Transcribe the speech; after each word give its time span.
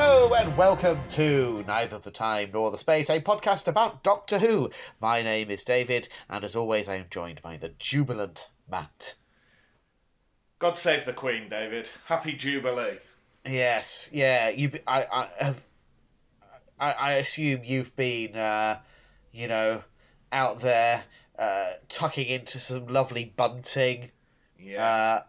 Hello 0.00 0.32
and 0.32 0.56
welcome 0.56 1.00
to 1.10 1.64
Neither 1.66 1.98
the 1.98 2.12
Time 2.12 2.50
Nor 2.54 2.70
the 2.70 2.78
Space, 2.78 3.10
a 3.10 3.20
podcast 3.20 3.66
about 3.66 4.04
Doctor 4.04 4.38
Who. 4.38 4.70
My 5.00 5.22
name 5.22 5.50
is 5.50 5.64
David, 5.64 6.08
and 6.30 6.44
as 6.44 6.54
always, 6.54 6.88
I 6.88 6.94
am 6.94 7.06
joined 7.10 7.42
by 7.42 7.56
the 7.56 7.70
jubilant 7.80 8.48
Matt. 8.70 9.16
God 10.60 10.78
save 10.78 11.04
the 11.04 11.12
Queen, 11.12 11.48
David. 11.48 11.90
Happy 12.04 12.32
Jubilee. 12.34 12.98
Yes, 13.44 14.08
yeah, 14.12 14.50
you. 14.50 14.70
I, 14.86 15.02
I 15.12 15.28
have. 15.40 15.64
I, 16.78 16.92
I 16.92 17.12
assume 17.14 17.62
you've 17.64 17.96
been, 17.96 18.36
uh, 18.36 18.78
you 19.32 19.48
know, 19.48 19.82
out 20.30 20.60
there 20.60 21.02
uh, 21.40 21.70
tucking 21.88 22.28
into 22.28 22.60
some 22.60 22.86
lovely 22.86 23.34
bunting, 23.36 24.12
Yeah. 24.60 24.84
uh, 24.84 25.22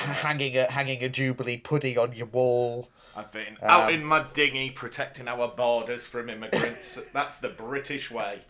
hanging 0.00 0.56
a 0.56 0.70
hanging 0.70 1.02
a 1.02 1.08
jubilee 1.08 1.56
pudding 1.56 1.98
on 1.98 2.12
your 2.12 2.26
wall. 2.26 2.88
I've 3.16 3.32
been 3.32 3.56
um, 3.62 3.70
out 3.70 3.92
in 3.92 4.04
my 4.04 4.24
dinghy 4.32 4.70
protecting 4.70 5.28
our 5.28 5.48
borders 5.48 6.06
from 6.06 6.30
immigrants. 6.30 7.00
That's 7.12 7.38
the 7.38 7.48
British 7.50 8.10
way. 8.10 8.40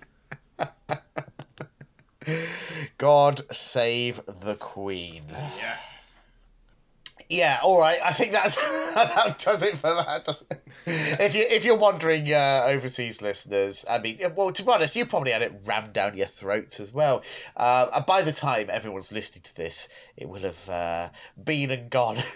God 2.99 3.41
save 3.53 4.25
the 4.27 4.55
Queen. 4.55 5.25
Yeah. 5.29 5.77
Yeah, 7.33 7.61
all 7.65 7.81
right. 7.81 7.99
I 8.05 8.13
think 8.13 8.33
that's 8.33 8.57
that 8.95 9.39
does 9.39 9.63
it 9.63 9.79
for 9.79 9.95
that. 9.95 10.29
It? 10.29 10.61
If 11.19 11.35
you 11.35 11.45
if 11.49 11.65
you're 11.65 11.79
wondering, 11.79 12.31
uh, 12.31 12.65
overseas 12.67 13.23
listeners, 13.23 13.87
I 13.89 14.01
mean, 14.01 14.19
well, 14.37 14.51
to 14.51 14.63
be 14.63 14.71
honest, 14.71 14.95
you 14.97 15.07
probably 15.07 15.33
had 15.33 15.41
it 15.41 15.63
rammed 15.65 15.95
down 15.95 16.15
your 16.15 16.27
throats 16.27 16.79
as 16.79 16.93
well. 16.93 17.23
Uh, 17.57 17.87
and 17.97 18.05
by 18.05 18.21
the 18.21 18.33
time 18.33 18.69
everyone's 18.69 19.13
listening 19.13 19.45
to 19.45 19.57
this, 19.57 19.89
it 20.15 20.29
will 20.29 20.43
have 20.43 20.69
uh, 20.69 21.09
been 21.43 21.71
and 21.71 21.89
gone. 21.89 22.19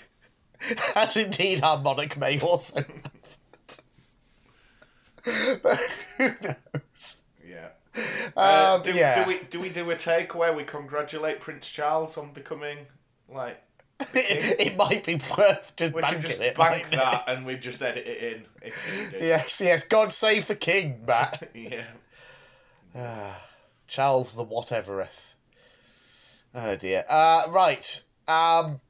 As 0.95 1.17
indeed 1.17 1.63
our 1.63 1.79
monarch 1.79 2.17
may 2.17 2.39
also. 2.41 2.85
but 5.63 5.79
who 6.19 6.29
knows? 6.43 7.23
Yeah. 7.47 7.69
Uh, 8.37 8.75
Um, 8.77 8.83
do, 8.83 8.93
yeah. 8.93 9.25
do 9.25 9.29
we 9.29 9.39
do 9.51 9.61
we 9.61 9.69
do 9.71 9.91
a 9.91 9.97
take 9.97 10.35
where 10.35 10.53
we 10.53 10.65
congratulate 10.65 11.41
Prince 11.41 11.69
Charles 11.71 12.17
on 12.19 12.33
becoming 12.33 12.87
like 13.29 13.63
It, 14.15 14.61
it 14.61 14.77
might 14.77 15.05
be 15.07 15.15
worth 15.37 15.75
just 15.77 15.95
we 15.95 16.03
banking 16.03 16.23
just 16.23 16.41
it. 16.41 16.55
bank 16.57 16.71
mightn't 16.91 16.93
it? 16.93 16.97
that 16.97 17.25
and 17.29 17.47
we 17.47 17.57
just 17.57 17.81
edit 17.83 18.07
it 18.07 18.35
in 18.35 18.45
if. 18.63 19.15
Yes, 19.21 19.61
yes. 19.65 19.85
God 19.85 20.13
save 20.13 20.47
the 20.47 20.55
king, 20.57 21.01
Matt. 21.07 21.51
Yeah. 21.55 21.85
Charles 23.89 24.35
the 24.35 24.45
whatevereth. 24.45 25.35
Oh 26.55 26.77
dear. 26.77 27.05
Uh, 27.09 27.45
right. 27.51 28.03
Um, 28.29 28.81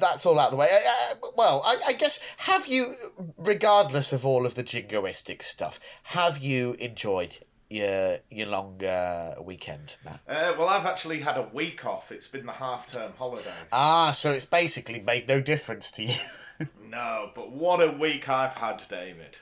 that's 0.00 0.26
all 0.26 0.38
out 0.38 0.46
of 0.46 0.50
the 0.52 0.56
way. 0.56 0.68
Uh, 0.72 1.14
uh, 1.14 1.28
well, 1.36 1.62
I, 1.64 1.76
I 1.88 1.92
guess 1.92 2.34
have 2.38 2.66
you, 2.66 2.94
regardless 3.38 4.12
of 4.12 4.26
all 4.26 4.46
of 4.46 4.54
the 4.54 4.64
jingoistic 4.64 5.42
stuff, 5.42 5.78
have 6.04 6.38
you 6.38 6.72
enjoyed 6.80 7.38
your 7.68 8.18
your 8.30 8.46
long 8.48 8.82
uh, 8.84 9.34
weekend, 9.40 9.96
Matt? 10.04 10.20
Uh, 10.28 10.54
well, 10.58 10.68
I've 10.68 10.86
actually 10.86 11.20
had 11.20 11.36
a 11.36 11.48
week 11.52 11.86
off. 11.86 12.10
It's 12.10 12.26
been 12.26 12.46
the 12.46 12.52
half 12.52 12.90
term 12.90 13.12
holidays. 13.16 13.52
Ah, 13.72 14.10
so 14.12 14.32
it's 14.32 14.44
basically 14.44 15.00
made 15.00 15.28
no 15.28 15.40
difference 15.40 15.90
to 15.92 16.02
you. 16.04 16.14
no, 16.88 17.30
but 17.34 17.52
what 17.52 17.80
a 17.80 17.92
week 17.92 18.28
I've 18.28 18.54
had, 18.54 18.82
David. 18.88 19.38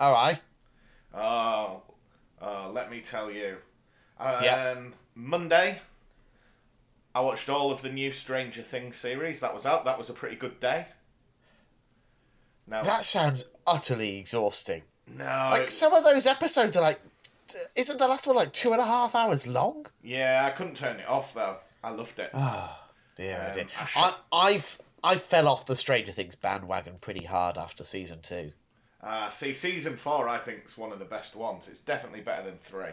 all 0.00 0.12
right. 0.12 0.40
Oh, 1.14 1.82
oh, 2.40 2.70
let 2.72 2.90
me 2.90 3.00
tell 3.00 3.30
you. 3.30 3.56
Um, 4.18 4.42
Yeah. 4.42 4.74
Monday, 5.14 5.80
I 7.14 7.20
watched 7.20 7.48
all 7.50 7.70
of 7.70 7.82
the 7.82 7.90
new 7.90 8.10
Stranger 8.12 8.62
Things 8.62 8.96
series. 8.96 9.40
That 9.40 9.52
was 9.54 9.66
out. 9.66 9.84
That 9.84 9.98
was 9.98 10.08
a 10.10 10.14
pretty 10.14 10.36
good 10.36 10.58
day. 10.60 10.86
Now, 12.66 12.82
That 12.82 13.04
sounds 13.04 13.50
utterly 13.66 14.18
exhausting. 14.18 14.82
no, 15.06 15.24
Like 15.50 15.70
some 15.70 15.92
of 15.94 16.04
those 16.04 16.26
episodes 16.26 16.76
are 16.76 16.82
like, 16.82 17.00
isn't 17.76 17.98
the 17.98 18.08
last 18.08 18.26
one 18.26 18.36
like 18.36 18.52
two 18.52 18.72
and 18.72 18.80
a 18.80 18.84
half 18.86 19.14
hours 19.14 19.46
long? 19.46 19.86
yeah, 20.02 20.44
I 20.46 20.50
couldn't 20.56 20.76
turn 20.76 21.00
it 21.00 21.08
off 21.08 21.34
though. 21.34 21.56
I 21.84 21.90
loved 21.90 22.18
it. 22.18 22.30
Dear, 22.32 22.40
oh 22.40 22.78
Um, 23.48 23.52
dear. 23.54 23.66
I 23.80 23.86
should- 23.86 23.98
I, 24.00 24.14
I've 24.32 24.78
I 25.04 25.16
fell 25.16 25.48
off 25.48 25.66
the 25.66 25.74
Stranger 25.76 26.12
Things 26.12 26.36
bandwagon 26.36 26.94
pretty 27.00 27.24
hard 27.24 27.58
after 27.58 27.82
season 27.82 28.20
two. 28.22 28.52
Uh, 29.02 29.28
see, 29.28 29.52
season 29.52 29.96
four, 29.96 30.28
I 30.28 30.38
think, 30.38 30.64
is 30.64 30.78
one 30.78 30.92
of 30.92 31.00
the 31.00 31.04
best 31.04 31.34
ones. 31.34 31.66
It's 31.66 31.80
definitely 31.80 32.20
better 32.20 32.44
than 32.44 32.56
three. 32.56 32.92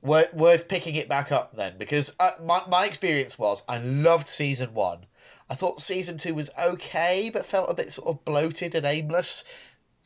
Worth, 0.00 0.32
worth 0.32 0.68
picking 0.68 0.94
it 0.94 1.08
back 1.08 1.32
up 1.32 1.54
then, 1.54 1.74
because 1.76 2.14
uh, 2.20 2.30
my 2.44 2.62
my 2.68 2.86
experience 2.86 3.38
was 3.38 3.64
I 3.68 3.78
loved 3.78 4.28
season 4.28 4.72
one. 4.72 5.06
I 5.50 5.54
thought 5.54 5.80
season 5.80 6.18
two 6.18 6.34
was 6.34 6.50
okay, 6.58 7.30
but 7.32 7.44
felt 7.44 7.70
a 7.70 7.74
bit 7.74 7.92
sort 7.92 8.08
of 8.08 8.24
bloated 8.24 8.74
and 8.74 8.86
aimless. 8.86 9.44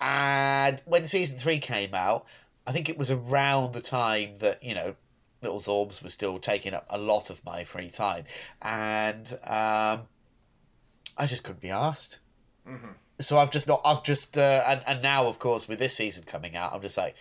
And 0.00 0.80
when 0.86 1.04
season 1.04 1.38
three 1.38 1.58
came 1.58 1.94
out, 1.94 2.26
I 2.66 2.72
think 2.72 2.88
it 2.88 2.97
was 2.97 3.10
around 3.10 3.72
the 3.72 3.80
time 3.80 4.38
that 4.38 4.62
you 4.62 4.75
know 4.75 4.94
Little 5.42 5.58
Zorbs 5.58 6.03
was 6.03 6.12
still 6.12 6.38
taking 6.38 6.72
up 6.72 6.86
a 6.88 6.98
lot 6.98 7.28
of 7.28 7.44
my 7.44 7.64
free 7.64 7.91
time, 7.91 8.24
and 8.62 9.30
um, 9.44 10.06
I 11.19 11.26
just 11.26 11.44
couldn't 11.44 11.60
be 11.60 11.70
asked. 11.70 12.20
So 13.19 13.38
I've 13.38 13.50
just 13.50 13.69
not. 13.69 13.80
I've 13.84 14.03
just 14.04 14.38
uh, 14.38 14.62
and 14.66 14.82
and 14.86 15.03
now 15.03 15.26
of 15.26 15.38
course 15.38 15.69
with 15.69 15.78
this 15.78 15.97
season 15.97 16.24
coming 16.24 16.56
out, 16.56 16.72
I'm 16.72 16.80
just 16.82 16.97
like, 16.97 17.16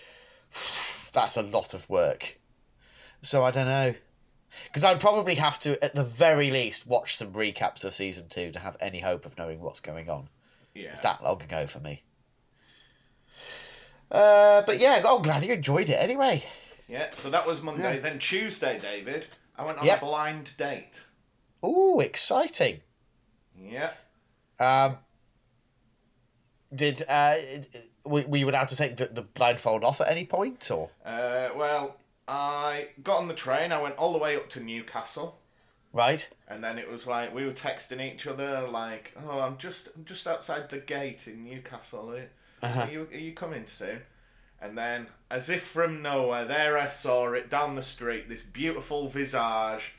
that's 1.13 1.37
a 1.37 1.43
lot 1.43 1.73
of 1.73 1.89
work. 1.89 2.37
So 3.21 3.43
I 3.43 3.51
don't 3.51 3.67
know. 3.67 3.93
Because 4.65 4.83
I'd 4.83 4.99
probably 4.99 5.35
have 5.35 5.59
to, 5.59 5.81
at 5.83 5.95
the 5.95 6.03
very 6.03 6.51
least, 6.51 6.85
watch 6.85 7.15
some 7.15 7.31
recaps 7.33 7.85
of 7.85 7.93
season 7.93 8.27
two 8.27 8.51
to 8.51 8.59
have 8.59 8.75
any 8.81 8.99
hope 8.99 9.25
of 9.25 9.37
knowing 9.37 9.61
what's 9.61 9.79
going 9.79 10.09
on. 10.09 10.27
Yeah. 10.75 10.89
It's 10.89 11.01
that 11.01 11.23
long 11.23 11.41
ago 11.41 11.65
for 11.67 11.79
me. 11.79 12.01
Uh, 14.11 14.61
but 14.65 14.79
yeah, 14.79 15.01
I'm 15.07 15.21
glad 15.21 15.43
you 15.45 15.53
enjoyed 15.53 15.89
it 15.89 15.93
anyway. 15.93 16.43
Yeah, 16.89 17.07
so 17.13 17.29
that 17.29 17.47
was 17.47 17.61
Monday. 17.61 17.95
Yeah. 17.95 17.99
Then 18.01 18.19
Tuesday, 18.19 18.77
David, 18.77 19.27
I 19.57 19.63
went 19.65 19.77
on 19.79 19.85
Yep. 19.85 19.97
a 20.01 20.05
blind 20.05 20.57
date. 20.57 21.05
Ooh, 21.63 22.01
exciting. 22.01 22.81
Yeah. 23.57 23.91
Um, 24.59 24.97
did 26.73 27.01
uh, 27.07 27.35
we 28.03 28.25
we 28.25 28.43
would 28.43 28.53
have 28.55 28.67
to 28.67 28.75
take 28.75 28.97
the, 28.97 29.05
the 29.05 29.21
blindfold 29.21 29.83
off 29.85 30.01
at 30.01 30.09
any 30.09 30.25
point, 30.25 30.69
or 30.71 30.89
Uh, 31.05 31.49
well, 31.55 31.95
I 32.27 32.89
got 33.03 33.17
on 33.19 33.27
the 33.27 33.33
train. 33.33 33.71
I 33.71 33.81
went 33.81 33.95
all 33.97 34.13
the 34.13 34.19
way 34.19 34.35
up 34.35 34.49
to 34.51 34.59
Newcastle, 34.59 35.39
right? 35.93 36.29
and 36.47 36.63
then 36.63 36.77
it 36.79 36.89
was 36.89 37.05
like 37.07 37.33
we 37.33 37.45
were 37.45 37.51
texting 37.51 37.99
each 38.01 38.25
other, 38.27 38.67
like, 38.67 39.13
"Oh, 39.25 39.39
I'm 39.39 39.57
just, 39.57 39.89
I'm 39.95 40.05
just 40.05 40.27
outside 40.27 40.69
the 40.69 40.77
gate 40.79 41.27
in 41.27 41.43
Newcastle. 41.43 42.11
Are, 42.11 42.29
Uh-huh. 42.61 42.81
are 42.81 42.91
you, 42.91 43.07
are 43.11 43.17
you 43.17 43.33
coming 43.33 43.65
soon?" 43.67 44.01
And 44.61 44.77
then, 44.77 45.07
as 45.31 45.49
if 45.49 45.63
from 45.63 46.01
nowhere, 46.03 46.45
there 46.45 46.77
I 46.77 46.87
saw 46.87 47.33
it 47.33 47.49
down 47.49 47.75
the 47.75 47.81
street. 47.81 48.29
This 48.29 48.43
beautiful 48.43 49.07
visage, 49.09 49.93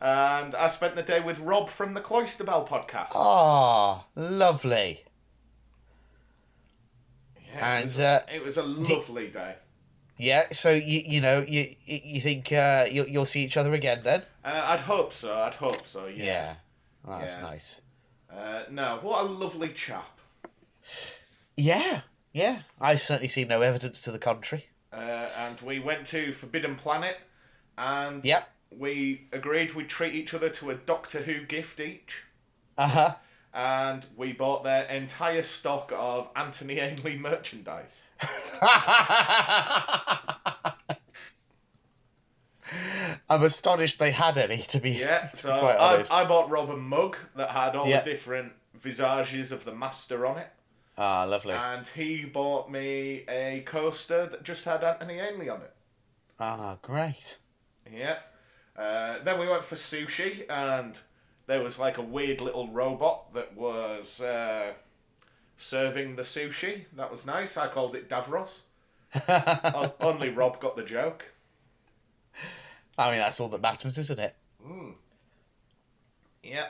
and 0.00 0.54
I 0.54 0.68
spent 0.68 0.94
the 0.94 1.02
day 1.02 1.18
with 1.20 1.40
Rob 1.40 1.68
from 1.68 1.94
the 1.94 2.00
Cloister 2.00 2.44
Bell 2.44 2.64
podcast. 2.66 3.10
Ah, 3.16 4.06
lovely. 4.14 5.02
Yeah, 7.54 7.78
it, 7.80 7.84
was, 7.84 7.98
and, 7.98 8.06
uh, 8.06 8.20
it 8.32 8.44
was 8.44 8.56
a 8.56 8.62
lovely 8.62 9.26
day. 9.28 9.56
Yeah, 10.18 10.48
so 10.50 10.70
you 10.70 11.00
you 11.06 11.20
know 11.20 11.44
you 11.46 11.74
you 11.84 12.20
think 12.20 12.52
uh, 12.52 12.86
you'll 12.90 13.06
you'll 13.08 13.24
see 13.24 13.44
each 13.44 13.56
other 13.56 13.72
again 13.72 14.00
then? 14.04 14.22
Uh, 14.44 14.64
I'd 14.66 14.80
hope 14.80 15.12
so. 15.12 15.32
I'd 15.38 15.54
hope 15.54 15.86
so. 15.86 16.06
Yeah. 16.06 16.24
Yeah, 16.24 16.54
Oh, 17.06 17.18
that's 17.18 17.36
Yeah. 17.36 17.42
nice. 17.42 17.82
Uh, 18.30 18.62
no, 18.70 18.98
what 19.00 19.22
a 19.24 19.26
lovely 19.28 19.68
chap. 19.70 20.18
Yeah, 21.56 22.02
yeah. 22.32 22.62
I 22.80 22.94
certainly 22.96 23.28
see 23.28 23.44
no 23.44 23.60
evidence 23.62 24.00
to 24.02 24.12
the 24.12 24.18
contrary. 24.18 24.66
Uh, 24.92 25.28
and 25.36 25.60
we 25.60 25.78
went 25.78 26.06
to 26.06 26.32
Forbidden 26.32 26.76
Planet, 26.76 27.18
and 27.76 28.24
Yep. 28.24 28.48
we 28.76 29.28
agreed 29.32 29.74
we'd 29.74 29.88
treat 29.88 30.14
each 30.14 30.34
other 30.34 30.48
to 30.50 30.70
a 30.70 30.74
Doctor 30.74 31.22
Who 31.22 31.44
gift 31.44 31.80
each. 31.80 32.22
Uh 32.76 32.88
huh. 32.88 33.14
And 33.52 34.06
we 34.16 34.32
bought 34.32 34.62
their 34.62 34.84
entire 34.84 35.42
stock 35.42 35.92
of 35.96 36.28
Anthony 36.36 36.78
Ainley 36.80 37.16
merchandise. 37.18 38.02
I'm 43.30 43.42
astonished 43.42 43.98
they 43.98 44.10
had 44.10 44.38
any. 44.38 44.58
To 44.58 44.80
be 44.80 44.90
Yeah, 44.90 45.30
so 45.34 45.58
quite 45.58 45.76
I, 45.76 45.94
honest. 45.94 46.12
I 46.12 46.24
bought 46.26 46.50
Rob 46.50 46.70
a 46.70 46.76
mug 46.76 47.16
that 47.36 47.50
had 47.50 47.76
all 47.76 47.88
Yeah. 47.88 48.00
the 48.00 48.10
different 48.10 48.52
visages 48.74 49.52
of 49.52 49.64
the 49.64 49.74
Master 49.74 50.26
on 50.26 50.38
it. 50.38 50.48
ah, 50.96 51.24
lovely. 51.24 51.54
And 51.54 51.86
he 51.86 52.24
bought 52.24 52.70
me 52.70 53.24
a 53.28 53.62
coaster 53.66 54.26
that 54.26 54.42
just 54.44 54.64
had 54.64 54.82
Anthony 54.84 55.18
Ainley 55.20 55.48
on 55.48 55.62
it. 55.62 55.74
ah, 56.40 56.78
great. 56.82 57.38
Yeah. 57.90 58.18
Uh, 58.76 59.18
then 59.24 59.38
we 59.40 59.48
went 59.48 59.64
for 59.64 59.74
sushi, 59.74 60.44
and 60.50 61.00
there 61.46 61.60
was 61.62 61.78
like 61.78 61.98
a 61.98 62.02
weird 62.02 62.40
little 62.40 62.68
robot 62.68 63.32
that 63.32 63.56
was 63.56 64.20
uh, 64.20 64.72
serving 65.58 66.16
the 66.16 66.22
sushi. 66.22 66.84
That 66.96 67.10
was 67.10 67.26
nice. 67.26 67.58
I 67.58 67.66
called 67.68 67.94
it 67.94 68.08
Davros. 68.08 68.62
Only 70.00 70.30
Rob 70.30 70.60
got 70.60 70.76
the 70.76 70.82
joke. 70.82 71.26
I 72.96 73.10
mean, 73.10 73.20
that's 73.20 73.38
all 73.40 73.48
that 73.48 73.60
matters, 73.60 73.98
isn't 73.98 74.18
it? 74.18 74.34
Yeah. 76.42 76.66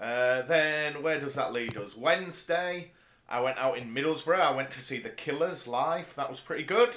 Uh, 0.00 0.42
then 0.42 1.02
where 1.02 1.20
does 1.20 1.34
that 1.34 1.52
lead 1.52 1.76
us? 1.76 1.96
Wednesday, 1.96 2.92
I 3.28 3.40
went 3.40 3.58
out 3.58 3.76
in 3.76 3.94
Middlesbrough. 3.94 4.40
I 4.40 4.54
went 4.54 4.70
to 4.70 4.78
see 4.80 4.98
the 4.98 5.10
Killers 5.10 5.68
live. 5.68 6.14
That 6.16 6.30
was 6.30 6.40
pretty 6.40 6.64
good. 6.64 6.96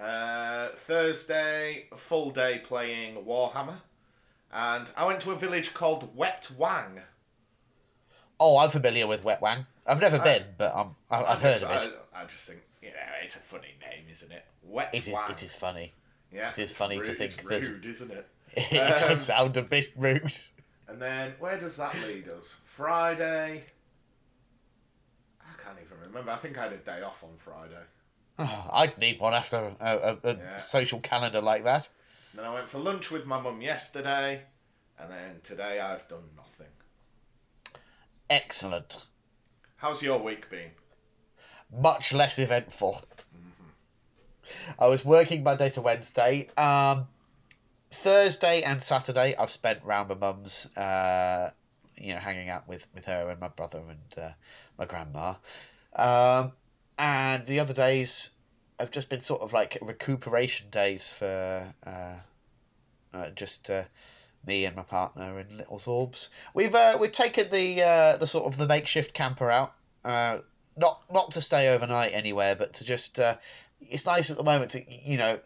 Uh, 0.00 0.68
Thursday, 0.74 1.86
full 1.96 2.30
day 2.30 2.60
playing 2.64 3.16
Warhammer. 3.24 3.80
And 4.52 4.90
I 4.96 5.06
went 5.06 5.20
to 5.20 5.30
a 5.30 5.36
village 5.36 5.74
called 5.74 6.16
Wet 6.16 6.50
Wang. 6.56 7.00
Oh, 8.40 8.58
I'm 8.58 8.70
familiar 8.70 9.06
with 9.06 9.22
Wet 9.22 9.40
Wang. 9.42 9.66
I've 9.86 10.00
never 10.00 10.18
been, 10.18 10.44
but 10.56 10.74
I'm, 10.74 10.96
I- 11.10 11.18
I've 11.24 11.38
I 11.38 11.40
heard 11.40 11.62
of 11.62 11.70
it. 11.70 11.94
I, 12.14 12.22
I 12.22 12.24
just 12.24 12.46
think, 12.48 12.60
you 12.82 12.88
know, 12.88 12.94
it's 13.22 13.36
a 13.36 13.38
funny 13.38 13.74
name, 13.80 14.04
isn't 14.10 14.32
it? 14.32 14.44
Wet 14.62 14.90
It 14.94 15.06
is. 15.06 15.14
Wang. 15.14 15.30
It 15.30 15.42
is 15.42 15.54
funny. 15.54 15.92
Yeah, 16.32 16.50
it 16.50 16.58
is 16.58 16.72
funny 16.72 16.98
to 16.98 17.12
think 17.12 17.32
It's 17.32 17.44
rude, 17.44 17.84
isn't 17.84 18.10
it? 18.10 18.26
It 18.56 18.78
Um, 19.02 19.08
does 19.08 19.20
sound 19.20 19.56
a 19.56 19.62
bit 19.62 19.92
rude. 19.96 20.32
And 20.88 21.00
then 21.00 21.34
where 21.38 21.58
does 21.58 21.76
that 21.76 21.94
lead 22.06 22.28
us? 22.28 22.56
Friday. 22.64 23.64
I 25.40 25.62
can't 25.62 25.76
even 25.84 25.98
remember. 26.08 26.30
I 26.32 26.36
think 26.36 26.58
I 26.58 26.64
had 26.64 26.72
a 26.72 26.76
day 26.78 27.02
off 27.02 27.22
on 27.22 27.30
Friday. 27.38 27.82
Oh, 28.38 28.68
I'd 28.72 28.96
need 28.98 29.20
one 29.20 29.34
after 29.34 29.72
a, 29.80 30.18
a, 30.24 30.30
a 30.30 30.36
Yeah. 30.36 30.56
social 30.56 30.98
calendar 31.00 31.40
like 31.40 31.64
that. 31.64 31.88
Then 32.34 32.44
I 32.44 32.54
went 32.54 32.68
for 32.68 32.78
lunch 32.78 33.10
with 33.10 33.26
my 33.26 33.40
mum 33.40 33.60
yesterday, 33.60 34.42
and 34.98 35.10
then 35.10 35.40
today 35.42 35.78
I've 35.80 36.06
done 36.08 36.22
nothing. 36.36 36.66
Excellent. 38.30 39.06
How's 39.76 40.02
your 40.02 40.20
week 40.20 40.48
been? 40.48 40.70
Much 41.82 42.12
less 42.12 42.38
eventful. 42.38 43.02
I 44.78 44.86
was 44.86 45.04
working 45.04 45.42
Monday 45.42 45.68
to 45.70 45.80
Wednesday. 45.80 46.48
Um, 46.56 47.08
Thursday 47.90 48.62
and 48.62 48.80
Saturday, 48.80 49.34
I've 49.36 49.50
spent 49.50 49.82
round 49.84 50.08
my 50.10 50.14
mum's, 50.14 50.66
uh, 50.76 51.50
you 51.96 52.14
know, 52.14 52.20
hanging 52.20 52.48
out 52.48 52.68
with, 52.68 52.86
with 52.94 53.04
her 53.06 53.30
and 53.30 53.40
my 53.40 53.48
brother 53.48 53.80
and 53.80 54.24
uh, 54.24 54.30
my 54.78 54.84
grandma. 54.84 55.34
Um, 55.96 56.52
and 56.96 57.46
the 57.46 57.58
other 57.58 57.74
days 57.74 58.30
I've 58.78 58.92
just 58.92 59.10
been 59.10 59.20
sort 59.20 59.42
of 59.42 59.52
like 59.52 59.76
recuperation 59.82 60.70
days 60.70 61.10
for 61.10 61.74
uh, 61.84 62.16
uh, 63.12 63.30
just 63.30 63.68
uh, 63.70 63.84
me 64.46 64.64
and 64.64 64.74
my 64.76 64.82
partner 64.82 65.38
and 65.38 65.52
little 65.52 65.76
Zorbs. 65.76 66.28
We've 66.54 66.74
uh, 66.74 66.96
we've 67.00 67.12
taken 67.12 67.50
the 67.50 67.82
uh, 67.82 68.16
the 68.16 68.26
sort 68.26 68.46
of 68.46 68.56
the 68.56 68.66
makeshift 68.66 69.14
camper 69.14 69.50
out. 69.50 69.74
Uh, 70.04 70.38
not 70.76 71.02
not 71.12 71.30
to 71.32 71.40
stay 71.40 71.68
overnight 71.68 72.12
anywhere, 72.12 72.54
but 72.54 72.72
to 72.74 72.84
just 72.84 73.20
uh, 73.20 73.36
it's 73.80 74.06
nice 74.06 74.30
at 74.30 74.36
the 74.36 74.42
moment 74.42 74.70
to 74.72 74.84
you 74.88 75.16
know 75.16 75.40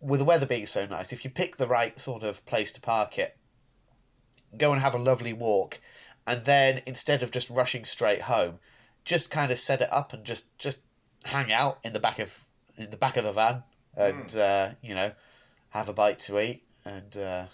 with 0.00 0.20
the 0.20 0.24
weather 0.24 0.46
being 0.46 0.66
so 0.66 0.86
nice. 0.86 1.12
If 1.12 1.24
you 1.24 1.30
pick 1.30 1.56
the 1.56 1.66
right 1.66 1.98
sort 1.98 2.22
of 2.22 2.44
place 2.46 2.72
to 2.72 2.80
park 2.80 3.18
it, 3.18 3.36
go 4.56 4.72
and 4.72 4.80
have 4.80 4.94
a 4.94 4.98
lovely 4.98 5.32
walk, 5.32 5.80
and 6.26 6.44
then 6.44 6.82
instead 6.86 7.22
of 7.22 7.30
just 7.30 7.50
rushing 7.50 7.84
straight 7.84 8.22
home, 8.22 8.58
just 9.04 9.30
kind 9.30 9.50
of 9.50 9.58
set 9.58 9.80
it 9.80 9.92
up 9.92 10.12
and 10.12 10.24
just 10.24 10.56
just 10.58 10.82
hang 11.24 11.52
out 11.52 11.78
in 11.82 11.92
the 11.92 12.00
back 12.00 12.18
of 12.18 12.46
in 12.76 12.90
the 12.90 12.96
back 12.96 13.16
of 13.16 13.24
the 13.24 13.32
van 13.32 13.62
and 13.96 14.36
uh, 14.36 14.70
you 14.82 14.94
know 14.94 15.12
have 15.70 15.88
a 15.88 15.92
bite 15.92 16.18
to 16.18 16.38
eat 16.40 16.62
and 16.84 17.16
uh, 17.16 17.46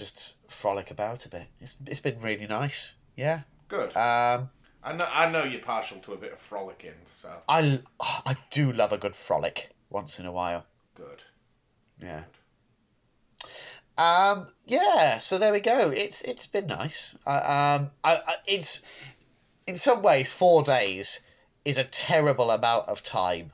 just 0.00 0.38
frolic 0.50 0.90
about 0.90 1.26
a 1.26 1.28
bit. 1.28 1.46
It's 1.60 1.78
it's 1.86 2.00
been 2.00 2.20
really 2.20 2.46
nice. 2.46 2.94
Yeah. 3.16 3.42
Good. 3.68 3.90
Um, 3.96 4.50
I 4.82 4.94
know. 4.94 5.06
I 5.12 5.30
know 5.30 5.44
you're 5.44 5.60
partial 5.60 5.98
to 5.98 6.14
a 6.14 6.16
bit 6.16 6.32
of 6.32 6.38
frolicking, 6.40 6.94
so 7.04 7.30
I 7.48 7.80
I 8.00 8.36
do 8.50 8.72
love 8.72 8.92
a 8.92 8.98
good 8.98 9.14
frolic 9.14 9.70
once 9.90 10.18
in 10.18 10.26
a 10.26 10.32
while. 10.32 10.64
good. 10.94 11.22
Yeah. 12.02 12.22
Um. 13.98 14.48
Yeah. 14.66 15.18
So 15.18 15.38
there 15.38 15.52
we 15.52 15.60
go. 15.60 15.90
It's 15.90 16.22
it's 16.22 16.46
been 16.46 16.66
nice. 16.66 17.16
I 17.26 17.36
um. 17.36 17.90
I, 18.02 18.16
I 18.26 18.34
it's 18.46 18.82
in 19.66 19.76
some 19.76 20.02
ways 20.02 20.32
four 20.32 20.62
days 20.62 21.20
is 21.64 21.76
a 21.76 21.84
terrible 21.84 22.50
amount 22.50 22.88
of 22.88 23.02
time 23.02 23.52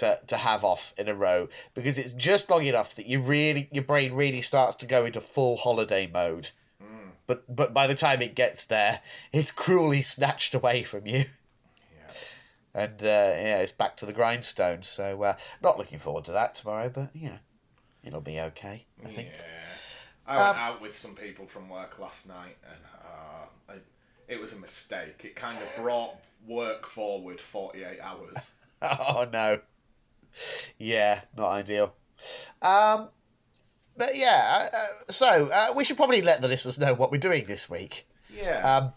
to 0.00 0.20
to 0.26 0.36
have 0.36 0.64
off 0.64 0.92
in 0.98 1.08
a 1.08 1.14
row 1.14 1.48
because 1.74 1.96
it's 1.96 2.12
just 2.12 2.50
long 2.50 2.64
enough 2.64 2.94
that 2.96 3.06
you 3.06 3.20
really 3.20 3.68
your 3.72 3.84
brain 3.84 4.12
really 4.12 4.42
starts 4.42 4.76
to 4.76 4.86
go 4.86 5.04
into 5.06 5.20
full 5.20 5.56
holiday 5.56 6.06
mode. 6.12 6.50
But 7.26 7.44
but 7.54 7.72
by 7.72 7.86
the 7.86 7.94
time 7.94 8.22
it 8.22 8.34
gets 8.34 8.64
there, 8.64 9.02
it's 9.32 9.52
cruelly 9.52 10.00
snatched 10.00 10.52
away 10.52 10.82
from 10.82 11.06
you. 11.06 11.24
Yeah. 11.78 12.14
And 12.74 13.02
uh, 13.02 13.06
yeah, 13.06 13.58
it's 13.60 13.70
back 13.70 13.96
to 13.98 14.06
the 14.06 14.12
grindstone. 14.12 14.82
So 14.82 15.22
uh, 15.22 15.34
not 15.62 15.78
looking 15.78 16.00
forward 16.00 16.24
to 16.24 16.32
that 16.32 16.56
tomorrow, 16.56 16.88
but 16.92 17.10
you 17.14 17.28
know, 17.28 17.38
it'll 18.02 18.20
be 18.20 18.40
okay. 18.40 18.84
I 19.04 19.08
think. 19.08 19.28
Yeah. 19.32 19.44
I 20.26 20.36
went 20.36 20.48
Um, 20.48 20.56
out 20.56 20.80
with 20.82 20.96
some 20.96 21.14
people 21.14 21.46
from 21.46 21.68
work 21.68 22.00
last 22.00 22.26
night, 22.26 22.56
and 22.68 22.80
uh, 23.04 23.74
I, 23.74 23.74
it 24.26 24.40
was 24.40 24.52
a 24.52 24.56
mistake. 24.56 25.22
It 25.24 25.36
kind 25.36 25.56
of 25.58 25.72
brought 25.76 26.14
work 26.48 26.84
forward 26.86 27.40
48 27.40 28.00
hours. 28.00 28.36
Oh 28.82 29.28
no. 29.30 29.60
Yeah, 30.78 31.20
not 31.36 31.50
ideal. 31.50 31.94
Um, 32.62 33.08
but 33.96 34.10
yeah, 34.14 34.48
uh, 34.50 34.76
uh, 34.76 34.86
so 35.08 35.48
uh, 35.52 35.68
we 35.76 35.84
should 35.84 35.96
probably 35.96 36.22
let 36.22 36.40
the 36.40 36.48
listeners 36.48 36.78
know 36.78 36.94
what 36.94 37.10
we're 37.10 37.18
doing 37.18 37.44
this 37.46 37.68
week. 37.68 38.08
Yeah. 38.34 38.60
Um, 38.60 38.92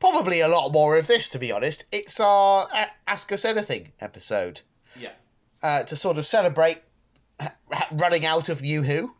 probably 0.00 0.40
a 0.40 0.48
lot 0.48 0.70
more 0.72 0.96
of 0.96 1.06
this, 1.06 1.28
to 1.30 1.38
be 1.38 1.52
honest. 1.52 1.84
It's 1.92 2.18
our 2.20 2.66
uh, 2.74 2.86
Ask 3.06 3.30
Us 3.32 3.44
Anything 3.44 3.92
episode 4.00 4.62
yeah. 4.98 5.12
uh, 5.62 5.84
to 5.84 5.96
sort 5.96 6.18
of 6.18 6.26
celebrate 6.26 6.82
running 7.92 8.24
out 8.26 8.48
of 8.48 8.62
New 8.62 8.82
Who. 8.82 9.14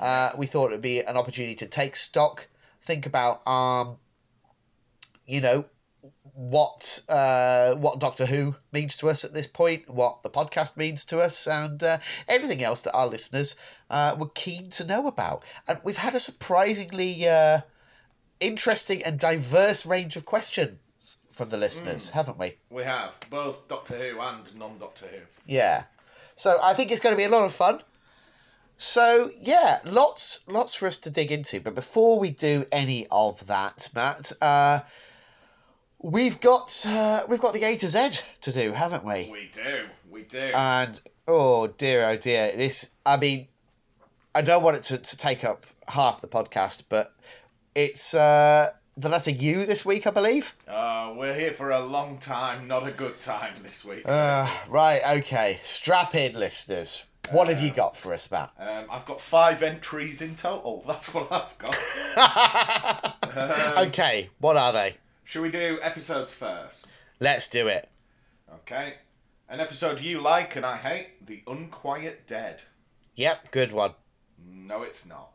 Uh, 0.00 0.32
we 0.36 0.46
thought 0.46 0.66
it 0.66 0.72
would 0.72 0.80
be 0.80 1.00
an 1.00 1.16
opportunity 1.16 1.54
to 1.54 1.66
take 1.66 1.94
stock, 1.94 2.48
think 2.80 3.06
about, 3.06 3.46
um, 3.46 3.96
you 5.26 5.40
know, 5.40 5.64
what 6.34 7.02
uh, 7.08 7.74
what 7.74 7.98
Doctor 7.98 8.26
Who 8.26 8.56
means 8.72 8.96
to 8.98 9.08
us 9.08 9.24
at 9.24 9.34
this 9.34 9.46
point, 9.46 9.88
what 9.88 10.22
the 10.22 10.30
podcast 10.30 10.76
means 10.76 11.04
to 11.06 11.20
us, 11.20 11.46
and 11.46 11.82
uh, 11.82 11.98
anything 12.28 12.62
else 12.62 12.82
that 12.82 12.94
our 12.94 13.06
listeners 13.06 13.56
uh, 13.90 14.16
were 14.18 14.30
keen 14.34 14.70
to 14.70 14.84
know 14.84 15.06
about. 15.06 15.44
And 15.68 15.78
we've 15.84 15.98
had 15.98 16.14
a 16.14 16.20
surprisingly 16.20 17.28
uh, 17.28 17.60
interesting 18.40 19.02
and 19.02 19.18
diverse 19.18 19.84
range 19.84 20.16
of 20.16 20.24
questions 20.24 20.78
from 21.30 21.50
the 21.50 21.56
listeners, 21.56 22.10
haven't 22.10 22.38
we? 22.38 22.56
We 22.70 22.84
have 22.84 23.18
both 23.30 23.68
Doctor 23.68 23.96
Who 23.96 24.20
and 24.20 24.54
non 24.56 24.78
Doctor 24.78 25.06
Who. 25.06 25.20
Yeah. 25.46 25.84
So 26.34 26.58
I 26.62 26.72
think 26.72 26.90
it's 26.90 27.00
going 27.00 27.12
to 27.12 27.18
be 27.18 27.24
a 27.24 27.28
lot 27.28 27.44
of 27.44 27.52
fun. 27.52 27.82
So 28.78 29.30
yeah, 29.40 29.78
lots 29.84 30.40
lots 30.48 30.74
for 30.74 30.86
us 30.86 30.98
to 30.98 31.10
dig 31.10 31.30
into. 31.30 31.60
But 31.60 31.74
before 31.74 32.18
we 32.18 32.30
do 32.30 32.66
any 32.72 33.06
of 33.10 33.46
that, 33.46 33.88
Matt, 33.94 34.32
uh, 34.40 34.80
we've 36.02 36.40
got 36.40 36.84
uh, 36.86 37.20
we've 37.28 37.40
got 37.40 37.54
the 37.54 37.64
A 37.64 37.76
to 37.76 37.88
Z 37.88 38.20
to 38.42 38.52
do, 38.52 38.72
haven't 38.72 39.04
we? 39.04 39.30
We 39.32 39.50
do. 39.52 39.86
We 40.10 40.22
do. 40.22 40.50
And 40.54 41.00
oh 41.26 41.68
dear, 41.68 42.08
oh 42.08 42.16
dear, 42.16 42.52
this. 42.54 42.94
I 43.06 43.16
mean, 43.16 43.48
I 44.34 44.42
don't 44.42 44.62
want 44.62 44.76
it 44.76 44.82
to, 44.84 44.98
to 44.98 45.16
take 45.16 45.44
up 45.44 45.66
half 45.88 46.20
the 46.20 46.28
podcast, 46.28 46.84
but 46.88 47.14
it's 47.74 48.14
uh, 48.14 48.70
the 48.96 49.08
letter 49.08 49.30
U 49.30 49.64
this 49.64 49.84
week, 49.84 50.06
I 50.06 50.10
believe. 50.10 50.56
uh, 50.68 51.14
we're 51.16 51.34
here 51.34 51.52
for 51.52 51.70
a 51.70 51.80
long 51.80 52.18
time, 52.18 52.66
not 52.66 52.86
a 52.86 52.90
good 52.90 53.18
time 53.20 53.54
this 53.62 53.84
week. 53.84 54.02
Uh, 54.04 54.48
right, 54.68 55.00
okay. 55.18 55.58
Strap 55.62 56.14
in, 56.14 56.34
listeners. 56.38 57.06
What 57.30 57.48
have 57.48 57.60
you 57.60 57.70
got 57.70 57.96
for 57.96 58.12
us, 58.12 58.30
Matt? 58.30 58.50
Um, 58.58 58.86
I've 58.90 59.06
got 59.06 59.20
five 59.20 59.62
entries 59.62 60.20
in 60.20 60.34
total. 60.34 60.82
That's 60.86 61.14
what 61.14 61.28
I've 61.32 61.56
got. 61.56 61.76
okay, 63.88 64.28
what 64.40 64.56
are 64.56 64.72
they? 64.72 64.96
Should 65.32 65.40
we 65.40 65.50
do 65.50 65.78
episodes 65.80 66.34
first? 66.34 66.88
Let's 67.18 67.48
do 67.48 67.66
it. 67.66 67.88
Okay. 68.52 68.96
An 69.48 69.60
episode 69.60 69.98
you 70.02 70.20
like 70.20 70.56
and 70.56 70.66
I 70.66 70.76
hate 70.76 71.26
The 71.26 71.42
Unquiet 71.46 72.26
Dead. 72.26 72.60
Yep, 73.14 73.50
good 73.50 73.72
one. 73.72 73.92
No, 74.46 74.82
it's 74.82 75.06
not. 75.06 75.30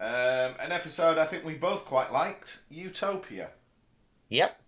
Um, 0.00 0.54
an 0.58 0.72
episode 0.72 1.18
I 1.18 1.26
think 1.26 1.44
we 1.44 1.52
both 1.52 1.84
quite 1.84 2.10
liked 2.10 2.60
Utopia. 2.70 3.50
Yep. 4.30 4.58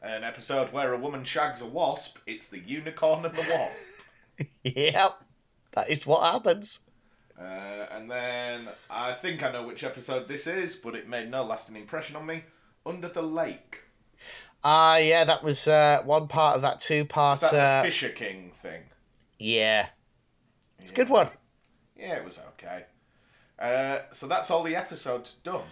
An 0.00 0.24
episode 0.24 0.72
where 0.72 0.94
a 0.94 0.98
woman 0.98 1.24
shags 1.24 1.60
a 1.60 1.66
wasp, 1.66 2.16
it's 2.26 2.46
the 2.46 2.60
unicorn 2.60 3.26
and 3.26 3.34
the 3.34 3.42
wasp. 3.42 4.48
Yep. 4.64 5.22
That 5.72 5.90
is 5.90 6.06
what 6.06 6.32
happens. 6.32 6.88
Uh, 7.38 7.42
and 7.92 8.10
then 8.10 8.68
I 8.88 9.12
think 9.12 9.42
I 9.42 9.52
know 9.52 9.66
which 9.66 9.84
episode 9.84 10.28
this 10.28 10.46
is, 10.46 10.76
but 10.76 10.94
it 10.94 11.10
made 11.10 11.30
no 11.30 11.44
lasting 11.44 11.76
impression 11.76 12.16
on 12.16 12.24
me. 12.24 12.44
Under 12.86 13.08
the 13.08 13.22
Lake. 13.22 13.80
Ah, 14.62 14.96
yeah, 14.96 15.24
that 15.24 15.42
was 15.42 15.68
uh, 15.68 16.00
one 16.04 16.26
part 16.28 16.56
of 16.56 16.62
that 16.62 16.80
two 16.80 17.04
part. 17.04 17.40
That 17.40 17.52
Uh, 17.54 17.82
the 17.82 17.88
Fisher 17.88 18.08
King 18.10 18.50
thing? 18.54 18.82
yeah. 19.38 19.88
It's 20.80 20.90
a 20.90 20.94
good 20.94 21.08
one. 21.08 21.30
Yeah, 21.96 22.16
it 22.16 22.24
was 22.24 22.38
okay. 22.38 22.84
Uh, 23.58 24.00
so 24.12 24.26
that's 24.26 24.50
all 24.50 24.62
the 24.62 24.76
episodes 24.76 25.34
done. 25.34 25.62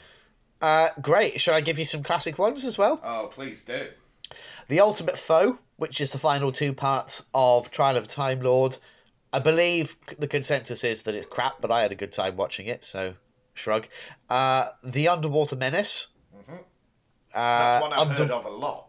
Uh, 0.63 0.89
great. 1.03 1.39
Should 1.39 1.53
I 1.55 1.61
give 1.61 1.79
you 1.79 1.85
some 1.85 2.03
classic 2.03 2.39
ones 2.39 2.65
as 2.65 2.79
well? 2.79 2.99
Oh, 3.05 3.29
please 3.31 3.63
do. 3.63 3.89
The 4.69 4.81
Ultimate 4.81 5.19
Foe, 5.19 5.59
which 5.77 6.01
is 6.01 6.13
the 6.13 6.19
final 6.19 6.51
two 6.51 6.73
parts 6.73 7.27
of 7.35 7.71
Trial 7.71 7.99
of 7.99 8.09
Time 8.09 8.41
Lord. 8.41 8.79
I 9.35 9.39
believe 9.41 9.97
the 10.19 10.29
consensus 10.29 10.83
is 10.85 11.03
that 11.03 11.15
it's 11.15 11.27
crap, 11.27 11.61
but 11.61 11.71
I 11.71 11.81
had 11.81 11.93
a 11.93 11.97
good 11.97 12.13
time 12.13 12.37
watching 12.37 12.67
it, 12.67 12.85
so 12.85 13.15
shrug. 13.53 13.89
Uh, 14.31 14.67
the 14.83 15.09
Underwater 15.09 15.57
Menace. 15.57 16.09
Uh, 17.35 17.81
That's 17.81 17.83
one 17.83 17.93
I've 17.93 18.19
heard 18.19 18.31
of 18.31 18.45
a 18.45 18.51
lot. 18.51 18.89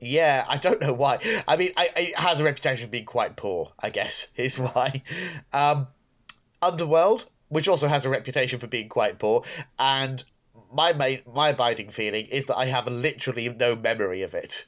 Yeah, 0.00 0.44
I 0.48 0.56
don't 0.56 0.80
know 0.80 0.92
why. 0.92 1.18
I 1.46 1.56
mean, 1.56 1.70
I, 1.76 1.88
it 1.96 2.18
has 2.18 2.40
a 2.40 2.44
reputation 2.44 2.86
of 2.86 2.90
being 2.90 3.04
quite 3.04 3.36
poor. 3.36 3.72
I 3.78 3.90
guess 3.90 4.32
is 4.36 4.58
why. 4.58 5.02
Um, 5.52 5.88
Underworld, 6.60 7.28
which 7.48 7.68
also 7.68 7.88
has 7.88 8.04
a 8.04 8.08
reputation 8.08 8.58
for 8.58 8.66
being 8.66 8.88
quite 8.88 9.18
poor, 9.18 9.42
and 9.78 10.22
my 10.72 10.92
main, 10.92 11.20
my 11.32 11.50
abiding 11.50 11.90
feeling 11.90 12.26
is 12.26 12.46
that 12.46 12.56
I 12.56 12.66
have 12.66 12.88
literally 12.88 13.48
no 13.48 13.76
memory 13.76 14.22
of 14.22 14.34
it. 14.34 14.66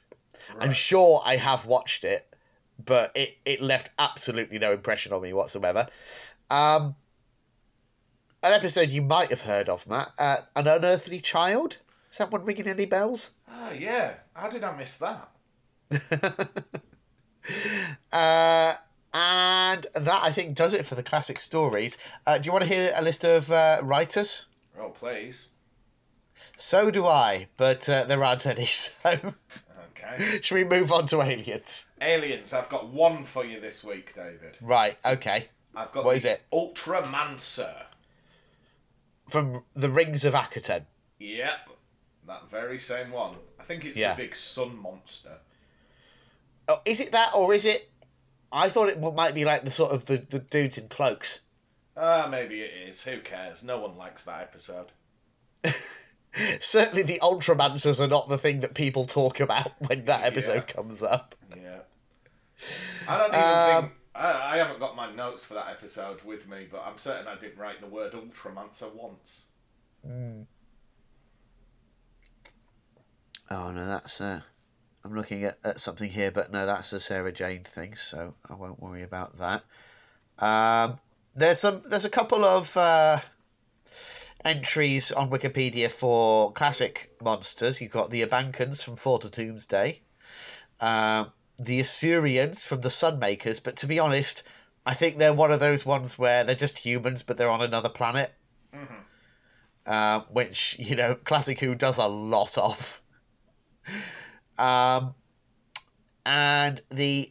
I'm 0.59 0.71
sure 0.71 1.21
I 1.25 1.37
have 1.37 1.65
watched 1.65 2.03
it, 2.03 2.33
but 2.83 3.11
it, 3.15 3.37
it 3.45 3.61
left 3.61 3.89
absolutely 3.97 4.59
no 4.59 4.71
impression 4.71 5.11
on 5.13 5.21
me 5.21 5.33
whatsoever. 5.33 5.87
Um, 6.49 6.95
an 8.43 8.53
episode 8.53 8.91
you 8.91 9.01
might 9.01 9.29
have 9.29 9.41
heard 9.41 9.69
of, 9.69 9.87
Matt, 9.87 10.11
uh, 10.19 10.37
An 10.55 10.67
Unearthly 10.67 11.19
Child. 11.19 11.77
Is 12.15 12.19
that 12.19 12.31
one 12.31 12.45
ringing 12.45 12.69
any 12.69 12.85
bells? 12.85 13.31
Ah, 13.45 13.73
yeah. 13.73 14.13
How 14.33 14.47
did 14.47 14.63
I 14.63 14.73
miss 14.77 14.95
that? 14.99 15.29
Uh, 18.11 18.73
and 19.13 19.85
that, 19.93 20.19
I 20.23 20.31
think, 20.31 20.55
does 20.55 20.73
it 20.73 20.83
for 20.85 20.95
the 20.95 21.03
classic 21.03 21.39
stories. 21.39 21.97
Uh, 22.25 22.37
do 22.39 22.47
you 22.47 22.51
want 22.53 22.63
to 22.63 22.69
hear 22.73 22.91
a 22.95 23.03
list 23.03 23.23
of 23.23 23.51
uh, 23.51 23.79
writers? 23.83 24.47
Oh, 24.79 24.89
please. 24.89 25.49
So 26.55 26.89
do 26.89 27.05
I, 27.05 27.47
but 27.57 27.87
uh, 27.89 28.05
there 28.05 28.23
aren't 28.23 28.47
any. 28.47 28.65
So, 28.69 29.19
Okay. 29.91 30.39
should 30.41 30.55
we 30.55 30.63
move 30.63 30.91
on 30.91 31.05
to 31.07 31.21
aliens? 31.21 31.89
Aliens. 32.01 32.51
I've 32.53 32.69
got 32.69 32.87
one 32.87 33.23
for 33.25 33.43
you 33.45 33.59
this 33.59 33.83
week, 33.83 34.15
David. 34.15 34.57
Right, 34.61 34.97
okay. 35.05 35.49
I've 35.75 35.91
got 35.91 36.05
What 36.05 36.11
the 36.11 36.15
is 36.17 36.25
it? 36.25 36.43
Ultramancer. 36.53 37.75
From 39.27 39.65
the 39.75 39.89
Rings 39.89 40.23
of 40.25 40.33
Akhaten. 40.33 40.85
Yep. 41.19 41.69
That 42.27 42.49
very 42.49 42.79
same 42.79 43.11
one. 43.11 43.35
I 43.59 43.63
think 43.63 43.85
it's 43.85 43.97
Yeah. 43.97 44.15
the 44.15 44.23
big 44.23 44.35
sun 44.35 44.75
monster. 44.77 45.37
Oh, 46.67 46.81
is 46.85 46.99
it 46.99 47.11
that, 47.11 47.33
or 47.35 47.53
is 47.53 47.65
it? 47.65 47.91
I 48.51 48.69
thought 48.69 48.89
it 48.89 48.99
might 48.99 49.33
be 49.35 49.45
like 49.45 49.63
the 49.65 49.71
sort 49.71 49.91
of 49.91 50.05
the, 50.05 50.17
the 50.17 50.39
dudes 50.39 50.77
in 50.77 50.87
cloaks. 50.87 51.41
Ah, 51.97 52.27
maybe 52.29 52.61
it 52.61 52.89
is. 52.89 53.03
Who 53.03 53.19
cares? 53.21 53.63
No 53.63 53.79
one 53.79 53.95
likes 53.97 54.23
that 54.25 54.41
episode. 54.41 54.87
Certainly, 56.59 57.03
the 57.03 57.19
Ultramancers 57.21 58.03
are 58.03 58.07
not 58.09 58.27
the 58.27 58.37
thing 58.37 58.59
that 58.59 58.73
people 58.73 59.05
talk 59.05 59.39
about 59.39 59.71
when 59.87 60.05
that 60.05 60.23
episode 60.23 60.55
Yeah. 60.67 60.73
comes 60.73 61.01
up. 61.01 61.35
Yeah. 61.55 61.79
I 63.07 63.17
don't 63.17 63.29
even 63.29 63.39
Um, 63.41 63.83
think. 63.83 63.93
I, 64.15 64.53
I 64.55 64.57
haven't 64.57 64.79
got 64.79 64.95
my 64.95 65.13
notes 65.13 65.43
for 65.45 65.53
that 65.53 65.67
episode 65.69 66.21
with 66.23 66.47
me, 66.47 66.67
but 66.69 66.83
I'm 66.85 66.97
certain 66.97 67.27
I 67.27 67.35
didn't 67.35 67.57
write 67.57 67.79
the 67.81 67.87
word 67.87 68.13
Ultramancer 68.13 68.93
once. 68.93 69.43
Oh 73.49 73.71
no, 73.71 73.85
that's 73.85 74.21
uh, 74.21 74.41
I'm 75.03 75.15
looking 75.15 75.43
at, 75.43 75.57
at 75.63 75.79
something 75.79 76.09
here, 76.09 76.31
but 76.31 76.51
no, 76.51 76.65
that's 76.65 76.91
a 76.93 76.99
Sarah 76.99 77.31
Jane 77.31 77.63
thing, 77.63 77.95
so 77.95 78.33
I 78.49 78.55
won't 78.55 78.81
worry 78.81 79.03
about 79.03 79.37
that. 79.37 79.63
Um, 80.39 80.99
there's 81.35 81.59
some, 81.59 81.83
there's 81.85 82.05
a 82.05 82.09
couple 82.09 82.43
of 82.43 82.75
uh, 82.75 83.19
entries 84.43 85.11
on 85.11 85.29
Wikipedia 85.29 85.91
for 85.91 86.51
classic 86.53 87.11
monsters. 87.23 87.81
You've 87.81 87.91
got 87.91 88.09
the 88.09 88.23
Urbankans 88.23 88.83
from 88.83 88.95
Four 88.95 89.19
to 89.19 89.29
Doomsday, 89.29 90.01
um, 90.79 91.31
the 91.57 91.81
Usurians 91.81 92.65
from 92.65 92.81
the 92.81 92.89
Sunmakers, 92.89 93.63
but 93.63 93.75
to 93.77 93.87
be 93.87 93.99
honest, 93.99 94.41
I 94.87 94.93
think 94.93 95.17
they're 95.17 95.33
one 95.33 95.51
of 95.51 95.59
those 95.59 95.85
ones 95.85 96.17
where 96.17 96.43
they're 96.43 96.55
just 96.55 96.79
humans, 96.79 97.21
but 97.21 97.37
they're 97.37 97.49
on 97.49 97.61
another 97.61 97.89
planet. 97.89 98.33
Uh, 99.85 100.21
which 100.31 100.77
you 100.79 100.95
know, 100.95 101.13
Classic 101.13 101.59
Who 101.59 101.75
does 101.75 101.99
a 101.99 102.07
lot 102.07 102.57
of. 102.57 103.01
Um, 104.57 105.15
and 106.25 106.81
the 106.89 107.29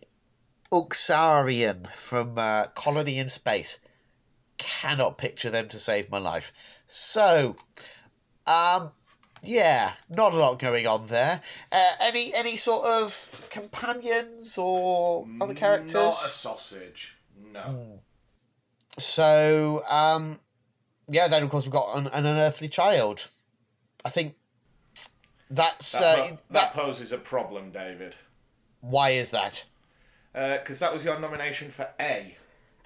Uxariean 0.75 1.89
from 1.93 2.37
uh, 2.37 2.65
Colony 2.75 3.19
in 3.19 3.29
Space. 3.29 3.79
Cannot 4.59 5.19
picture 5.19 5.51
them 5.51 5.69
to 5.69 5.79
save 5.79 6.11
my 6.11 6.19
life. 6.19 6.53
So, 6.87 7.57
um, 8.47 8.91
yeah, 9.43 9.93
not 10.11 10.33
a 10.33 10.37
lot 10.37 10.59
going 10.59 10.87
on 10.87 11.07
there. 11.07 11.41
Uh, 11.71 11.93
any 12.01 12.33
any 12.35 12.57
sort 12.57 12.87
of 12.87 13.47
companions 13.51 14.57
or 14.59 15.27
other 15.41 15.55
characters? 15.55 15.95
Not 15.95 16.13
a 16.13 16.13
sausage. 16.13 17.17
No. 17.53 18.01
So, 18.99 19.83
um, 19.91 20.39
yeah, 21.09 21.29
then 21.29 21.43
of 21.43 21.51
course 21.51 21.65
we've 21.65 21.73
got 21.73 21.97
an, 21.97 22.07
an 22.09 22.27
unearthly 22.27 22.69
child. 22.69 23.29
I 24.05 24.11
think 24.11 24.35
that's 25.51 25.93
That, 25.93 26.03
uh, 26.03 26.17
po- 26.17 26.29
that, 26.31 26.51
that 26.51 26.73
poses 26.75 27.13
a 27.13 27.19
problem, 27.19 27.71
David. 27.71 28.15
Why 28.81 29.11
is 29.11 29.31
that? 29.31 29.65
Because 30.33 30.81
that 30.81 30.93
was 30.93 31.05
your 31.05 31.19
nomination 31.21 31.71
for 31.71 31.89
A, 32.01 32.37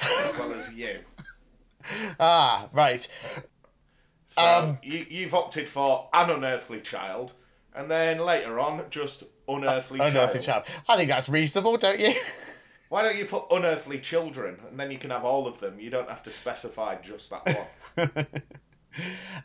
as 0.01 0.35
well 0.39 0.53
as 0.53 0.73
you. 0.73 0.99
Ah, 2.21 2.69
right. 2.73 3.01
So 4.27 4.43
Um, 4.43 4.79
you, 4.83 5.07
you've 5.09 5.33
opted 5.33 5.69
for 5.71 6.09
an 6.13 6.29
unearthly 6.29 6.81
child, 6.83 7.33
and 7.75 7.91
then 7.91 8.19
later 8.19 8.61
on, 8.61 8.85
just 8.91 9.23
unearthly 9.49 9.99
child. 9.99 10.11
Unearthly 10.11 10.41
child. 10.41 10.65
I 10.87 10.97
think 10.97 11.09
that's 11.09 11.31
reasonable, 11.31 11.79
don't 11.79 11.99
you? 11.99 12.13
Why 12.91 13.03
don't 13.03 13.17
you 13.17 13.25
put 13.25 13.45
unearthly 13.51 13.99
children, 14.01 14.59
and 14.69 14.79
then 14.79 14.91
you 14.91 14.99
can 14.99 15.11
have 15.11 15.25
all 15.25 15.47
of 15.47 15.61
them? 15.61 15.81
You 15.81 15.89
don't 15.89 16.09
have 16.11 16.23
to 16.25 16.31
specify 16.31 16.97
just 16.97 17.31
that 17.31 17.69
one. 17.97 18.27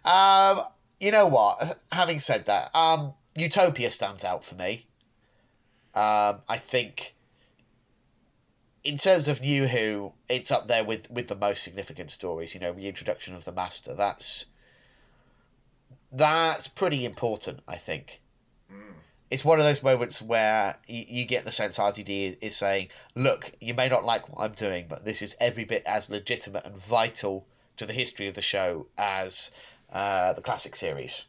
Um, 0.04 0.62
you 1.04 1.12
know 1.12 1.28
what? 1.28 1.78
Having 1.92 2.20
said 2.20 2.46
that, 2.46 2.74
um, 2.74 3.14
Utopia 3.36 3.92
stands 3.92 4.24
out 4.24 4.46
for 4.46 4.56
me. 4.56 4.86
Um, 5.94 6.40
I 6.48 6.58
think, 6.58 7.14
in 8.86 8.96
terms 8.96 9.28
of 9.28 9.42
New 9.42 9.68
Who, 9.68 10.14
it's 10.30 10.50
up 10.50 10.68
there 10.68 10.84
with 10.84 11.12
with 11.12 11.28
the 11.28 11.36
most 11.36 11.62
significant 11.62 12.10
stories. 12.10 12.54
You 12.54 12.62
know, 12.62 12.72
the 12.72 12.88
introduction 12.88 13.36
of 13.36 13.44
the 13.44 13.52
Master. 13.52 13.94
That's 13.94 14.46
that's 16.10 16.70
pretty 16.70 17.04
important. 17.04 17.60
I 17.68 17.76
think. 17.76 18.22
It's 19.30 19.44
one 19.44 19.58
of 19.58 19.66
those 19.66 19.82
moments 19.82 20.22
where 20.22 20.78
you, 20.86 21.06
you 21.08 21.26
get 21.26 21.44
the 21.44 21.52
sense 21.52 21.80
RTD 21.80 22.38
is 22.40 22.56
saying, 22.56 22.90
"Look, 23.14 23.52
you 23.60 23.74
may 23.74 23.90
not 23.90 24.06
like 24.06 24.30
what 24.30 24.46
I'm 24.46 24.54
doing, 24.54 24.86
but 24.88 25.06
this 25.06 25.22
is 25.22 25.36
every 25.40 25.66
bit 25.66 25.84
as 25.86 26.10
legitimate 26.10 26.66
and 26.66 26.78
vital 26.78 27.46
to 27.78 27.86
the 27.86 27.94
history 27.94 28.28
of 28.28 28.36
the 28.36 28.42
show 28.42 28.88
as 28.98 29.52
uh, 29.94 30.34
the 30.34 30.42
classic 30.42 30.76
series." 30.76 31.28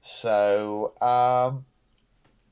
So, 0.00 0.92
um, 1.00 1.64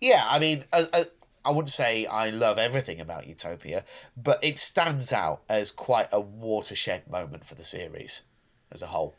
yeah, 0.00 0.24
I 0.28 0.38
mean, 0.38 0.64
I, 0.72 0.86
I, 0.92 1.04
I 1.44 1.50
wouldn't 1.50 1.70
say 1.70 2.06
I 2.06 2.30
love 2.30 2.58
everything 2.58 3.00
about 3.00 3.26
Utopia, 3.26 3.84
but 4.16 4.42
it 4.42 4.58
stands 4.58 5.12
out 5.12 5.42
as 5.48 5.70
quite 5.72 6.08
a 6.12 6.20
watershed 6.20 7.08
moment 7.10 7.44
for 7.44 7.54
the 7.56 7.64
series 7.64 8.22
as 8.70 8.82
a 8.82 8.86
whole. 8.88 9.16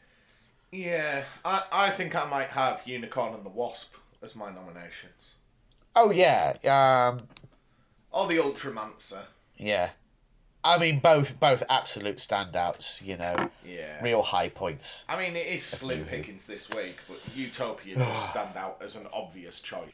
yeah, 0.71 1.23
I, 1.43 1.63
I 1.71 1.89
think 1.89 2.15
I 2.15 2.25
might 2.25 2.49
have 2.49 2.83
Unicorn 2.85 3.33
and 3.33 3.45
the 3.45 3.49
Wasp 3.49 3.93
as 4.23 4.35
my 4.35 4.49
nominations. 4.51 5.35
Oh 5.95 6.11
yeah, 6.11 6.53
um, 6.63 7.17
Or 8.11 8.27
the 8.27 8.37
Ultramancer. 8.37 9.23
yeah. 9.57 9.89
I 10.63 10.77
mean, 10.77 10.99
both 10.99 11.39
both 11.39 11.63
absolute 11.69 12.17
standouts. 12.17 13.03
You 13.05 13.17
know, 13.17 13.49
Yeah. 13.65 14.01
real 14.03 14.21
high 14.21 14.49
points. 14.49 15.05
I 15.09 15.17
mean, 15.17 15.35
it 15.35 15.47
is 15.47 15.63
slim 15.63 16.05
pickings 16.05 16.45
this 16.45 16.69
week, 16.69 16.97
but 17.07 17.19
Utopia 17.35 17.95
does 17.95 18.23
stand 18.29 18.55
out 18.55 18.77
as 18.81 18.95
an 18.95 19.07
obvious 19.11 19.59
choice. 19.59 19.91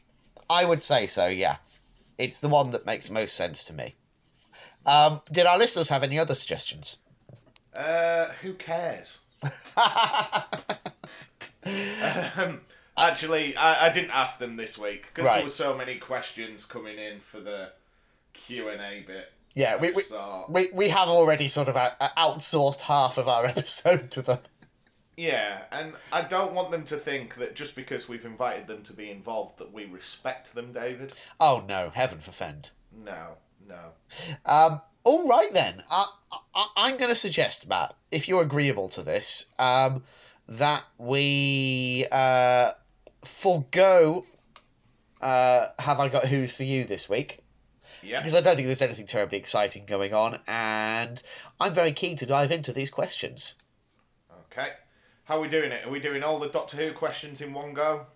I 0.50 0.64
would 0.64 0.82
say 0.82 1.06
so. 1.06 1.26
Yeah, 1.26 1.56
it's 2.18 2.40
the 2.40 2.48
one 2.48 2.70
that 2.72 2.84
makes 2.86 3.08
most 3.10 3.34
sense 3.34 3.64
to 3.66 3.72
me. 3.72 3.94
Um, 4.86 5.20
did 5.32 5.46
our 5.46 5.58
listeners 5.58 5.88
have 5.90 6.02
any 6.02 6.18
other 6.18 6.34
suggestions? 6.34 6.98
Uh, 7.76 8.26
who 8.42 8.54
cares? 8.54 9.20
um, 12.36 12.60
actually, 12.96 13.56
I, 13.56 13.86
I 13.86 13.92
didn't 13.92 14.10
ask 14.10 14.38
them 14.38 14.56
this 14.56 14.78
week 14.78 15.06
because 15.08 15.26
Right. 15.28 15.34
there 15.36 15.44
were 15.44 15.50
so 15.50 15.76
many 15.76 15.96
questions 15.96 16.64
coming 16.64 16.98
in 16.98 17.20
for 17.20 17.40
the 17.40 17.72
Q 18.32 18.68
and 18.68 18.80
A 18.80 19.00
bit. 19.06 19.32
Yeah, 19.58 19.76
we, 19.76 19.90
we, 19.90 20.02
So- 20.02 20.44
we, 20.48 20.68
we 20.72 20.88
have 20.90 21.08
already 21.08 21.48
sort 21.48 21.66
of 21.66 21.76
uh, 21.76 21.90
uh, 22.00 22.10
outsourced 22.16 22.82
half 22.82 23.18
of 23.18 23.26
our 23.26 23.44
episode 23.56 24.08
to 24.12 24.22
them. 24.22 24.38
Yeah, 25.16 25.62
and 25.72 25.94
I 26.12 26.22
don't 26.22 26.52
want 26.52 26.70
them 26.70 26.84
to 26.84 26.96
think 26.96 27.34
that 27.34 27.56
just 27.56 27.74
because 27.74 28.08
we've 28.08 28.24
invited 28.24 28.68
them 28.68 28.84
to 28.84 28.92
be 28.92 29.10
involved 29.10 29.58
that 29.58 29.72
we 29.72 29.84
respect 29.84 30.54
them, 30.54 30.72
David. 30.72 31.12
Oh 31.40 31.64
no, 31.68 31.90
heaven 31.92 32.20
forfend. 32.20 32.70
No, 33.04 33.32
no. 33.66 33.94
Um, 34.46 34.80
all 35.02 35.28
right 35.28 35.52
then. 35.52 35.82
I, 35.90 36.06
I, 36.54 36.66
I'm 36.76 36.96
going 36.96 37.10
to 37.10 37.16
suggest, 37.16 37.68
Matt, 37.68 37.96
if 38.12 38.28
you're 38.28 38.42
agreeable 38.42 38.88
to 38.90 39.02
this, 39.02 39.46
um, 39.58 40.04
that 40.46 40.84
we 40.98 42.06
uh, 42.12 42.70
forego. 43.24 44.24
Uh, 45.20 45.66
have 45.80 45.98
I 45.98 46.06
got 46.06 46.26
who's 46.26 46.56
for 46.56 46.62
you 46.62 46.84
this 46.84 47.08
week? 47.08 47.42
Yeah. 48.02 48.20
Because 48.20 48.34
I 48.34 48.40
don't 48.40 48.54
think 48.56 48.66
there's 48.66 48.82
anything 48.82 49.06
terribly 49.06 49.38
exciting 49.38 49.84
going 49.86 50.14
on, 50.14 50.38
and 50.46 51.22
I'm 51.60 51.74
very 51.74 51.92
keen 51.92 52.16
to 52.16 52.26
dive 52.26 52.50
into 52.52 52.72
these 52.72 52.90
questions. 52.90 53.54
Okay. 54.52 54.68
How 55.24 55.38
are 55.38 55.40
we 55.40 55.48
doing 55.48 55.72
it? 55.72 55.84
Are 55.86 55.90
we 55.90 56.00
doing 56.00 56.22
all 56.22 56.38
the 56.38 56.48
Doctor 56.48 56.76
Who 56.76 56.92
questions 56.92 57.40
in 57.40 57.52
one 57.52 57.74
go? 57.74 58.06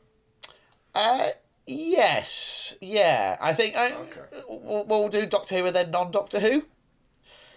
Uh, 0.95 1.29
yes, 1.67 2.77
yeah. 2.81 3.37
I 3.41 3.53
think 3.53 3.77
I, 3.77 3.93
Okay. 3.93 4.21
we'll, 4.49 4.85
we'll 4.85 5.09
do 5.09 5.27
Doctor 5.27 5.57
Who 5.59 5.67
and 5.67 5.75
then 5.77 5.91
non 5.91 6.11
Doctor 6.11 6.41
Who. 6.41 6.65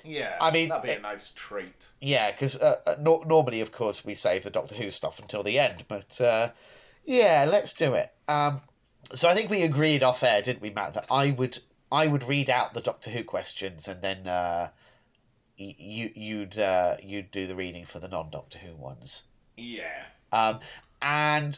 Yeah, 0.03 0.35
I 0.39 0.51
mean, 0.51 0.69
that'd 0.69 0.83
be 0.83 0.91
a 0.91 0.99
nice 0.99 1.31
treat. 1.35 1.87
Yeah, 1.99 2.29
because 2.31 2.61
uh, 2.61 2.75
uh, 2.85 2.95
no- 2.99 3.23
normally, 3.25 3.59
of 3.61 3.71
course, 3.71 4.05
we 4.05 4.13
save 4.13 4.43
the 4.43 4.51
Doctor 4.51 4.75
Who 4.75 4.89
stuff 4.91 5.19
until 5.19 5.41
the 5.41 5.57
end, 5.57 5.85
but 5.87 6.21
uh, 6.21 6.49
yeah, 7.05 7.45
let's 7.49 7.73
do 7.73 7.93
it. 7.95 8.13
Um, 8.27 8.61
so 9.13 9.29
I 9.29 9.33
think 9.33 9.49
we 9.49 9.63
agreed 9.63 10.03
off 10.03 10.21
air, 10.21 10.41
didn't 10.43 10.61
we, 10.61 10.69
Matt, 10.69 10.93
that 10.93 11.07
I 11.09 11.31
would 11.31 11.59
I 11.91 12.07
would 12.07 12.23
read 12.23 12.49
out 12.49 12.73
the 12.73 12.81
Doctor 12.81 13.11
Who 13.11 13.23
questions 13.23 13.87
and 13.87 14.01
then 14.01 14.27
uh, 14.27 14.69
y- 15.59 15.75
you 15.77 16.09
you'd 16.15 16.57
uh, 16.59 16.97
you'd 17.03 17.31
do 17.31 17.47
the 17.47 17.55
reading 17.55 17.85
for 17.85 17.99
the 17.99 18.07
non 18.07 18.29
Doctor 18.29 18.59
Who 18.59 18.75
ones. 18.75 19.23
Yeah. 19.57 20.03
Um, 20.31 20.59
and 21.01 21.57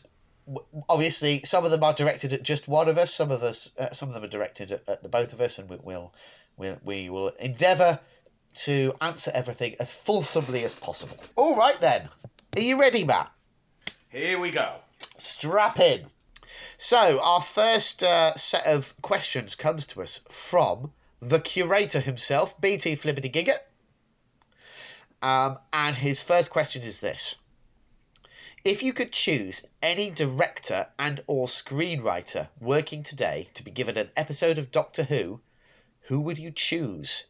obviously, 0.90 1.42
some 1.44 1.66
of 1.66 1.72
them 1.72 1.84
are 1.84 1.94
directed 1.94 2.34
at 2.34 2.44
just 2.44 2.68
one 2.68 2.88
of 2.88 2.98
us. 2.98 3.14
Some 3.14 3.32
of 3.32 3.44
us, 3.44 3.78
uh, 3.78 3.92
some 3.92 4.10
of 4.10 4.16
them 4.16 4.24
are 4.24 4.28
directed 4.28 4.72
at, 4.72 4.88
at 4.88 5.04
the 5.04 5.10
both 5.10 5.34
of 5.34 5.42
us, 5.42 5.58
and 5.58 5.70
we, 5.70 5.78
we'll, 5.82 6.14
we'll 6.58 6.78
we 6.84 7.10
will 7.10 7.30
endeavour 7.40 8.00
to 8.54 8.94
answer 9.02 9.32
everything 9.34 9.76
as 9.80 9.94
fulsomely 9.94 10.64
as 10.64 10.74
possible. 10.74 11.18
All 11.36 11.56
right 11.56 11.80
then, 11.80 12.10
are 12.56 12.62
you 12.62 12.80
ready, 12.80 13.04
Matt? 13.04 13.32
Here 14.12 14.40
we 14.40 14.52
go. 14.52 14.80
Strap 15.18 15.80
in. 15.80 16.08
So 16.78 17.20
our 17.22 17.42
first 17.42 18.04
uh, 18.04 18.36
set 18.36 18.68
of 18.68 18.94
questions 19.02 19.56
comes 19.56 19.88
to 19.88 20.02
us 20.02 20.24
from 20.30 20.92
the 21.20 21.40
curator 21.40 22.00
himself, 22.00 22.60
BT 22.62 22.96
Flippity 22.96 23.30
Giggit. 23.30 23.60
Um, 25.20 25.58
and 25.74 25.96
his 25.96 26.22
first 26.22 26.52
question 26.52 26.84
is 26.84 27.00
this: 27.00 27.38
If 28.64 28.84
you 28.84 28.94
could 28.94 29.12
choose 29.12 29.66
any 29.82 30.12
director 30.12 30.90
and 31.00 31.24
or 31.26 31.48
screenwriter 31.48 32.50
working 32.62 33.02
today 33.02 33.50
to 33.56 33.64
be 33.64 33.72
given 33.72 33.98
an 33.98 34.12
episode 34.16 34.60
of 34.60 34.72
Doctor 34.72 35.06
Who, 35.06 35.42
who 36.02 36.22
would 36.22 36.38
you 36.38 36.52
choose? 36.52 37.26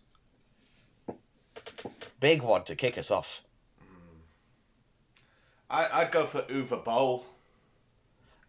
Big 2.19 2.41
one 2.41 2.65
to 2.65 2.75
kick 2.75 2.97
us 2.97 3.09
off. 3.09 3.43
I, 5.69 5.87
I'd 6.01 6.11
go 6.11 6.25
for 6.25 6.41
Uwe 6.41 6.83
Boll. 6.83 7.25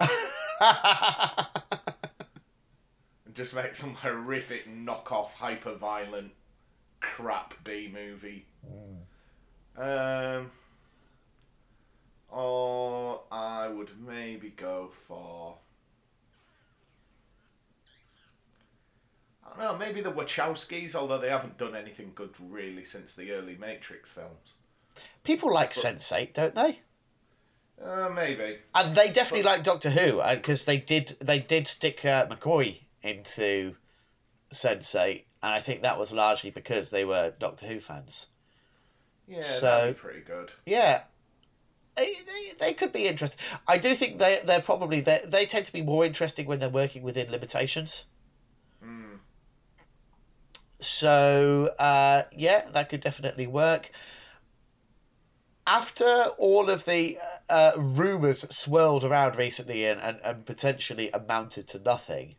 and 0.60 1.46
just 3.34 3.54
make 3.54 3.74
some 3.74 3.94
horrific 3.94 4.68
knockoff, 4.68 5.32
hyper 5.32 5.74
violent 5.74 6.32
crap 7.00 7.54
B 7.64 7.90
movie. 7.92 8.46
Um, 9.76 10.50
or 12.28 13.22
I 13.30 13.68
would 13.68 13.90
maybe 14.04 14.50
go 14.50 14.88
for. 14.92 15.56
I 19.44 19.48
don't 19.50 19.58
know, 19.58 19.86
maybe 19.86 20.00
the 20.02 20.12
Wachowskis, 20.12 20.94
although 20.94 21.18
they 21.18 21.30
haven't 21.30 21.56
done 21.56 21.74
anything 21.74 22.12
good 22.14 22.34
really 22.38 22.84
since 22.84 23.14
the 23.14 23.32
early 23.32 23.56
Matrix 23.56 24.12
films. 24.12 24.54
People 25.24 25.52
like 25.52 25.70
Sense8, 25.72 26.34
don't 26.34 26.54
they? 26.54 26.80
Uh, 27.82 28.08
maybe. 28.08 28.58
And 28.74 28.94
they 28.94 29.10
definitely 29.10 29.44
like 29.44 29.62
Doctor 29.62 29.90
Who 29.90 30.20
because 30.34 30.64
they 30.64 30.78
did 30.78 31.16
they 31.20 31.38
did 31.38 31.66
stick 31.68 32.04
uh, 32.04 32.26
McCoy 32.26 32.80
into 33.02 33.76
Sense8, 34.52 35.24
and 35.42 35.52
I 35.52 35.60
think 35.60 35.82
that 35.82 35.98
was 35.98 36.12
largely 36.12 36.50
because 36.50 36.90
they 36.90 37.04
were 37.04 37.32
Doctor 37.38 37.66
Who 37.66 37.78
fans. 37.80 38.28
Yeah, 39.28 39.40
So- 39.40 39.66
that'd 39.66 39.94
be 39.96 40.00
pretty 40.00 40.20
good. 40.20 40.52
Yeah, 40.66 41.02
they, 41.96 42.06
they, 42.06 42.66
they 42.66 42.72
could 42.72 42.92
be 42.92 43.06
interesting. 43.06 43.38
I 43.66 43.78
do 43.78 43.94
think 43.94 44.18
they 44.18 44.40
they're 44.44 44.60
probably 44.62 45.00
they 45.00 45.20
they 45.24 45.46
tend 45.46 45.64
to 45.66 45.72
be 45.72 45.82
more 45.82 46.04
interesting 46.04 46.46
when 46.46 46.58
they're 46.58 46.68
working 46.68 47.02
within 47.02 47.30
limitations. 47.30 48.06
So 50.80 51.70
uh, 51.78 52.22
yeah, 52.36 52.64
that 52.72 52.88
could 52.88 53.00
definitely 53.00 53.46
work. 53.46 53.90
After 55.68 56.24
all 56.38 56.70
of 56.70 56.86
the 56.86 57.18
uh, 57.50 57.72
rumors 57.76 58.40
swirled 58.48 59.04
around 59.04 59.36
recently 59.36 59.84
and, 59.84 60.00
and, 60.00 60.18
and 60.24 60.46
potentially 60.46 61.10
amounted 61.10 61.68
to 61.68 61.78
nothing, 61.78 62.36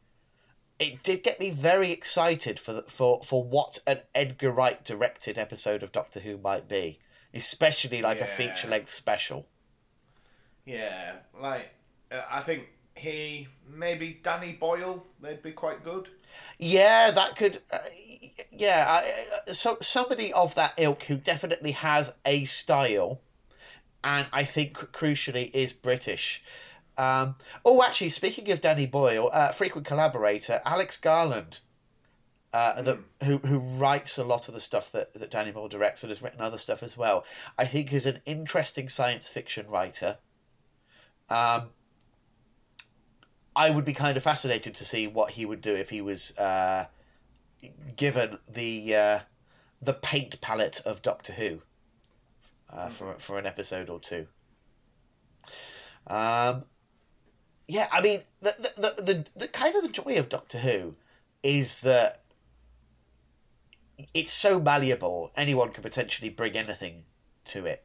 it 0.80 1.04
did 1.04 1.22
get 1.22 1.40
me 1.40 1.52
very 1.52 1.92
excited 1.92 2.60
for 2.60 2.74
the, 2.74 2.82
for 2.84 3.22
for 3.22 3.44
what 3.44 3.78
an 3.86 4.00
Edgar 4.16 4.52
Wright 4.52 4.84
directed 4.84 5.38
episode 5.38 5.84
of 5.84 5.92
Doctor 5.92 6.22
Who 6.22 6.40
might 6.40 6.68
be, 6.68 6.98
especially 7.32 8.02
like 8.02 8.20
a 8.20 8.26
feature 8.26 8.68
length 8.68 8.90
special. 8.90 9.46
Yeah, 10.66 11.18
like 11.40 11.70
uh, 12.12 12.22
I 12.32 12.40
think 12.40 12.70
he 13.00 13.48
maybe 13.68 14.20
Danny 14.22 14.54
Boyle. 14.54 15.06
They'd 15.22 15.42
be 15.42 15.52
quite 15.52 15.84
good. 15.84 16.10
Yeah, 16.58 17.12
that 17.12 17.36
could. 17.36 17.60
Uh, 17.72 17.78
yeah, 18.52 18.86
I, 18.88 19.50
uh, 19.50 19.54
so 19.54 19.78
somebody 19.82 20.34
of 20.34 20.56
that 20.56 20.74
ilk 20.78 21.04
who 21.04 21.18
definitely 21.18 21.72
has 21.72 22.18
a 22.26 22.46
style, 22.46 23.22
and 24.04 24.28
I 24.34 24.44
think 24.44 24.78
crucially 24.78 25.50
is 25.54 25.74
British. 25.74 26.44
Um, 26.98 27.36
oh, 27.64 27.82
actually, 27.82 28.10
speaking 28.10 28.52
of 28.52 28.60
Danny 28.60 28.86
Boyle, 28.86 29.30
uh, 29.32 29.50
frequent 29.50 29.88
collaborator 29.88 30.62
Alex 30.66 30.98
Garland, 30.98 31.60
uh, 32.52 32.82
the, 32.82 33.00
who 33.24 33.38
who 33.38 33.60
writes 33.60 34.18
a 34.18 34.24
lot 34.24 34.50
of 34.50 34.54
the 34.54 34.62
stuff 34.62 34.92
that, 34.92 35.14
that 35.14 35.32
Danny 35.32 35.52
Boyle 35.52 35.70
directs 35.70 36.04
and 36.04 36.10
has 36.10 36.22
written 36.22 36.42
other 36.42 36.58
stuff 36.58 36.84
as 36.84 36.98
well. 36.98 37.26
I 37.58 37.66
think 37.66 37.94
is 37.94 38.06
an 38.06 38.20
interesting 38.26 38.90
science 38.90 39.30
fiction 39.30 39.68
writer. 39.70 40.18
Um, 41.30 41.70
I 43.56 43.70
would 43.70 43.86
be 43.86 43.94
kind 43.94 44.18
of 44.18 44.24
fascinated 44.24 44.76
to 44.76 44.86
see 44.86 45.08
what 45.08 45.32
he 45.32 45.46
would 45.46 45.62
do 45.62 45.76
if 45.76 45.90
he 45.90 46.02
was 46.02 46.38
uh, 46.38 46.86
given 47.96 48.38
the 48.48 48.96
uh, 48.96 49.20
the 49.82 49.94
paint 49.94 50.40
palette 50.42 50.82
of 50.86 51.02
Doctor 51.02 51.34
Who 51.34 51.62
uh, 52.72 52.90
for 52.90 53.16
for 53.16 53.38
an 53.38 53.46
episode 53.46 53.90
or 53.90 54.00
two. 54.00 54.28
Um, 56.08 56.64
yeah, 57.68 57.88
I 57.92 58.02
mean 58.02 58.22
the 58.42 58.54
the, 58.58 58.82
the 58.82 59.02
the 59.02 59.26
the 59.36 59.48
kind 59.48 59.76
of 59.76 59.84
the 59.84 59.90
joy 59.90 60.18
of 60.18 60.30
Doctor 60.30 60.60
Who 60.60 60.96
is 61.44 61.82
that 61.82 62.22
it's 64.14 64.32
so 64.32 64.60
malleable. 64.60 65.32
Anyone 65.36 65.72
can 65.72 65.84
potentially 65.84 66.30
bring 66.30 66.56
anything 66.56 67.04
to 67.46 67.66
it. 67.66 67.84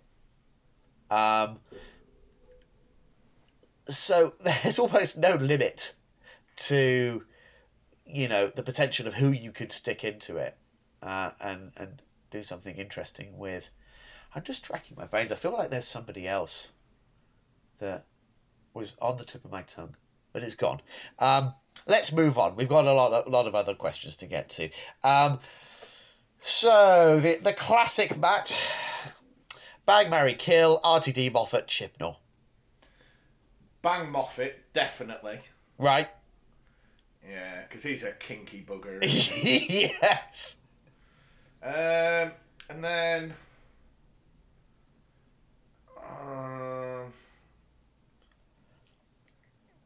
Um, 1.11 1.59
so 3.89 4.35
there's 4.45 4.79
almost 4.79 5.19
no 5.19 5.35
limit 5.35 5.95
to 6.57 7.25
you 8.07 8.29
know 8.29 8.47
the 8.47 8.63
potential 8.63 9.07
of 9.07 9.15
who 9.15 9.31
you 9.31 9.51
could 9.51 9.73
stick 9.73 10.05
into 10.05 10.37
it 10.37 10.57
uh, 11.03 11.31
and 11.41 11.73
and 11.77 12.03
do 12.31 12.43
something 12.43 12.77
interesting 12.77 13.39
with. 13.39 13.71
I'm 14.37 14.43
just 14.43 14.65
tracking 14.65 14.97
my 14.97 15.05
brains. 15.05 15.31
I 15.31 15.37
feel 15.37 15.53
like 15.53 15.71
there's 15.71 15.87
somebody 15.87 16.27
else 16.27 16.73
that 17.79 18.07
was 18.73 18.97
on 19.01 19.17
the 19.17 19.25
tip 19.25 19.45
of 19.45 19.53
my 19.53 19.63
tongue 19.63 19.95
but 20.35 20.43
it's 20.43 20.57
gone. 20.57 20.83
Um, 21.21 21.55
let's 21.87 22.13
move 22.13 22.37
on. 22.37 22.57
We've 22.57 22.69
got 22.69 22.85
a 22.85 22.93
lot, 22.93 23.27
a 23.27 23.31
lot 23.31 23.47
of 23.47 23.55
other 23.55 23.73
questions 23.73 24.17
to 24.19 24.27
get 24.27 24.51
to. 24.51 24.69
Um, 25.03 25.39
so 26.43 27.19
the, 27.21 27.39
the 27.41 27.55
classic 27.55 28.19
matt 28.19 28.61
bang 29.87 30.11
marry 30.11 30.35
kill 30.35 30.79
rtd 30.85 31.33
moffat 31.33 31.67
chibnall 31.67 32.17
Bang 33.85 34.11
Moffat, 34.11 34.73
definitely. 34.73 35.41
right 35.77 36.09
Yeah, 37.29 37.65
because 37.69 37.83
he's 37.83 38.03
a 38.03 38.13
kinky 38.13 38.65
bugger. 38.67 38.99
yes. 39.03 40.61
um, 41.63 42.33
and 42.71 42.83
then. 42.83 43.35
Um, 45.99 47.13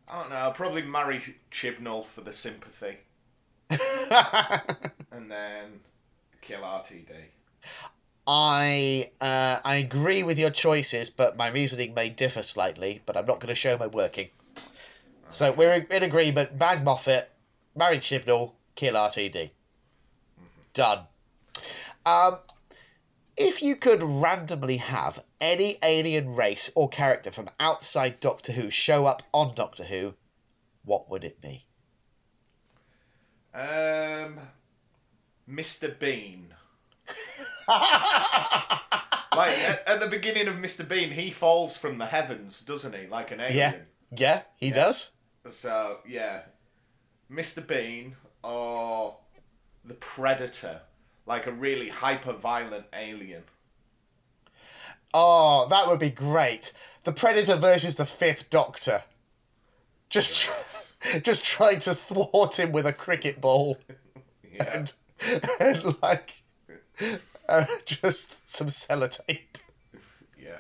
I 0.09 0.21
don't 0.21 0.31
know. 0.31 0.37
I'll 0.37 0.53
probably 0.53 0.83
marry 0.83 1.21
Chibnall 1.51 2.05
for 2.05 2.21
the 2.21 2.33
sympathy, 2.33 2.99
and 3.69 5.29
then 5.29 5.81
kill 6.41 6.61
RTD. 6.61 7.11
I 8.31 9.11
uh, 9.23 9.61
I 9.65 9.77
agree 9.77 10.23
with 10.23 10.39
your 10.39 10.51
choices, 10.51 11.09
but 11.09 11.39
my 11.39 11.49
reasoning 11.49 11.95
may 11.95 12.11
differ 12.11 12.43
slightly. 12.43 13.01
But 13.07 13.17
I'm 13.17 13.25
not 13.25 13.41
going 13.41 13.49
to 13.49 13.55
show 13.55 13.79
my 13.79 13.87
working. 13.87 14.29
So 15.31 15.51
we're 15.51 15.87
in, 15.91 16.03
agreement. 16.03 16.59
Bang 16.59 16.85
Moffat, 16.85 17.31
marry 17.75 17.99
Chibnall, 17.99 18.53
kill 18.75 18.95
RTD. 18.95 19.51
Done. 20.75 21.05
Um, 22.05 22.39
if 23.37 23.63
you 23.63 23.77
could 23.77 24.03
randomly 24.03 24.77
have 24.77 25.25
any 25.41 25.77
alien 25.83 26.35
race 26.35 26.71
or 26.75 26.89
character 26.91 27.31
from 27.31 27.49
outside 27.59 28.21
Doctor 28.21 28.53
Who 28.53 28.69
show 28.69 29.07
up 29.07 29.23
on 29.33 29.55
Doctor 29.55 29.85
Who, 29.85 30.15
what 30.85 31.11
would 31.11 31.25
it 31.25 31.41
be? 31.41 31.65
Um, 33.55 34.39
Mr. 35.51 35.99
Bean. 35.99 36.55
like 37.69 39.53
at, 39.59 39.83
at 39.87 40.01
the 40.01 40.09
beginning 40.11 40.49
of 40.49 40.57
Mr. 40.57 40.87
Bean, 40.89 41.11
he 41.11 41.31
falls 41.31 41.77
from 41.77 41.99
the 41.99 42.07
heavens, 42.07 42.63
doesn't 42.63 42.95
he? 42.95 43.07
Like 43.07 43.31
an 43.31 43.41
alien. 43.41 43.57
Yeah, 43.57 43.75
yeah, 44.17 44.43
he 44.57 44.71
does. 44.71 45.13
So 45.51 45.99
yeah, 46.07 46.43
Mr. 47.31 47.67
Bean 47.67 48.17
or 48.43 49.17
the 49.85 49.95
Predator, 49.95 50.83
like 51.27 51.47
a 51.47 51.53
really 51.53 51.89
hyper 51.89 52.33
violent 52.33 52.87
alien. 52.93 53.43
Oh, 55.15 55.67
that 55.71 55.87
would 55.89 55.99
be 55.99 56.11
great. 56.11 56.73
The 57.05 57.13
Predator 57.13 57.57
versus 57.57 57.97
the 57.97 58.05
Fifth 58.05 58.51
Doctor. 58.51 59.03
Just, 60.11 60.51
just 61.23 61.45
trying 61.45 61.79
to 61.81 61.95
thwart 61.95 62.59
him 62.59 62.73
with 62.73 62.87
a 62.87 62.93
cricket 62.93 63.41
ball 63.41 63.79
Yeah. 64.53 64.65
and, 64.73 64.95
and 65.61 66.03
like, 66.03 66.38
uh, 67.49 67.65
just 67.85 68.49
some 68.49 68.69
sellotape. 68.69 69.57
Yeah. 70.41 70.59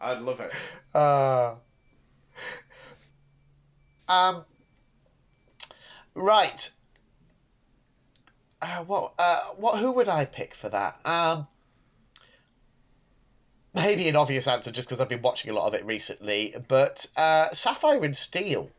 I'd 0.00 0.20
love 0.20 0.40
it. 0.40 0.52
Uh, 0.94 1.54
um. 4.08 4.44
Right. 6.14 6.70
Uh, 8.60 8.84
what? 8.84 9.14
Uh, 9.18 9.40
what? 9.56 9.80
Who 9.80 9.92
would 9.92 10.08
I 10.08 10.24
pick 10.24 10.54
for 10.54 10.68
that? 10.68 10.98
Um. 11.04 11.48
Maybe 13.74 14.08
an 14.08 14.14
obvious 14.14 14.46
answer, 14.46 14.70
just 14.70 14.88
because 14.88 15.00
I've 15.00 15.08
been 15.08 15.22
watching 15.22 15.50
a 15.50 15.54
lot 15.54 15.66
of 15.66 15.74
it 15.74 15.84
recently. 15.84 16.54
But 16.68 17.06
uh, 17.16 17.50
Sapphire 17.50 18.04
and 18.04 18.16
Steel. 18.16 18.70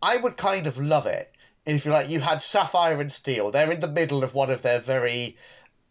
I 0.00 0.16
would 0.16 0.36
kind 0.36 0.66
of 0.66 0.78
love 0.78 1.06
it 1.06 1.31
if 1.66 1.84
you 1.84 1.92
like. 1.92 2.08
You 2.08 2.20
had 2.20 2.42
Sapphire 2.42 3.00
and 3.00 3.10
Steel. 3.12 3.50
They're 3.50 3.70
in 3.72 3.80
the 3.80 3.88
middle 3.88 4.22
of 4.24 4.34
one 4.34 4.50
of 4.50 4.62
their 4.62 4.78
very 4.80 5.36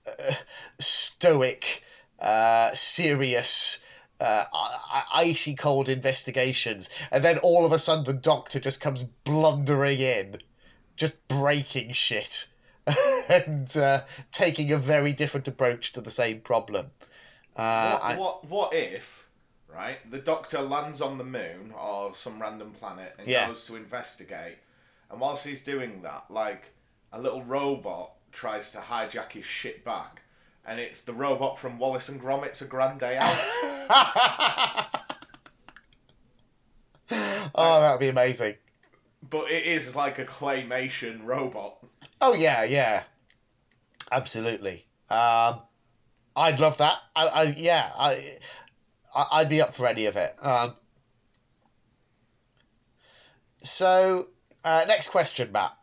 uh, 0.07 0.33
stoic, 0.79 1.83
uh, 2.19 2.71
serious, 2.73 3.83
uh, 4.19 4.45
icy 5.13 5.55
cold 5.55 5.89
investigations, 5.89 6.89
and 7.11 7.23
then 7.23 7.37
all 7.39 7.65
of 7.65 7.71
a 7.71 7.79
sudden 7.79 8.03
the 8.03 8.13
Doctor 8.13 8.59
just 8.59 8.81
comes 8.81 9.03
blundering 9.03 9.99
in, 9.99 10.37
just 10.95 11.27
breaking 11.27 11.93
shit, 11.93 12.47
and 13.29 13.75
uh, 13.77 14.01
taking 14.31 14.71
a 14.71 14.77
very 14.77 15.13
different 15.13 15.47
approach 15.47 15.91
to 15.93 16.01
the 16.01 16.11
same 16.11 16.41
problem. 16.41 16.91
Uh, 17.55 17.91
What, 17.99 18.03
I- 18.03 18.17
what 18.17 18.45
what 18.49 18.73
if, 18.73 19.27
right, 19.67 19.97
the 20.09 20.19
Doctor 20.19 20.61
lands 20.61 21.01
on 21.01 21.17
the 21.17 21.23
moon 21.23 21.73
or 21.79 22.13
some 22.13 22.41
random 22.41 22.71
planet 22.71 23.15
and 23.17 23.27
Yeah. 23.27 23.47
goes 23.47 23.65
to 23.65 23.75
investigate, 23.75 24.57
and 25.11 25.19
whilst 25.19 25.45
he's 25.45 25.61
doing 25.61 26.01
that, 26.03 26.25
like 26.29 26.73
a 27.11 27.19
little 27.21 27.43
robot 27.43 28.13
tries 28.31 28.71
to 28.71 28.77
hijack 28.79 29.33
his 29.33 29.45
shit 29.45 29.83
back, 29.83 30.21
and 30.65 30.79
it's 30.79 31.01
the 31.01 31.13
robot 31.13 31.59
from 31.59 31.77
Wallace 31.77 32.09
and 32.09 32.19
Gromit's 32.19 32.61
A 32.61 32.65
Grand 32.65 32.99
Day 32.99 33.17
Out. 33.17 33.35
oh, 37.55 37.81
that 37.81 37.91
would 37.91 37.99
be 37.99 38.07
amazing. 38.09 38.55
but 39.29 39.49
it 39.51 39.65
is 39.65 39.95
like 39.95 40.19
a 40.19 40.25
claymation 40.25 41.25
robot. 41.25 41.77
Oh 42.21 42.33
yeah, 42.33 42.63
yeah, 42.63 43.03
absolutely. 44.11 44.85
Um, 45.09 45.61
I'd 46.35 46.59
love 46.59 46.77
that. 46.77 46.97
I, 47.15 47.27
I 47.27 47.43
yeah, 47.57 47.91
I, 47.97 48.37
I, 49.13 49.25
I'd 49.33 49.49
be 49.49 49.61
up 49.61 49.73
for 49.73 49.87
any 49.87 50.05
of 50.05 50.15
it. 50.15 50.35
Um, 50.41 50.75
so, 53.61 54.29
uh, 54.63 54.85
next 54.87 55.09
question, 55.09 55.51
Matt. 55.51 55.75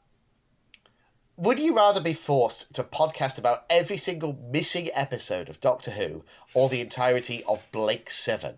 Would 1.36 1.60
you 1.60 1.74
rather 1.74 2.00
be 2.00 2.14
forced 2.14 2.74
to 2.74 2.82
podcast 2.82 3.38
about 3.38 3.64
every 3.70 3.96
single 3.96 4.36
missing 4.50 4.90
episode 4.92 5.48
of 5.48 5.60
Doctor 5.60 5.92
Who 5.92 6.24
or 6.52 6.68
the 6.68 6.80
entirety 6.80 7.44
of 7.44 7.64
Blake 7.70 8.10
Seven? 8.10 8.56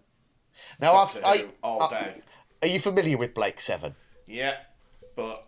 Now, 0.81 0.93
Doctor 0.93 1.21
I've, 1.27 1.41
Who 1.43 1.47
I, 1.47 1.51
all 1.63 1.83
uh, 1.83 1.89
day. 1.91 2.15
are 2.63 2.69
you 2.69 2.79
familiar 2.79 3.19
with 3.19 3.35
Blake 3.35 3.61
Seven? 3.61 3.95
Yeah, 4.27 4.57
but 5.15 5.47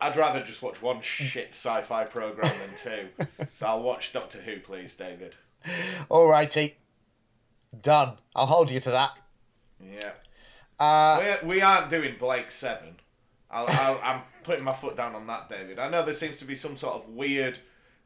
I'd 0.00 0.16
rather 0.16 0.42
just 0.42 0.62
watch 0.62 0.80
one 0.80 1.02
shit 1.02 1.48
sci-fi 1.50 2.04
program 2.04 2.50
than 2.58 3.06
two. 3.26 3.46
so 3.54 3.66
I'll 3.66 3.82
watch 3.82 4.12
Doctor 4.14 4.38
Who, 4.38 4.60
please, 4.60 4.94
David. 4.94 5.34
Alrighty, 6.10 6.74
done. 7.78 8.16
I'll 8.34 8.46
hold 8.46 8.70
you 8.70 8.80
to 8.80 8.90
that. 8.90 9.18
Yeah. 9.84 10.12
Uh, 10.78 11.36
we, 11.42 11.56
we 11.56 11.60
aren't 11.60 11.90
doing 11.90 12.16
Blake 12.18 12.50
Seven. 12.50 12.99
I'll, 13.50 13.66
I'll, 13.68 14.00
I'm 14.02 14.20
putting 14.44 14.64
my 14.64 14.72
foot 14.72 14.96
down 14.96 15.14
on 15.14 15.26
that, 15.26 15.48
David. 15.48 15.78
I 15.78 15.88
know 15.88 16.04
there 16.04 16.14
seems 16.14 16.38
to 16.38 16.44
be 16.44 16.54
some 16.54 16.76
sort 16.76 16.94
of 16.94 17.08
weird 17.08 17.58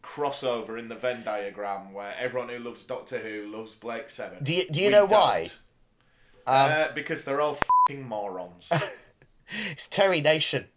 crossover 0.02 0.78
in 0.78 0.88
the 0.88 0.94
Venn 0.94 1.22
diagram 1.24 1.92
where 1.92 2.14
everyone 2.18 2.48
who 2.48 2.58
loves 2.58 2.84
Doctor 2.84 3.18
Who 3.18 3.46
loves 3.50 3.74
Blake 3.74 4.08
Seven. 4.10 4.42
Do 4.42 4.54
you- 4.54 4.68
do 4.70 4.80
you 4.80 4.86
We 4.88 4.92
know 4.92 5.06
why? 5.06 5.42
don't. 5.44 5.58
uh, 6.46 6.88
because 6.94 7.24
they're 7.24 7.40
all 7.40 7.58
fucking 7.88 8.06
morons. 8.06 8.70
It's 9.70 9.86
Terry 9.88 10.22
Nation. 10.22 10.68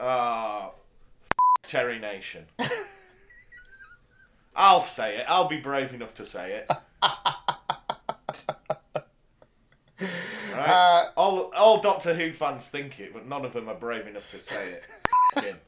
Ah, 0.00 0.70
Terry 1.66 1.98
Nation. 1.98 2.46
I'll 4.56 4.80
say 4.80 5.18
it. 5.18 5.26
I'll 5.28 5.48
be 5.48 5.60
brave 5.60 5.92
enough 5.92 6.14
to 6.14 6.24
say 6.24 6.64
it. 6.64 6.70
Right? 10.54 10.68
Uh, 10.68 11.10
all, 11.16 11.52
all 11.56 11.80
Doctor 11.80 12.14
Who 12.14 12.32
fans 12.32 12.70
think 12.70 13.00
it, 13.00 13.12
but 13.12 13.26
none 13.26 13.44
of 13.44 13.52
them 13.52 13.68
are 13.68 13.74
brave 13.74 14.06
enough 14.06 14.30
to 14.30 14.40
say 14.40 14.80
it. 15.36 15.56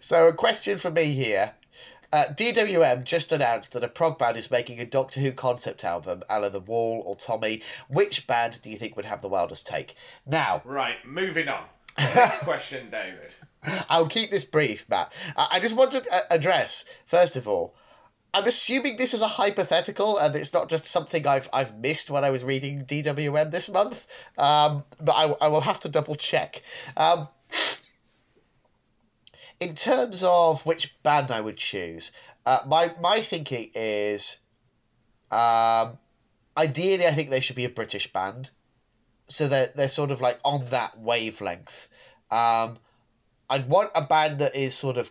So, 0.00 0.28
a 0.28 0.32
question 0.32 0.78
for 0.78 0.90
me 0.90 1.12
here. 1.12 1.54
Uh, 2.12 2.24
DWM 2.32 3.04
just 3.04 3.32
announced 3.32 3.72
that 3.72 3.84
a 3.84 3.88
prog 3.88 4.18
band 4.18 4.36
is 4.36 4.50
making 4.50 4.78
a 4.80 4.84
Doctor 4.84 5.20
Who 5.20 5.32
concept 5.32 5.84
album, 5.84 6.22
a 6.28 6.50
The 6.50 6.60
Wall 6.60 7.02
or 7.06 7.16
Tommy. 7.16 7.62
Which 7.88 8.26
band 8.26 8.60
do 8.62 8.70
you 8.70 8.76
think 8.76 8.96
would 8.96 9.06
have 9.06 9.22
the 9.22 9.28
wildest 9.28 9.66
take? 9.66 9.94
Now, 10.26 10.60
Right, 10.64 11.04
moving 11.06 11.48
on. 11.48 11.64
Next 11.98 12.40
question, 12.40 12.90
David. 12.90 13.34
I'll 13.88 14.08
keep 14.08 14.30
this 14.30 14.44
brief, 14.44 14.88
Matt. 14.88 15.12
I 15.36 15.48
I 15.52 15.60
just 15.60 15.76
want 15.76 15.92
to 15.92 16.04
uh, 16.12 16.20
address, 16.30 16.84
first 17.06 17.36
of 17.36 17.46
all, 17.48 17.74
I'm 18.34 18.46
assuming 18.46 18.96
this 18.96 19.12
is 19.12 19.20
a 19.20 19.28
hypothetical 19.28 20.16
and 20.16 20.34
it's 20.34 20.54
not 20.54 20.70
just 20.70 20.86
something 20.86 21.26
I've 21.26 21.50
I've 21.52 21.76
missed 21.78 22.10
when 22.10 22.24
I 22.24 22.30
was 22.30 22.44
reading 22.44 22.84
DWM 22.84 23.50
this 23.50 23.70
month. 23.70 24.06
Um, 24.38 24.84
but 25.00 25.12
I, 25.12 25.34
I 25.40 25.48
will 25.48 25.60
have 25.60 25.80
to 25.80 25.88
double 25.88 26.16
check. 26.16 26.62
Um, 26.96 27.28
in 29.60 29.74
terms 29.74 30.24
of 30.24 30.64
which 30.64 31.00
band 31.02 31.30
I 31.30 31.40
would 31.40 31.56
choose, 31.56 32.10
uh, 32.46 32.60
my 32.66 32.94
my 33.00 33.20
thinking 33.20 33.70
is, 33.74 34.38
um, 35.30 35.98
ideally 36.56 37.06
I 37.06 37.12
think 37.12 37.28
they 37.30 37.40
should 37.40 37.56
be 37.56 37.66
a 37.66 37.70
British 37.70 38.12
band, 38.12 38.50
so 39.28 39.46
they're 39.46 39.70
they're 39.76 39.88
sort 39.88 40.10
of 40.10 40.22
like 40.22 40.40
on 40.42 40.64
that 40.66 40.98
wavelength. 40.98 41.88
Um, 42.30 42.78
I'd 43.50 43.68
want 43.68 43.90
a 43.94 44.02
band 44.02 44.38
that 44.38 44.56
is 44.56 44.74
sort 44.74 44.96
of 44.96 45.10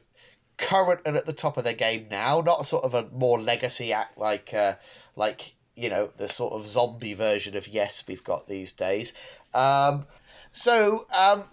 current 0.61 1.01
and 1.05 1.17
at 1.17 1.25
the 1.25 1.33
top 1.33 1.57
of 1.57 1.63
their 1.63 1.73
game 1.73 2.07
now, 2.09 2.39
not 2.39 2.65
sort 2.65 2.85
of 2.85 2.93
a 2.93 3.07
more 3.11 3.39
legacy 3.39 3.91
act 3.91 4.17
like 4.17 4.53
uh, 4.53 4.75
like 5.15 5.55
you 5.75 5.89
know 5.89 6.09
the 6.17 6.29
sort 6.29 6.53
of 6.53 6.63
zombie 6.63 7.13
version 7.13 7.57
of 7.57 7.67
Yes 7.67 8.03
we've 8.07 8.23
got 8.23 8.47
these 8.47 8.71
days. 8.71 9.13
Um, 9.53 10.05
so 10.51 11.05
um, 11.17 11.43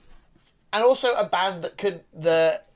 and 0.72 0.84
also 0.84 1.14
a 1.14 1.26
band 1.26 1.62
that 1.62 1.76
could 1.76 2.04
that 2.12 2.68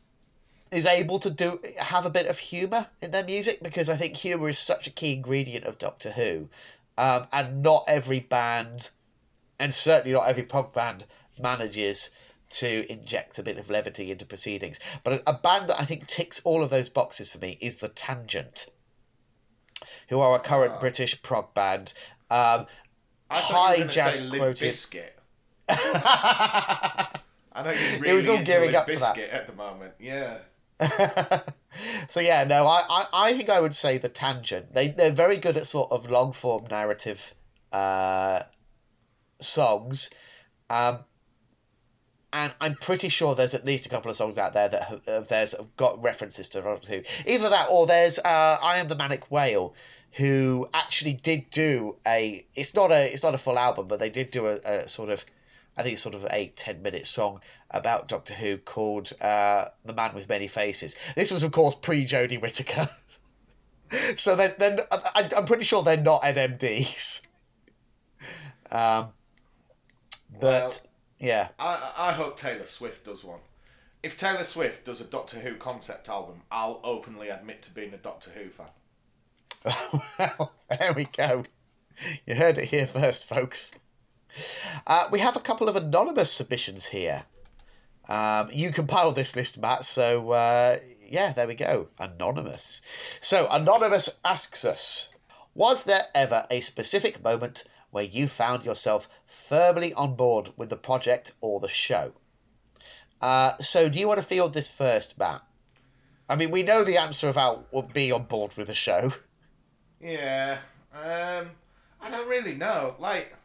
is 0.70 0.86
able 0.86 1.18
to 1.18 1.30
do 1.30 1.60
have 1.78 2.06
a 2.06 2.10
bit 2.10 2.26
of 2.26 2.38
humor 2.38 2.86
in 3.02 3.10
their 3.10 3.24
music 3.24 3.62
because 3.62 3.90
I 3.90 3.96
think 3.96 4.16
humor 4.16 4.48
is 4.48 4.58
such 4.58 4.86
a 4.86 4.90
key 4.90 5.12
ingredient 5.12 5.66
of 5.66 5.78
Doctor 5.78 6.12
Who, 6.12 6.48
um, 6.96 7.26
and 7.32 7.62
not 7.62 7.84
every 7.86 8.20
band, 8.20 8.90
and 9.60 9.74
certainly 9.74 10.12
not 10.12 10.28
every 10.28 10.44
punk 10.44 10.72
band 10.72 11.04
manages 11.40 12.10
to 12.52 12.90
inject 12.90 13.38
a 13.38 13.42
bit 13.42 13.58
of 13.58 13.70
levity 13.70 14.10
into 14.10 14.24
proceedings. 14.24 14.78
But 15.04 15.22
a, 15.26 15.32
band 15.32 15.68
that 15.68 15.80
I 15.80 15.84
think 15.84 16.06
ticks 16.06 16.40
all 16.44 16.62
of 16.62 16.70
those 16.70 16.88
boxes 16.88 17.30
for 17.30 17.38
me 17.38 17.58
is 17.60 17.76
the 17.78 17.88
Tangent, 17.88 18.66
who 20.08 20.20
are 20.20 20.36
a 20.36 20.38
current 20.38 20.80
British 20.80 21.20
prog 21.22 21.54
band. 21.54 21.92
Um, 22.30 22.66
high 23.30 23.76
you 23.76 23.84
jazz 23.84 24.20
quoted. 24.28 24.74
I 27.54 27.62
know 27.62 27.70
you're 27.70 28.00
really 28.00 28.14
was 28.14 28.28
all 28.28 28.36
into 28.36 28.46
gearing 28.46 28.74
up 28.74 28.90
for 28.90 28.98
that. 28.98 29.18
At 29.18 29.46
the 29.46 29.52
moment. 29.52 29.94
Yeah. 29.98 30.38
so 32.08 32.20
yeah, 32.20 32.44
no, 32.44 32.66
I, 32.66 32.84
I, 32.88 33.06
I 33.12 33.32
think 33.34 33.48
I 33.48 33.60
would 33.60 33.74
say 33.74 33.98
the 33.98 34.08
tangent. 34.08 34.74
They 34.74 34.88
they're 34.88 35.12
very 35.12 35.36
good 35.36 35.56
at 35.56 35.66
sort 35.66 35.92
of 35.92 36.10
long 36.10 36.32
form 36.32 36.66
narrative 36.70 37.34
uh, 37.72 38.42
songs, 39.40 40.10
um, 40.70 41.00
and 42.32 42.52
I'm 42.60 42.74
pretty 42.74 43.08
sure 43.08 43.34
there's 43.34 43.54
at 43.54 43.64
least 43.64 43.86
a 43.86 43.88
couple 43.88 44.10
of 44.10 44.16
songs 44.16 44.38
out 44.38 44.54
there 44.54 44.68
that 44.68 44.84
have, 44.84 45.08
of 45.08 45.28
theirs 45.28 45.54
have 45.56 45.76
got 45.76 46.02
references 46.02 46.48
to 46.50 46.62
Doctor 46.62 46.88
Who. 46.88 47.30
Either 47.30 47.48
that 47.50 47.68
or 47.70 47.86
there's 47.86 48.18
uh, 48.18 48.58
I 48.62 48.78
am 48.78 48.88
the 48.88 48.94
Manic 48.94 49.30
Whale, 49.30 49.74
who 50.12 50.68
actually 50.72 51.12
did 51.12 51.50
do 51.50 51.96
a. 52.06 52.46
It's 52.54 52.74
not 52.74 52.90
a 52.90 53.12
it's 53.12 53.22
not 53.22 53.34
a 53.34 53.38
full 53.38 53.58
album, 53.58 53.86
but 53.86 53.98
they 53.98 54.10
did 54.10 54.30
do 54.30 54.46
a, 54.46 54.54
a 54.64 54.88
sort 54.88 55.10
of. 55.10 55.24
I 55.74 55.82
think 55.82 55.94
it's 55.94 56.02
sort 56.02 56.14
of 56.14 56.26
a 56.30 56.52
10 56.54 56.82
minute 56.82 57.06
song 57.06 57.40
about 57.70 58.06
Doctor 58.06 58.34
Who 58.34 58.58
called 58.58 59.14
uh, 59.22 59.68
The 59.82 59.94
Man 59.94 60.14
with 60.14 60.28
Many 60.28 60.46
Faces. 60.46 60.96
This 61.16 61.30
was, 61.30 61.42
of 61.42 61.50
course, 61.52 61.74
pre 61.74 62.04
Jodie 62.04 62.38
Whittaker. 62.38 62.90
so 64.16 64.36
then, 64.36 64.54
then 64.58 64.80
I, 64.90 65.30
I'm 65.34 65.46
pretty 65.46 65.64
sure 65.64 65.82
they're 65.82 65.96
not 65.96 66.20
NMDs. 66.22 67.26
Um, 68.70 69.08
but 70.38 70.86
yeah, 71.22 71.48
I, 71.58 71.92
I 71.96 72.12
hope 72.12 72.36
Taylor 72.36 72.66
Swift 72.66 73.04
does 73.04 73.22
one. 73.22 73.38
If 74.02 74.16
Taylor 74.16 74.42
Swift 74.42 74.84
does 74.84 75.00
a 75.00 75.04
Doctor 75.04 75.38
Who 75.38 75.54
concept 75.54 76.08
album, 76.08 76.42
I'll 76.50 76.80
openly 76.82 77.28
admit 77.28 77.62
to 77.62 77.70
being 77.70 77.94
a 77.94 77.96
Doctor 77.96 78.32
Who 78.32 78.50
fan. 78.50 78.66
well, 80.18 80.52
there 80.68 80.92
we 80.92 81.04
go. 81.04 81.44
You 82.26 82.34
heard 82.34 82.58
it 82.58 82.70
here 82.70 82.86
first, 82.86 83.28
folks. 83.28 83.72
Uh, 84.86 85.06
we 85.12 85.20
have 85.20 85.36
a 85.36 85.40
couple 85.40 85.68
of 85.68 85.76
anonymous 85.76 86.32
submissions 86.32 86.86
here. 86.86 87.24
Um, 88.08 88.48
you 88.52 88.72
compiled 88.72 89.14
this 89.14 89.36
list, 89.36 89.60
Matt, 89.60 89.84
so 89.84 90.32
uh, 90.32 90.78
yeah, 91.08 91.32
there 91.32 91.46
we 91.46 91.54
go. 91.54 91.88
Anonymous. 92.00 92.82
So, 93.20 93.46
Anonymous 93.48 94.18
asks 94.24 94.64
us 94.64 95.12
Was 95.54 95.84
there 95.84 96.06
ever 96.14 96.46
a 96.50 96.60
specific 96.60 97.22
moment 97.22 97.62
where 97.92 98.02
you 98.02 98.26
found 98.26 98.64
yourself 98.64 99.08
firmly 99.24 99.94
on 99.94 100.16
board 100.16 100.50
with 100.56 100.70
the 100.70 100.76
project 100.76 101.32
or 101.40 101.60
the 101.60 101.68
show? 101.68 102.12
Uh, 103.20 103.56
so, 103.58 103.88
do 103.88 104.00
you 104.00 104.08
want 104.08 104.18
to 104.18 104.26
field 104.26 104.52
this 104.52 104.70
first, 104.70 105.16
Matt? 105.16 105.42
I 106.28 106.34
mean, 106.34 106.50
we 106.50 106.64
know 106.64 106.82
the 106.82 106.96
answer 106.96 107.28
about 107.28 107.92
being 107.92 108.12
on 108.12 108.24
board 108.24 108.56
with 108.56 108.66
the 108.66 108.74
show. 108.74 109.12
Yeah. 110.00 110.58
Um, 110.92 111.50
I 112.00 112.10
don't 112.10 112.28
really 112.28 112.54
know. 112.54 112.96
Like, 112.98 113.36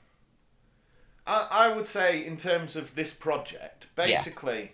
I, 1.28 1.48
I 1.52 1.76
would 1.76 1.86
say 1.86 2.26
in 2.26 2.38
terms 2.38 2.76
of 2.76 2.96
this 2.96 3.14
project, 3.14 3.88
basically, 3.96 4.72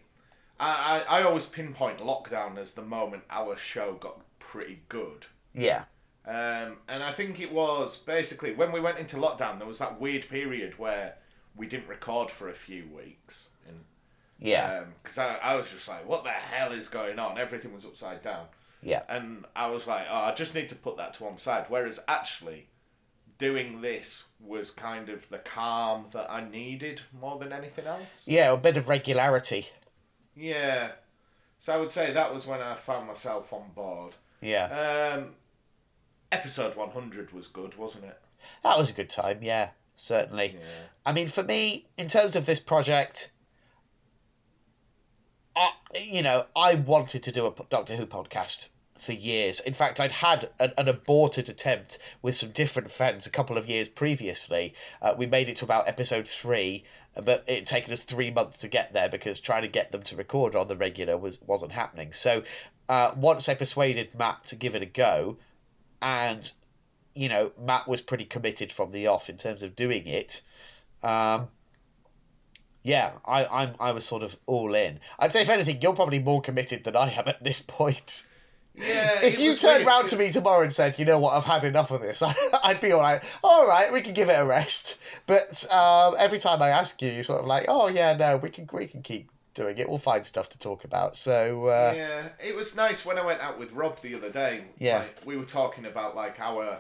I, 0.60 1.04
I, 1.10 1.20
I 1.20 1.24
always 1.24 1.46
pinpoint 1.46 1.98
lockdown 1.98 2.58
as 2.58 2.74
the 2.74 2.82
moment 2.82 3.24
our 3.30 3.58
show 3.58 3.94
got 3.94 4.22
pretty 4.40 4.84
good. 4.88 5.26
Yeah. 5.54 5.84
Um, 6.26 6.78
and 6.88 7.04
I 7.04 7.12
think 7.12 7.40
it 7.42 7.52
was 7.52 7.98
basically 7.98 8.54
when 8.54 8.72
we 8.72 8.80
went 8.80 8.98
into 8.98 9.18
lockdown, 9.18 9.58
there 9.58 9.68
was 9.68 9.80
that 9.80 10.00
weird 10.00 10.30
period 10.30 10.80
where 10.80 11.16
we 11.56 11.68
didn't 11.68 11.88
record 11.88 12.32
for 12.32 12.50
a 12.50 12.54
few 12.54 12.88
weeks. 12.96 13.50
And 13.68 13.80
Yeah. 14.40 14.86
because 15.02 15.18
I, 15.18 15.36
I 15.44 15.56
was 15.56 15.72
just 15.72 15.88
like, 15.88 16.08
what 16.08 16.24
the 16.24 16.30
hell 16.30 16.72
is 16.72 16.88
going 16.88 17.20
on? 17.20 17.38
Everything 17.38 17.74
was 17.74 17.86
upside 17.86 18.22
down. 18.22 18.46
yeah. 18.82 19.04
And 19.10 19.46
I 19.56 19.68
was 19.68 19.86
like, 19.86 20.06
oh, 20.10 20.22
I 20.22 20.34
just 20.34 20.56
need 20.56 20.70
to 20.70 20.76
put 20.76 20.96
that 20.98 21.14
to 21.16 21.24
one 21.26 21.38
side. 21.38 21.66
Whereas 21.68 22.00
actually, 22.08 22.68
doing 23.38 23.82
this 23.82 24.26
was 24.40 24.72
kind 24.72 25.10
of 25.10 25.28
the 25.30 25.40
calm 25.40 26.06
that 26.14 26.32
I 26.32 26.48
needed 26.50 27.02
more 27.20 27.38
than 27.38 27.52
anything 27.52 27.86
else. 27.86 28.24
Yeah, 28.26 28.52
a 28.54 28.58
bit 28.58 28.78
of 28.78 28.88
regularity. 28.88 29.68
Yeah. 30.36 30.92
So 31.60 31.74
I 31.74 31.78
would 31.78 31.92
say 31.92 32.12
that 32.14 32.34
was 32.34 32.46
when 32.46 32.62
I 32.62 32.76
found 32.76 33.08
myself 33.08 33.52
on 33.54 33.72
board. 33.76 34.14
Yeah. 34.42 35.16
Um, 35.18 35.30
episode 36.34 36.76
100 36.76 37.32
was 37.32 37.48
good, 37.48 37.78
wasn't 37.78 38.06
it? 38.06 38.20
That 38.64 38.78
was 38.78 38.90
a 38.90 38.94
good 38.94 39.10
time, 39.10 39.40
yeah, 39.42 39.70
certainly. 39.96 40.56
Yeah. 40.56 40.66
I 41.06 41.14
mean, 41.14 41.28
for 41.28 41.44
me, 41.44 41.86
in 41.98 42.08
terms 42.08 42.36
of 42.36 42.46
this 42.46 42.60
project, 42.60 43.32
I, 45.56 45.70
you 45.96 46.22
know, 46.22 46.46
I 46.56 46.76
wanted 46.76 47.24
to 47.24 47.32
do 47.32 47.46
a 47.46 47.54
Doctor 47.70 47.96
Who 47.96 48.06
podcast 48.08 48.70
for 48.98 49.14
years. 49.14 49.60
In 49.60 49.74
fact, 49.74 50.00
I'd 50.00 50.12
had 50.12 50.50
an, 50.60 50.74
an 50.78 50.88
aborted 50.88 51.50
attempt 51.50 52.00
with 52.22 52.36
some 52.36 52.50
different 52.50 52.90
friends 52.90 53.28
a 53.28 53.32
couple 53.32 53.58
of 53.58 53.68
years 53.68 53.88
previously. 53.88 54.74
Uh, 55.02 55.14
we 55.16 55.26
made 55.26 55.50
it 55.50 55.58
to 55.58 55.66
about 55.66 55.88
episode 55.88 56.28
three, 56.28 56.84
but 57.24 57.44
it 57.48 57.56
had 57.56 57.66
taken 57.68 57.94
us 57.94 58.04
three 58.04 58.32
months 58.32 58.58
to 58.60 58.68
get 58.68 58.94
there 58.94 59.10
because 59.10 59.40
trying 59.40 59.62
to 59.62 59.68
get 59.68 59.92
them 59.92 60.02
to 60.04 60.16
record 60.16 60.56
on 60.56 60.68
the 60.68 60.78
regular 60.78 61.18
was 61.18 61.40
wasn't 61.46 61.74
happening. 61.74 62.14
So, 62.14 62.44
uh, 62.90 63.12
once 63.16 63.48
I 63.48 63.54
persuaded 63.54 64.16
Matt 64.18 64.46
to 64.46 64.56
give 64.56 64.74
it 64.74 64.82
a 64.82 64.88
go, 64.88 65.38
and 66.04 66.52
you 67.16 67.30
know, 67.30 67.52
Matt 67.60 67.88
was 67.88 68.02
pretty 68.02 68.26
committed 68.26 68.72
from 68.72 68.92
the 68.92 69.08
off 69.08 69.30
in 69.30 69.38
terms 69.38 69.64
of 69.64 69.76
doing 69.76 70.06
it. 70.08 70.42
Um, 71.02 71.48
yeah, 72.82 73.14
I, 73.26 73.46
I'm 73.46 73.76
I 73.80 73.92
was 73.92 74.06
sort 74.06 74.24
of 74.24 74.38
all 74.46 74.76
in. 74.76 75.00
I'd 75.20 75.32
say 75.32 75.42
if 75.42 75.50
anything, 75.50 75.82
you're 75.82 75.96
probably 75.96 76.20
more 76.20 76.42
committed 76.42 76.84
than 76.84 76.96
I 76.96 77.12
am 77.12 77.28
at 77.28 77.44
this 77.44 77.62
point. 77.62 78.28
Yeah. 78.76 79.20
If 79.22 79.40
you 79.40 79.54
turned 79.54 79.86
weird, 79.86 79.88
round 79.88 80.10
to 80.10 80.18
me 80.18 80.32
tomorrow 80.32 80.64
and 80.64 80.74
said, 80.74 80.98
"You 80.98 81.06
know 81.06 81.20
what, 81.20 81.36
I've 81.36 81.46
had 81.46 81.64
enough 81.64 81.92
of 81.92 82.02
this," 82.02 82.24
I'd 82.64 82.82
be 82.82 82.92
all 82.92 83.02
right. 83.02 83.24
All 83.44 83.68
right, 83.68 83.94
we 83.94 84.02
can 84.02 84.14
give 84.14 84.30
it 84.30 84.40
a 84.40 84.44
rest. 84.44 85.00
But 85.28 85.72
um, 85.72 86.16
every 86.18 86.40
time 86.40 86.62
I 86.62 86.70
ask 86.70 87.02
you, 87.02 87.12
you're 87.12 87.24
sort 87.24 87.42
of 87.42 87.46
like, 87.46 87.66
"Oh 87.68 87.88
yeah, 87.88 88.18
no, 88.18 88.38
we 88.38 88.50
can 88.50 88.68
we 88.74 88.88
can 88.88 89.04
keep 89.04 89.30
doing 89.54 89.78
it. 89.78 89.88
We'll 89.90 89.98
find 89.98 90.26
stuff 90.26 90.50
to 90.50 90.60
talk 90.60 90.84
about." 90.84 91.16
So 91.16 91.68
uh, 91.68 91.94
Yeah, 91.96 92.30
it 92.46 92.56
was 92.56 92.76
nice 92.76 93.06
when 93.06 93.18
I 93.18 93.26
went 93.26 93.42
out 93.42 93.60
with 93.60 93.74
Rob 93.74 94.00
the 94.02 94.16
other 94.16 94.30
day. 94.30 94.66
Yeah. 94.78 95.00
like, 95.00 95.18
we 95.26 95.38
were 95.38 95.46
talking 95.46 95.86
about 95.86 96.16
like 96.16 96.40
our 96.40 96.80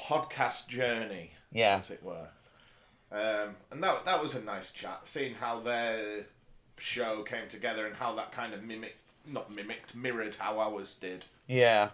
podcast 0.00 0.68
journey, 0.68 1.32
yeah, 1.52 1.76
as 1.78 1.90
it 1.90 2.02
were, 2.02 2.28
um, 3.12 3.56
and 3.70 3.82
that 3.82 4.04
that 4.04 4.22
was 4.22 4.34
a 4.34 4.42
nice 4.42 4.70
chat. 4.70 5.00
Seeing 5.04 5.34
how 5.34 5.60
their 5.60 6.24
show 6.78 7.22
came 7.22 7.48
together 7.48 7.86
and 7.86 7.96
how 7.96 8.14
that 8.14 8.32
kind 8.32 8.52
of 8.54 8.62
mimicked, 8.62 9.00
not 9.26 9.50
mimicked, 9.50 9.94
mirrored 9.94 10.34
how 10.34 10.58
ours 10.58 10.94
did. 10.94 11.24
yeah. 11.46 11.90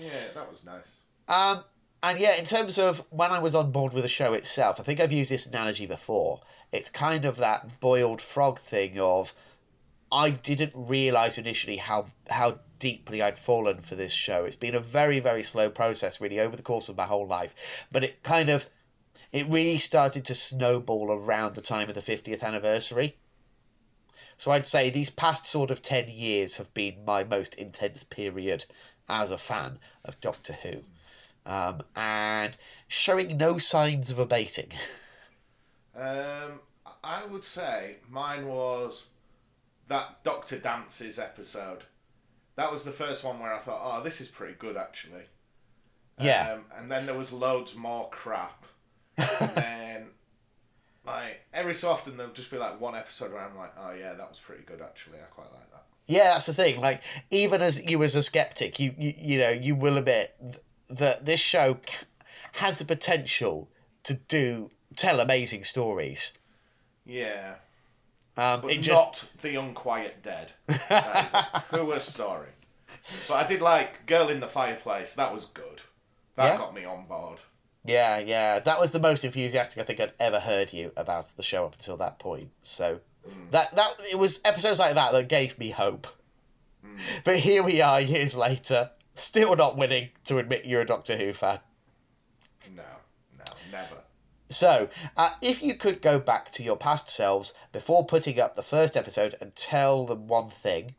Yeah, 0.00 0.28
that 0.34 0.48
was 0.48 0.64
nice. 0.64 0.96
Um, 1.28 1.64
and 2.02 2.18
yeah, 2.18 2.36
in 2.36 2.44
terms 2.44 2.78
of 2.78 3.04
when 3.10 3.30
I 3.30 3.38
was 3.38 3.54
on 3.54 3.72
board 3.72 3.92
with 3.92 4.04
the 4.04 4.08
show 4.08 4.32
itself, 4.32 4.80
I 4.80 4.82
think 4.82 5.00
I've 5.00 5.12
used 5.12 5.30
this 5.30 5.46
analogy 5.46 5.86
before. 5.86 6.40
It's 6.72 6.88
kind 6.88 7.24
of 7.24 7.36
that 7.36 7.80
boiled 7.80 8.20
frog 8.20 8.58
thing 8.58 8.98
of 8.98 9.34
I 10.10 10.30
didn't 10.30 10.72
realise 10.74 11.36
initially 11.36 11.76
how 11.76 12.06
how 12.30 12.60
deeply 12.78 13.20
I'd 13.20 13.38
fallen 13.38 13.80
for 13.80 13.94
this 13.96 14.12
show. 14.12 14.44
It's 14.44 14.56
been 14.56 14.74
a 14.74 14.80
very, 14.80 15.20
very 15.20 15.42
slow 15.42 15.68
process 15.68 16.20
really 16.20 16.40
over 16.40 16.56
the 16.56 16.62
course 16.62 16.88
of 16.88 16.96
my 16.96 17.04
whole 17.04 17.26
life. 17.26 17.86
But 17.92 18.04
it 18.04 18.22
kind 18.22 18.48
of 18.48 18.70
it 19.30 19.46
really 19.46 19.78
started 19.78 20.24
to 20.26 20.34
snowball 20.34 21.12
around 21.12 21.54
the 21.54 21.60
time 21.60 21.88
of 21.88 21.94
the 21.94 22.00
fiftieth 22.00 22.42
anniversary. 22.42 23.16
So 24.38 24.52
I'd 24.52 24.64
say 24.64 24.88
these 24.88 25.10
past 25.10 25.46
sort 25.46 25.70
of 25.70 25.82
ten 25.82 26.08
years 26.08 26.56
have 26.56 26.72
been 26.72 27.04
my 27.04 27.24
most 27.24 27.54
intense 27.56 28.04
period 28.04 28.64
as 29.06 29.30
a 29.30 29.36
fan 29.36 29.78
of 30.04 30.20
Doctor 30.20 30.54
Who 30.62 30.84
um, 31.46 31.82
and 31.96 32.56
showing 32.88 33.36
no 33.36 33.58
signs 33.58 34.10
of 34.10 34.18
abating. 34.18 34.70
Um, 35.92 36.60
I 37.02 37.24
would 37.26 37.44
say 37.44 37.96
mine 38.08 38.46
was 38.46 39.06
that 39.88 40.22
Doctor 40.24 40.56
Dances 40.56 41.18
episode. 41.18 41.84
That 42.56 42.70
was 42.70 42.84
the 42.84 42.92
first 42.92 43.24
one 43.24 43.38
where 43.38 43.52
I 43.52 43.58
thought, 43.58 43.80
oh, 43.82 44.02
this 44.02 44.20
is 44.20 44.28
pretty 44.28 44.54
good 44.54 44.76
actually. 44.76 45.24
Yeah. 46.18 46.54
Um, 46.54 46.64
and 46.78 46.90
then 46.90 47.06
there 47.06 47.16
was 47.16 47.32
loads 47.32 47.74
more 47.74 48.08
crap. 48.10 48.64
and 49.18 49.50
then, 49.54 50.06
like, 51.04 51.40
every 51.52 51.74
so 51.74 51.90
often 51.90 52.16
there'll 52.16 52.32
just 52.32 52.50
be 52.50 52.56
like 52.56 52.80
one 52.80 52.94
episode 52.94 53.32
where 53.32 53.42
I'm 53.42 53.56
like, 53.56 53.72
oh 53.78 53.92
yeah, 53.92 54.14
that 54.14 54.28
was 54.28 54.38
pretty 54.38 54.62
good 54.62 54.80
actually. 54.80 55.18
I 55.18 55.24
quite 55.30 55.52
like 55.52 55.70
that. 55.72 55.84
Yeah, 56.06 56.32
that's 56.32 56.46
the 56.46 56.54
thing. 56.54 56.80
Like, 56.80 57.02
even 57.30 57.62
as 57.62 57.84
you 57.84 58.02
as 58.02 58.14
a 58.14 58.22
skeptic, 58.22 58.78
you 58.78 58.94
you, 58.98 59.14
you 59.16 59.38
know 59.38 59.50
you 59.50 59.74
will 59.74 59.96
admit 59.96 60.34
that 60.90 61.24
this 61.26 61.40
show 61.40 61.78
has 62.54 62.78
the 62.78 62.84
potential 62.84 63.68
to 64.02 64.14
do 64.14 64.70
tell 64.96 65.20
amazing 65.20 65.64
stories. 65.64 66.32
Yeah. 67.06 67.54
Um, 68.36 68.60
But 68.62 68.70
it 68.72 68.80
just 68.80 69.02
not 69.02 69.30
The 69.42 69.56
Unquiet 69.56 70.22
Dead. 70.22 70.52
Who 71.70 71.92
a 71.92 72.00
starring? 72.00 72.52
But 73.28 73.34
I 73.34 73.46
did 73.46 73.62
like 73.62 74.06
Girl 74.06 74.28
in 74.28 74.40
the 74.40 74.48
Fireplace. 74.48 75.14
That 75.14 75.32
was 75.34 75.46
good. 75.46 75.82
That 76.36 76.52
Yeah. 76.52 76.58
got 76.58 76.74
me 76.74 76.84
on 76.84 77.06
board. 77.06 77.40
yeah 77.84 78.18
yeah 78.18 78.58
that 78.60 78.78
was 78.78 78.92
the 78.92 78.98
most 79.00 79.24
enthusiastic 79.24 79.78
I 79.78 79.84
think 79.84 80.00
I'd 80.00 80.12
ever 80.20 80.38
heard 80.40 80.72
you 80.74 80.92
about 80.96 81.24
the 81.36 81.42
show 81.42 81.64
up 81.64 81.74
until 81.74 81.96
that 81.98 82.18
point. 82.18 82.50
So 82.62 83.00
that 83.52 83.74
that 83.76 84.00
it 84.10 84.18
was 84.18 84.40
episodes 84.44 84.78
like 84.80 84.94
that 84.94 85.12
that 85.12 85.28
gave 85.28 85.58
me 85.58 85.70
hope. 85.70 86.06
But 87.24 87.38
here 87.38 87.62
we 87.62 87.80
are 87.80 88.00
years 88.00 88.36
later, 88.36 88.90
still 89.20 89.54
not 89.56 89.76
willing 89.76 90.10
to 90.24 90.38
admit 90.38 90.64
you're 90.64 90.82
a 90.82 90.86
Doctor 90.86 91.16
Who 91.16 91.32
fan. 91.32 91.60
No, 92.74 92.82
no, 93.38 93.52
never. 93.70 93.96
So, 94.48 94.88
uh, 95.16 95.30
if 95.40 95.62
you 95.62 95.74
could 95.74 96.02
go 96.02 96.18
back 96.18 96.50
to 96.52 96.62
your 96.62 96.76
past 96.76 97.08
selves 97.08 97.54
before 97.72 98.04
putting 98.04 98.40
up 98.40 98.56
the 98.56 98.62
first 98.62 98.96
episode 98.96 99.36
and 99.40 99.54
tell 99.54 100.06
them 100.06 100.26
one 100.26 100.48
thing, 100.48 100.96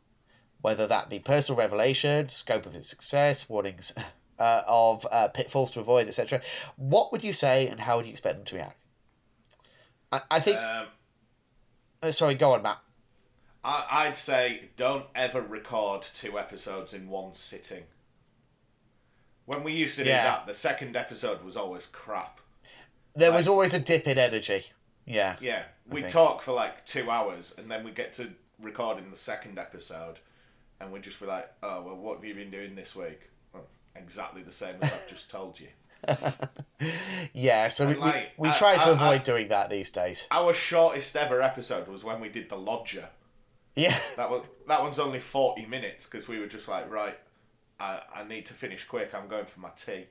whether 0.62 0.86
that 0.86 1.10
be 1.10 1.18
personal 1.18 1.58
revelation, 1.58 2.28
scope 2.28 2.64
of 2.64 2.74
its 2.74 2.88
success, 2.88 3.48
warnings 3.48 3.92
uh, 4.38 4.62
of 4.66 5.06
uh, 5.10 5.28
pitfalls 5.28 5.72
to 5.72 5.80
avoid, 5.80 6.08
etc., 6.08 6.40
what 6.76 7.12
would 7.12 7.22
you 7.22 7.32
say 7.32 7.68
and 7.68 7.80
how 7.80 7.96
would 7.96 8.06
you 8.06 8.12
expect 8.12 8.36
them 8.36 8.44
to 8.46 8.56
react? 8.56 8.82
I, 10.10 10.20
I 10.30 10.40
think. 10.40 10.56
Um, 10.56 10.86
uh, 12.02 12.10
sorry, 12.10 12.34
go 12.34 12.52
on, 12.52 12.62
Matt. 12.62 12.78
I, 13.64 13.86
I'd 13.90 14.16
say 14.16 14.70
don't 14.76 15.06
ever 15.14 15.40
record 15.40 16.02
two 16.14 16.38
episodes 16.38 16.94
in 16.94 17.08
one 17.08 17.34
sitting. 17.34 17.84
When 19.46 19.62
we 19.64 19.72
used 19.72 19.96
to 19.96 20.04
do 20.04 20.10
Yeah. 20.10 20.22
that, 20.24 20.46
the 20.46 20.54
second 20.54 20.96
episode 20.96 21.42
was 21.42 21.56
always 21.56 21.86
crap. 21.86 22.40
There 23.14 23.32
was 23.32 23.48
always 23.48 23.74
a 23.74 23.80
dip 23.80 24.06
in 24.06 24.18
energy. 24.18 24.66
Yeah. 25.04 25.36
Yeah, 25.40 25.64
we 25.88 26.02
talk 26.02 26.40
for 26.42 26.52
like 26.52 26.86
two 26.86 27.10
hours, 27.10 27.54
and 27.58 27.70
then 27.70 27.84
we 27.84 27.90
get 27.90 28.12
to 28.14 28.30
recording 28.60 29.10
the 29.10 29.16
second 29.16 29.58
episode, 29.58 30.20
and 30.80 30.92
we 30.92 31.00
just 31.00 31.18
be 31.20 31.26
like, 31.26 31.50
"Oh 31.62 31.82
well, 31.82 31.96
what 31.96 32.16
have 32.16 32.24
you 32.24 32.34
been 32.34 32.50
doing 32.50 32.74
this 32.76 32.94
week?" 32.94 33.28
Well, 33.52 33.66
exactly 33.96 34.42
the 34.42 34.52
same 34.52 34.76
as 34.80 34.92
I've 34.92 35.08
just 35.08 35.28
told 35.28 35.58
you. 35.60 35.68
yeah, 37.32 37.68
so 37.68 37.88
we, 37.88 37.94
like, 37.94 38.32
we, 38.36 38.48
we 38.48 38.48
I- 38.48 38.58
try 38.58 38.76
to 38.76 38.86
I- 38.86 38.90
avoid 38.90 39.20
I- 39.20 39.24
doing 39.24 39.48
that 39.48 39.70
these 39.70 39.90
days. 39.90 40.26
Our 40.30 40.54
shortest 40.54 41.16
ever 41.16 41.42
episode 41.42 41.88
was 41.88 42.04
when 42.04 42.20
we 42.20 42.28
did 42.28 42.48
the 42.48 42.56
lodger. 42.56 43.08
Yeah. 43.74 43.98
That 44.16 44.30
was 44.30 44.44
that 44.68 44.82
one's 44.82 44.98
only 44.98 45.18
forty 45.20 45.66
minutes 45.66 46.06
because 46.06 46.28
we 46.28 46.38
were 46.38 46.46
just 46.46 46.68
like, 46.68 46.90
right, 46.90 47.18
I, 47.80 48.00
I 48.14 48.24
need 48.24 48.46
to 48.46 48.54
finish 48.54 48.84
quick. 48.84 49.14
I'm 49.14 49.28
going 49.28 49.46
for 49.46 49.60
my 49.60 49.70
tea. 49.76 50.06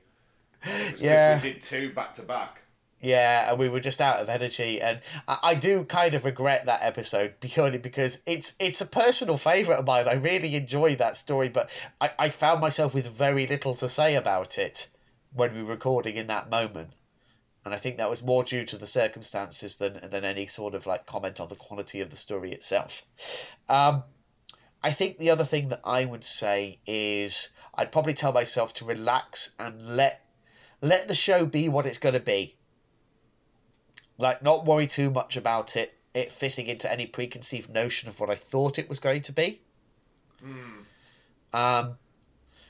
Yeah. 0.98 1.42
we 1.42 1.52
did 1.52 1.60
two 1.60 1.92
back 1.92 2.14
to 2.14 2.22
back. 2.22 2.62
Yeah, 3.02 3.50
and 3.50 3.58
we 3.58 3.68
were 3.68 3.80
just 3.80 4.00
out 4.00 4.20
of 4.20 4.28
energy, 4.28 4.80
and 4.80 5.00
I, 5.26 5.38
I 5.42 5.54
do 5.56 5.82
kind 5.84 6.14
of 6.14 6.24
regret 6.24 6.66
that 6.66 6.82
episode 6.82 7.34
purely 7.40 7.78
because 7.78 8.20
it's 8.26 8.54
it's 8.60 8.80
a 8.80 8.86
personal 8.86 9.36
favourite 9.36 9.80
of 9.80 9.86
mine. 9.86 10.06
I 10.06 10.14
really 10.14 10.54
enjoyed 10.54 10.98
that 10.98 11.16
story, 11.16 11.48
but 11.48 11.68
I, 12.00 12.10
I 12.16 12.28
found 12.28 12.60
myself 12.60 12.94
with 12.94 13.08
very 13.08 13.44
little 13.44 13.74
to 13.74 13.88
say 13.88 14.14
about 14.14 14.56
it 14.56 14.88
when 15.34 15.52
we 15.52 15.64
were 15.64 15.70
recording 15.70 16.16
in 16.16 16.28
that 16.28 16.48
moment, 16.48 16.90
and 17.64 17.74
I 17.74 17.76
think 17.76 17.98
that 17.98 18.08
was 18.08 18.22
more 18.22 18.44
due 18.44 18.64
to 18.66 18.76
the 18.76 18.86
circumstances 18.86 19.78
than 19.78 19.98
than 20.08 20.24
any 20.24 20.46
sort 20.46 20.72
of 20.72 20.86
like 20.86 21.04
comment 21.04 21.40
on 21.40 21.48
the 21.48 21.56
quality 21.56 22.00
of 22.00 22.10
the 22.10 22.16
story 22.16 22.52
itself. 22.52 23.04
Um, 23.68 24.04
I 24.82 24.90
think 24.90 25.18
the 25.18 25.30
other 25.30 25.44
thing 25.44 25.68
that 25.68 25.80
I 25.84 26.04
would 26.04 26.24
say 26.24 26.78
is 26.86 27.50
I'd 27.74 27.92
probably 27.92 28.14
tell 28.14 28.32
myself 28.32 28.74
to 28.74 28.84
relax 28.84 29.54
and 29.58 29.96
let 29.96 30.24
let 30.80 31.06
the 31.06 31.14
show 31.14 31.46
be 31.46 31.68
what 31.68 31.86
it's 31.86 31.98
going 31.98 32.14
to 32.14 32.20
be. 32.20 32.56
Like 34.18 34.42
not 34.42 34.66
worry 34.66 34.86
too 34.86 35.10
much 35.10 35.36
about 35.36 35.76
it 35.76 35.98
it 36.14 36.30
fitting 36.30 36.66
into 36.66 36.90
any 36.90 37.06
preconceived 37.06 37.70
notion 37.70 38.06
of 38.06 38.20
what 38.20 38.28
i 38.28 38.34
thought 38.34 38.78
it 38.78 38.88
was 38.88 39.00
going 39.00 39.22
to 39.22 39.32
be. 39.32 39.62
Um 41.52 41.98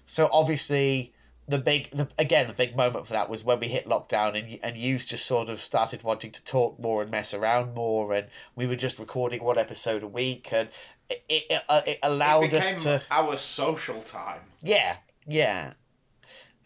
so 0.05 0.29
obviously 0.33 1.15
the 1.49 1.59
big 1.59 1.91
the, 1.91 2.09
again 2.19 2.47
the 2.47 2.53
big 2.53 2.77
moment 2.77 3.07
for 3.07 3.15
that 3.15 3.29
was 3.29 3.45
when 3.45 3.59
we 3.59 3.69
hit 3.69 3.87
lockdown 3.87 4.39
and 4.39 4.59
and 4.63 4.77
Hughes 4.77 5.05
just 5.07 5.27
sort 5.27 5.49
of 5.49 5.59
started 5.59 6.03
wanting 6.03 6.31
to 6.31 6.45
talk 6.45 6.79
more 6.79 7.03
and 7.03 7.11
mess 7.11 7.35
around 7.35 7.75
more 7.75 8.13
and 8.13 8.29
we 8.55 8.67
were 8.67 8.77
just 8.77 8.99
recording 8.99 9.43
one 9.43 9.59
episode 9.59 10.03
a 10.03 10.09
week 10.09 10.53
and 10.53 10.69
it 11.09 11.25
it, 11.29 11.45
it, 11.51 11.63
uh, 11.69 11.83
it 11.87 11.99
allowed 12.03 12.45
it 12.45 12.55
us 12.55 12.85
to 12.85 13.03
our 13.11 13.37
social 13.37 14.03
time. 14.03 14.41
yeah, 14.63 14.97
yeah, 15.27 15.73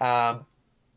um, 0.01 0.46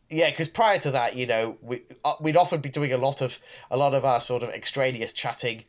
yeah. 0.09 0.29
Because 0.29 0.47
prior 0.47 0.79
to 0.79 0.91
that, 0.91 1.15
you 1.15 1.25
know, 1.25 1.57
we 1.61 1.83
uh, 2.03 2.15
we'd 2.19 2.37
often 2.37 2.61
be 2.61 2.69
doing 2.69 2.93
a 2.93 2.97
lot 2.97 3.21
of 3.21 3.39
a 3.69 3.77
lot 3.77 3.93
of 3.93 4.05
our 4.05 4.21
sort 4.21 4.43
of 4.43 4.49
extraneous 4.49 5.13
chatting 5.13 5.63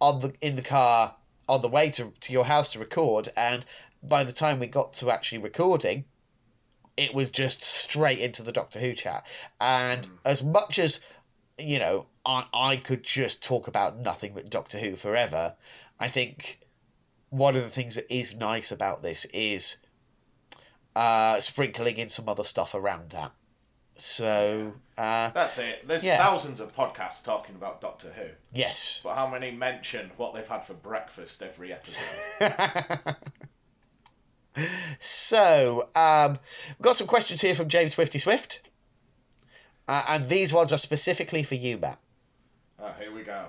on 0.00 0.20
the 0.20 0.32
in 0.40 0.56
the 0.56 0.62
car 0.62 1.16
on 1.48 1.62
the 1.62 1.68
way 1.68 1.90
to 1.90 2.12
to 2.20 2.32
your 2.32 2.44
house 2.46 2.72
to 2.72 2.78
record, 2.78 3.28
and 3.36 3.64
by 4.02 4.24
the 4.24 4.32
time 4.32 4.58
we 4.58 4.66
got 4.66 4.92
to 4.94 5.10
actually 5.10 5.38
recording, 5.38 6.04
it 6.96 7.14
was 7.14 7.30
just 7.30 7.62
straight 7.62 8.18
into 8.18 8.42
the 8.42 8.52
Doctor 8.52 8.78
Who 8.80 8.94
chat. 8.94 9.26
And 9.60 10.06
as 10.24 10.42
much 10.42 10.78
as 10.78 11.04
you 11.58 11.78
know, 11.78 12.06
I 12.24 12.46
I 12.52 12.76
could 12.76 13.02
just 13.02 13.42
talk 13.42 13.66
about 13.66 13.98
nothing 13.98 14.32
but 14.34 14.50
Doctor 14.50 14.78
Who 14.78 14.96
forever. 14.96 15.54
I 15.98 16.08
think 16.08 16.60
one 17.36 17.56
of 17.56 17.62
the 17.62 17.70
things 17.70 17.94
that 17.96 18.12
is 18.12 18.36
nice 18.36 18.70
about 18.72 19.02
this 19.02 19.24
is 19.26 19.76
uh, 20.94 21.38
sprinkling 21.40 21.96
in 21.98 22.08
some 22.08 22.28
other 22.28 22.44
stuff 22.44 22.74
around 22.74 23.10
that. 23.10 23.32
So, 23.98 24.74
uh, 24.98 25.30
That's 25.30 25.56
it. 25.58 25.86
There's 25.88 26.04
Yeah. 26.04 26.18
thousands 26.18 26.60
of 26.60 26.68
podcasts 26.74 27.24
talking 27.24 27.54
about 27.54 27.80
Doctor 27.80 28.10
Who, 28.14 28.26
yes. 28.52 29.00
but 29.02 29.14
how 29.14 29.26
many 29.26 29.50
mention 29.50 30.10
what 30.18 30.34
they've 30.34 30.46
had 30.46 30.64
for 30.64 30.74
breakfast 30.74 31.42
every 31.42 31.72
episode? 31.72 33.16
So, 35.00 35.90
um, 35.94 36.30
we've 36.68 36.82
got 36.82 36.96
some 36.96 37.06
questions 37.06 37.42
here 37.42 37.54
from 37.54 37.68
James 37.68 37.92
Swifty 37.94 38.18
Swift. 38.18 38.62
Uh, 39.86 40.02
and 40.08 40.28
these 40.30 40.50
ones 40.50 40.72
are 40.72 40.78
specifically 40.78 41.42
for 41.42 41.56
you, 41.56 41.76
Matt. 41.76 41.98
oh, 42.80 42.92
here 42.98 43.12
we 43.14 43.22
go. 43.22 43.46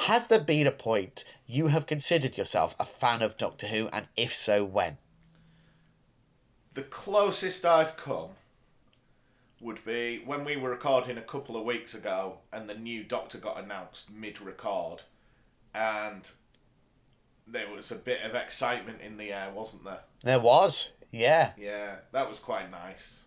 Has 0.00 0.26
there 0.28 0.40
been 0.40 0.66
a 0.66 0.72
point 0.72 1.24
you 1.46 1.68
have 1.68 1.86
considered 1.86 2.36
yourself 2.36 2.76
a 2.78 2.84
fan 2.84 3.22
of 3.22 3.36
Doctor 3.36 3.68
Who, 3.68 3.88
and 3.88 4.06
if 4.16 4.32
so, 4.32 4.64
when? 4.64 4.98
The 6.74 6.82
closest 6.82 7.64
I've 7.64 7.96
come 7.96 8.30
would 9.60 9.84
be 9.84 10.22
when 10.24 10.44
we 10.44 10.56
were 10.56 10.70
recording 10.70 11.16
a 11.16 11.22
couple 11.22 11.56
of 11.56 11.64
weeks 11.64 11.94
ago 11.94 12.38
and 12.52 12.68
the 12.68 12.74
new 12.74 13.02
Doctor 13.02 13.38
got 13.38 13.58
announced 13.58 14.12
mid 14.12 14.40
record 14.40 15.02
and 15.74 16.30
there 17.46 17.70
was 17.70 17.90
a 17.90 17.96
bit 17.96 18.22
of 18.22 18.34
excitement 18.34 19.00
in 19.00 19.16
the 19.16 19.32
air, 19.32 19.50
wasn't 19.54 19.84
there? 19.84 20.00
There 20.22 20.40
was, 20.40 20.92
yeah. 21.10 21.52
Yeah, 21.56 21.96
that 22.12 22.28
was 22.28 22.38
quite 22.38 22.70
nice. 22.70 23.22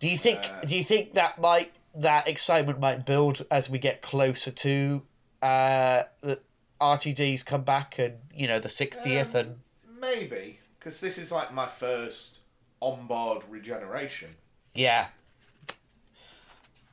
Do 0.00 0.08
you 0.08 0.16
think? 0.16 0.40
Uh, 0.42 0.62
do 0.62 0.74
you 0.74 0.82
think 0.82 1.14
that 1.14 1.40
might 1.40 1.72
that 1.94 2.26
excitement 2.26 2.80
might 2.80 3.04
build 3.04 3.44
as 3.50 3.68
we 3.68 3.78
get 3.78 4.02
closer 4.02 4.50
to 4.50 5.02
uh, 5.42 6.04
the 6.22 6.40
RTD's 6.80 7.42
come 7.42 7.62
back 7.62 7.98
and 7.98 8.14
you 8.34 8.46
know 8.46 8.58
the 8.58 8.68
sixtieth 8.68 9.34
and 9.34 9.56
Maybe, 10.00 10.58
because 10.78 11.00
this 11.00 11.18
is 11.18 11.30
like 11.30 11.52
my 11.52 11.66
first 11.66 12.40
onboard 12.80 13.44
regeneration. 13.48 14.30
yeah. 14.74 15.06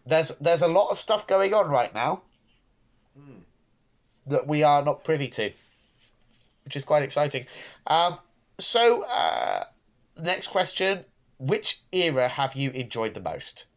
There's 0.05 0.29
there's 0.37 0.61
a 0.63 0.67
lot 0.67 0.89
of 0.89 0.97
stuff 0.97 1.27
going 1.27 1.53
on 1.53 1.69
right 1.69 1.93
now 1.93 2.21
that 4.25 4.47
we 4.47 4.63
are 4.63 4.83
not 4.83 5.03
privy 5.03 5.27
to, 5.27 5.51
which 6.63 6.75
is 6.75 6.83
quite 6.83 7.03
exciting. 7.03 7.45
Um, 7.87 8.17
so 8.57 9.03
uh, 9.09 9.65
next 10.21 10.47
question: 10.47 11.05
Which 11.37 11.81
era 11.91 12.27
have 12.27 12.55
you 12.55 12.71
enjoyed 12.71 13.13
the 13.13 13.21
most? 13.21 13.67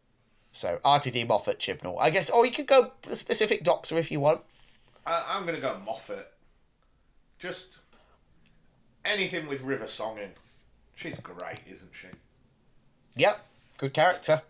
So 0.51 0.79
RTD, 0.85 1.27
Moffat, 1.27 1.59
Chibnall. 1.59 1.97
I 1.99 2.09
guess, 2.09 2.29
or 2.29 2.45
you 2.45 2.51
could 2.51 2.67
go 2.67 2.91
specific 3.13 3.63
Doctor 3.63 3.97
if 3.97 4.11
you 4.11 4.19
want. 4.19 4.41
I, 5.05 5.23
I'm 5.29 5.43
going 5.43 5.55
to 5.55 5.61
go 5.61 5.77
Moffat. 5.85 6.31
Just 7.39 7.79
anything 9.03 9.47
with 9.47 9.61
River 9.63 9.87
Song 9.87 10.17
in. 10.17 10.29
She's 10.95 11.19
great, 11.19 11.59
isn't 11.69 11.91
she? 11.93 12.07
Yep, 13.17 13.45
good 13.77 13.93
character. 13.93 14.41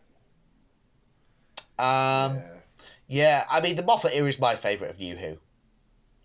Um, 1.79 2.35
yeah. 2.35 2.41
yeah, 3.07 3.45
I 3.49 3.61
mean 3.61 3.75
the 3.75 3.83
Moffat 3.83 4.13
era 4.13 4.27
is 4.27 4.39
my 4.39 4.55
favourite 4.55 4.91
of 4.91 4.99
New 4.99 5.15
Who. 5.15 5.37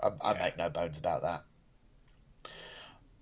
I, 0.00 0.10
I 0.20 0.32
Yeah. 0.34 0.42
make 0.42 0.58
no 0.58 0.68
bones 0.68 0.98
about 0.98 1.22
that. 1.22 1.44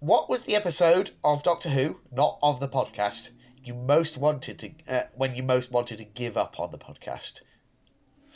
What 0.00 0.28
was 0.28 0.44
the 0.44 0.56
episode 0.56 1.10
of 1.24 1.42
Doctor 1.42 1.70
Who, 1.70 2.00
not 2.12 2.38
of 2.42 2.60
the 2.60 2.68
podcast, 2.68 3.30
you 3.62 3.74
most 3.74 4.18
wanted 4.18 4.58
to 4.58 4.70
uh, 4.88 5.02
when 5.14 5.34
you 5.34 5.42
most 5.42 5.70
wanted 5.70 5.98
to 5.98 6.04
give 6.04 6.36
up 6.36 6.58
on 6.58 6.70
the 6.72 6.78
podcast? 6.78 7.42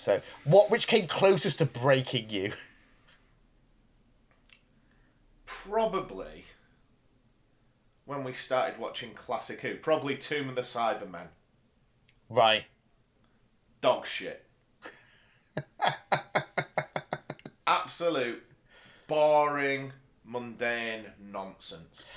So, 0.00 0.22
what 0.44 0.70
which 0.70 0.86
came 0.86 1.06
closest 1.06 1.58
to 1.58 1.66
breaking 1.66 2.30
you? 2.30 2.52
Probably 5.44 6.46
when 8.06 8.24
we 8.24 8.32
started 8.32 8.78
watching 8.78 9.12
Classic 9.12 9.60
Who. 9.60 9.76
Probably 9.76 10.16
Tomb 10.16 10.48
of 10.48 10.56
the 10.56 10.62
Cybermen. 10.62 11.28
Right. 12.28 12.64
Dog 13.80 14.06
shit. 14.06 14.46
Absolute 17.66 18.42
boring, 19.06 19.92
mundane 20.24 21.06
nonsense. 21.20 22.08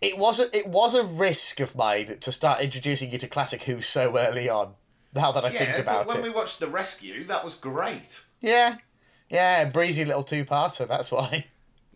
It 0.00 0.18
was 0.18 0.40
a, 0.40 0.56
it 0.56 0.66
was 0.66 0.94
a 0.94 1.04
risk 1.04 1.60
of 1.60 1.76
mine 1.76 2.18
to 2.20 2.32
start 2.32 2.60
introducing 2.60 3.12
you 3.12 3.18
to 3.18 3.28
Classic 3.28 3.62
Who 3.64 3.80
so 3.80 4.16
early 4.16 4.48
on. 4.48 4.74
Now 5.16 5.32
that 5.32 5.44
I 5.44 5.50
think 5.50 5.70
Yeah, 5.70 5.76
about 5.78 6.06
but 6.06 6.16
when 6.16 6.24
it. 6.24 6.28
we 6.28 6.34
watched 6.34 6.60
The 6.60 6.68
Rescue, 6.68 7.24
that 7.24 7.42
was 7.44 7.54
great. 7.54 8.22
Yeah. 8.40 8.76
Yeah, 9.30 9.64
breezy 9.64 10.04
little 10.04 10.22
two 10.22 10.44
parter, 10.44 10.86
that's 10.86 11.10
why. 11.10 11.46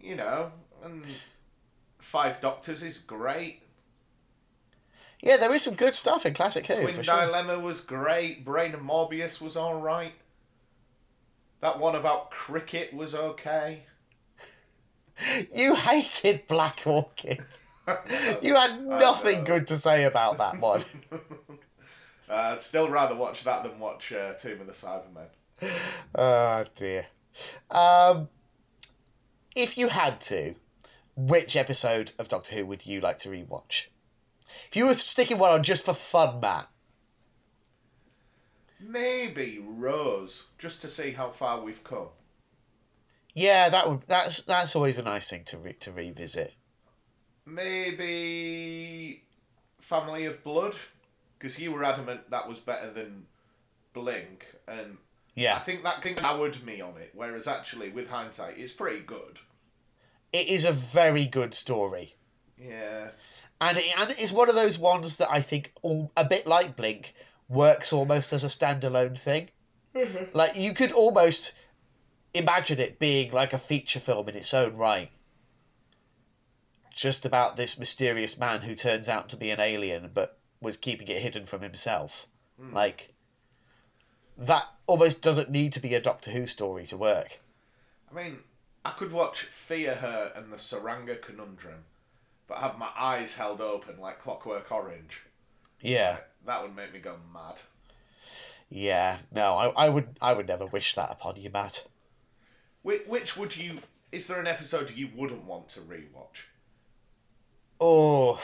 You 0.01 0.16
know, 0.16 0.51
and 0.83 1.05
Five 1.99 2.41
Doctors 2.41 2.83
is 2.83 2.99
great. 2.99 3.62
Yeah, 5.23 5.37
there 5.37 5.53
is 5.53 5.62
some 5.62 5.75
good 5.75 5.95
stuff 5.95 6.25
in 6.25 6.33
Classic 6.33 6.66
Who, 6.66 6.81
Twin 6.81 6.95
for 6.95 7.03
sure. 7.05 7.27
Dilemma 7.27 7.59
was 7.59 7.83
great. 7.83 8.43
Brain 8.45 8.73
of 8.73 8.81
Morbius 8.81 9.41
was 9.41 9.57
alright. 9.57 10.14
That 11.61 11.79
one 11.79 11.95
about 11.95 12.31
cricket 12.31 12.95
was 12.95 13.14
okay. 13.14 13.83
You 15.55 15.75
hated 15.75 16.47
Black 16.47 16.81
Orchid. 16.87 17.45
You 18.41 18.55
had 18.55 18.81
nothing 18.87 19.43
good 19.43 19.66
to 19.66 19.77
say 19.77 20.05
about 20.05 20.39
that 20.39 20.61
one. 20.61 20.85
Uh, 22.31 22.53
I'd 22.53 22.62
still 22.62 22.89
rather 22.89 23.16
watch 23.16 23.43
that 23.45 23.64
than 23.64 23.78
watch 23.78 24.12
uh, 24.12 24.35
Tomb 24.35 24.61
of 24.61 24.66
the 24.66 24.72
Cybermen. 24.72 25.26
oh 26.14 26.64
dear. 26.76 27.07
Um, 27.70 28.28
if 29.57 29.76
you 29.76 29.89
had 29.89 30.20
to, 30.22 30.55
which 31.16 31.57
episode 31.57 32.12
of 32.18 32.28
Doctor 32.28 32.55
Who 32.55 32.66
would 32.66 32.87
you 32.87 33.01
like 33.01 33.18
to 33.18 33.31
rewatch? 33.31 33.87
If 34.68 34.76
you 34.76 34.87
were 34.87 34.95
sticking 34.95 35.39
one 35.39 35.51
on 35.51 35.62
just 35.62 35.85
for 35.85 35.95
fun, 35.95 36.41
Matt. 36.41 36.68
Maybe 38.78 39.59
Rose, 39.62 40.45
just 40.59 40.81
to 40.83 40.89
see 40.89 41.11
how 41.12 41.31
far 41.31 41.61
we've 41.61 41.85
come. 41.85 42.09
Yeah, 43.35 43.68
that 43.68 43.89
would 43.89 44.03
that's 44.07 44.43
that's 44.43 44.74
always 44.74 44.99
a 44.99 45.03
nice 45.03 45.28
thing 45.31 45.45
to 45.47 45.59
re- 45.59 45.72
to 45.81 45.93
revisit. 45.93 46.55
Maybe 47.45 49.24
Family 49.81 50.24
of 50.24 50.43
Blood, 50.43 50.74
because 51.41 51.59
you 51.59 51.72
were 51.72 51.82
adamant 51.82 52.30
that 52.30 52.47
was 52.47 52.61
better 52.61 52.93
than 52.93 53.24
Blink, 53.95 54.47
and 54.68 54.99
I 55.57 55.59
think 55.59 55.82
that 55.84 56.03
thing 56.03 56.16
soured 56.18 56.62
me 56.64 56.80
on 56.82 56.97
it. 56.99 57.11
Whereas 57.14 57.49
actually, 57.49 57.88
with 57.88 58.09
hindsight, 58.11 58.59
it's 58.59 58.72
pretty 58.72 59.01
good. 59.01 59.41
it 60.32 60.47
is 60.49 60.64
a 60.64 60.72
very 60.72 61.26
good 61.26 61.55
story. 61.55 62.14
Yeah. 62.59 63.09
and 63.61 63.78
it, 63.78 63.99
and 63.99 64.11
it's 64.12 64.32
one 64.32 64.51
of 64.51 64.55
those 64.55 64.78
ones 64.78 65.16
that 65.16 65.30
I 65.30 65.41
think 65.41 65.72
all, 65.82 66.12
a 66.16 66.24
bit 66.24 66.47
like 66.47 66.76
Blink 66.76 67.14
works 67.49 67.91
almost 67.93 68.32
as 68.34 68.45
a 68.45 68.49
standalone 68.49 69.18
thing. 69.18 69.49
Mm-hmm. 69.95 70.36
Like 70.36 70.57
you 70.57 70.74
could 70.74 70.93
almost 70.93 71.55
imagine 72.34 72.78
it 72.78 72.99
being 72.99 73.32
like 73.32 73.53
a 73.55 73.59
feature 73.59 73.99
film 73.99 74.28
in 74.28 74.36
its 74.36 74.53
own 74.53 74.76
right. 74.76 75.11
Just 76.95 77.24
about 77.24 77.57
this 77.57 77.78
mysterious 77.78 78.38
man 78.38 78.61
who 78.61 78.74
turns 78.74 79.09
out 79.09 79.30
to 79.30 79.36
be 79.36 79.51
an 79.51 79.59
alien 79.59 80.11
but 80.12 80.38
was 80.61 80.77
keeping 80.77 81.09
it 81.09 81.23
hidden 81.23 81.47
from 81.47 81.63
himself. 81.63 82.27
Hmm. 82.61 82.75
Like 82.75 83.15
that 84.37 84.65
almost 84.87 85.23
doesn't 85.23 85.51
need 85.51 85.73
to 85.73 85.81
be 85.81 85.95
a 85.95 86.01
Doctor 86.01 86.31
Who 86.31 86.47
story 86.47 86.87
to 86.87 86.97
work. 86.97 87.41
I 88.11 88.15
mean, 88.15 88.39
I 88.85 88.91
could 88.91 89.13
watch 89.13 89.43
Fear 89.43 89.97
Her 89.97 90.33
and 90.35 90.53
the 90.53 90.57
Tsuranga 90.57 91.21
Conundrum, 91.21 91.85
but 92.47 92.59
have 92.59 92.79
my 92.79 92.89
eyes 92.97 93.35
held 93.35 93.61
open 93.61 94.01
like 94.01 94.21
Clockwork 94.21 94.73
Orange. 94.73 95.23
Yeah. 95.81 96.19
That 96.47 96.63
would 96.63 96.75
make 96.75 96.93
me 96.93 96.99
go 96.99 97.17
mad. 97.33 97.61
Yeah. 98.71 99.19
No, 99.33 99.57
I, 99.57 99.87
I 99.87 99.89
would 99.89 100.17
I 100.21 100.33
would 100.33 100.49
never 100.49 100.67
wish 100.67 100.95
that 100.95 101.11
upon 101.11 101.37
you, 101.37 101.51
Matt. 101.51 101.87
Which, 102.83 103.03
which 103.07 103.37
would 103.37 103.57
you? 103.57 103.81
Is 104.11 104.27
there 104.27 104.41
an 104.41 104.47
episode 104.47 104.91
you 104.91 105.11
wouldn't 105.15 105.45
want 105.45 105.69
to 105.71 105.81
rewatch? 105.81 106.47
Oh. 107.81 108.41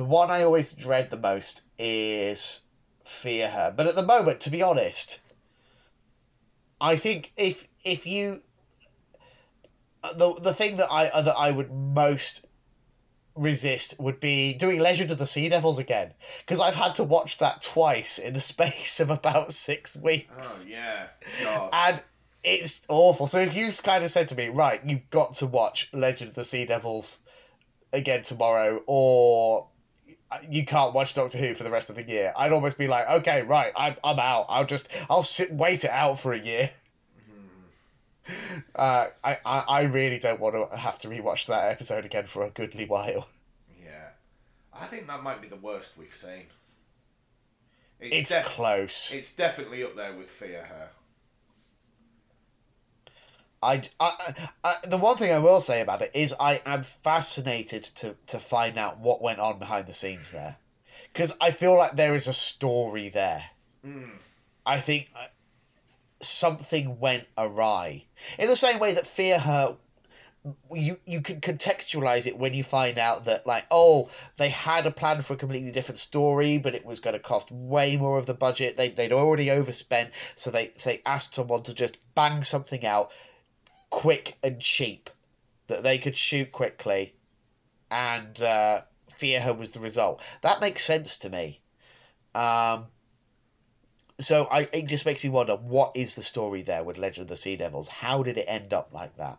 The 0.00 0.06
one 0.06 0.30
I 0.30 0.44
always 0.44 0.72
dread 0.72 1.10
the 1.10 1.18
most 1.18 1.64
is 1.78 2.62
Fear 3.04 3.50
Her. 3.50 3.74
But 3.76 3.86
at 3.86 3.94
the 3.96 4.02
moment, 4.02 4.40
to 4.40 4.50
be 4.50 4.62
honest, 4.62 5.20
I 6.80 6.96
think 6.96 7.32
if 7.36 7.68
if 7.84 8.06
you 8.06 8.40
the 10.16 10.32
the 10.40 10.54
thing 10.54 10.76
that 10.76 10.90
I 10.90 11.20
that 11.20 11.36
I 11.36 11.50
would 11.50 11.74
most 11.74 12.46
resist 13.34 14.00
would 14.00 14.20
be 14.20 14.54
doing 14.54 14.80
Legend 14.80 15.10
of 15.10 15.18
the 15.18 15.26
Sea 15.26 15.50
Devils 15.50 15.78
again 15.78 16.14
because 16.38 16.60
I've 16.60 16.76
had 16.76 16.94
to 16.94 17.04
watch 17.04 17.36
that 17.36 17.60
twice 17.60 18.18
in 18.18 18.32
the 18.32 18.40
space 18.54 19.00
of 19.00 19.10
about 19.10 19.52
six 19.52 19.98
weeks 19.98 20.64
Oh 20.66 20.70
yeah, 20.70 21.08
God. 21.44 21.68
and 21.74 22.02
it's 22.42 22.86
awful. 22.88 23.26
So 23.26 23.38
if 23.38 23.54
you 23.54 23.68
kind 23.82 24.02
of 24.02 24.08
said 24.08 24.28
to 24.28 24.34
me, 24.34 24.48
right, 24.48 24.80
you've 24.82 25.10
got 25.10 25.34
to 25.34 25.46
watch 25.46 25.90
Legend 25.92 26.30
of 26.30 26.36
the 26.36 26.44
Sea 26.44 26.64
Devils 26.64 27.20
again 27.92 28.22
tomorrow, 28.22 28.82
or 28.86 29.66
you 30.48 30.64
can't 30.64 30.94
watch 30.94 31.14
Doctor 31.14 31.38
Who 31.38 31.54
for 31.54 31.64
the 31.64 31.70
rest 31.70 31.90
of 31.90 31.96
the 31.96 32.02
year, 32.06 32.32
I'd 32.36 32.52
almost 32.52 32.78
be 32.78 32.86
like, 32.88 33.08
okay, 33.08 33.42
right, 33.42 33.72
I'm, 33.76 33.96
I'm 34.04 34.18
out. 34.18 34.46
I'll 34.48 34.66
just 34.66 34.90
I'll 35.10 35.22
sit 35.22 35.52
wait 35.52 35.84
it 35.84 35.90
out 35.90 36.18
for 36.18 36.32
a 36.32 36.38
year. 36.38 36.70
Uh, 38.76 39.08
I, 39.24 39.38
I, 39.44 39.58
I 39.68 39.82
really 39.84 40.18
don't 40.18 40.38
want 40.38 40.54
to 40.54 40.76
have 40.76 40.98
to 41.00 41.08
rewatch 41.08 41.46
that 41.48 41.72
episode 41.72 42.04
again 42.04 42.26
for 42.26 42.44
a 42.44 42.50
goodly 42.50 42.84
while. 42.86 43.26
yeah, 43.82 44.10
I 44.72 44.84
think 44.86 45.08
that 45.08 45.22
might 45.22 45.42
be 45.42 45.48
the 45.48 45.56
worst 45.56 45.98
we've 45.98 46.14
seen. 46.14 46.44
It's 47.98 48.30
def- 48.30 48.44
close. 48.46 49.12
It's 49.12 49.34
definitely 49.34 49.82
up 49.82 49.96
there 49.96 50.14
with 50.14 50.26
Fear 50.28 50.64
Her. 50.64 50.88
I, 53.62 53.82
I, 53.98 54.12
I, 54.64 54.74
the 54.84 54.96
one 54.96 55.16
thing 55.16 55.32
I 55.32 55.38
will 55.38 55.60
say 55.60 55.80
about 55.80 56.00
it 56.02 56.10
is 56.14 56.34
I 56.40 56.62
am 56.64 56.82
fascinated 56.82 57.84
to, 57.96 58.16
to 58.28 58.38
find 58.38 58.78
out 58.78 59.00
what 59.00 59.22
went 59.22 59.38
on 59.38 59.58
behind 59.58 59.86
the 59.86 59.92
scenes 59.92 60.32
there. 60.32 60.56
Because 61.12 61.36
I 61.40 61.50
feel 61.50 61.76
like 61.76 61.92
there 61.92 62.14
is 62.14 62.28
a 62.28 62.32
story 62.32 63.08
there. 63.08 63.42
I 64.64 64.78
think 64.78 65.10
uh, 65.14 65.26
something 66.22 67.00
went 67.00 67.26
awry. 67.36 68.04
In 68.38 68.48
the 68.48 68.56
same 68.56 68.78
way 68.78 68.94
that 68.94 69.06
Fear 69.06 69.40
Her, 69.40 69.76
you, 70.72 70.98
you 71.04 71.20
can 71.20 71.40
contextualize 71.40 72.26
it 72.26 72.38
when 72.38 72.54
you 72.54 72.64
find 72.64 72.96
out 72.96 73.26
that, 73.26 73.46
like, 73.46 73.66
oh, 73.70 74.08
they 74.36 74.48
had 74.48 74.86
a 74.86 74.90
plan 74.90 75.20
for 75.20 75.34
a 75.34 75.36
completely 75.36 75.70
different 75.70 75.98
story, 75.98 76.56
but 76.56 76.74
it 76.74 76.86
was 76.86 77.00
going 77.00 77.14
to 77.14 77.20
cost 77.20 77.50
way 77.50 77.96
more 77.96 78.16
of 78.16 78.24
the 78.24 78.32
budget. 78.32 78.78
They, 78.78 78.88
they'd 78.88 79.12
already 79.12 79.50
overspent, 79.50 80.12
so 80.34 80.50
they, 80.50 80.72
they 80.82 81.02
asked 81.04 81.34
someone 81.34 81.62
to 81.64 81.74
just 81.74 81.98
bang 82.14 82.42
something 82.42 82.86
out 82.86 83.10
quick 83.90 84.38
and 84.42 84.60
cheap 84.60 85.10
that 85.66 85.82
they 85.82 85.98
could 85.98 86.16
shoot 86.16 86.50
quickly 86.50 87.14
and 87.90 88.40
uh, 88.42 88.82
fear 89.08 89.40
her 89.40 89.52
was 89.52 89.72
the 89.72 89.80
result. 89.80 90.22
That 90.42 90.60
makes 90.60 90.84
sense 90.84 91.18
to 91.18 91.30
me. 91.30 91.60
Um, 92.34 92.86
so 94.18 94.46
I, 94.50 94.68
it 94.72 94.86
just 94.86 95.06
makes 95.06 95.24
me 95.24 95.30
wonder 95.30 95.56
what 95.56 95.92
is 95.96 96.14
the 96.14 96.22
story 96.22 96.62
there 96.62 96.84
with 96.84 96.98
legend 96.98 97.22
of 97.22 97.28
the 97.28 97.36
sea 97.36 97.56
devils? 97.56 97.88
How 97.88 98.22
did 98.22 98.36
it 98.36 98.44
end 98.46 98.72
up 98.72 98.90
like 98.92 99.16
that? 99.16 99.38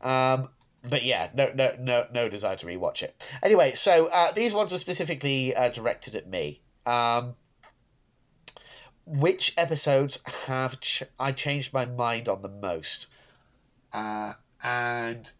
Um, 0.00 0.50
but 0.88 1.02
yeah 1.02 1.28
no 1.34 1.50
no 1.54 1.74
no 1.80 2.06
no 2.12 2.28
desire 2.28 2.54
to 2.54 2.66
rewatch 2.66 3.02
it. 3.02 3.30
Anyway 3.42 3.72
so 3.72 4.06
uh, 4.12 4.30
these 4.32 4.54
ones 4.54 4.72
are 4.72 4.78
specifically 4.78 5.54
uh, 5.54 5.70
directed 5.70 6.14
at 6.14 6.28
me. 6.28 6.60
Um, 6.86 7.34
which 9.08 9.54
episodes 9.56 10.20
have 10.46 10.80
ch- 10.80 11.04
I 11.18 11.32
changed 11.32 11.72
my 11.72 11.86
mind 11.86 12.28
on 12.28 12.42
the 12.42 12.48
most? 12.48 13.06
Uh, 13.92 14.34
and 14.62 15.30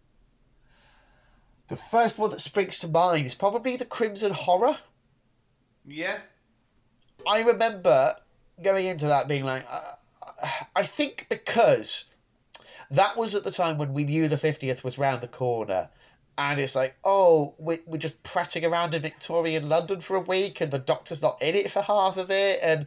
the 1.68 1.76
first 1.76 2.18
one 2.18 2.30
that 2.30 2.40
springs 2.40 2.78
to 2.80 2.88
mind 2.88 3.26
is 3.26 3.34
probably 3.34 3.76
the 3.76 3.84
Crimson 3.84 4.32
Horror. 4.32 4.78
Yeah, 5.86 6.18
I 7.26 7.42
remember 7.42 8.14
going 8.62 8.86
into 8.86 9.06
that 9.06 9.28
being 9.28 9.44
like, 9.44 9.66
uh, 9.70 10.48
I 10.74 10.82
think 10.82 11.26
because 11.28 12.06
that 12.90 13.16
was 13.16 13.34
at 13.34 13.44
the 13.44 13.50
time 13.50 13.78
when 13.78 13.92
we 13.92 14.04
knew 14.04 14.28
the 14.28 14.36
50th 14.36 14.82
was 14.82 14.98
round 14.98 15.20
the 15.20 15.28
corner. 15.28 15.90
And 16.36 16.60
it's 16.60 16.76
like, 16.76 16.94
oh, 17.02 17.54
we, 17.58 17.80
we're 17.84 17.98
just 17.98 18.22
prattling 18.22 18.64
around 18.64 18.94
in 18.94 19.02
Victorian 19.02 19.68
London 19.68 20.00
for 20.00 20.14
a 20.14 20.20
week, 20.20 20.60
and 20.60 20.70
the 20.70 20.78
doctor's 20.78 21.20
not 21.20 21.42
in 21.42 21.56
it 21.56 21.70
for 21.70 21.82
half 21.82 22.16
of 22.16 22.30
it. 22.30 22.60
And 22.62 22.86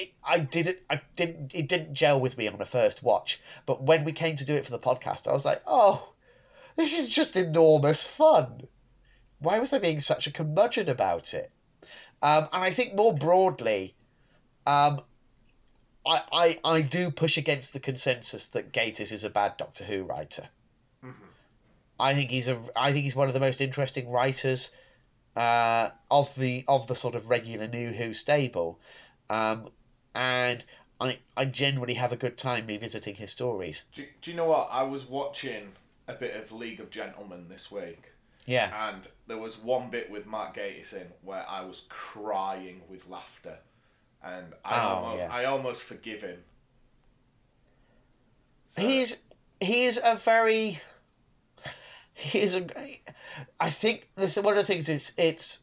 it, 0.00 0.12
I 0.24 0.38
didn't, 0.38 0.78
I 0.88 1.00
didn't, 1.16 1.54
it 1.54 1.68
didn't 1.68 1.94
gel 1.94 2.20
with 2.20 2.38
me 2.38 2.48
on 2.48 2.58
the 2.58 2.64
first 2.64 3.02
watch. 3.02 3.40
But 3.66 3.82
when 3.82 4.04
we 4.04 4.12
came 4.12 4.36
to 4.36 4.44
do 4.44 4.54
it 4.54 4.64
for 4.64 4.70
the 4.70 4.78
podcast, 4.78 5.28
I 5.28 5.32
was 5.32 5.44
like, 5.44 5.62
oh, 5.66 6.12
this 6.76 6.98
is 6.98 7.08
just 7.08 7.36
enormous 7.36 8.06
fun. 8.06 8.68
Why 9.38 9.58
was 9.58 9.72
I 9.72 9.78
being 9.78 10.00
such 10.00 10.26
a 10.26 10.32
curmudgeon 10.32 10.88
about 10.88 11.34
it? 11.34 11.50
Um, 12.22 12.48
and 12.52 12.62
I 12.62 12.70
think 12.70 12.94
more 12.94 13.14
broadly, 13.14 13.94
um, 14.66 15.00
I, 16.06 16.22
I, 16.32 16.58
I 16.64 16.80
do 16.82 17.10
push 17.10 17.36
against 17.38 17.72
the 17.72 17.80
consensus 17.80 18.48
that 18.48 18.72
Gatiss 18.72 19.12
is 19.12 19.24
a 19.24 19.30
bad 19.30 19.56
Doctor 19.56 19.84
Who 19.84 20.02
writer. 20.02 20.48
I 22.00 22.14
think 22.14 22.30
he's 22.30 22.48
a 22.48 22.58
I 22.74 22.92
think 22.92 23.04
he's 23.04 23.14
one 23.14 23.28
of 23.28 23.34
the 23.34 23.40
most 23.40 23.60
interesting 23.60 24.10
writers 24.10 24.70
uh, 25.36 25.90
of 26.10 26.34
the 26.34 26.64
of 26.66 26.86
the 26.86 26.96
sort 26.96 27.14
of 27.14 27.28
regular 27.28 27.68
New 27.68 27.92
Who 27.92 28.14
stable, 28.14 28.80
um, 29.28 29.68
and 30.14 30.64
I 31.00 31.18
I 31.36 31.44
generally 31.46 31.94
have 31.94 32.12
a 32.12 32.16
good 32.16 32.36
time 32.36 32.66
revisiting 32.66 33.14
his 33.16 33.30
stories. 33.30 33.84
do, 33.94 34.04
do 34.20 34.30
you 34.30 34.36
know 34.36 34.46
what? 34.46 34.68
I 34.70 34.82
was 34.82 35.04
watching 35.06 35.72
a 36.08 36.14
bit 36.14 36.34
of 36.36 36.52
League 36.52 36.80
of 36.80 36.90
Gentlemen 36.90 37.46
this 37.48 37.70
week, 37.70 38.12
Yeah, 38.46 38.90
and 38.90 39.06
there 39.26 39.38
was 39.38 39.56
one 39.58 39.90
bit 39.90 40.10
with 40.10 40.26
Mark 40.26 40.56
Gatiss 40.56 40.92
in 40.92 41.06
where 41.22 41.44
I 41.48 41.62
was 41.62 41.82
crying 41.88 42.82
with 42.88 43.08
laughter, 43.08 43.58
and 44.22 44.46
I 44.64 44.80
Oh, 44.84 44.88
almost, 44.88 45.18
yeah. 45.18 45.28
I 45.32 45.44
almost 45.44 45.82
forgive 45.82 46.22
him. 46.22 46.38
he's 48.76 49.22
he's 49.60 49.98
a 50.02 50.14
very 50.16 50.80
he's 52.14 52.54
a 52.54 52.66
I 53.60 53.70
think 53.70 54.08
this 54.16 54.36
one 54.36 54.54
of 54.54 54.60
the 54.60 54.66
things 54.66 54.88
is 54.88 55.12
it's 55.16 55.62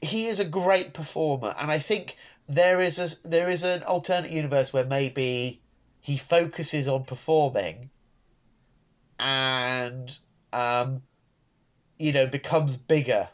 he 0.00 0.26
is 0.26 0.40
a 0.40 0.44
great 0.44 0.92
performer 0.92 1.54
and 1.58 1.70
I 1.70 1.78
think 1.78 2.16
there 2.48 2.80
is 2.80 2.98
a 2.98 3.28
there 3.28 3.48
is 3.48 3.62
an 3.62 3.82
alternate 3.84 4.30
universe 4.30 4.72
where 4.72 4.84
maybe 4.84 5.62
he 6.00 6.16
focuses 6.16 6.86
on 6.86 7.04
performing 7.04 7.90
and 9.18 10.18
um 10.52 11.02
you 11.98 12.12
know 12.12 12.26
becomes 12.26 12.76
bigger 12.76 13.28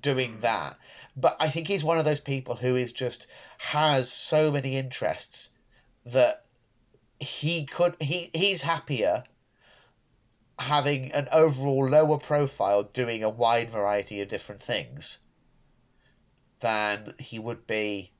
doing 0.00 0.38
that. 0.40 0.78
But 1.16 1.36
I 1.40 1.48
think 1.48 1.66
he's 1.66 1.84
one 1.84 1.98
of 1.98 2.04
those 2.04 2.20
people 2.20 2.56
who 2.56 2.76
is 2.76 2.92
just 2.92 3.26
has 3.58 4.12
so 4.12 4.50
many 4.50 4.76
interests 4.76 5.50
that 6.04 6.42
he 7.20 7.64
could 7.64 7.96
he 8.00 8.30
he's 8.32 8.62
happier 8.62 9.24
having 10.58 11.12
an 11.12 11.28
overall 11.32 11.88
lower 11.88 12.18
profile 12.18 12.82
doing 12.82 13.22
a 13.22 13.28
wide 13.28 13.70
variety 13.70 14.20
of 14.20 14.28
different 14.28 14.60
things 14.60 15.20
than 16.60 17.14
he 17.18 17.38
would 17.38 17.66
be 17.66 18.12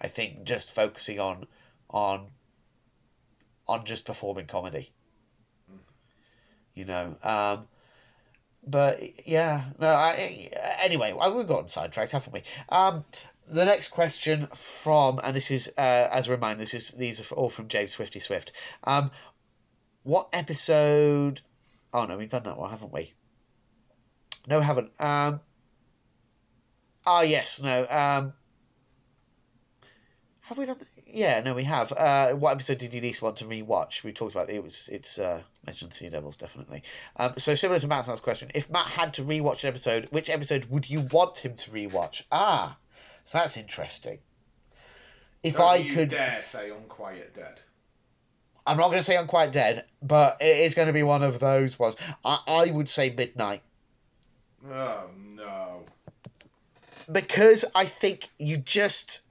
I 0.00 0.08
think 0.08 0.44
just 0.44 0.74
focusing 0.74 1.20
on 1.20 1.46
on 1.88 2.28
on 3.68 3.84
just 3.84 4.04
performing 4.04 4.46
comedy. 4.46 4.90
you 6.74 6.84
know. 6.84 7.16
Um, 7.22 7.68
but 8.66 9.00
yeah, 9.26 9.64
no. 9.78 9.88
I, 9.88 10.50
anyway, 10.82 11.12
we've 11.34 11.46
gotten 11.46 11.68
sidetracked, 11.68 12.12
haven't 12.12 12.32
we? 12.32 12.42
Um, 12.68 13.04
the 13.48 13.64
next 13.64 13.88
question 13.88 14.48
from, 14.54 15.20
and 15.22 15.34
this 15.34 15.50
is 15.50 15.72
uh, 15.78 16.08
as 16.12 16.28
a 16.28 16.32
reminder, 16.32 16.60
this 16.60 16.74
is 16.74 16.92
these 16.92 17.20
are 17.20 17.34
all 17.34 17.50
from 17.50 17.68
James 17.68 17.92
Swifty 17.92 18.20
Swift. 18.20 18.52
Um, 18.84 19.10
what 20.02 20.28
episode? 20.32 21.42
Oh 21.92 22.06
no, 22.06 22.16
we've 22.16 22.28
done 22.28 22.44
that 22.44 22.58
one, 22.58 22.70
haven't 22.70 22.92
we? 22.92 23.12
No, 24.48 24.58
we 24.58 24.64
haven't. 24.64 24.90
Um, 25.00 25.40
ah, 27.06 27.22
yes, 27.22 27.62
no. 27.62 27.86
Um, 27.88 28.32
have 30.40 30.58
we 30.58 30.66
done? 30.66 30.78
That? 30.78 30.88
Yeah, 31.06 31.40
no, 31.40 31.54
we 31.54 31.64
have. 31.64 31.92
Uh, 31.92 32.32
what 32.32 32.52
episode 32.52 32.78
did 32.78 32.94
you 32.94 33.00
least 33.00 33.22
want 33.22 33.36
to 33.38 33.44
rewatch? 33.44 34.02
We 34.02 34.12
talked 34.12 34.34
about 34.34 34.50
it. 34.50 34.62
Was 34.62 34.88
it's 34.90 35.18
uh, 35.18 35.42
mentioned 35.66 35.92
the 35.92 35.96
Sea 35.96 36.08
Devils 36.08 36.36
definitely. 36.36 36.82
Um, 37.16 37.34
so 37.36 37.54
similar 37.54 37.78
to 37.78 37.86
Matt's 37.86 38.08
last 38.08 38.22
question, 38.22 38.50
if 38.54 38.70
Matt 38.70 38.86
had 38.86 39.14
to 39.14 39.22
rewatch 39.22 39.64
an 39.64 39.68
episode, 39.68 40.08
which 40.10 40.30
episode 40.30 40.66
would 40.66 40.88
you 40.88 41.00
want 41.00 41.38
him 41.38 41.54
to 41.54 41.70
rewatch? 41.70 42.24
Ah, 42.32 42.78
so 43.24 43.38
that's 43.38 43.56
interesting. 43.56 44.18
If 45.42 45.56
Don't 45.56 45.68
I 45.68 45.76
you 45.76 45.94
could, 45.94 46.08
dare 46.08 46.30
say 46.30 46.70
Unquiet 46.70 47.34
Dead. 47.34 47.60
I'm 48.64 48.76
not 48.76 48.88
going 48.88 48.98
to 48.98 49.02
say 49.02 49.18
I'm 49.18 49.26
quite 49.26 49.50
dead, 49.50 49.86
but 50.00 50.36
it 50.40 50.58
is 50.58 50.74
going 50.74 50.86
to 50.86 50.92
be 50.92 51.02
one 51.02 51.24
of 51.24 51.40
those 51.40 51.80
ones. 51.80 51.96
I, 52.24 52.38
I 52.46 52.70
would 52.70 52.88
say 52.88 53.12
Midnight 53.12 53.60
Oh 54.70 55.10
no. 55.16 55.84
Because 57.10 57.64
I 57.74 57.84
think 57.84 58.28
you 58.38 58.56
just. 58.56 59.22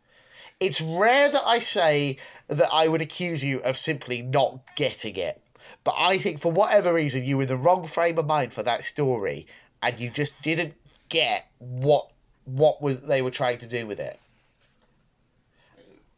It's 0.59 0.79
rare 0.79 1.29
that 1.31 1.41
I 1.43 1.57
say 1.59 2.17
that 2.47 2.69
I 2.71 2.87
would 2.87 3.01
accuse 3.01 3.43
you 3.43 3.59
of 3.61 3.75
simply 3.77 4.21
not 4.21 4.59
getting 4.75 5.15
it. 5.15 5.41
But 5.83 5.95
I 5.97 6.17
think 6.19 6.39
for 6.39 6.51
whatever 6.51 6.93
reason 6.93 7.23
you 7.23 7.37
were 7.37 7.43
in 7.43 7.47
the 7.49 7.57
wrong 7.57 7.87
frame 7.87 8.19
of 8.19 8.27
mind 8.27 8.53
for 8.53 8.61
that 8.63 8.83
story 8.83 9.47
and 9.81 9.99
you 9.99 10.11
just 10.11 10.39
didn't 10.41 10.75
get 11.09 11.49
what 11.57 12.11
what 12.45 12.81
was 12.81 13.01
they 13.01 13.21
were 13.23 13.31
trying 13.31 13.57
to 13.59 13.67
do 13.67 13.87
with 13.87 13.99
it. 13.99 14.19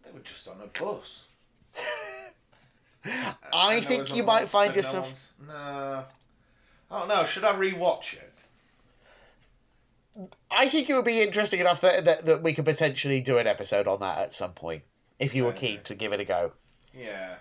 They 0.03 0.11
were 0.11 0.19
just 0.19 0.47
on 0.49 0.57
a 0.61 0.67
bus. 0.77 1.27
I 3.53 3.79
think 3.79 4.15
you 4.15 4.23
might 4.23 4.47
find 4.47 4.71
no 4.71 4.75
yourself 4.77 5.29
one's- 5.39 5.55
No. 5.55 6.05
Oh 6.91 7.05
no, 7.07 7.23
should 7.25 7.43
I 7.45 7.53
rewatch 7.53 8.13
it? 8.13 8.32
I 10.51 10.67
think 10.67 10.89
it 10.89 10.93
would 10.95 11.05
be 11.05 11.21
interesting 11.21 11.59
enough 11.59 11.81
that, 11.81 12.05
that, 12.05 12.25
that 12.25 12.43
we 12.43 12.53
could 12.53 12.65
potentially 12.65 13.21
do 13.21 13.37
an 13.37 13.47
episode 13.47 13.87
on 13.87 13.99
that 14.01 14.19
at 14.19 14.33
some 14.33 14.51
point 14.53 14.83
if 15.19 15.33
you 15.33 15.43
were 15.45 15.53
keen 15.53 15.81
to 15.83 15.95
give 15.95 16.13
it 16.13 16.19
a 16.19 16.25
go. 16.25 16.51
Yeah. 16.93 17.35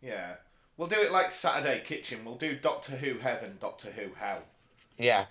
Yeah. 0.00 0.34
We'll 0.76 0.88
do 0.88 1.00
it 1.00 1.10
like 1.10 1.32
Saturday 1.32 1.82
Kitchen. 1.84 2.20
We'll 2.24 2.36
do 2.36 2.54
Doctor 2.56 2.92
Who 2.92 3.18
Heaven, 3.18 3.58
Doctor 3.60 3.90
Who 3.90 4.10
Hell. 4.16 4.44
Yeah. 4.96 5.24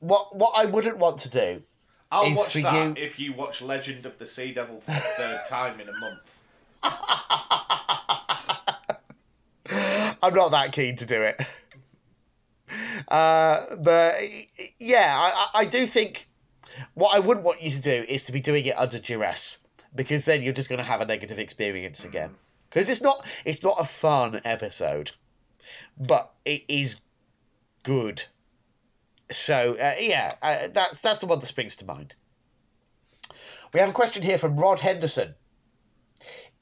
What 0.00 0.34
what 0.34 0.52
I 0.56 0.64
wouldn't 0.64 0.98
want 0.98 1.18
to 1.18 1.28
do 1.28 1.62
I'll 2.10 2.24
Is 2.24 2.36
watch 2.36 2.52
for 2.54 2.60
that 2.60 2.98
you- 2.98 3.02
if 3.02 3.18
you 3.18 3.32
watch 3.32 3.62
Legend 3.62 4.04
of 4.04 4.18
the 4.18 4.26
Sea 4.26 4.52
Devil 4.52 4.80
for 4.80 4.90
the 4.90 5.00
third 5.00 5.40
time 5.48 5.80
in 5.80 5.88
a 5.88 5.92
month. 5.98 6.38
I'm 10.22 10.34
not 10.34 10.50
that 10.50 10.72
keen 10.72 10.96
to 10.96 11.06
do 11.06 11.22
it. 11.22 11.40
Uh, 13.08 13.76
but 13.82 14.14
yeah, 14.78 15.14
I, 15.18 15.60
I 15.60 15.64
do 15.64 15.86
think 15.86 16.28
what 16.94 17.14
I 17.14 17.18
wouldn't 17.18 17.44
want 17.44 17.62
you 17.62 17.70
to 17.70 17.82
do 17.82 18.04
is 18.08 18.24
to 18.26 18.32
be 18.32 18.40
doing 18.40 18.64
it 18.64 18.78
under 18.78 18.98
duress 18.98 19.66
because 19.94 20.24
then 20.24 20.42
you're 20.42 20.52
just 20.52 20.68
going 20.68 20.78
to 20.78 20.84
have 20.84 21.00
a 21.00 21.06
negative 21.06 21.38
experience 21.38 22.04
again. 22.04 22.34
Because 22.68 22.88
it's 22.88 23.02
not 23.02 23.26
it's 23.44 23.62
not 23.62 23.76
a 23.78 23.84
fun 23.84 24.40
episode, 24.44 25.12
but 25.98 26.32
it 26.44 26.64
is 26.68 27.02
good. 27.82 28.24
So 29.30 29.76
uh, 29.78 29.94
yeah, 30.00 30.32
uh, 30.40 30.68
that's 30.72 31.02
that's 31.02 31.18
the 31.18 31.26
one 31.26 31.38
that 31.40 31.46
springs 31.46 31.76
to 31.76 31.84
mind. 31.84 32.14
We 33.74 33.80
have 33.80 33.90
a 33.90 33.94
question 33.94 34.22
here 34.22 34.38
from 34.38 34.56
Rod 34.56 34.80
Henderson. 34.80 35.34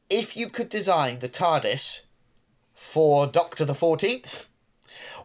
If 0.09 0.36
you 0.36 0.49
could 0.49 0.68
design 0.68 1.20
the 1.20 1.28
TARDIS 1.28 2.07
for 2.74 3.28
Doctor 3.28 3.64
the 3.64 3.74
Fourteenth, 3.74 4.49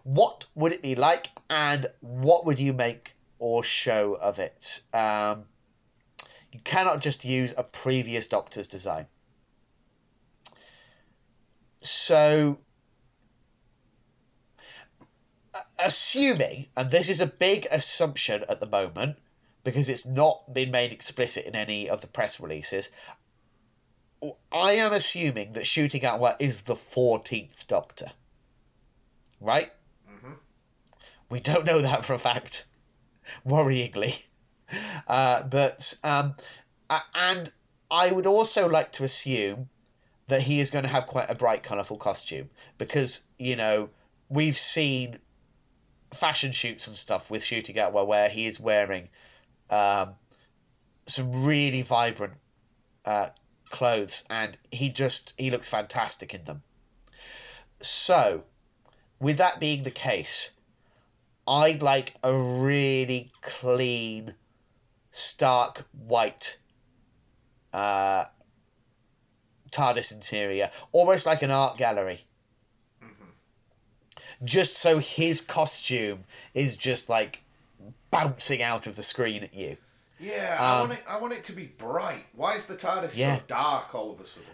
what 0.06 0.46
would 0.54 0.72
it 0.72 0.84
be 0.84 0.94
like, 0.94 1.30
and 1.50 1.88
what 2.00 2.46
would 2.46 2.60
you 2.60 2.74
make 2.74 3.16
or 3.40 3.64
show 3.64 4.14
of 4.22 4.38
it? 4.38 4.82
Um, 4.94 5.46
you 6.52 6.60
cannot 6.64 7.02
just 7.02 7.26
use 7.26 7.56
a 7.58 7.64
previous 7.64 8.28
Doctor's 8.28 8.68
design. 8.68 9.08
So, 11.82 12.60
assuming, 15.84 16.68
and 16.78 16.92
this 16.92 17.10
is 17.10 17.20
a 17.20 17.26
big 17.26 17.66
assumption 17.72 18.46
at 18.48 18.60
the 18.60 18.68
moment, 18.68 19.18
because 19.64 19.90
it's 19.90 20.06
not 20.06 20.54
been 20.54 20.70
made 20.70 20.94
explicit 20.94 21.46
in 21.46 21.56
any 21.56 21.90
of 21.90 22.02
the 22.02 22.08
press 22.08 22.40
releases, 22.40 22.92
I 24.52 24.74
am 24.74 24.94
assuming 24.94 25.54
that 25.54 25.64
Ncuti 25.64 26.00
Gatwa 26.00 26.36
is 26.40 26.62
the 26.62 26.76
14th 26.76 27.66
Doctor. 27.66 28.12
Right? 29.42 29.72
We 31.30 31.40
don't 31.40 31.66
know 31.66 31.82
that 31.82 32.06
for 32.06 32.14
a 32.14 32.20
fact, 32.20 32.66
worryingly. 33.48 34.24
Uh, 35.08 35.44
but, 35.48 35.96
um, 36.04 36.36
and 37.14 37.52
I 37.92 38.12
would 38.12 38.26
also 38.26 38.68
like 38.68 38.92
to 38.94 39.04
assume 39.04 39.70
that 40.28 40.42
he 40.42 40.60
is 40.60 40.72
going 40.72 40.84
to 40.84 40.90
have 40.90 41.06
quite 41.06 41.30
a 41.30 41.36
bright, 41.36 41.62
colourful 41.62 41.98
costume 41.98 42.50
because, 42.80 43.28
you 43.38 43.56
know, 43.56 43.90
we've 44.28 44.58
seen 44.58 45.20
fashion 46.12 46.52
shoots 46.52 46.88
and 46.88 46.96
stuff 46.96 47.30
with 47.30 47.44
Ncuti 47.44 47.76
Gatwa 47.76 48.06
where 48.06 48.30
he 48.30 48.46
is 48.46 48.60
wearing 48.60 49.10
um, 49.70 50.16
some 51.06 51.46
really 51.46 51.82
vibrant 51.82 52.34
uh, 53.06 53.30
clothes 53.70 54.24
and 54.30 54.58
he 54.72 54.90
just 54.90 55.34
he 55.38 55.50
looks 55.50 55.68
fantastic 55.68 56.34
in 56.34 56.44
them 56.46 56.62
so 57.82 58.44
with 59.20 59.38
that 59.38 59.60
being 59.60 59.84
the 59.84 59.92
case 59.92 60.52
i'd 61.48 61.82
like 61.84 62.16
a 62.24 62.36
really 62.36 63.32
clean 63.42 64.34
stark 65.12 65.86
white 66.08 66.58
uh 67.74 68.26
tardis 69.72 70.14
interior 70.14 70.70
almost 70.92 71.26
like 71.26 71.42
an 71.42 71.52
art 71.52 71.78
gallery 71.78 72.20
just 74.44 74.78
so 74.78 75.00
his 75.00 75.40
costume 75.42 76.24
is 76.54 76.76
just 76.76 77.10
like 77.10 77.42
bouncing 78.12 78.62
out 78.62 78.86
of 78.88 78.96
the 78.96 79.04
screen 79.04 79.44
at 79.44 79.54
you 79.54 79.78
Yeah, 80.20 80.58
I 80.60 80.80
want 80.82 80.94
it. 80.94 81.04
I 81.08 81.18
want 81.18 81.34
it 81.34 81.44
to 81.46 81.54
be 81.54 81.66
bright. 81.66 82.26
Why 82.34 82.56
is 82.56 82.66
the 82.66 82.76
TARDIS 82.76 83.14
Um, 83.16 83.20
Yeah. 83.20 83.36
so 83.38 83.42
dark 83.48 83.96
all 83.96 84.12
of 84.12 84.20
a 84.20 84.26
sudden? 84.26 84.50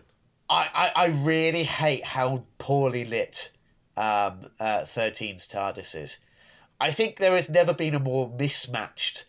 I, 0.50 0.92
I, 0.96 1.04
I 1.04 1.08
really 1.24 1.64
hate 1.64 2.04
how 2.04 2.44
poorly 2.58 3.06
lit 3.06 3.52
um, 3.98 4.42
uh, 4.60 4.82
13's 4.86 5.48
TARDIS 5.48 5.96
is. 5.96 6.18
I 6.82 6.90
think 6.90 7.18
there 7.18 7.36
has 7.36 7.48
never 7.48 7.74
been 7.74 7.94
a 7.94 8.00
more 8.00 8.34
mismatched 8.38 9.26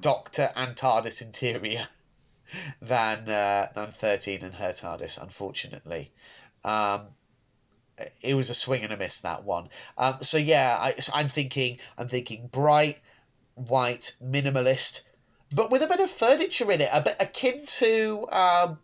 Doctor 0.00 0.50
and 0.54 0.76
TARDIS 0.76 1.20
interior 1.20 1.88
than 2.80 3.28
uh, 3.28 3.68
than 3.74 3.90
13 3.90 4.42
and 4.42 4.54
her 4.54 4.72
TARDIS, 4.72 5.20
unfortunately. 5.20 6.12
Um, 6.64 7.08
it 8.20 8.34
was 8.34 8.48
a 8.48 8.54
swing 8.54 8.84
and 8.84 8.92
a 8.92 8.96
miss 8.96 9.20
that 9.22 9.42
one. 9.42 9.70
Um, 9.98 10.18
so 10.22 10.38
yeah, 10.38 10.78
I, 10.80 10.92
so 11.00 11.12
I'm 11.16 11.28
thinking 11.28 11.78
I'm 11.98 12.06
thinking 12.06 12.46
bright, 12.46 13.00
white, 13.54 14.14
minimalist, 14.24 15.02
but 15.52 15.68
with 15.68 15.82
a 15.82 15.88
bit 15.88 15.98
of 15.98 16.10
furniture 16.10 16.70
in 16.70 16.80
it, 16.80 16.90
a 16.92 17.00
bit 17.00 17.16
akin 17.18 17.64
to 17.66 18.28
um, 18.30 18.78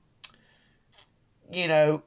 you 1.52 1.68
know, 1.68 2.02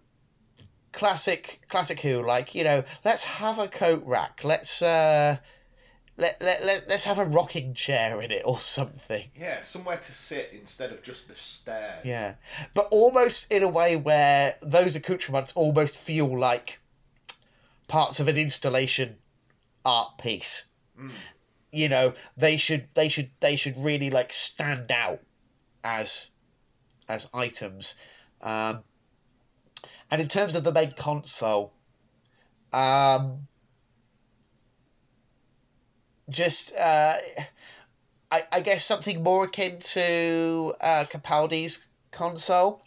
classic 0.92 1.62
classic 1.70 2.02
Who. 2.02 2.22
Like 2.24 2.54
you 2.56 2.66
know, 2.66 2.84
let's 3.06 3.24
have 3.24 3.58
a 3.58 3.70
coat 3.70 4.04
rack. 4.06 4.44
Let's 4.44 4.82
uh, 4.82 5.38
let 6.22 6.40
let 6.40 6.64
let 6.64 6.88
let's 6.88 7.04
have 7.06 7.20
a 7.20 7.26
rocking 7.26 7.74
chair 7.74 8.22
in 8.22 8.32
it 8.32 8.44
or 8.46 8.60
something. 8.60 9.30
Yeah, 9.38 9.62
somewhere 9.62 9.98
to 9.98 10.14
sit 10.14 10.52
instead 10.54 10.92
of 10.92 11.02
just 11.02 11.28
the 11.28 11.36
stairs. 11.36 12.06
Yeah, 12.06 12.36
but 12.74 12.88
almost 12.92 13.52
in 13.52 13.64
a 13.64 13.68
way 13.68 13.96
where 13.96 14.56
those 14.62 14.96
accoutrements 14.96 15.52
almost 15.54 15.98
feel 15.98 16.40
like 16.40 16.80
parts 17.88 18.20
of 18.20 18.28
an 18.28 18.38
installation 18.38 19.18
art 19.84 20.18
piece. 20.20 20.68
You 21.72 21.90
know, 21.90 22.14
they 22.38 22.58
should 22.58 22.88
they 22.94 23.10
should 23.10 23.32
they 23.40 23.56
should 23.56 23.84
really 23.84 24.12
like 24.12 24.32
stand 24.32 24.92
out 24.92 25.22
as 25.84 26.32
as 27.10 27.30
items. 27.34 27.96
Um, 28.42 28.84
and 30.12 30.22
in 30.22 30.28
terms 30.28 30.56
of 30.56 30.64
the 30.64 30.72
main 30.72 30.92
console, 30.92 31.74
um, 32.72 33.48
just 36.32 36.76
uh, 36.78 37.18
I, 38.32 38.44
I 38.52 38.62
guess 38.62 38.86
something 38.86 39.22
more 39.22 39.46
akin 39.46 39.80
to 39.80 40.74
uh, 40.82 41.06
Capaldi's 41.10 41.88
console. 42.12 42.82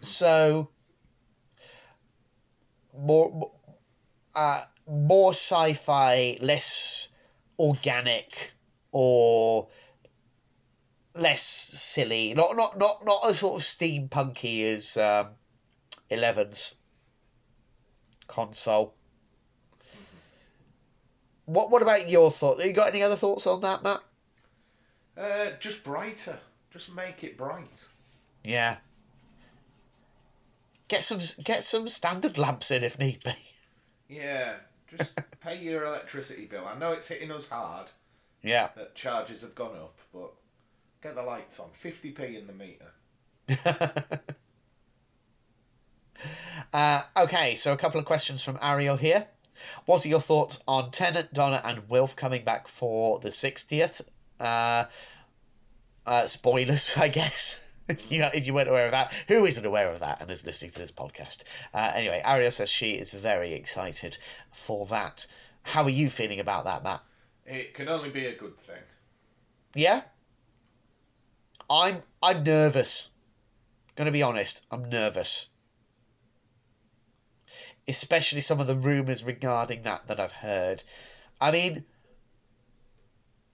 So 0.00 0.70
more, 2.96 3.50
uh, 4.34 4.62
more 4.88 5.32
sci-fi, 5.32 6.38
less 6.40 7.08
organic, 7.58 8.52
or 8.92 9.68
less 11.14 11.42
silly. 11.42 12.34
Not 12.34 12.56
not 12.56 12.78
not 12.78 13.04
not 13.04 13.26
as 13.28 13.40
sort 13.40 13.56
of 13.56 13.62
steampunky 13.62 14.64
as 14.64 14.96
um, 14.96 15.30
Eleven's 16.10 16.76
console. 18.26 18.94
What 21.46 21.70
what 21.70 21.82
about 21.82 22.08
your 22.08 22.30
thoughts? 22.30 22.58
Have 22.60 22.66
you 22.66 22.72
got 22.72 22.88
any 22.88 23.02
other 23.02 23.16
thoughts 23.16 23.46
on 23.46 23.60
that, 23.62 23.82
Matt? 23.82 24.00
Uh, 25.16 25.50
just 25.60 25.84
brighter. 25.84 26.38
Just 26.70 26.94
make 26.94 27.22
it 27.24 27.36
bright. 27.36 27.84
Yeah. 28.44 28.76
Get 30.88 31.04
some 31.04 31.20
get 31.44 31.64
some 31.64 31.88
standard 31.88 32.38
lamps 32.38 32.70
in 32.70 32.84
if 32.84 32.98
need 32.98 33.22
be. 33.24 33.32
Yeah, 34.08 34.54
just 34.90 35.12
pay 35.40 35.58
your 35.58 35.84
electricity 35.84 36.46
bill. 36.46 36.66
I 36.66 36.78
know 36.78 36.92
it's 36.92 37.08
hitting 37.08 37.30
us 37.32 37.48
hard 37.48 37.86
Yeah. 38.42 38.68
that 38.76 38.94
charges 38.94 39.40
have 39.42 39.54
gone 39.54 39.76
up, 39.76 39.98
but 40.12 40.32
get 41.02 41.14
the 41.14 41.22
lights 41.22 41.58
on. 41.60 41.68
50p 41.82 42.38
in 42.38 42.46
the 42.46 42.52
meter. 42.52 42.92
Uh, 46.72 47.02
okay, 47.16 47.54
so 47.54 47.72
a 47.72 47.76
couple 47.76 47.98
of 47.98 48.06
questions 48.06 48.42
from 48.42 48.58
Ariel 48.62 48.96
here. 48.96 49.26
What 49.86 50.04
are 50.04 50.08
your 50.08 50.20
thoughts 50.20 50.62
on 50.66 50.90
Tennant, 50.90 51.32
Donna, 51.32 51.60
and 51.64 51.88
Wilf 51.88 52.16
coming 52.16 52.44
back 52.44 52.68
for 52.68 53.18
the 53.18 53.28
60th? 53.28 54.02
Uh, 54.40 54.84
uh, 56.06 56.26
spoilers, 56.26 56.96
I 56.98 57.08
guess. 57.08 57.66
If 57.88 58.10
you, 58.12 58.22
if 58.32 58.46
you 58.46 58.54
weren't 58.54 58.68
aware 58.68 58.84
of 58.84 58.92
that, 58.92 59.12
who 59.28 59.44
isn't 59.44 59.66
aware 59.66 59.90
of 59.90 59.98
that 60.00 60.22
and 60.22 60.30
is 60.30 60.46
listening 60.46 60.70
to 60.70 60.78
this 60.78 60.92
podcast? 60.92 61.44
Uh, 61.74 61.92
anyway, 61.94 62.22
Ariel 62.24 62.50
says 62.50 62.70
she 62.70 62.92
is 62.92 63.12
very 63.12 63.52
excited 63.52 64.18
for 64.52 64.86
that. 64.86 65.26
How 65.62 65.82
are 65.82 65.90
you 65.90 66.08
feeling 66.08 66.40
about 66.40 66.64
that, 66.64 66.84
Matt? 66.84 67.02
It 67.44 67.74
can 67.74 67.88
only 67.88 68.10
be 68.10 68.26
a 68.26 68.36
good 68.36 68.58
thing. 68.58 68.82
Yeah, 69.74 70.02
I'm 71.70 72.02
I'm 72.22 72.42
nervous. 72.42 73.10
Gonna 73.96 74.10
be 74.10 74.22
honest, 74.22 74.64
I'm 74.70 74.88
nervous. 74.88 75.48
Especially 77.88 78.40
some 78.40 78.60
of 78.60 78.66
the 78.66 78.74
rumors 78.76 79.24
regarding 79.24 79.82
that 79.82 80.06
that 80.06 80.20
I've 80.20 80.32
heard. 80.32 80.84
I 81.40 81.50
mean, 81.50 81.84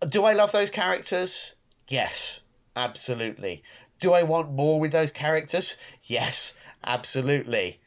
do 0.06 0.24
I 0.24 0.32
love 0.32 0.52
those 0.52 0.70
characters? 0.70 1.54
Yes, 1.88 2.42
absolutely. 2.76 3.62
Do 4.00 4.12
I 4.12 4.22
want 4.22 4.52
more 4.52 4.78
with 4.78 4.92
those 4.92 5.10
characters? 5.10 5.76
Yes, 6.04 6.58
absolutely. 6.84 7.80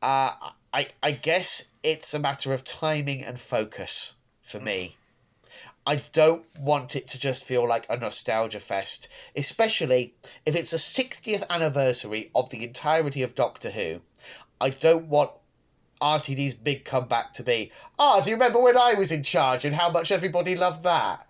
Uh, 0.00 0.32
I 0.72 0.88
I 1.02 1.10
guess 1.10 1.72
it's 1.82 2.14
a 2.14 2.18
matter 2.18 2.52
of 2.52 2.64
timing 2.64 3.22
and 3.22 3.38
focus 3.38 4.14
for 4.42 4.60
me. 4.60 4.96
I 5.86 5.96
don't 5.96 6.46
want 6.58 6.96
it 6.96 7.06
to 7.08 7.18
just 7.18 7.44
feel 7.44 7.68
like 7.68 7.84
a 7.90 7.98
nostalgia 7.98 8.60
fest, 8.60 9.08
especially 9.36 10.14
if 10.46 10.56
it's 10.56 10.72
a 10.72 10.76
60th 10.76 11.44
anniversary 11.50 12.30
of 12.34 12.48
the 12.48 12.64
entirety 12.64 13.22
of 13.22 13.34
Doctor 13.34 13.70
Who. 13.70 14.00
I 14.60 14.70
don't 14.70 15.06
want 15.06 15.30
RTD's 16.00 16.54
big 16.54 16.84
comeback 16.84 17.32
to 17.34 17.42
be, 17.42 17.72
ah, 17.98 18.20
do 18.20 18.30
you 18.30 18.36
remember 18.36 18.60
when 18.60 18.76
I 18.76 18.94
was 18.94 19.12
in 19.12 19.22
charge 19.22 19.64
and 19.64 19.74
how 19.74 19.90
much 19.90 20.10
everybody 20.10 20.56
loved 20.56 20.82
that? 20.84 21.26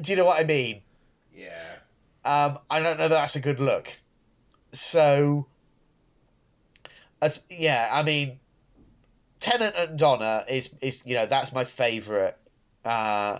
Do 0.00 0.12
you 0.12 0.16
know 0.16 0.26
what 0.26 0.40
I 0.40 0.44
mean? 0.44 0.82
Yeah. 1.34 1.76
Um, 2.24 2.58
I 2.68 2.80
don't 2.80 2.98
know 2.98 3.08
that 3.08 3.14
that's 3.14 3.36
a 3.36 3.40
good 3.40 3.60
look. 3.60 3.92
So, 4.72 5.46
as 7.22 7.44
yeah, 7.48 7.88
I 7.92 8.02
mean, 8.02 8.40
Tennant 9.40 9.76
and 9.76 9.98
Donna 9.98 10.44
is 10.48 10.74
is 10.82 11.04
you 11.06 11.14
know 11.14 11.24
that's 11.24 11.52
my 11.52 11.64
favorite 11.64 12.36
uh, 12.84 13.38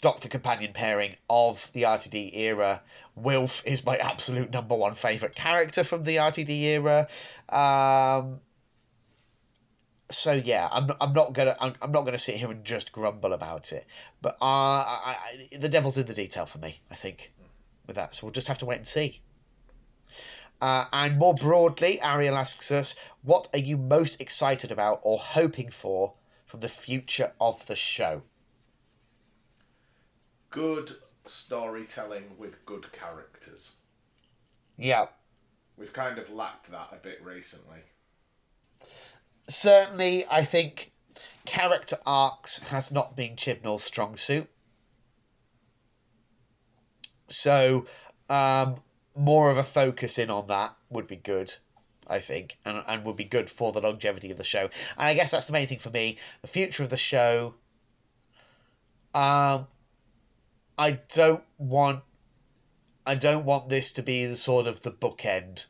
Doctor 0.00 0.28
companion 0.28 0.72
pairing 0.72 1.16
of 1.28 1.72
the 1.72 1.82
RTD 1.82 2.36
era. 2.36 2.82
Wilf 3.16 3.66
is 3.66 3.84
my 3.84 3.96
absolute 3.96 4.52
number 4.52 4.76
one 4.76 4.92
favorite 4.92 5.34
character 5.34 5.82
from 5.82 6.04
the 6.04 6.16
RTD 6.16 6.48
era. 6.48 7.08
Um, 7.48 8.40
so 10.10 10.32
yeah, 10.32 10.68
I'm 10.70 10.90
I'm 11.00 11.12
not 11.12 11.32
gonna 11.32 11.56
I'm, 11.60 11.74
I'm 11.82 11.92
not 11.92 12.04
gonna 12.04 12.18
sit 12.18 12.36
here 12.36 12.50
and 12.50 12.64
just 12.64 12.92
grumble 12.92 13.32
about 13.32 13.72
it, 13.72 13.86
but 14.22 14.36
uh, 14.40 14.44
I, 14.44 15.16
I, 15.52 15.56
the 15.58 15.68
devil's 15.68 15.98
in 15.98 16.06
the 16.06 16.14
detail 16.14 16.46
for 16.46 16.58
me. 16.58 16.80
I 16.90 16.94
think 16.94 17.32
with 17.86 17.96
that, 17.96 18.14
so 18.14 18.26
we'll 18.26 18.32
just 18.32 18.48
have 18.48 18.58
to 18.58 18.66
wait 18.66 18.76
and 18.76 18.86
see. 18.86 19.20
Uh, 20.60 20.86
and 20.92 21.18
more 21.18 21.34
broadly, 21.34 22.00
Ariel 22.00 22.36
asks 22.36 22.70
us, 22.70 22.94
"What 23.22 23.48
are 23.52 23.58
you 23.58 23.76
most 23.76 24.20
excited 24.20 24.70
about 24.70 25.00
or 25.02 25.18
hoping 25.18 25.70
for 25.70 26.14
from 26.44 26.60
the 26.60 26.68
future 26.68 27.32
of 27.40 27.66
the 27.66 27.76
show?" 27.76 28.22
Good 30.50 30.96
storytelling 31.26 32.24
with 32.38 32.64
good 32.64 32.90
characters. 32.92 33.72
Yeah, 34.76 35.06
We've 35.78 35.92
kind 35.92 36.18
of 36.18 36.28
lacked 36.30 36.70
that 36.72 36.88
a 36.92 36.96
bit 36.96 37.22
recently. 37.24 37.78
certainly, 39.48 40.24
I 40.28 40.42
think 40.42 40.92
character 41.46 41.96
arcs 42.04 42.58
has 42.70 42.90
not 42.90 43.16
been 43.16 43.36
Chibnall's 43.36 43.84
strong 43.84 44.16
suit. 44.16 44.48
So, 47.28 47.86
um, 48.28 48.76
more 49.14 49.50
of 49.50 49.56
a 49.56 49.62
focus 49.62 50.18
in 50.18 50.30
on 50.30 50.48
that 50.48 50.74
would 50.90 51.06
be 51.06 51.16
good, 51.16 51.54
I 52.08 52.18
think, 52.18 52.58
and, 52.64 52.82
and 52.88 53.04
would 53.04 53.16
be 53.16 53.24
good 53.24 53.48
for 53.48 53.72
the 53.72 53.80
longevity 53.80 54.30
of 54.30 54.36
the 54.36 54.44
show. 54.44 54.64
And 54.96 55.06
I 55.06 55.14
guess 55.14 55.30
that's 55.30 55.46
the 55.46 55.52
main 55.52 55.68
thing 55.68 55.78
for 55.78 55.90
me. 55.90 56.18
The 56.42 56.48
future 56.48 56.82
of 56.82 56.90
the 56.90 56.96
show. 56.96 57.54
Um, 59.14 59.66
I 60.78 61.00
don't 61.14 61.42
want. 61.58 62.04
I 63.04 63.14
don't 63.14 63.44
want 63.44 63.68
this 63.68 63.92
to 63.94 64.02
be 64.02 64.26
the 64.26 64.36
sort 64.36 64.66
of 64.66 64.82
the 64.82 64.92
bookend. 64.92 65.66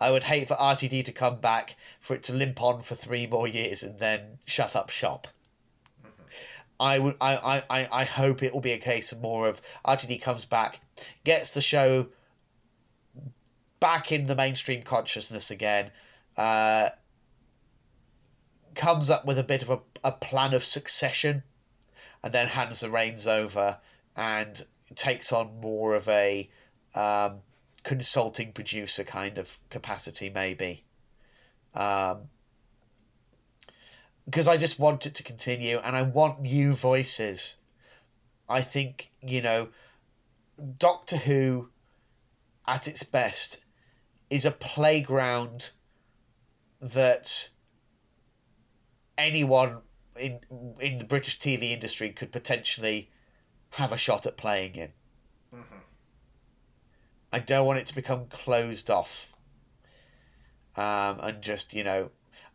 I 0.00 0.10
would 0.10 0.24
hate 0.24 0.48
for 0.48 0.54
RTD 0.54 1.04
to 1.06 1.12
come 1.12 1.40
back 1.40 1.76
for 1.98 2.14
it 2.14 2.22
to 2.24 2.32
limp 2.32 2.62
on 2.62 2.82
for 2.82 2.94
three 2.94 3.26
more 3.26 3.48
years 3.48 3.82
and 3.82 3.98
then 3.98 4.38
shut 4.44 4.76
up 4.76 4.90
shop. 4.90 5.28
I 6.78 6.98
would 6.98 7.16
I, 7.20 7.36
I, 7.36 7.62
I, 7.70 7.88
I 7.90 8.04
hope 8.04 8.42
it 8.42 8.52
will 8.52 8.60
be 8.60 8.72
a 8.72 8.78
case 8.78 9.12
of 9.12 9.20
more 9.20 9.48
of 9.48 9.62
RTD 9.86 10.20
comes 10.20 10.44
back, 10.44 10.80
gets 11.24 11.54
the 11.54 11.60
show 11.60 12.08
back 13.80 14.12
in 14.12 14.26
the 14.26 14.34
mainstream 14.34 14.82
consciousness 14.82 15.50
again, 15.50 15.90
uh, 16.36 16.90
comes 18.74 19.08
up 19.10 19.24
with 19.24 19.38
a 19.38 19.44
bit 19.44 19.62
of 19.62 19.70
a, 19.70 19.80
a 20.02 20.12
plan 20.12 20.52
of 20.52 20.64
succession, 20.64 21.44
and 22.22 22.32
then 22.32 22.48
hands 22.48 22.80
the 22.80 22.90
reins 22.90 23.26
over 23.26 23.78
and 24.16 24.64
takes 24.94 25.32
on 25.32 25.60
more 25.60 25.94
of 25.94 26.08
a 26.08 26.48
um, 26.94 27.38
consulting 27.82 28.52
producer 28.52 29.04
kind 29.04 29.38
of 29.38 29.58
capacity, 29.70 30.30
maybe. 30.30 30.84
Um, 31.74 32.28
because 34.24 34.48
I 34.48 34.56
just 34.56 34.78
want 34.78 35.06
it 35.06 35.14
to 35.16 35.22
continue 35.22 35.78
and 35.78 35.96
I 35.96 36.02
want 36.02 36.40
new 36.40 36.72
voices. 36.72 37.58
I 38.48 38.62
think, 38.62 39.10
you 39.22 39.42
know, 39.42 39.68
Doctor 40.78 41.16
Who 41.16 41.68
at 42.66 42.88
its 42.88 43.02
best 43.02 43.64
is 44.30 44.44
a 44.44 44.50
playground 44.50 45.70
that 46.80 47.50
anyone 49.18 49.78
in 50.18 50.40
in 50.80 50.98
the 50.98 51.04
British 51.04 51.38
TV 51.38 51.70
industry 51.70 52.10
could 52.10 52.32
potentially 52.32 53.10
have 53.74 53.92
a 53.92 53.96
shot 53.96 54.26
at 54.26 54.36
playing 54.36 54.74
in. 54.76 54.92
I 57.32 57.38
don't 57.40 57.66
want 57.66 57.78
it 57.80 57.86
to 57.86 57.94
become 57.94 58.26
closed 58.26 58.90
off. 58.90 59.32
Um, 60.76 61.18
and 61.20 61.42
just 61.42 61.72
you 61.74 61.84
know, 61.84 62.10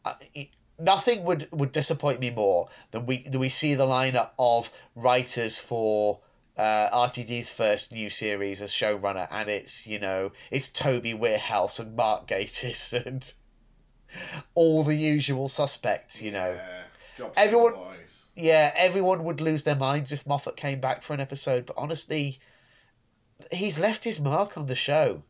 uh, 0.06 0.14
it- 0.34 0.50
nothing 0.78 1.24
would 1.26 1.48
would 1.52 1.72
disappoint 1.72 2.20
me 2.20 2.30
more 2.30 2.70
than 2.92 3.06
we 3.06 3.24
than 3.24 3.40
we 3.40 3.50
see 3.50 3.74
the 3.74 3.86
lineup 3.86 4.32
of 4.40 4.72
writers 4.96 5.60
for 5.60 6.20
uh, 6.58 6.90
RTD's 6.94 7.50
first 7.52 7.92
new 7.94 8.10
series 8.10 8.62
as 8.62 8.72
showrunner, 8.74 9.28
and 9.32 9.50
it's 9.50 9.86
you 9.88 10.00
know 10.00 10.32
it's 10.52 10.70
Toby 10.70 11.14
Whithouse 11.14 11.80
and 11.80 11.96
Mark 11.96 12.28
Gatiss 12.28 12.94
and 13.06 13.34
all 14.56 14.84
the 14.84 14.96
usual 14.96 15.48
suspects. 15.50 16.22
You 16.22 16.32
know, 16.32 16.60
Yeah. 17.18 17.26
Everyone- 17.36 17.74
for 17.74 17.80
the 17.80 17.86
boys. 17.86 17.89
Yeah, 18.40 18.72
everyone 18.78 19.26
would 19.26 19.42
lose 19.42 19.66
their 19.66 19.76
minds 19.76 20.14
if 20.14 20.26
Moffat 20.26 20.56
came 20.56 20.80
back 20.80 21.04
for 21.04 21.14
an 21.14 21.20
episode, 21.20 21.66
but 21.66 21.78
honestly, 21.78 22.40
he's 23.52 23.78
left 23.78 24.06
his 24.06 24.18
mark 24.22 24.58
on 24.58 24.68
the 24.68 24.76
show. 24.76 25.24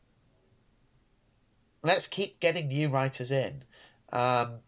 Let's 1.81 2.05
keep 2.05 2.39
getting 2.39 2.67
new 2.67 2.87
writers 2.87 3.31
in. 3.31 3.63
Um, 4.11 4.59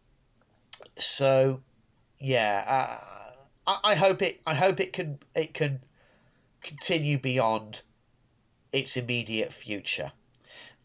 so, 0.98 1.62
yeah, 2.20 2.64
uh, 2.68 3.32
I, 3.68 3.92
I 3.92 3.96
hope 3.96 4.24
it. 4.24 4.42
I 4.48 4.56
hope 4.56 4.80
it 4.80 4.92
can. 4.92 5.20
It 5.36 5.54
can 5.54 5.82
continue 6.64 7.20
beyond 7.20 7.84
its 8.74 8.98
immediate 8.98 9.54
future, 9.54 10.14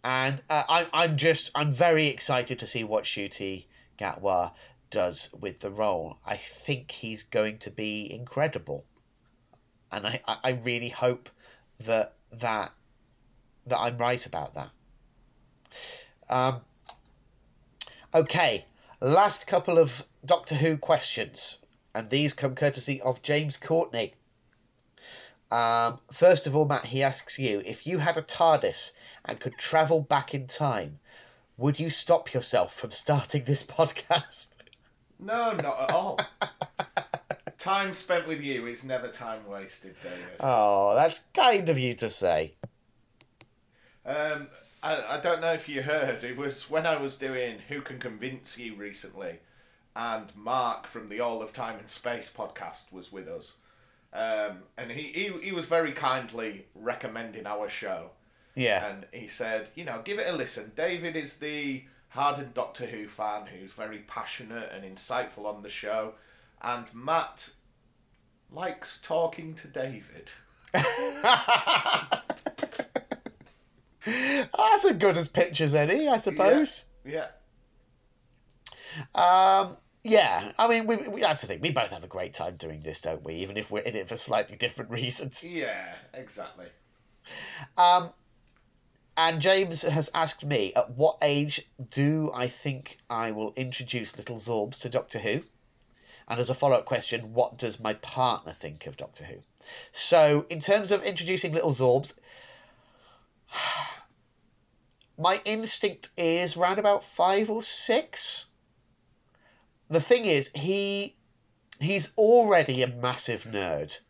and 0.04 0.42
uh, 0.50 0.64
I, 0.68 0.86
I'm 0.92 1.16
just. 1.16 1.52
I'm 1.54 1.72
very 1.72 2.08
excited 2.08 2.58
to 2.58 2.66
see 2.66 2.84
what 2.84 3.04
Ncuti 3.04 3.64
Gatwa 3.96 4.52
does 4.90 5.34
with 5.38 5.60
the 5.60 5.70
role, 5.70 6.18
I 6.24 6.36
think 6.36 6.90
he's 6.90 7.22
going 7.22 7.58
to 7.58 7.70
be 7.70 8.10
incredible. 8.12 8.84
And 9.92 10.06
I, 10.06 10.20
I, 10.26 10.50
really 10.50 10.88
hope 10.88 11.28
that 11.78 12.14
that 12.32 12.72
that 13.66 13.78
I'm 13.78 13.98
right 13.98 14.24
about 14.26 14.54
that. 14.54 14.70
Um, 16.28 16.60
okay, 18.14 18.66
last 19.00 19.46
couple 19.46 19.78
of 19.78 20.06
Doctor 20.24 20.56
Who 20.56 20.76
questions, 20.76 21.58
and 21.94 22.10
these 22.10 22.32
come 22.32 22.54
courtesy 22.54 23.00
of 23.00 23.22
James 23.22 23.56
Courtney. 23.56 24.14
Um, 25.50 26.00
first 26.10 26.48
of 26.48 26.56
all, 26.56 26.64
Matt, 26.64 26.86
he 26.86 27.02
asks 27.02 27.38
you 27.38 27.62
if 27.64 27.86
you 27.86 27.98
had 27.98 28.16
a 28.16 28.22
TARDIS 28.22 28.92
and 29.24 29.38
could 29.38 29.56
travel 29.56 30.00
back 30.00 30.34
in 30.34 30.48
time, 30.48 30.98
would 31.56 31.78
you 31.78 31.90
stop 31.90 32.34
yourself 32.34 32.74
from 32.74 32.90
starting 32.90 33.44
this 33.44 33.62
podcast? 33.64 34.55
No, 35.18 35.52
not 35.52 35.80
at 35.82 35.90
all. 35.92 36.20
time 37.58 37.94
spent 37.94 38.28
with 38.28 38.42
you 38.42 38.66
is 38.66 38.84
never 38.84 39.08
time 39.08 39.46
wasted, 39.48 39.96
David. 40.02 40.36
Oh, 40.40 40.94
that's 40.94 41.26
kind 41.34 41.68
of 41.68 41.78
you 41.78 41.94
to 41.94 42.10
say. 42.10 42.54
Um, 44.04 44.48
I, 44.82 45.16
I 45.16 45.20
don't 45.20 45.40
know 45.40 45.52
if 45.52 45.68
you 45.68 45.82
heard, 45.82 46.22
it 46.22 46.36
was 46.36 46.70
when 46.70 46.86
I 46.86 46.96
was 46.96 47.16
doing 47.16 47.58
Who 47.68 47.80
Can 47.80 47.98
Convince 47.98 48.56
You 48.56 48.76
recently, 48.76 49.40
and 49.96 50.34
Mark 50.36 50.86
from 50.86 51.08
the 51.08 51.18
All 51.20 51.42
of 51.42 51.52
Time 51.52 51.78
and 51.78 51.90
Space 51.90 52.32
podcast 52.34 52.92
was 52.92 53.10
with 53.10 53.26
us. 53.26 53.54
Um, 54.12 54.58
and 54.78 54.92
he, 54.92 55.02
he, 55.02 55.32
he 55.42 55.52
was 55.52 55.66
very 55.66 55.92
kindly 55.92 56.66
recommending 56.74 57.46
our 57.46 57.68
show. 57.68 58.10
Yeah. 58.54 58.86
And 58.86 59.06
he 59.12 59.26
said, 59.26 59.70
you 59.74 59.84
know, 59.84 60.02
give 60.04 60.18
it 60.18 60.28
a 60.28 60.36
listen. 60.36 60.72
David 60.76 61.16
is 61.16 61.36
the 61.38 61.84
hardened 62.16 62.54
Doctor 62.54 62.86
Who 62.86 63.06
fan 63.06 63.46
who's 63.46 63.72
very 63.72 63.98
passionate 63.98 64.72
and 64.74 64.84
insightful 64.84 65.44
on 65.44 65.62
the 65.62 65.68
show. 65.68 66.14
And 66.62 66.92
Matt 66.94 67.50
likes 68.50 68.98
talking 69.00 69.54
to 69.54 69.68
David. 69.68 70.30
That's 74.06 74.84
as 74.84 74.96
good 74.98 75.16
as 75.16 75.28
pictures 75.28 75.74
any, 75.74 76.08
I 76.08 76.16
suppose. 76.16 76.86
Yeah. 77.04 77.26
Um, 79.14 79.76
yeah, 80.02 80.52
I 80.58 80.68
mean, 80.68 80.86
we, 80.86 80.96
we, 81.08 81.20
that's 81.20 81.42
the 81.42 81.48
thing. 81.48 81.60
We 81.60 81.70
both 81.70 81.90
have 81.90 82.04
a 82.04 82.08
great 82.08 82.32
time 82.32 82.56
doing 82.56 82.82
this, 82.82 83.00
don't 83.00 83.24
we? 83.24 83.34
Even 83.34 83.56
if 83.56 83.70
we're 83.70 83.80
in 83.80 83.96
it 83.96 84.08
for 84.08 84.16
slightly 84.16 84.56
different 84.56 84.90
reasons. 84.92 85.52
Yeah, 85.52 85.94
exactly. 86.14 86.66
Um, 87.76 88.10
and 89.16 89.40
James 89.40 89.82
has 89.82 90.10
asked 90.14 90.44
me, 90.44 90.72
at 90.74 90.90
what 90.90 91.18
age 91.22 91.68
do 91.90 92.30
I 92.34 92.46
think 92.48 92.98
I 93.08 93.30
will 93.30 93.52
introduce 93.56 94.16
Little 94.18 94.36
Zorbs 94.36 94.80
to 94.80 94.88
Doctor 94.88 95.20
Who? 95.20 95.42
And 96.28 96.40
as 96.40 96.50
a 96.50 96.54
follow 96.54 96.76
up 96.76 96.84
question, 96.84 97.32
what 97.32 97.56
does 97.56 97.80
my 97.80 97.94
partner 97.94 98.52
think 98.52 98.86
of 98.86 98.96
Doctor 98.96 99.24
Who? 99.24 99.36
So, 99.92 100.44
in 100.50 100.58
terms 100.58 100.92
of 100.92 101.02
introducing 101.02 101.52
Little 101.52 101.70
Zorbs, 101.70 102.18
my 105.18 105.40
instinct 105.44 106.10
is 106.16 106.56
round 106.56 106.78
about 106.78 107.02
five 107.02 107.48
or 107.48 107.62
six. 107.62 108.46
The 109.88 110.00
thing 110.00 110.24
is, 110.24 110.52
he 110.52 111.16
he's 111.80 112.12
already 112.16 112.82
a 112.82 112.88
massive 112.88 113.44
nerd. 113.44 114.00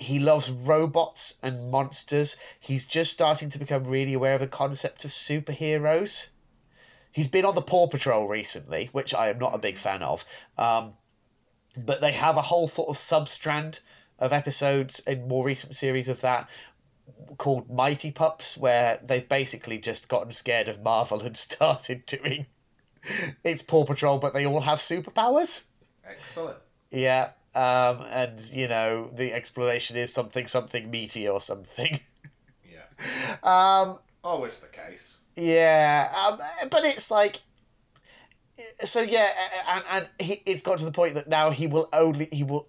He 0.00 0.18
loves 0.18 0.50
robots 0.50 1.38
and 1.42 1.70
monsters. 1.70 2.36
He's 2.58 2.86
just 2.86 3.12
starting 3.12 3.50
to 3.50 3.58
become 3.58 3.84
really 3.84 4.14
aware 4.14 4.34
of 4.34 4.40
the 4.40 4.46
concept 4.46 5.04
of 5.04 5.10
superheroes. 5.10 6.30
He's 7.12 7.28
been 7.28 7.44
on 7.44 7.54
the 7.54 7.60
Paw 7.60 7.86
Patrol 7.86 8.26
recently, 8.26 8.88
which 8.92 9.12
I 9.12 9.28
am 9.28 9.38
not 9.38 9.54
a 9.54 9.58
big 9.58 9.76
fan 9.76 10.02
of. 10.02 10.24
Um, 10.56 10.94
but 11.84 12.00
they 12.00 12.12
have 12.12 12.36
a 12.36 12.42
whole 12.42 12.66
sort 12.66 12.88
of 12.88 12.96
substrand 12.96 13.80
of 14.18 14.32
episodes 14.32 15.00
in 15.00 15.28
more 15.28 15.44
recent 15.44 15.74
series 15.74 16.08
of 16.08 16.22
that 16.22 16.48
called 17.36 17.70
Mighty 17.70 18.10
Pups, 18.10 18.56
where 18.56 19.00
they've 19.04 19.28
basically 19.28 19.76
just 19.76 20.08
gotten 20.08 20.32
scared 20.32 20.68
of 20.68 20.82
Marvel 20.82 21.20
and 21.20 21.36
started 21.36 22.06
doing 22.06 22.46
it's 23.44 23.62
Paw 23.62 23.84
Patrol, 23.84 24.18
but 24.18 24.32
they 24.32 24.46
all 24.46 24.60
have 24.60 24.78
superpowers. 24.78 25.64
Excellent. 26.04 26.56
Yeah, 26.90 27.30
um, 27.54 28.04
and 28.10 28.40
you 28.52 28.68
know 28.68 29.10
the 29.12 29.32
explanation 29.32 29.96
is 29.96 30.12
something 30.12 30.46
something 30.46 30.90
meaty 30.90 31.28
or 31.28 31.40
something. 31.40 32.00
Yeah. 32.70 33.36
Um, 33.42 33.98
Always 34.22 34.58
the 34.58 34.66
case. 34.66 35.16
yeah, 35.34 36.08
um, 36.26 36.38
but 36.70 36.84
it's 36.84 37.10
like. 37.10 37.40
So 38.80 39.00
yeah, 39.00 39.28
and 39.68 39.84
and 39.90 40.08
he 40.18 40.42
it's 40.44 40.60
got 40.62 40.78
to 40.78 40.84
the 40.84 40.92
point 40.92 41.14
that 41.14 41.28
now 41.28 41.50
he 41.50 41.66
will 41.66 41.88
only 41.94 42.28
he 42.30 42.44
will 42.44 42.68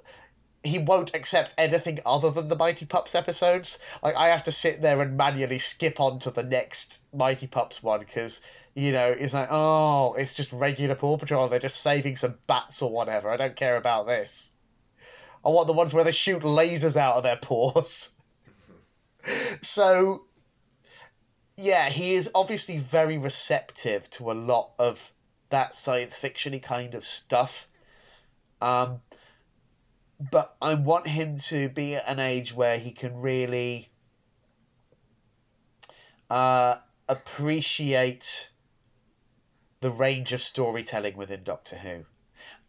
he 0.63 0.79
won't 0.79 1.13
accept 1.13 1.53
anything 1.57 1.99
other 2.05 2.31
than 2.31 2.47
the 2.47 2.55
Mighty 2.55 2.85
Pups 2.85 3.13
episodes. 3.13 3.77
Like 4.01 4.15
I 4.15 4.27
have 4.29 4.43
to 4.43 4.51
sit 4.51 4.81
there 4.81 5.01
and 5.01 5.17
manually 5.17 5.59
skip 5.59 5.99
on 5.99 6.19
to 6.19 6.31
the 6.31 6.43
next 6.43 7.03
Mighty 7.13 7.47
Pups 7.47 7.83
one 7.83 7.99
because 7.99 8.41
you 8.73 8.93
know 8.93 9.09
it's 9.09 9.33
like 9.33 9.49
oh 9.51 10.13
it's 10.17 10.33
just 10.33 10.53
regular 10.53 10.95
Paw 10.95 11.17
Patrol. 11.17 11.49
They're 11.49 11.59
just 11.59 11.81
saving 11.81 12.15
some 12.15 12.35
bats 12.47 12.81
or 12.81 12.89
whatever. 12.89 13.29
I 13.29 13.35
don't 13.37 13.57
care 13.57 13.75
about 13.75 14.07
this. 14.07 14.53
I 15.43 15.49
want 15.49 15.67
the 15.67 15.73
ones 15.73 15.93
where 15.93 16.03
they 16.03 16.11
shoot 16.11 16.43
lasers 16.43 16.95
out 16.95 17.15
of 17.15 17.23
their 17.23 17.37
paws. 17.37 18.15
so 19.61 20.25
yeah, 21.57 21.89
he 21.89 22.13
is 22.13 22.31
obviously 22.33 22.77
very 22.77 23.17
receptive 23.17 24.09
to 24.11 24.31
a 24.31 24.33
lot 24.33 24.71
of 24.79 25.13
that 25.49 25.75
science 25.75 26.17
fictiony 26.17 26.61
kind 26.61 26.95
of 26.95 27.03
stuff. 27.03 27.67
Um, 28.61 29.01
but 30.31 30.55
I 30.61 30.75
want 30.75 31.07
him 31.07 31.37
to 31.37 31.69
be 31.69 31.95
at 31.95 32.07
an 32.07 32.19
age 32.19 32.53
where 32.53 32.77
he 32.77 32.91
can 32.91 33.19
really 33.19 33.89
uh, 36.29 36.77
appreciate 37.09 38.51
the 39.79 39.91
range 39.91 40.31
of 40.31 40.41
storytelling 40.41 41.17
within 41.17 41.43
Doctor 41.43 41.77
Who, 41.77 42.05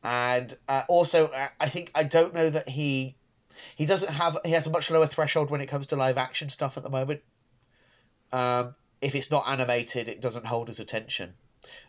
and 0.03 0.57
uh, 0.69 0.83
also 0.89 1.27
uh, 1.29 1.49
I 1.61 1.69
think 1.69 1.91
I 1.95 2.05
don't 2.05 2.35
know 2.35 2.51
that 2.51 2.71
he 2.71 3.17
he 3.77 3.87
doesn't 3.87 4.13
have 4.13 4.39
he 4.45 4.53
has 4.53 4.67
a 4.67 4.71
much 4.71 4.91
lower 4.91 5.07
threshold 5.07 5.51
when 5.51 5.61
it 5.61 5.67
comes 5.67 5.87
to 5.89 5.97
live 5.97 6.19
action 6.19 6.49
stuff 6.49 6.77
at 6.77 6.83
the 6.83 6.91
moment. 6.91 7.21
Um, 8.33 8.75
if 9.01 9.15
it's 9.15 9.31
not 9.31 9.45
animated, 9.47 10.09
it 10.09 10.21
doesn't 10.21 10.47
hold 10.47 10.69
his 10.69 10.81
attention, 10.81 11.35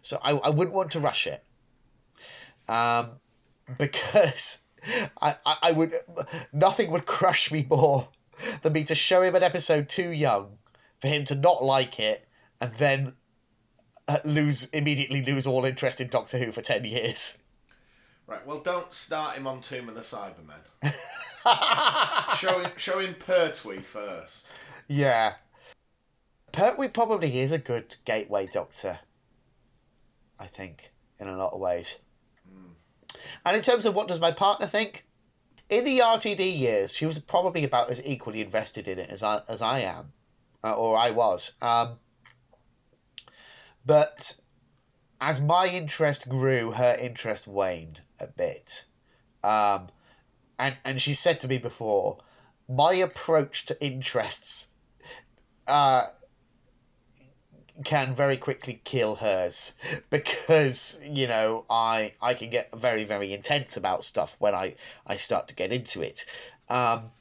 so 0.01 0.19
I 0.23 0.31
I 0.31 0.49
wouldn't 0.49 0.75
want 0.75 0.91
to 0.91 0.99
rush 0.99 1.27
it. 1.27 1.43
Um, 2.67 3.19
because 3.77 4.63
I, 5.21 5.35
I, 5.45 5.57
I 5.63 5.71
would 5.71 5.93
nothing 6.51 6.91
would 6.91 7.05
crush 7.05 7.51
me 7.51 7.65
more 7.69 8.09
than 8.61 8.73
me 8.73 8.83
to 8.85 8.95
show 8.95 9.21
him 9.21 9.35
an 9.35 9.43
episode 9.43 9.89
too 9.89 10.09
young 10.09 10.57
for 10.99 11.07
him 11.07 11.23
to 11.25 11.35
not 11.35 11.63
like 11.63 11.99
it 11.99 12.27
and 12.61 12.71
then 12.73 13.13
uh, 14.07 14.19
lose 14.23 14.69
immediately 14.69 15.23
lose 15.23 15.47
all 15.47 15.65
interest 15.65 15.99
in 16.01 16.07
Doctor 16.07 16.37
Who 16.37 16.51
for 16.51 16.61
ten 16.61 16.85
years. 16.85 17.37
Right, 18.25 18.45
well, 18.45 18.59
don't 18.59 18.93
start 18.93 19.35
him 19.37 19.47
on 19.47 19.61
Tomb 19.61 19.89
of 19.89 19.95
the 19.95 20.01
Cybermen. 20.01 20.61
show 22.37 22.59
him, 22.59 22.71
show 22.77 22.99
him 22.99 23.15
Pertwee 23.15 23.81
first. 23.81 24.47
Yeah. 24.87 25.33
Pertwee 26.53 26.87
probably 26.87 27.39
is 27.39 27.51
a 27.51 27.57
good 27.57 27.95
gateway 28.05 28.47
doctor. 28.47 28.99
I 30.39 30.45
think, 30.45 30.93
in 31.19 31.27
a 31.27 31.37
lot 31.37 31.53
of 31.53 31.59
ways. 31.59 31.99
And 33.45 33.55
in 33.55 33.61
terms 33.61 33.85
of 33.85 33.95
what 33.95 34.07
does 34.07 34.19
my 34.19 34.31
partner 34.31 34.67
think? 34.67 35.05
In 35.69 35.85
the 35.85 35.99
RTD 35.99 36.57
years, 36.57 36.95
she 36.95 37.05
was 37.05 37.19
probably 37.19 37.63
about 37.63 37.89
as 37.89 38.05
equally 38.05 38.41
invested 38.41 38.87
in 38.87 38.99
it 38.99 39.09
as 39.09 39.23
I, 39.23 39.41
as 39.47 39.61
I 39.61 39.79
am, 39.79 40.13
uh, 40.63 40.73
or 40.73 40.97
I 40.97 41.11
was. 41.11 41.53
Um, 41.61 41.99
but 43.85 44.39
as 45.19 45.41
my 45.41 45.67
interest 45.67 46.29
grew, 46.29 46.71
her 46.71 46.95
interest 46.99 47.47
waned 47.47 48.01
a 48.23 48.27
bit. 48.27 48.85
Um, 49.43 49.89
and, 50.57 50.77
and 50.83 51.01
she 51.01 51.13
said 51.13 51.39
to 51.41 51.47
me 51.47 51.57
before, 51.57 52.17
my 52.67 52.93
approach 52.93 53.65
to 53.67 53.83
interests 53.83 54.69
uh, 55.67 56.03
can 57.83 58.13
very 58.13 58.37
quickly 58.37 58.81
kill 58.83 59.15
hers 59.15 59.75
because 60.09 60.99
you 61.03 61.27
know 61.27 61.65
I 61.69 62.13
I 62.21 62.33
can 62.33 62.49
get 62.49 62.75
very 62.77 63.03
very 63.03 63.33
intense 63.33 63.75
about 63.75 64.03
stuff 64.03 64.35
when 64.39 64.53
I 64.53 64.75
I 65.07 65.15
start 65.15 65.47
to 65.49 65.55
get 65.55 65.71
into 65.71 66.01
it. 66.01 66.25
Um, 66.69 67.11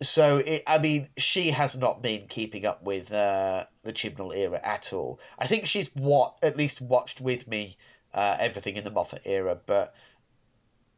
so 0.00 0.38
it, 0.38 0.62
I 0.66 0.78
mean, 0.78 1.08
she 1.16 1.50
has 1.50 1.78
not 1.78 2.02
been 2.02 2.26
keeping 2.28 2.66
up 2.66 2.82
with 2.82 3.12
uh, 3.12 3.64
the 3.82 3.92
Chibnall 3.92 4.34
era 4.36 4.60
at 4.64 4.92
all. 4.92 5.20
I 5.38 5.46
think 5.46 5.66
she's 5.66 5.94
what 5.94 6.36
at 6.42 6.56
least 6.56 6.80
watched 6.80 7.20
with 7.20 7.46
me 7.46 7.76
uh, 8.14 8.36
everything 8.38 8.76
in 8.76 8.84
the 8.84 8.90
Moffat 8.90 9.22
era, 9.24 9.58
but 9.66 9.94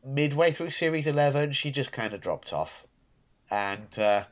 midway 0.05 0.51
through 0.51 0.71
series 0.71 1.07
eleven, 1.07 1.53
she 1.53 1.71
just 1.71 1.93
kind 1.93 2.15
of 2.15 2.21
dropped 2.21 2.53
off, 2.53 2.87
and 3.51 3.99
uh, 3.99 4.25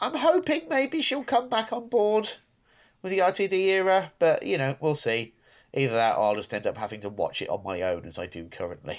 I'm 0.00 0.14
hoping 0.14 0.62
maybe 0.68 1.02
she'll 1.02 1.24
come 1.24 1.48
back 1.48 1.72
on 1.72 1.88
board 1.88 2.32
with 3.02 3.12
the 3.12 3.18
RTD 3.18 3.52
era, 3.52 4.12
but 4.18 4.42
you 4.42 4.58
know, 4.58 4.76
we'll 4.80 4.94
see. 4.94 5.34
Either 5.76 5.94
that, 5.94 6.16
or 6.16 6.26
I'll 6.26 6.34
just 6.36 6.54
end 6.54 6.66
up 6.68 6.76
having 6.76 7.00
to 7.00 7.08
watch 7.08 7.42
it 7.42 7.48
on 7.48 7.64
my 7.64 7.82
own 7.82 8.04
as 8.04 8.18
I 8.18 8.26
do 8.26 8.46
currently. 8.46 8.98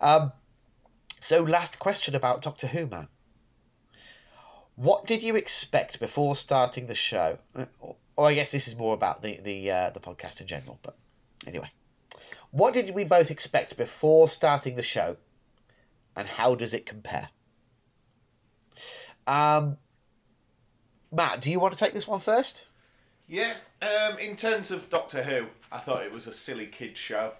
Um, 0.00 0.32
so, 1.20 1.42
last 1.42 1.78
question 1.78 2.14
about 2.14 2.42
Doctor 2.42 2.68
Who, 2.68 2.86
man. 2.86 3.08
What 4.74 5.06
did 5.06 5.22
you 5.22 5.36
expect 5.36 6.00
before 6.00 6.34
starting 6.34 6.86
the 6.86 6.94
show? 6.94 7.38
Or, 8.16 8.26
I 8.26 8.34
guess 8.34 8.52
this 8.52 8.68
is 8.68 8.76
more 8.76 8.94
about 8.94 9.22
the 9.22 9.40
the 9.40 9.70
uh, 9.70 9.90
the 9.90 10.00
podcast 10.00 10.40
in 10.40 10.46
general. 10.46 10.78
But 10.82 10.96
anyway, 11.46 11.70
what 12.50 12.74
did 12.74 12.94
we 12.94 13.04
both 13.04 13.30
expect 13.30 13.76
before 13.76 14.28
starting 14.28 14.76
the 14.76 14.82
show, 14.82 15.16
and 16.14 16.28
how 16.28 16.54
does 16.54 16.74
it 16.74 16.84
compare? 16.84 17.30
Um, 19.26 19.78
Matt, 21.10 21.40
do 21.40 21.50
you 21.50 21.60
want 21.60 21.74
to 21.74 21.78
take 21.78 21.92
this 21.92 22.08
one 22.08 22.20
first? 22.20 22.66
Yeah, 23.28 23.54
um, 23.80 24.18
in 24.18 24.36
terms 24.36 24.70
of 24.70 24.90
Doctor 24.90 25.22
Who, 25.22 25.46
I 25.70 25.78
thought 25.78 26.02
it 26.02 26.12
was 26.12 26.26
a 26.26 26.34
silly 26.34 26.66
kid 26.66 26.96
show, 26.96 27.32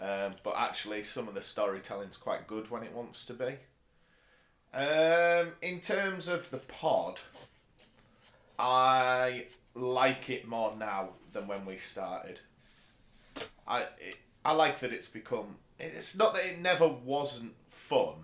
um, 0.00 0.34
but 0.42 0.54
actually 0.56 1.04
some 1.04 1.28
of 1.28 1.34
the 1.34 1.42
storytelling's 1.42 2.16
quite 2.16 2.46
good 2.46 2.70
when 2.70 2.82
it 2.82 2.94
wants 2.94 3.24
to 3.26 3.34
be. 3.34 3.56
Um, 4.72 5.52
in 5.62 5.80
terms 5.80 6.28
of 6.28 6.50
the 6.50 6.58
pod, 6.58 7.20
I 8.58 9.46
like 9.76 10.30
it 10.30 10.48
more 10.48 10.74
now 10.76 11.10
than 11.32 11.46
when 11.46 11.64
we 11.66 11.76
started. 11.76 12.40
I 13.68 13.82
it, 14.00 14.16
I 14.44 14.52
like 14.52 14.80
that 14.80 14.92
it's 14.92 15.06
become. 15.06 15.56
It's 15.78 16.16
not 16.16 16.34
that 16.34 16.46
it 16.46 16.60
never 16.60 16.88
wasn't 16.88 17.52
fun. 17.68 18.14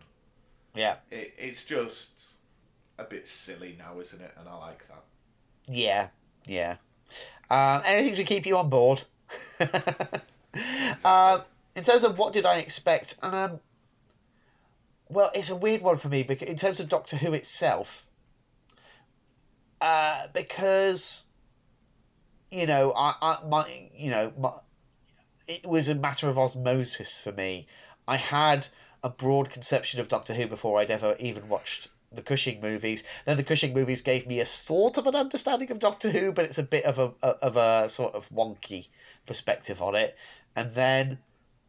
Yeah. 0.74 0.96
It, 1.10 1.34
it's 1.36 1.64
just 1.64 2.28
a 2.98 3.04
bit 3.04 3.28
silly 3.28 3.76
now, 3.78 4.00
isn't 4.00 4.20
it? 4.20 4.32
And 4.38 4.48
I 4.48 4.54
like 4.54 4.88
that. 4.88 5.04
Yeah, 5.68 6.08
yeah. 6.46 6.76
Um, 7.50 7.82
anything 7.84 8.14
to 8.14 8.24
keep 8.24 8.46
you 8.46 8.56
on 8.56 8.70
board. 8.70 9.02
uh, 11.04 11.40
in 11.76 11.82
terms 11.82 12.04
of 12.04 12.18
what 12.18 12.32
did 12.32 12.46
I 12.46 12.56
expect, 12.58 13.18
um, 13.22 13.60
well, 15.08 15.30
it's 15.34 15.50
a 15.50 15.56
weird 15.56 15.82
one 15.82 15.96
for 15.96 16.08
me 16.08 16.22
because 16.22 16.48
in 16.48 16.56
terms 16.56 16.80
of 16.80 16.88
Doctor 16.88 17.18
Who 17.18 17.34
itself, 17.34 18.06
uh, 19.82 20.28
because 20.32 21.26
you 22.52 22.66
know, 22.66 22.92
I, 22.96 23.14
I 23.20 23.38
my 23.48 23.88
you 23.96 24.10
know, 24.10 24.32
my, 24.38 24.52
it 25.48 25.66
was 25.66 25.88
a 25.88 25.94
matter 25.94 26.28
of 26.28 26.38
osmosis 26.38 27.20
for 27.20 27.32
me. 27.32 27.66
I 28.06 28.16
had 28.16 28.68
a 29.02 29.10
broad 29.10 29.50
conception 29.50 30.00
of 30.00 30.08
Doctor 30.08 30.34
Who 30.34 30.46
before 30.46 30.78
I'd 30.78 30.90
ever 30.90 31.16
even 31.18 31.48
watched 31.48 31.88
the 32.12 32.22
Cushing 32.22 32.60
movies. 32.60 33.04
Then 33.24 33.36
the 33.36 33.42
Cushing 33.42 33.72
movies 33.72 34.02
gave 34.02 34.26
me 34.26 34.38
a 34.38 34.46
sort 34.46 34.98
of 34.98 35.06
an 35.06 35.16
understanding 35.16 35.70
of 35.70 35.78
Doctor 35.78 36.10
Who, 36.10 36.30
but 36.30 36.44
it's 36.44 36.58
a 36.58 36.62
bit 36.62 36.84
of 36.84 36.98
a, 36.98 37.26
of 37.26 37.56
a 37.56 37.88
sort 37.88 38.14
of 38.14 38.28
wonky 38.28 38.88
perspective 39.26 39.80
on 39.80 39.94
it. 39.94 40.16
And 40.54 40.72
then 40.72 41.18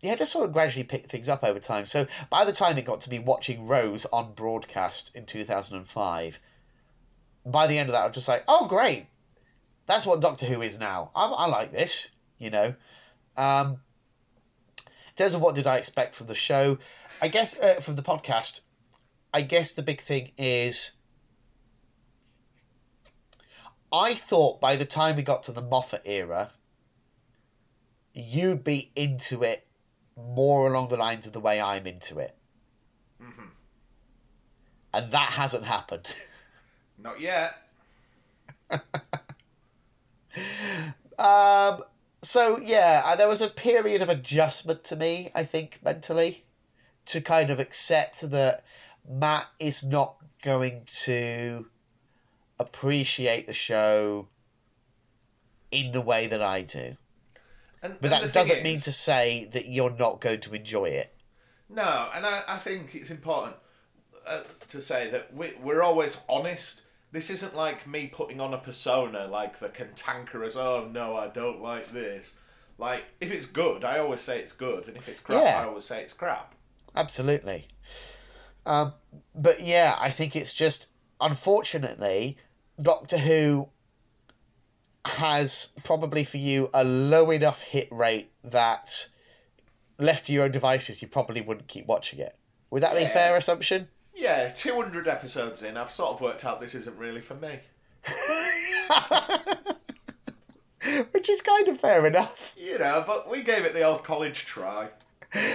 yeah, 0.01 0.15
just 0.15 0.33
sort 0.33 0.45
of 0.45 0.51
gradually 0.51 0.83
picked 0.83 1.09
things 1.09 1.29
up 1.29 1.45
over 1.45 1.59
time. 1.59 1.85
So 1.85 2.07
by 2.29 2.43
the 2.43 2.51
time 2.51 2.77
it 2.77 2.83
got 2.83 2.99
to 3.01 3.09
me 3.09 3.19
watching 3.19 3.67
Rose 3.67 4.05
on 4.07 4.33
broadcast 4.33 5.15
in 5.15 5.25
two 5.25 5.45
thousand 5.45 5.77
and 5.77 5.87
five, 5.87 6.39
by 7.45 7.67
the 7.67 7.77
end 7.77 7.87
of 7.87 7.93
that 7.93 8.03
I 8.03 8.07
was 8.07 8.15
just 8.15 8.27
like, 8.27 8.43
oh 8.47 8.67
great, 8.67 9.07
that's 9.85 10.05
what 10.05 10.21
Doctor 10.21 10.45
Who 10.45 10.61
is 10.61 10.79
now. 10.79 11.11
I, 11.15 11.25
I 11.25 11.45
like 11.47 11.71
this, 11.71 12.09
you 12.37 12.49
know. 12.49 12.75
Um, 13.35 13.79
in 14.87 15.17
terms 15.17 15.33
of 15.33 15.41
what 15.41 15.55
did 15.55 15.67
I 15.67 15.77
expect 15.77 16.15
from 16.15 16.27
the 16.27 16.35
show, 16.35 16.77
I 17.21 17.27
guess 17.27 17.59
uh, 17.59 17.75
from 17.75 17.95
the 17.95 18.01
podcast, 18.01 18.61
I 19.33 19.41
guess 19.41 19.73
the 19.73 19.83
big 19.83 20.01
thing 20.01 20.31
is 20.37 20.93
I 23.91 24.15
thought 24.15 24.59
by 24.59 24.75
the 24.75 24.85
time 24.85 25.17
we 25.17 25.21
got 25.21 25.43
to 25.43 25.51
the 25.51 25.61
Moffat 25.61 26.01
era, 26.05 26.51
you'd 28.15 28.63
be 28.63 28.91
into 28.95 29.43
it 29.43 29.67
more 30.17 30.67
along 30.67 30.87
the 30.87 30.97
lines 30.97 31.27
of 31.27 31.33
the 31.33 31.39
way 31.39 31.61
I'm 31.61 31.85
into 31.85 32.17
it. 32.17 32.35
Mm-hmm. 33.21 33.45
And 34.95 35.11
that 35.11 35.29
hasn't 35.33 35.65
happened. 35.65 36.15
Not 36.97 37.19
yet. 37.19 37.51
um, 41.19 41.83
so, 42.21 42.59
yeah, 42.59 43.01
uh, 43.05 43.15
there 43.15 43.27
was 43.27 43.41
a 43.41 43.49
period 43.49 44.01
of 44.01 44.09
adjustment 44.09 44.83
to 44.85 44.95
me, 44.95 45.31
I 45.35 45.43
think, 45.43 45.79
mentally, 45.83 46.45
to 47.05 47.21
kind 47.21 47.49
of 47.49 47.59
accept 47.59 48.29
that 48.29 48.63
Matt 49.07 49.47
is 49.59 49.83
not 49.83 50.15
going 50.41 50.83
to 50.85 51.67
appreciate 52.59 53.47
the 53.47 53.53
show 53.53 54.27
in 55.71 55.91
the 55.91 56.01
way 56.01 56.27
that 56.27 56.41
I 56.41 56.61
do. 56.61 56.95
And, 57.81 57.97
But 57.99 58.13
and 58.13 58.23
that 58.23 58.33
doesn't 58.33 58.63
mean 58.63 58.79
to 58.81 58.91
say 58.91 59.45
that 59.51 59.67
you're 59.67 59.91
not 59.91 60.21
going 60.21 60.39
to 60.41 60.53
enjoy 60.53 60.85
it. 60.85 61.13
No, 61.69 62.09
and 62.13 62.25
I, 62.25 62.41
I 62.47 62.57
think 62.57 62.95
it's 62.95 63.09
important 63.09 63.55
uh, 64.25 64.41
to 64.69 64.81
say 64.81 65.09
that 65.09 65.33
we, 65.33 65.53
we're 65.61 65.81
always 65.81 66.21
honest. 66.29 66.82
This 67.13 67.29
isn't 67.29 67.55
like 67.55 67.87
me 67.87 68.07
putting 68.07 68.41
on 68.41 68.55
a 68.55 68.57
persona 68.57 69.27
like 69.27 69.59
the 69.59 69.69
cantankerous, 69.69 70.55
oh 70.55 70.89
no, 70.91 71.15
I 71.15 71.27
don't 71.27 71.61
like 71.61 71.93
this. 71.93 72.33
Like, 72.79 73.03
if 73.21 73.31
it's 73.31 73.45
good, 73.45 73.85
I 73.85 73.99
always 73.99 74.19
say 74.19 74.39
it's 74.39 74.51
good, 74.51 74.87
and 74.87 74.97
if 74.97 75.07
it's 75.07 75.21
crap, 75.21 75.43
Yeah. 75.43 75.61
I 75.61 75.65
always 75.65 75.85
say 75.85 76.01
it's 76.01 76.13
crap. 76.13 76.55
Absolutely. 76.95 77.67
Um, 78.65 78.93
but 79.35 79.61
yeah, 79.61 79.95
I 79.99 80.09
think 80.09 80.35
it's 80.35 80.55
just 80.55 80.89
unfortunately 81.21 82.35
Doctor 82.81 83.19
Who 83.19 83.69
has 85.05 85.73
probably 85.83 86.23
for 86.23 86.37
you 86.37 86.71
a 86.73 86.83
low 86.83 87.29
enough 87.29 87.61
hit 87.61 87.89
rate 87.91 88.31
that 88.43 89.07
left 89.99 90.25
to 90.25 90.33
your 90.33 90.45
own 90.45 90.51
devices 90.51 91.01
you 91.01 91.07
probably 91.07 91.41
wouldn't 91.41 91.67
keep 91.67 91.85
watching 91.85 92.17
it. 92.17 92.35
Would 92.71 92.81
that 92.81 92.95
be 92.95 93.03
a 93.03 93.07
fair 93.07 93.37
assumption? 93.37 93.89
Yeah, 94.15 94.49
200 94.49 95.07
episodes 95.07 95.63
in, 95.63 95.77
I've 95.77 95.91
sort 95.91 96.13
of 96.13 96.21
worked 96.21 96.45
out 96.45 96.61
this 96.61 96.75
isn't 96.75 96.97
really 96.97 97.21
for 97.21 97.35
me. 97.35 97.59
Which 101.11 101.29
is 101.29 101.41
kind 101.41 101.67
of 101.67 101.79
fair 101.79 102.05
enough. 102.05 102.55
You 102.59 102.77
know, 102.77 103.03
but 103.05 103.29
we 103.29 103.41
gave 103.41 103.65
it 103.65 103.73
the 103.73 103.83
old 103.83 104.03
college 104.03 104.45
try. 104.45 104.89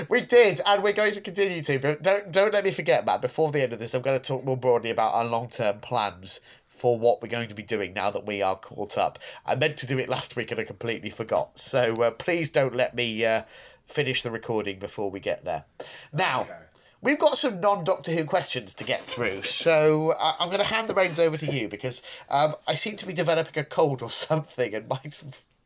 We 0.09 0.23
did, 0.23 0.61
and 0.67 0.83
we're 0.83 0.93
going 0.93 1.13
to 1.13 1.21
continue 1.21 1.63
to. 1.63 1.79
But 1.79 2.03
don't 2.03 2.33
don't 2.33 2.53
let 2.53 2.65
me 2.65 2.73
forget, 2.73 3.07
Matt. 3.07 3.23
Before 3.23 3.53
the 3.53 3.63
end 3.63 3.73
of 3.73 3.79
this, 3.79 3.95
I'm 3.95 4.03
going 4.03 4.19
to 4.19 4.25
talk 4.25 4.45
more 4.45 4.57
broadly 4.57 4.91
about 4.91 5.15
our 5.15 5.25
long 5.25 5.49
term 5.49 5.79
plans 5.79 6.41
for 6.67 6.99
what 6.99 7.21
we're 7.21 7.29
going 7.29 7.49
to 7.49 7.55
be 7.55 7.63
doing 7.63 7.93
now 7.93 8.11
that 8.11 8.25
we 8.25 8.41
are 8.41 8.57
caught 8.57 8.97
up. 8.97 9.19
I 9.45 9.57
meant 9.57 9.77
to 9.79 9.87
do 9.87 9.99
it 9.99 10.09
last 10.09 10.37
week 10.37 10.51
and 10.51 10.61
I 10.61 10.65
completely 10.65 11.11
forgot. 11.11 11.59
So 11.59 11.93
uh, 12.01 12.13
please 12.13 12.51
don't 12.51 12.75
let 12.75 12.95
me 12.95 13.25
uh, 13.25 13.43
finish 13.87 14.23
the 14.23 14.31
recording 14.31 14.79
before 14.79 15.11
we 15.11 15.21
get 15.21 15.45
there. 15.45 15.65
Now. 16.13 16.43
Okay. 16.43 16.53
We've 17.01 17.19
got 17.19 17.39
some 17.39 17.61
non 17.61 17.85
Doctor 17.85 18.13
Who 18.13 18.25
questions 18.25 18.75
to 18.75 18.85
get 18.85 19.07
through, 19.07 19.43
so 19.43 20.11
uh, 20.11 20.33
I'm 20.41 20.49
going 20.49 20.59
to 20.59 20.65
hand 20.65 20.89
the 20.89 20.95
reins 20.95 21.21
over 21.21 21.37
to 21.37 21.47
you 21.47 21.69
because 21.69 22.05
um, 22.29 22.55
I 22.67 22.75
seem 22.75 22.97
to 22.97 23.07
be 23.07 23.13
developing 23.13 23.61
a 23.61 23.65
cold 23.65 24.03
or 24.03 24.11
something, 24.11 24.75
and 24.75 24.89
my 24.89 25.01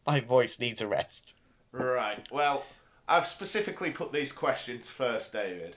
my 0.07 0.21
voice 0.21 0.61
needs 0.61 0.81
a 0.83 0.87
rest. 0.87 1.35
Right. 1.73 2.29
Well, 2.31 2.65
I've 3.09 3.27
specifically 3.27 3.91
put 3.91 4.13
these 4.13 4.31
questions 4.31 4.91
first, 4.91 5.33
David, 5.33 5.77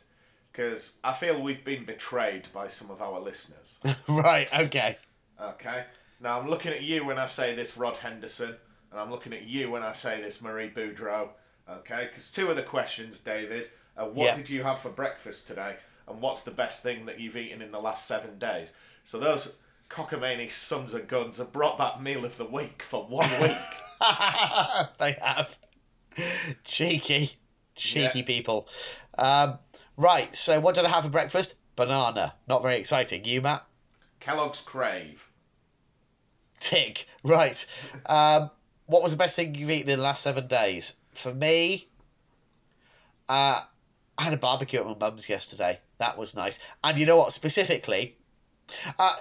because 0.51 0.93
I 1.03 1.13
feel 1.13 1.41
we've 1.41 1.63
been 1.63 1.85
betrayed 1.85 2.47
by 2.53 2.67
some 2.67 2.91
of 2.91 3.01
our 3.01 3.19
listeners. 3.21 3.79
right. 4.09 4.47
Okay. 4.59 4.97
Okay. 5.41 5.85
Now 6.19 6.39
I'm 6.39 6.49
looking 6.49 6.71
at 6.71 6.83
you 6.83 7.05
when 7.05 7.17
I 7.17 7.27
say 7.27 7.55
this, 7.55 7.77
Rod 7.77 7.97
Henderson, 7.97 8.55
and 8.91 8.99
I'm 8.99 9.11
looking 9.11 9.33
at 9.33 9.43
you 9.43 9.71
when 9.71 9.83
I 9.83 9.93
say 9.93 10.21
this, 10.21 10.41
Marie 10.41 10.69
Boudreau. 10.69 11.29
Okay, 11.67 12.07
because 12.09 12.29
two 12.29 12.47
of 12.49 12.55
the 12.55 12.61
questions, 12.61 13.19
David, 13.19 13.69
are 13.97 14.07
what 14.09 14.25
Yeah. 14.25 14.35
did 14.35 14.49
you 14.49 14.63
have 14.63 14.79
for 14.79 14.89
breakfast 14.89 15.47
today, 15.47 15.77
and 16.07 16.21
what's 16.21 16.43
the 16.43 16.51
best 16.51 16.83
thing 16.83 17.05
that 17.05 17.19
you've 17.19 17.37
eaten 17.37 17.61
in 17.61 17.71
the 17.71 17.79
last 17.79 18.07
seven 18.07 18.37
days? 18.39 18.73
So 19.03 19.19
those 19.19 19.55
cockamamie 19.89 20.51
sons 20.51 20.93
of 20.93 21.07
guns 21.07 21.37
have 21.37 21.51
brought 21.51 21.77
back 21.77 22.01
meal 22.01 22.25
of 22.25 22.37
the 22.37 22.45
week 22.45 22.81
for 22.81 23.05
one 23.05 23.29
week. 23.41 23.57
they 24.99 25.13
have. 25.21 25.57
Cheeky. 26.63 27.31
Cheeky 27.75 28.19
Yeah. 28.19 28.25
people. 28.25 28.67
Um, 29.17 29.59
right, 29.97 30.35
so 30.35 30.59
what 30.59 30.75
did 30.75 30.85
I 30.85 30.89
have 30.89 31.03
for 31.03 31.09
breakfast? 31.09 31.55
Banana. 31.75 32.35
Not 32.47 32.61
very 32.61 32.79
exciting. 32.79 33.25
You, 33.25 33.41
Matt? 33.41 33.65
Kellogg's 34.21 34.61
Krave. 34.61 35.29
Tick. 36.59 37.05
Right. 37.23 37.65
Um, 38.05 38.49
what 38.85 39.03
was 39.03 39.11
the 39.11 39.17
best 39.17 39.35
thing 39.35 39.55
you've 39.55 39.69
eaten 39.69 39.89
in 39.89 39.97
the 39.99 40.03
last 40.03 40.23
seven 40.23 40.47
days? 40.47 40.95
For 41.13 41.33
me, 41.33 41.89
uh, 43.27 43.63
I 44.17 44.23
had 44.23 44.33
a 44.33 44.37
barbecue 44.37 44.79
at 44.79 44.85
my 44.85 44.95
mum's 44.99 45.27
yesterday. 45.29 45.79
That 45.97 46.17
was 46.17 46.35
nice. 46.35 46.59
And 46.83 46.97
you 46.97 47.05
know 47.05 47.17
what? 47.17 47.33
Specifically, 47.33 48.17
uh, 48.97 49.15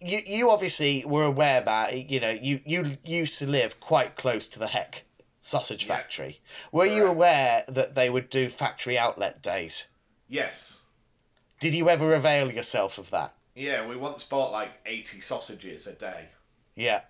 you 0.00 0.20
you 0.26 0.50
obviously 0.50 1.04
were 1.06 1.24
aware 1.24 1.60
about 1.60 1.96
you 2.10 2.20
know 2.20 2.30
you 2.30 2.60
you 2.64 2.96
used 3.04 3.38
to 3.38 3.46
live 3.46 3.80
quite 3.80 4.16
close 4.16 4.48
to 4.48 4.58
the 4.58 4.66
Heck 4.68 5.04
sausage 5.40 5.86
Yeah. 5.86 5.96
factory. 5.96 6.40
Were 6.72 6.86
you 6.86 7.06
aware 7.06 7.64
that 7.68 7.94
they 7.94 8.10
would 8.10 8.30
do 8.30 8.48
factory 8.48 8.98
outlet 8.98 9.42
days? 9.42 9.88
Yes. 10.28 10.80
Did 11.60 11.74
you 11.74 11.88
ever 11.88 12.14
avail 12.14 12.50
yourself 12.50 12.98
of 12.98 13.10
that? 13.10 13.34
Yeah, 13.54 13.86
we 13.86 13.96
once 13.96 14.24
bought 14.24 14.52
like 14.52 14.72
80 14.84 15.20
sausages 15.20 15.86
a 15.86 15.92
day. 15.92 16.28
Yeah, 16.74 17.02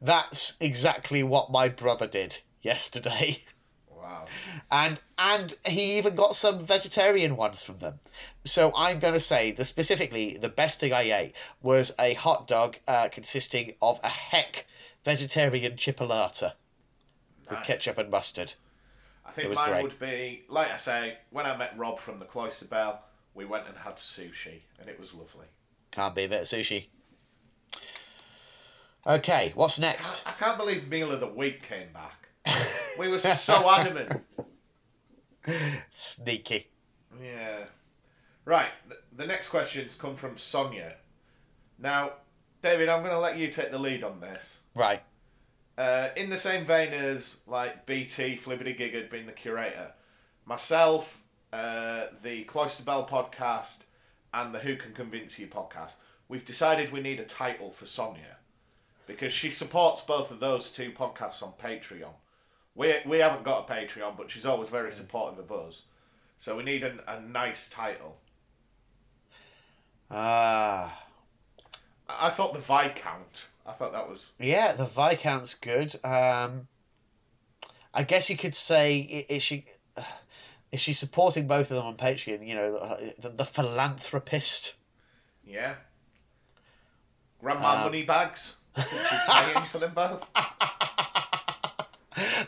that's 0.00 0.56
exactly 0.60 1.22
what 1.22 1.50
my 1.50 1.68
brother 1.68 2.06
did 2.06 2.38
yesterday. 2.60 3.42
Wow. 4.06 4.26
and 4.70 5.00
and 5.18 5.54
he 5.66 5.98
even 5.98 6.14
got 6.14 6.34
some 6.34 6.60
vegetarian 6.60 7.36
ones 7.36 7.62
from 7.62 7.78
them. 7.78 7.98
So 8.44 8.72
I'm 8.76 9.00
going 9.00 9.14
to 9.14 9.20
say 9.20 9.50
that 9.52 9.64
specifically 9.64 10.36
the 10.36 10.48
best 10.48 10.78
thing 10.80 10.92
I 10.92 11.02
ate 11.02 11.36
was 11.62 11.94
a 11.98 12.14
hot 12.14 12.46
dog 12.46 12.76
uh, 12.86 13.08
consisting 13.08 13.74
of 13.82 13.98
a 14.04 14.08
heck 14.08 14.66
vegetarian 15.04 15.72
chipolata 15.72 16.52
with 17.50 17.62
ketchup 17.62 17.98
and 17.98 18.10
mustard. 18.10 18.54
I 19.24 19.32
think 19.32 19.48
was 19.48 19.58
mine 19.58 19.70
great. 19.70 19.82
would 19.82 19.98
be 19.98 20.44
like 20.48 20.70
I 20.70 20.76
say. 20.76 21.18
When 21.30 21.46
I 21.46 21.56
met 21.56 21.74
Rob 21.76 21.98
from 21.98 22.18
the 22.18 22.24
Cloister 22.24 22.66
Bell, 22.66 23.02
we 23.34 23.44
went 23.44 23.66
and 23.66 23.76
had 23.76 23.96
sushi, 23.96 24.60
and 24.80 24.88
it 24.88 24.98
was 24.98 25.14
lovely. 25.14 25.46
Can't 25.90 26.14
be 26.14 26.24
a 26.24 26.28
bit 26.28 26.42
of 26.42 26.46
sushi. 26.46 26.86
Okay, 29.06 29.52
what's 29.54 29.78
next? 29.78 30.26
I 30.26 30.32
can't 30.32 30.58
believe 30.58 30.88
Meal 30.88 31.12
of 31.12 31.20
the 31.20 31.28
Week 31.28 31.62
came 31.62 31.92
back. 31.92 32.25
We 32.98 33.08
were 33.08 33.18
so 33.18 33.68
adamant. 33.70 34.22
Sneaky. 35.90 36.68
Yeah. 37.22 37.64
Right. 38.44 38.70
th- 38.88 39.00
The 39.16 39.26
next 39.26 39.48
questions 39.48 39.94
come 39.94 40.16
from 40.16 40.36
Sonia. 40.36 40.96
Now, 41.78 42.12
David, 42.62 42.88
I'm 42.88 43.00
going 43.02 43.12
to 43.14 43.20
let 43.20 43.38
you 43.38 43.48
take 43.48 43.70
the 43.70 43.78
lead 43.78 44.02
on 44.02 44.20
this. 44.20 44.60
Right. 44.74 45.02
Uh, 45.78 46.08
in 46.16 46.30
the 46.30 46.36
same 46.38 46.64
vein 46.64 46.92
as 46.92 47.40
like 47.46 47.84
BT 47.86 48.36
Flibbity 48.36 48.76
Giggard 48.78 49.10
being 49.10 49.26
the 49.26 49.32
curator, 49.32 49.92
myself, 50.46 51.20
uh, 51.52 52.06
the 52.22 52.44
Cloister 52.44 52.82
Bell 52.82 53.06
podcast, 53.06 53.78
and 54.32 54.54
the 54.54 54.58
Who 54.58 54.76
Can 54.76 54.92
Convince 54.92 55.38
You 55.38 55.46
podcast, 55.46 55.94
we've 56.28 56.44
decided 56.44 56.92
we 56.92 57.00
need 57.00 57.20
a 57.20 57.24
title 57.24 57.70
for 57.70 57.86
Sonia 57.86 58.36
because 59.06 59.32
she 59.32 59.50
supports 59.50 60.02
both 60.02 60.30
of 60.30 60.40
those 60.40 60.70
two 60.70 60.90
podcasts 60.92 61.42
on 61.42 61.52
Patreon. 61.62 62.12
We, 62.76 62.94
we 63.06 63.18
haven't 63.18 63.42
got 63.42 63.68
a 63.68 63.72
Patreon, 63.72 64.16
but 64.16 64.30
she's 64.30 64.44
always 64.46 64.68
very 64.68 64.92
supportive 64.92 65.38
of 65.38 65.50
us. 65.50 65.82
So 66.38 66.56
we 66.56 66.62
need 66.62 66.84
a, 66.84 66.94
a 67.08 67.20
nice 67.20 67.68
title. 67.68 68.18
Ah. 70.10 71.02
I 72.08 72.30
thought 72.30 72.52
the 72.52 72.60
Viscount. 72.60 73.46
I 73.66 73.72
thought 73.72 73.92
that 73.92 74.08
was 74.08 74.30
Yeah, 74.38 74.72
the 74.72 74.84
Viscount's 74.84 75.54
good. 75.54 75.96
Um, 76.04 76.68
I 77.92 78.02
guess 78.04 78.30
you 78.30 78.36
could 78.36 78.54
say 78.54 78.98
is 79.28 79.42
she 79.42 79.64
is 80.72 80.80
she 80.80 80.92
supporting 80.92 81.46
both 81.46 81.70
of 81.70 81.76
them 81.78 81.86
on 81.86 81.96
Patreon? 81.96 82.46
You 82.46 82.54
know, 82.54 82.98
the, 83.18 83.30
the 83.30 83.44
philanthropist. 83.44 84.76
yeah. 85.44 85.74
Grandma 87.40 87.74
Um, 87.76 87.80
money 87.84 88.02
bags. 88.02 88.56
She's 88.76 88.88
paying 89.28 89.64
for 89.64 89.78
them 89.78 89.92
both. 89.94 90.24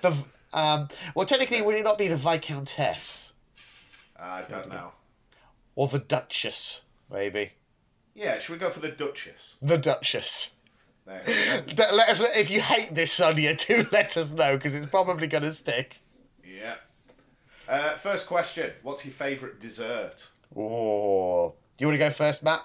The 0.00 0.24
um, 0.52 0.88
well, 1.14 1.26
technically, 1.26 1.60
would 1.62 1.74
it 1.74 1.84
not 1.84 1.98
be 1.98 2.08
the 2.08 2.16
Viscountess 2.16 3.34
I 4.18 4.42
don't 4.48 4.68
know. 4.68 4.92
or 5.74 5.88
the 5.88 5.98
Duchess? 5.98 6.84
Maybe 7.10 7.52
Yeah, 8.14 8.38
should 8.38 8.52
we 8.52 8.58
go 8.58 8.70
for 8.70 8.80
the 8.80 8.90
Duchess? 8.90 9.56
the 9.62 9.76
Duchess. 9.78 10.56
There 11.06 11.22
we 11.26 11.32
go. 11.32 11.60
Th- 11.84 11.92
Let 11.92 12.08
us 12.08 12.20
if 12.36 12.50
you 12.50 12.60
hate 12.60 12.94
this, 12.94 13.12
Sonia. 13.12 13.54
Do 13.56 13.86
let 13.92 14.16
us 14.16 14.32
know 14.32 14.56
because 14.56 14.74
it's 14.74 14.86
probably 14.86 15.26
going 15.26 15.44
to 15.44 15.52
stick. 15.52 15.96
yeah. 16.44 16.76
Uh, 17.68 17.94
first 17.96 18.26
question: 18.26 18.70
What's 18.82 19.04
your 19.04 19.12
favourite 19.12 19.60
dessert? 19.60 20.28
Oh, 20.56 21.54
do 21.76 21.82
you 21.84 21.88
want 21.88 21.98
to 21.98 22.04
go 22.04 22.10
first, 22.10 22.42
Matt? 22.42 22.62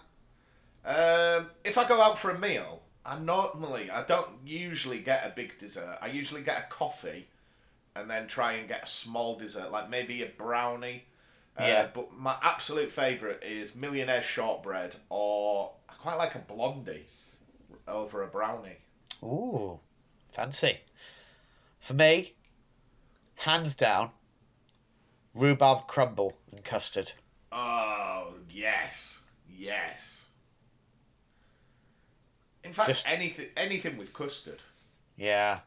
Um, 0.85 1.49
if 1.65 1.77
I 1.77 1.85
go 1.87 2.01
out 2.01 2.17
for 2.17 2.31
a 2.31 2.39
meal, 2.39 2.81
I 3.05 3.19
normally 3.19 3.89
I 3.91 4.03
don't 4.03 4.29
usually 4.45 4.99
get 4.99 5.25
a 5.25 5.29
big 5.35 5.57
dessert. 5.59 5.97
I 6.01 6.07
usually 6.07 6.41
get 6.41 6.57
a 6.59 6.73
coffee, 6.73 7.27
and 7.95 8.09
then 8.09 8.27
try 8.27 8.53
and 8.53 8.67
get 8.67 8.83
a 8.83 8.87
small 8.87 9.37
dessert, 9.37 9.71
like 9.71 9.89
maybe 9.89 10.23
a 10.23 10.27
brownie. 10.27 11.03
Uh, 11.59 11.65
Yeah. 11.67 11.87
But 11.93 12.13
my 12.13 12.35
absolute 12.41 12.91
favourite 12.91 13.43
is 13.43 13.75
millionaire 13.75 14.21
shortbread, 14.21 14.95
or 15.09 15.73
I 15.89 15.93
quite 15.93 16.17
like 16.17 16.35
a 16.35 16.39
blondie 16.39 17.05
over 17.87 18.23
a 18.23 18.27
brownie. 18.27 18.77
Ooh, 19.21 19.79
fancy. 20.31 20.79
For 21.79 21.93
me, 21.93 22.33
hands 23.35 23.75
down, 23.75 24.11
rhubarb 25.35 25.87
crumble 25.87 26.37
and 26.51 26.63
custard. 26.63 27.11
Oh 27.51 28.33
yes, 28.49 29.19
yes. 29.53 30.22
In 32.73 32.75
fact, 32.75 32.87
Just- 32.87 33.07
anything 33.07 33.49
anything 33.55 33.97
with 33.97 34.13
custard. 34.13 34.57
Yeah. 35.15 35.59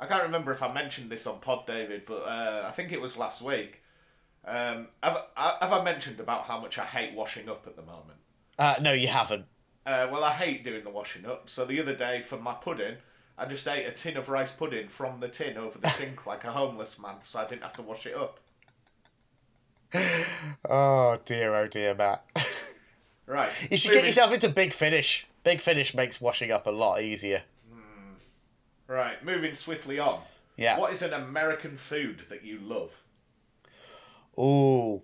I 0.00 0.06
can't 0.06 0.24
remember 0.24 0.50
if 0.50 0.60
I 0.60 0.72
mentioned 0.72 1.08
this 1.08 1.24
on 1.24 1.38
Pod 1.38 1.68
David, 1.68 2.02
but 2.04 2.22
uh, 2.24 2.64
I 2.66 2.72
think 2.72 2.90
it 2.90 3.00
was 3.00 3.16
last 3.16 3.40
week. 3.42 3.80
Um, 4.44 4.88
have, 5.04 5.26
I- 5.36 5.56
have 5.60 5.72
I 5.72 5.84
mentioned 5.84 6.18
about 6.18 6.46
how 6.46 6.58
much 6.58 6.78
I 6.78 6.84
hate 6.84 7.14
washing 7.14 7.48
up 7.48 7.64
at 7.68 7.76
the 7.76 7.82
moment? 7.82 8.18
Uh, 8.58 8.74
no, 8.80 8.90
you 8.92 9.06
haven't. 9.06 9.44
Uh, 9.86 10.08
well, 10.10 10.24
I 10.24 10.32
hate 10.32 10.64
doing 10.64 10.82
the 10.82 10.90
washing 10.90 11.24
up. 11.24 11.48
So 11.48 11.64
the 11.64 11.80
other 11.80 11.94
day 11.94 12.22
for 12.22 12.38
my 12.38 12.54
pudding, 12.54 12.96
I 13.38 13.44
just 13.46 13.68
ate 13.68 13.86
a 13.86 13.92
tin 13.92 14.16
of 14.16 14.28
rice 14.28 14.50
pudding 14.50 14.88
from 14.88 15.20
the 15.20 15.28
tin 15.28 15.56
over 15.56 15.78
the 15.78 15.88
sink 15.90 16.26
like 16.26 16.42
a 16.42 16.50
homeless 16.50 16.98
man, 17.00 17.14
so 17.22 17.38
I 17.38 17.46
didn't 17.46 17.62
have 17.62 17.74
to 17.74 17.82
wash 17.82 18.04
it 18.04 18.16
up. 18.16 18.40
Oh 20.68 21.18
dear, 21.24 21.54
oh 21.54 21.68
dear, 21.68 21.94
Matt. 21.94 22.24
Right. 23.26 23.50
you 23.70 23.76
should 23.76 23.92
get 23.92 24.06
yourself 24.06 24.32
into 24.32 24.48
Big 24.48 24.72
Finish. 24.72 25.26
Big 25.48 25.62
Finish 25.62 25.94
makes 25.94 26.20
washing 26.20 26.50
up 26.50 26.66
a 26.66 26.70
lot 26.70 27.00
easier. 27.00 27.42
Right, 28.86 29.24
moving 29.24 29.54
swiftly 29.54 29.98
on. 29.98 30.20
Yeah. 30.58 30.78
What 30.78 30.92
is 30.92 31.00
an 31.00 31.14
American 31.14 31.78
food 31.78 32.24
that 32.28 32.44
you 32.44 32.58
love? 32.60 32.92
Ooh. 34.38 35.00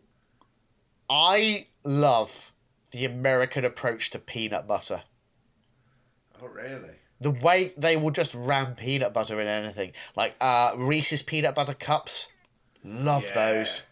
I 1.09 1.65
love 1.83 2.53
the 2.91 3.07
American 3.07 3.65
approach 3.65 4.11
to 4.11 4.19
peanut 4.19 4.67
butter. 4.67 5.05
Oh, 6.43 6.49
really? 6.49 6.97
The 7.23 7.31
way 7.31 7.73
they 7.79 7.97
will 7.97 8.11
just 8.11 8.35
ram 8.35 8.75
peanut 8.75 9.15
butter 9.15 9.41
in 9.41 9.47
anything. 9.47 9.93
Like 10.15 10.35
uh, 10.43 10.75
Reese's 10.77 11.23
peanut 11.23 11.55
butter 11.55 11.73
cups. 11.73 12.35
Love 12.85 13.25
Yeah. 13.29 13.35
those. 13.35 13.87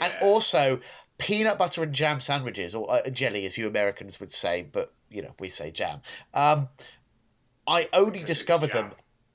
And 0.00 0.14
also 0.22 0.78
peanut 1.18 1.58
butter 1.58 1.82
and 1.82 1.92
jam 1.92 2.20
sandwiches, 2.20 2.72
or 2.76 2.88
uh, 2.88 3.10
jelly 3.10 3.44
as 3.46 3.58
you 3.58 3.66
Americans 3.66 4.20
would 4.20 4.30
say, 4.30 4.62
but 4.62 4.94
you 5.10 5.22
know, 5.22 5.34
we 5.38 5.48
say 5.48 5.70
jam. 5.70 6.00
Um, 6.34 6.68
I 7.66 7.88
only 7.92 8.22
discovered 8.22 8.72
them. 8.72 8.92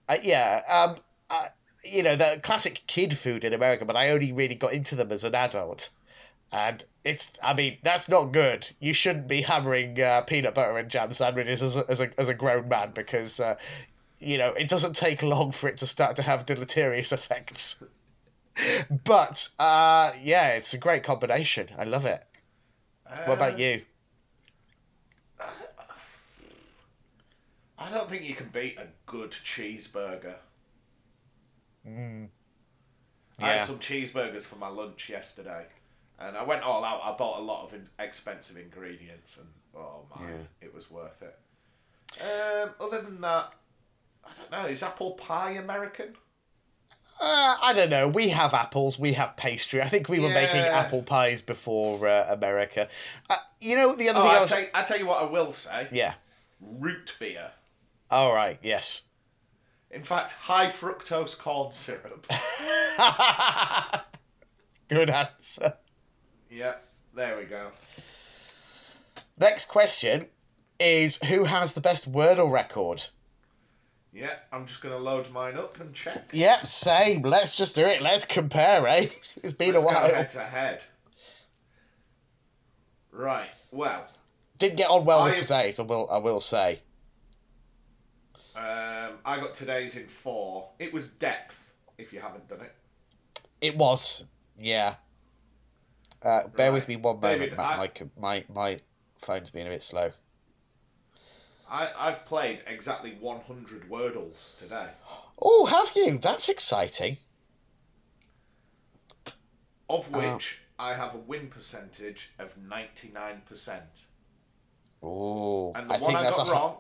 Uh, 0.10 0.18
yeah. 0.24 0.62
Um, 0.68 0.98
uh, 1.30 1.48
you 1.84 2.02
know, 2.04 2.16
the 2.16 2.40
classic 2.44 2.82
kid 2.88 3.18
food 3.18 3.44
in 3.44 3.54
America, 3.54 3.86
but 3.86 3.96
I 3.96 4.10
only 4.10 4.32
really 4.32 4.56
got 4.56 4.74
into 4.74 4.96
them 4.96 5.12
as 5.12 5.24
an 5.24 5.36
adult. 5.36 5.90
And 6.52 6.84
it's, 7.04 7.38
I 7.44 7.54
mean, 7.54 7.78
that's 7.84 8.08
not 8.08 8.26
good. 8.32 8.70
You 8.80 8.94
shouldn't 8.94 9.28
be 9.28 9.42
hammering 9.42 10.00
uh, 10.00 10.22
peanut 10.22 10.54
butter 10.54 10.78
and 10.78 10.90
jam 10.90 11.12
sandwiches 11.12 11.64
as 11.64 11.78
a, 11.78 11.86
as 11.90 12.00
a, 12.02 12.20
as 12.20 12.30
a 12.30 12.34
grown 12.34 12.68
man 12.70 12.92
because, 12.94 13.40
uh, 13.40 13.56
you 14.20 14.38
know, 14.38 14.50
it 14.50 14.68
doesn't 14.70 14.96
take 14.96 15.24
long 15.24 15.52
for 15.52 15.68
it 15.68 15.78
to 15.80 15.88
start 15.88 16.16
to 16.18 16.22
have 16.22 16.46
deleterious 16.46 17.12
effects. 17.12 17.84
but, 19.04 19.50
uh, 19.60 20.12
yeah, 20.22 20.50
it's 20.50 20.74
a 20.74 20.78
great 20.78 21.04
combination. 21.04 21.70
I 21.78 21.84
love 21.86 22.06
it. 22.06 22.24
What 23.26 23.36
about 23.36 23.54
Uh, 23.56 23.58
you? 23.58 23.82
I 27.84 27.90
don't 27.90 28.10
think 28.10 28.24
you 28.24 28.34
can 28.36 28.48
beat 28.50 28.78
a 28.80 28.88
good 29.06 29.32
cheeseburger. 29.32 30.36
I 31.86 31.90
Mm. 31.90 32.30
Yeah. 33.40 33.46
had 33.48 33.66
some 33.66 33.80
cheeseburgers 33.80 34.44
for 34.44 34.56
my 34.56 34.70
lunch 34.70 35.10
yesterday, 35.10 35.66
and 36.20 36.38
I 36.38 36.44
went 36.44 36.64
all 36.64 36.84
out. 36.86 37.02
I 37.04 37.12
bought 37.18 37.40
a 37.40 37.42
lot 37.42 37.66
of 37.66 37.74
in- 37.74 37.90
expensive 38.00 38.58
ingredients, 38.58 39.38
and 39.38 39.48
oh 39.76 40.06
my, 40.16 40.30
Yeah. 40.30 40.38
it 40.62 40.74
was 40.74 40.90
worth 40.90 41.22
it. 41.24 41.38
Um, 42.22 42.74
other 42.80 43.02
than 43.02 43.20
that, 43.22 43.54
I 44.24 44.32
don't 44.38 44.52
know. 44.52 44.66
Is 44.68 44.82
apple 44.84 45.12
pie 45.14 45.52
American? 45.52 46.16
Uh, 47.20 47.58
I 47.62 47.74
don't 47.74 47.90
know. 47.90 48.08
We 48.08 48.30
have 48.30 48.54
apples. 48.54 48.98
We 48.98 49.14
have 49.14 49.36
pastry. 49.36 49.82
I 49.82 49.88
think 49.88 50.08
we 50.10 50.20
were 50.20 50.30
making 50.30 50.62
apple 50.62 51.04
pies 51.04 51.42
before 51.42 52.08
uh, 52.08 52.28
America. 52.30 52.88
Uh, 53.30 53.36
you 53.60 53.76
know 53.76 53.94
the 53.96 54.10
other 54.10 54.20
Oh, 54.20 54.24
thing 54.24 54.32
I 54.32 54.38
I 54.38 54.40
was. 54.40 54.50
tell, 54.50 54.66
I 54.74 54.84
tell 54.84 55.00
you 55.00 55.06
what, 55.06 55.22
I 55.22 55.26
will 55.26 55.52
say. 55.52 55.88
Yeah. 55.92 56.14
Root 56.62 57.16
beer. 57.20 57.52
All 58.14 58.32
right. 58.34 58.60
Yes. 58.62 59.08
In 59.90 60.04
fact, 60.04 60.34
high 60.34 60.68
fructose 60.68 61.36
corn 61.36 61.72
syrup. 61.72 62.28
Good 64.88 65.10
answer. 65.10 65.74
yeah, 66.50 66.76
there 67.16 67.38
we 67.38 67.46
go. 67.46 67.70
Next 69.40 69.66
question 69.66 70.28
is 70.80 71.18
who 71.24 71.46
has 71.46 71.74
the 71.74 71.82
best 71.82 72.12
Wordle 72.12 72.52
record? 72.52 73.04
Yeah, 74.14 74.34
I'm 74.52 74.68
just 74.68 74.82
going 74.82 74.94
to 74.96 75.02
load 75.02 75.32
mine 75.32 75.58
up 75.58 75.80
and 75.80 75.92
check. 75.96 76.30
Yep, 76.34 76.68
same. 76.68 77.24
Let's 77.24 77.56
just 77.56 77.76
do 77.76 77.82
it. 77.82 78.00
Let's 78.00 78.26
compare, 78.26 78.86
eh? 78.88 79.08
It's 79.42 79.54
been 79.54 79.74
Let's 79.74 79.86
a 79.86 79.88
go 79.88 79.94
while. 79.94 80.14
head 80.14 80.30
to 80.30 80.40
head. 80.42 80.84
Right. 83.12 83.50
Well, 83.72 84.06
Didn't 84.60 84.78
get 84.78 84.92
on 84.92 85.04
well 85.06 85.24
with 85.24 85.34
I've- 85.34 85.42
today's. 85.42 85.80
I 85.80 85.84
will. 85.84 86.08
I 86.12 86.18
will 86.20 86.40
say. 86.40 86.82
Um, 88.56 89.18
I 89.26 89.40
got 89.40 89.54
today's 89.54 89.96
in 89.96 90.08
four. 90.08 90.70
It 90.80 90.94
was 90.94 91.08
depth. 91.10 91.74
If 91.98 92.12
you 92.14 92.20
haven't 92.20 92.48
done 92.48 92.62
it, 92.62 92.74
It 93.62 93.78
was, 93.78 94.26
yeah. 94.60 94.96
Uh, 96.22 96.48
bear 96.56 96.72
with 96.72 96.88
me 96.88 96.96
one 96.96 97.20
moment, 97.20 97.42
David, 97.42 97.58
Matt. 97.58 97.80
I- 97.80 98.06
My, 98.20 98.44
my 98.50 98.54
my 98.54 98.80
phone's 99.18 99.52
being 99.52 99.68
a 99.68 99.70
bit 99.70 99.84
slow. 99.84 100.12
I 101.70 101.90
I've 101.98 102.26
played 102.26 102.62
exactly 102.68 103.16
100 103.20 103.90
Wordles 103.90 104.58
today. 104.58 104.90
Oh, 105.42 105.66
have 105.66 105.92
you? 105.96 106.18
That's 106.18 106.50
exciting. 106.50 107.18
of 109.90 110.14
Uh, 110.14 110.20
which 110.34 110.60
I 110.80 110.94
have 110.94 111.14
a 111.16 111.20
win 111.20 111.48
percentage 111.50 112.32
of 112.40 112.56
99%. 112.58 113.82
Oh, 115.02 115.74
And 115.74 115.90
the 115.90 115.96
I 115.96 115.98
one 115.98 116.08
think 116.08 116.18
I 116.20 116.24
that's 116.24 116.38
got 116.38 116.48
a, 116.48 116.52
wrong, 116.52 116.78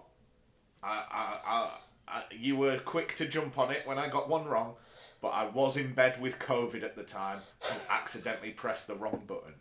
I, 0.84 1.40
I, 1.46 1.70
I, 2.08 2.24
you 2.32 2.56
were 2.56 2.78
quick 2.80 3.16
to 3.16 3.26
jump 3.26 3.58
on 3.58 3.72
it 3.72 3.86
when 3.86 3.98
I 3.98 4.10
got 4.10 4.30
one 4.30 4.46
wrong, 4.46 4.76
but 5.22 5.30
I 5.30 5.46
was 5.46 5.78
in 5.78 5.94
bed 5.94 6.22
with 6.22 6.40
COVID 6.40 6.84
at 6.84 6.96
the 6.96 7.04
time 7.04 7.40
and 7.72 7.80
accidentally 7.90 8.52
pressed 8.52 8.88
the 8.88 8.96
wrong 8.96 9.24
button. 9.26 9.54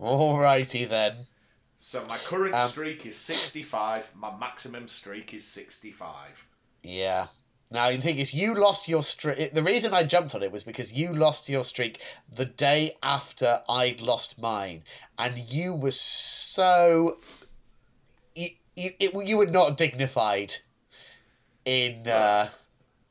Alrighty 0.00 0.88
then. 0.88 1.26
So 1.78 2.04
my 2.06 2.16
current 2.16 2.54
Um, 2.54 2.68
streak 2.68 3.04
is 3.06 3.16
65, 3.16 4.10
my 4.16 4.36
maximum 4.36 4.88
streak 4.88 5.34
is 5.34 5.46
65. 5.46 6.46
Yeah. 6.82 7.26
Now 7.70 7.90
the 7.90 7.98
thing 7.98 8.18
is, 8.18 8.34
you 8.34 8.54
lost 8.54 8.88
your 8.88 9.02
streak. 9.02 9.52
The 9.52 9.62
reason 9.62 9.94
I 9.94 10.04
jumped 10.04 10.34
on 10.34 10.42
it 10.42 10.52
was 10.52 10.64
because 10.64 10.92
you 10.92 11.12
lost 11.12 11.48
your 11.48 11.64
streak 11.64 12.00
the 12.30 12.44
day 12.44 12.96
after 13.02 13.62
I'd 13.68 14.00
lost 14.00 14.38
mine, 14.40 14.84
and 15.18 15.38
you 15.38 15.74
were 15.74 15.90
so 15.90 17.18
you 18.76 18.90
it, 18.98 19.26
you 19.26 19.36
were 19.36 19.46
not 19.46 19.76
dignified 19.76 20.54
in 21.64 22.08
uh, 22.08 22.48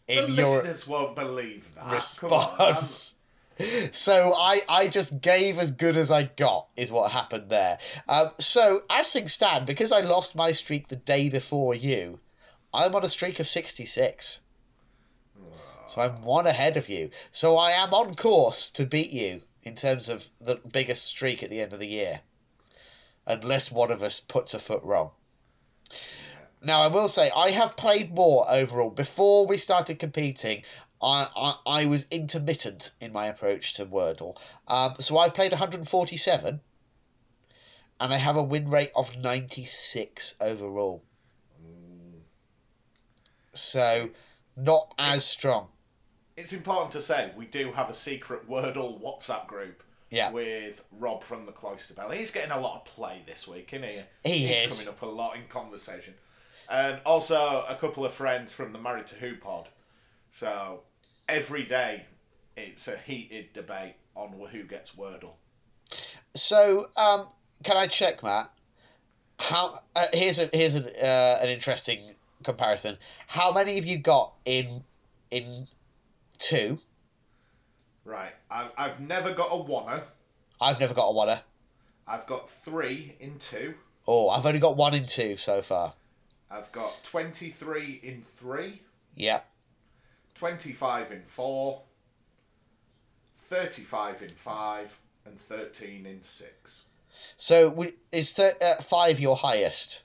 The 0.07 0.26
in 0.26 0.34
your 0.34 0.45
listeners 0.45 0.88
won't 0.88 1.16
believe 1.16 1.74
that. 1.76 1.86
On, 1.86 1.91
response. 1.91 3.16
So 3.91 4.34
I, 4.36 4.64
I 4.68 4.88
just 4.88 5.22
gave 5.22 5.59
as 5.59 5.70
good 5.70 5.95
as 5.95 6.09
I 6.09 6.24
got 6.24 6.70
is 6.76 6.91
what 6.91 7.11
happened 7.11 7.49
there. 7.49 7.78
Um, 8.09 8.32
so 8.39 8.84
as 8.89 9.14
things 9.14 9.34
stand, 9.34 9.68
because 9.68 9.91
I 9.91 10.01
lost 10.01 10.36
my 10.36 10.51
streak 10.51 10.88
the 10.88 10.95
day 10.95 11.30
before 11.30 11.76
you, 11.76 12.20
I'm 12.74 12.95
on 12.95 13.03
a 13.05 13.07
streak 13.07 13.39
of 13.39 13.45
sixty 13.45 13.86
six. 13.86 14.41
So 15.86 16.01
I'm 16.01 16.24
one 16.24 16.47
ahead 16.47 16.78
of 16.78 16.89
you. 16.89 17.11
So 17.30 17.57
I 17.57 17.72
am 17.72 17.93
on 17.93 18.16
course 18.16 18.72
to 18.72 18.86
beat 18.86 19.11
you 19.11 19.43
in 19.61 19.76
terms 19.76 20.09
of 20.09 20.30
the 20.39 20.59
biggest 20.72 21.05
streak 21.05 21.43
at 21.43 21.49
the 21.49 21.61
end 21.61 21.74
of 21.74 21.80
the 21.80 21.88
year, 21.88 22.22
unless 23.28 23.72
one 23.72 23.91
of 23.91 24.01
us 24.01 24.20
puts 24.20 24.53
a 24.53 24.59
foot 24.59 24.82
wrong. 24.84 25.11
Now 26.64 26.82
I 26.82 26.88
will 26.88 27.07
say 27.09 27.30
I 27.36 27.51
have 27.51 27.76
played 27.76 28.14
more 28.14 28.45
overall. 28.49 28.89
Before 28.89 29.45
we 29.45 29.57
started 29.57 29.99
competing, 29.99 30.64
I, 31.01 31.28
I, 31.36 31.82
I 31.82 31.86
was 31.86 32.07
intermittent 32.09 32.91
in 33.01 33.11
my 33.11 33.28
approach 33.28 33.74
to 33.74 33.86
Wordle. 33.86 34.38
Um, 34.68 34.95
so 34.99 35.18
I've 35.18 35.34
played 35.34 35.51
147 35.51 36.61
and 37.99 38.14
I 38.14 38.18
have 38.18 38.38
a 38.38 38.43
win 38.43 38.70
rate 38.70 38.91
of 38.95 39.18
96 39.18 40.36
overall. 40.39 41.03
So 43.53 44.09
not 44.55 44.93
as 44.97 45.26
strong. 45.26 45.68
It's 46.36 46.53
important 46.53 46.91
to 46.93 47.01
say 47.01 47.32
we 47.36 47.45
do 47.45 47.72
have 47.74 47.89
a 47.89 47.93
secret 47.93 48.49
Wordle 48.49 48.99
WhatsApp 49.01 49.45
group 49.47 49.84
Yeah. 50.09 50.32
with 50.32 50.84
Rob 50.91 51.24
from 51.24 51.45
the 51.45 51.51
Cloister 51.51 51.93
Bell. 51.93 52.09
He's 52.09 52.32
getting 52.32 52.51
a 52.51 52.59
lot 52.59 52.78
of 52.78 52.86
play 52.86 53.22
this 53.28 53.47
week, 53.47 53.72
isn't 53.74 53.88
he? 53.88 54.01
He 54.24 54.47
He's 54.47 54.72
is. 54.72 54.86
coming 54.86 54.97
up 54.97 55.01
a 55.03 55.05
lot 55.05 55.36
in 55.36 55.43
conversation. 55.47 56.16
And 56.74 56.99
also 57.05 57.65
a 57.69 57.76
couple 57.76 58.03
of 58.03 58.11
friends 58.11 58.51
from 58.51 58.74
the 58.74 58.80
Married 58.80 59.05
to 59.07 59.15
Who 59.15 59.36
pod. 59.36 59.69
So 60.32 60.82
every 61.30 61.61
day 61.65 62.07
it's 62.57 62.88
a 62.88 62.97
heated 62.97 63.53
debate 63.53 63.93
on 64.15 64.34
who 64.51 64.63
gets 64.63 64.93
Wordle. 64.93 65.34
So 66.34 66.89
um, 66.97 67.28
can 67.63 67.78
I 67.78 67.86
check, 67.86 68.24
Matt? 68.24 68.51
How 69.39 69.82
uh, 69.95 70.07
here's 70.13 70.39
a 70.39 70.49
here's 70.51 70.74
an 70.74 70.88
uh, 70.99 71.38
an 71.43 71.49
interesting 71.49 72.15
comparison. 72.43 72.97
How 73.28 73.51
many 73.51 73.76
have 73.76 73.86
you 73.86 73.99
got 73.99 74.34
in 74.43 74.84
in 75.30 75.67
two? 76.39 76.80
Right. 78.03 78.34
I've, 78.49 78.71
I've 78.76 78.99
never 78.99 79.32
got 79.32 79.49
a 79.51 79.63
oneer. 79.63 80.01
I've 80.59 80.80
never 80.80 80.95
got 80.95 81.07
a 81.07 81.13
oneer. 81.13 81.41
I've 82.07 82.26
got 82.26 82.49
three 82.49 83.15
in 83.19 83.38
two. 83.38 83.76
Oh, 84.07 84.30
I've 84.30 84.47
only 84.47 84.59
got 84.59 84.76
one 84.76 84.95
in 84.95 85.05
two 85.05 85.38
so 85.38 85.61
far. 85.61 85.93
I've 86.51 86.71
got 86.71 87.03
23 87.03 87.99
in 88.03 88.21
three. 88.21 88.81
Yeah. 89.15 89.41
25 90.35 91.11
in 91.11 91.21
4, 91.25 91.81
35 93.37 94.21
in 94.23 94.29
5, 94.29 94.99
and 95.25 95.39
13 95.39 96.05
in 96.05 96.21
6. 96.21 96.83
So 97.37 97.87
is 98.11 98.33
th- 98.33 98.55
uh, 98.61 98.75
five 98.81 99.19
your 99.19 99.35
highest? 99.37 100.03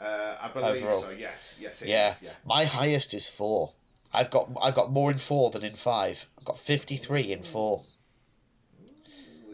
Uh, 0.00 0.36
I 0.40 0.48
believe 0.48 0.82
Overall. 0.82 1.02
so, 1.02 1.10
yes. 1.10 1.54
Yes, 1.60 1.82
it 1.82 1.84
is. 1.86 1.90
Yeah. 1.90 2.14
yeah. 2.22 2.30
My 2.44 2.64
highest 2.64 3.14
is 3.14 3.28
four. 3.28 3.72
I've 4.12 4.30
got 4.30 4.48
I've 4.62 4.74
got 4.74 4.90
more 4.92 5.10
in 5.10 5.18
four 5.18 5.50
than 5.50 5.62
in 5.64 5.74
five. 5.74 6.28
I've 6.38 6.44
got 6.44 6.58
fifty 6.58 6.96
three 6.96 7.32
in 7.32 7.42
four. 7.42 7.82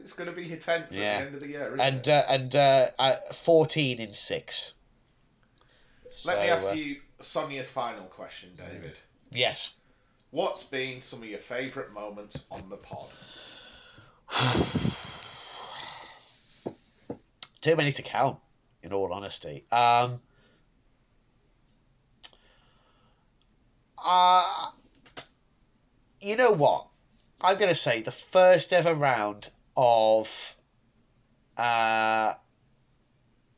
It's 0.02 0.12
going 0.12 0.28
to 0.28 0.34
be 0.36 0.44
tense 0.56 0.96
Yeah. 0.96 1.02
at 1.02 1.18
the 1.18 1.26
end 1.26 1.34
of 1.34 1.40
the 1.40 1.48
year, 1.48 1.74
isn't 1.74 1.80
And 1.86 1.98
it? 2.06 2.08
uh, 2.08 2.22
and 2.28 2.56
uh, 2.56 2.86
uh, 2.98 3.16
fourteen 3.32 3.98
in 4.00 4.12
six. 4.14 4.74
Let 6.26 6.40
me 6.40 6.48
ask 6.48 6.68
uh, 6.68 6.72
you 6.72 6.96
Sonia's 7.20 7.68
final 7.68 8.04
question, 8.04 8.50
David. 8.56 8.94
Yes. 9.30 9.76
What's 10.30 10.62
been 10.62 11.00
some 11.00 11.22
of 11.22 11.28
your 11.28 11.38
favourite 11.38 11.92
moments 11.92 12.44
on 12.50 12.68
the 12.68 12.76
pod? 12.76 13.10
Too 17.60 17.76
many 17.76 17.92
to 17.92 18.02
count, 18.02 18.38
in 18.82 18.92
all 18.92 19.12
honesty. 19.12 19.64
Um, 19.70 20.20
uh, 24.04 24.70
you 26.20 26.36
know 26.36 26.52
what? 26.52 26.86
I'm 27.40 27.56
going 27.56 27.70
to 27.70 27.74
say 27.74 28.02
the 28.02 28.12
first 28.12 28.72
ever 28.72 28.94
round 28.94 29.50
of 29.76 30.56
uh, 31.56 32.34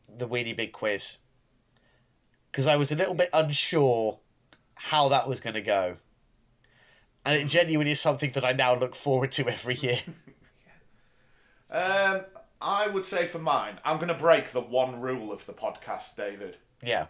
the 0.09 0.29
Weenie 0.29 0.57
Big 0.57 0.73
Quiz. 0.73 1.19
Because 2.53 2.67
I 2.69 2.77
was 2.77 2.93
a 2.93 2.97
little 2.97 3.15
bit 3.15 3.31
unsure 3.33 4.19
how 4.75 5.09
that 5.09 5.27
was 5.27 5.41
going 5.41 5.55
to 5.55 5.63
go. 5.63 5.97
And 7.25 7.41
it 7.41 7.47
genuinely 7.49 7.93
is 7.93 8.01
something 8.01 8.31
that 8.33 8.45
I 8.45 8.53
now 8.53 8.75
look 8.75 8.95
forward 8.95 9.33
to 9.33 9.49
every 9.49 9.75
year. 9.77 10.01
Um, 11.71 12.21
I 12.61 12.87
would 12.87 13.05
say 13.07 13.25
for 13.27 13.39
mine, 13.39 13.79
I'm 13.83 13.97
going 13.97 14.09
to 14.09 14.15
break 14.15 14.51
the 14.53 14.61
one 14.61 15.01
rule 15.01 15.33
of 15.33 15.47
the 15.47 15.55
podcast, 15.55 16.17
David. 16.17 16.59
yeah. 16.83 17.07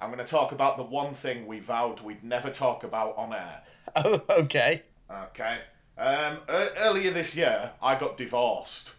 I'm 0.00 0.08
going 0.08 0.18
to 0.18 0.24
talk 0.24 0.50
about 0.50 0.76
the 0.76 0.82
one 0.82 1.14
thing 1.14 1.46
we 1.46 1.60
vowed 1.60 2.00
we'd 2.00 2.24
never 2.24 2.50
talk 2.50 2.82
about 2.82 3.16
on 3.16 3.32
air. 3.32 3.62
Oh, 3.94 4.20
okay. 4.28 4.82
Okay. 5.08 5.58
Um, 5.96 6.38
e- 6.48 6.68
earlier 6.78 7.12
this 7.12 7.36
year, 7.36 7.70
I 7.80 7.94
got 7.94 8.16
divorced, 8.16 8.92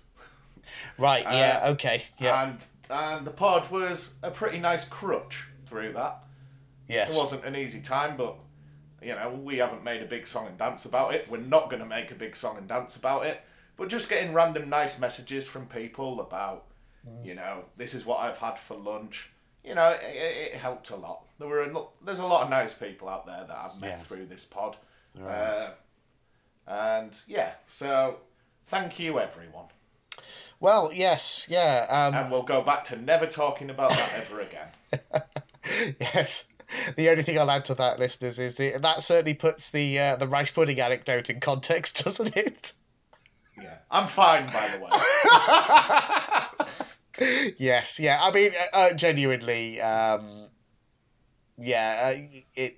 Right, 0.97 1.23
yeah, 1.23 1.59
Uh, 1.65 1.71
okay. 1.71 2.03
Yeah. 2.19 2.43
and 2.43 2.65
and 2.89 3.27
the 3.27 3.31
pod 3.31 3.69
was 3.71 4.13
a 4.23 4.31
pretty 4.31 4.59
nice 4.59 4.85
crutch 4.85 5.45
through 5.73 5.93
that. 5.93 6.23
It 6.87 7.09
wasn't 7.15 7.45
an 7.45 7.55
easy 7.55 7.81
time, 7.81 8.15
but 8.17 8.35
you 9.01 9.15
know 9.15 9.29
we 9.43 9.57
haven't 9.57 9.83
made 9.83 10.01
a 10.03 10.05
big 10.05 10.27
song 10.27 10.47
and 10.47 10.57
dance 10.57 10.85
about 10.85 11.13
it. 11.15 11.27
We're 11.29 11.37
not 11.37 11.69
going 11.69 11.81
to 11.81 11.87
make 11.87 12.11
a 12.11 12.15
big 12.15 12.35
song 12.35 12.57
and 12.57 12.67
dance 12.67 12.95
about 12.95 13.25
it. 13.25 13.41
But 13.75 13.89
just 13.89 14.07
getting 14.09 14.33
random 14.33 14.69
nice 14.69 14.99
messages 14.99 15.47
from 15.47 15.65
people 15.65 16.21
about, 16.21 16.65
you 17.23 17.33
know, 17.33 17.65
this 17.75 17.95
is 17.95 18.05
what 18.05 18.19
I've 18.19 18.37
had 18.37 18.59
for 18.59 18.77
lunch. 18.77 19.31
You 19.63 19.73
know, 19.73 19.89
it, 19.89 20.03
it 20.03 20.51
it 20.53 20.57
helped 20.57 20.91
a 20.91 20.95
lot. 20.95 21.25
There 21.39 21.47
were 21.47 21.63
a, 21.63 21.81
there's 22.05 22.19
a 22.19 22.25
lot 22.25 22.43
of 22.43 22.49
nice 22.51 22.73
people 22.75 23.09
out 23.09 23.25
there 23.25 23.45
that 23.47 23.57
I've 23.57 23.81
met 23.81 23.89
Yeah. 23.89 23.97
through 23.97 24.25
this 24.27 24.45
pod. 24.45 24.77
Uh, 25.25 25.71
and 26.67 27.19
yeah, 27.27 27.53
so 27.67 28.17
thank 28.65 28.99
you 28.99 29.19
everyone. 29.19 29.65
Well, 30.59 30.91
yes, 30.93 31.47
yeah, 31.49 31.85
um, 31.89 32.13
And 32.13 32.31
we'll 32.31 32.43
go 32.43 32.61
back 32.61 32.85
to 32.85 32.95
never 32.95 33.25
talking 33.25 33.69
about 33.69 33.89
that 33.89 34.11
ever 34.15 34.39
again. 34.41 34.67
yes. 35.99 36.53
The 36.95 37.09
only 37.09 37.23
thing 37.23 37.37
I'll 37.37 37.51
add 37.51 37.65
to 37.65 37.75
that, 37.75 37.99
listeners, 37.99 38.39
is 38.39 38.59
it, 38.59 38.81
that 38.81 39.03
certainly 39.03 39.33
puts 39.33 39.69
the 39.69 39.99
uh, 39.99 40.15
the 40.15 40.27
rice 40.27 40.51
pudding 40.51 40.79
anecdote 40.79 41.29
in 41.29 41.39
context, 41.39 42.03
doesn't 42.05 42.35
it? 42.35 42.73
Yeah, 43.61 43.77
I'm 43.91 44.07
fine 44.07 44.47
by 44.47 44.67
the 44.73 44.83
way. 44.83 44.89
yes, 47.57 47.99
yeah. 47.99 48.19
I 48.21 48.31
mean, 48.31 48.51
uh, 48.73 48.77
uh, 48.77 48.93
genuinely, 48.93 49.79
um, 49.81 50.49
yeah. 51.57 52.13
Uh, 52.15 52.21
it 52.55 52.77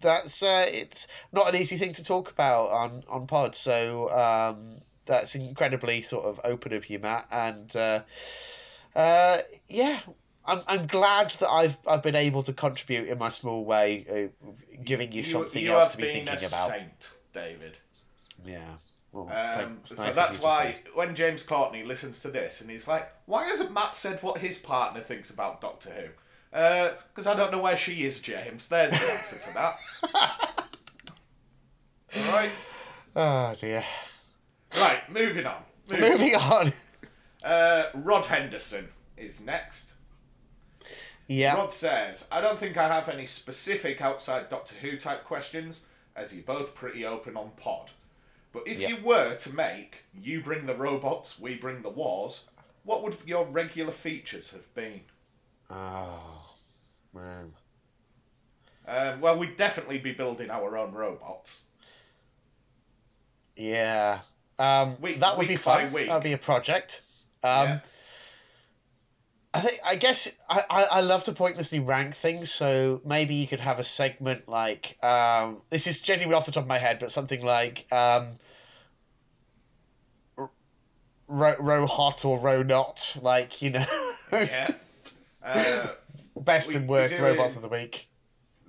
that's 0.00 0.42
uh, 0.42 0.64
it's 0.68 1.08
not 1.32 1.48
an 1.48 1.60
easy 1.60 1.76
thing 1.76 1.92
to 1.94 2.04
talk 2.04 2.30
about 2.30 2.70
on 2.70 3.02
on 3.08 3.26
pod. 3.26 3.54
So 3.54 4.10
um, 4.10 4.80
that's 5.06 5.34
incredibly 5.34 6.02
sort 6.02 6.24
of 6.24 6.40
open 6.44 6.72
of 6.72 6.88
you, 6.88 6.98
Matt, 6.98 7.26
and 7.30 7.74
uh, 7.76 8.00
uh, 8.94 9.38
yeah. 9.68 10.00
I'm, 10.50 10.60
I'm 10.66 10.86
glad 10.86 11.30
that 11.30 11.48
I've 11.48 11.78
I've 11.86 12.02
been 12.02 12.16
able 12.16 12.42
to 12.42 12.52
contribute 12.52 13.08
in 13.08 13.18
my 13.18 13.28
small 13.28 13.64
way, 13.64 14.30
uh, 14.44 14.48
giving 14.84 15.12
you, 15.12 15.22
something 15.22 15.62
you 15.64 15.72
else 15.72 15.88
to 15.92 15.96
be 15.96 16.02
been 16.04 16.26
thinking 16.26 16.44
a 16.44 16.46
about. 16.48 16.70
saint, 16.70 17.10
David. 17.32 17.78
Yeah. 18.44 18.76
Well, 19.12 19.28
Um, 19.28 19.78
so 19.84 20.02
nice 20.04 20.14
that's 20.14 20.38
why 20.40 20.76
when 20.94 21.14
James 21.14 21.42
Courtney 21.42 21.82
listens 21.82 22.20
to 22.22 22.28
this 22.30 22.60
and 22.60 22.70
he's 22.70 22.86
like, 22.86 23.10
"Why 23.26 23.44
hasn't 23.44 23.72
Matt 23.72 23.96
said 23.96 24.22
what 24.22 24.38
his 24.38 24.56
partner 24.58 25.00
thinks 25.00 25.30
about 25.30 25.60
Doctor 25.60 25.90
Who?" 25.90 26.08
Because 26.52 27.26
I 27.26 27.34
don't 27.34 27.50
know 27.52 27.60
where 27.60 27.76
she 27.76 28.04
is, 28.04 28.20
James. 28.20 28.68
There's 28.68 28.90
the 28.92 29.12
answer 29.12 29.38
to 29.38 29.54
that. 29.54 29.74
All 32.16 32.32
right, 32.32 32.50
Oh 33.16 33.54
dear. 33.58 33.84
right. 34.76 35.00
Moving 35.12 35.46
on. 35.46 35.62
Moving 35.90 36.34
on. 36.36 36.66
On. 36.66 36.72
Uh, 37.42 37.90
Rod 37.94 38.26
Henderson 38.26 38.88
is 39.16 39.40
next. 39.40 39.92
Yeah. 41.30 41.54
Rod 41.54 41.72
says, 41.72 42.26
I 42.32 42.40
don't 42.40 42.58
think 42.58 42.76
I 42.76 42.88
have 42.88 43.08
any 43.08 43.24
specific 43.24 44.00
outside 44.02 44.48
Doctor 44.48 44.74
Who 44.74 44.96
type 44.96 45.22
questions, 45.22 45.84
as 46.16 46.34
you're 46.34 46.42
both 46.42 46.74
pretty 46.74 47.06
open 47.06 47.36
on 47.36 47.50
pod. 47.56 47.92
But 48.52 48.66
if 48.66 48.80
Yeah. 48.80 48.88
you 48.88 48.96
were 48.96 49.36
to 49.36 49.54
make 49.54 49.98
You 50.12 50.42
Bring 50.42 50.66
the 50.66 50.74
Robots, 50.74 51.38
We 51.38 51.54
Bring 51.54 51.82
the 51.82 51.88
Wars, 51.88 52.46
what 52.82 53.04
would 53.04 53.16
your 53.24 53.44
regular 53.46 53.92
features 53.92 54.50
have 54.50 54.74
been? 54.74 55.02
Oh 55.70 56.50
man. 57.14 57.54
Um, 58.88 59.20
well, 59.20 59.38
we'd 59.38 59.56
definitely 59.56 59.98
be 59.98 60.10
building 60.12 60.50
our 60.50 60.76
own 60.76 60.90
robots. 60.90 61.62
Yeah. 63.54 64.22
Um, 64.58 65.00
Week- 65.00 65.20
that 65.20 65.38
would 65.38 65.46
be 65.46 65.54
fun. 65.54 65.92
That 65.92 66.08
would 66.08 66.22
be 66.24 66.32
a 66.32 66.38
project. 66.38 67.02
Um, 67.44 67.68
Yeah. 67.68 67.80
I 69.52 69.60
think 69.60 69.80
I 69.84 69.96
guess 69.96 70.38
I, 70.48 70.62
I, 70.70 70.82
I 70.84 71.00
love 71.00 71.24
to 71.24 71.32
pointlessly 71.32 71.80
rank 71.80 72.14
things, 72.14 72.52
so 72.52 73.00
maybe 73.04 73.34
you 73.34 73.48
could 73.48 73.60
have 73.60 73.80
a 73.80 73.84
segment 73.84 74.48
like 74.48 74.96
um, 75.02 75.62
this 75.70 75.86
is 75.88 76.00
genuinely 76.02 76.36
off 76.36 76.46
the 76.46 76.52
top 76.52 76.62
of 76.64 76.68
my 76.68 76.78
head, 76.78 76.98
but 77.00 77.10
something 77.10 77.42
like 77.44 77.86
um, 77.92 78.28
row, 81.26 81.54
row 81.58 81.86
hot 81.86 82.24
or 82.24 82.38
row 82.38 82.62
not, 82.62 83.16
like 83.22 83.60
you 83.60 83.70
know, 83.70 83.84
Yeah. 84.32 84.70
uh, 85.44 85.88
best 86.40 86.68
We- 86.70 86.76
and 86.76 86.88
worst 86.88 87.18
robots 87.18 87.56
of 87.56 87.62
the 87.62 87.68
week. 87.68 88.08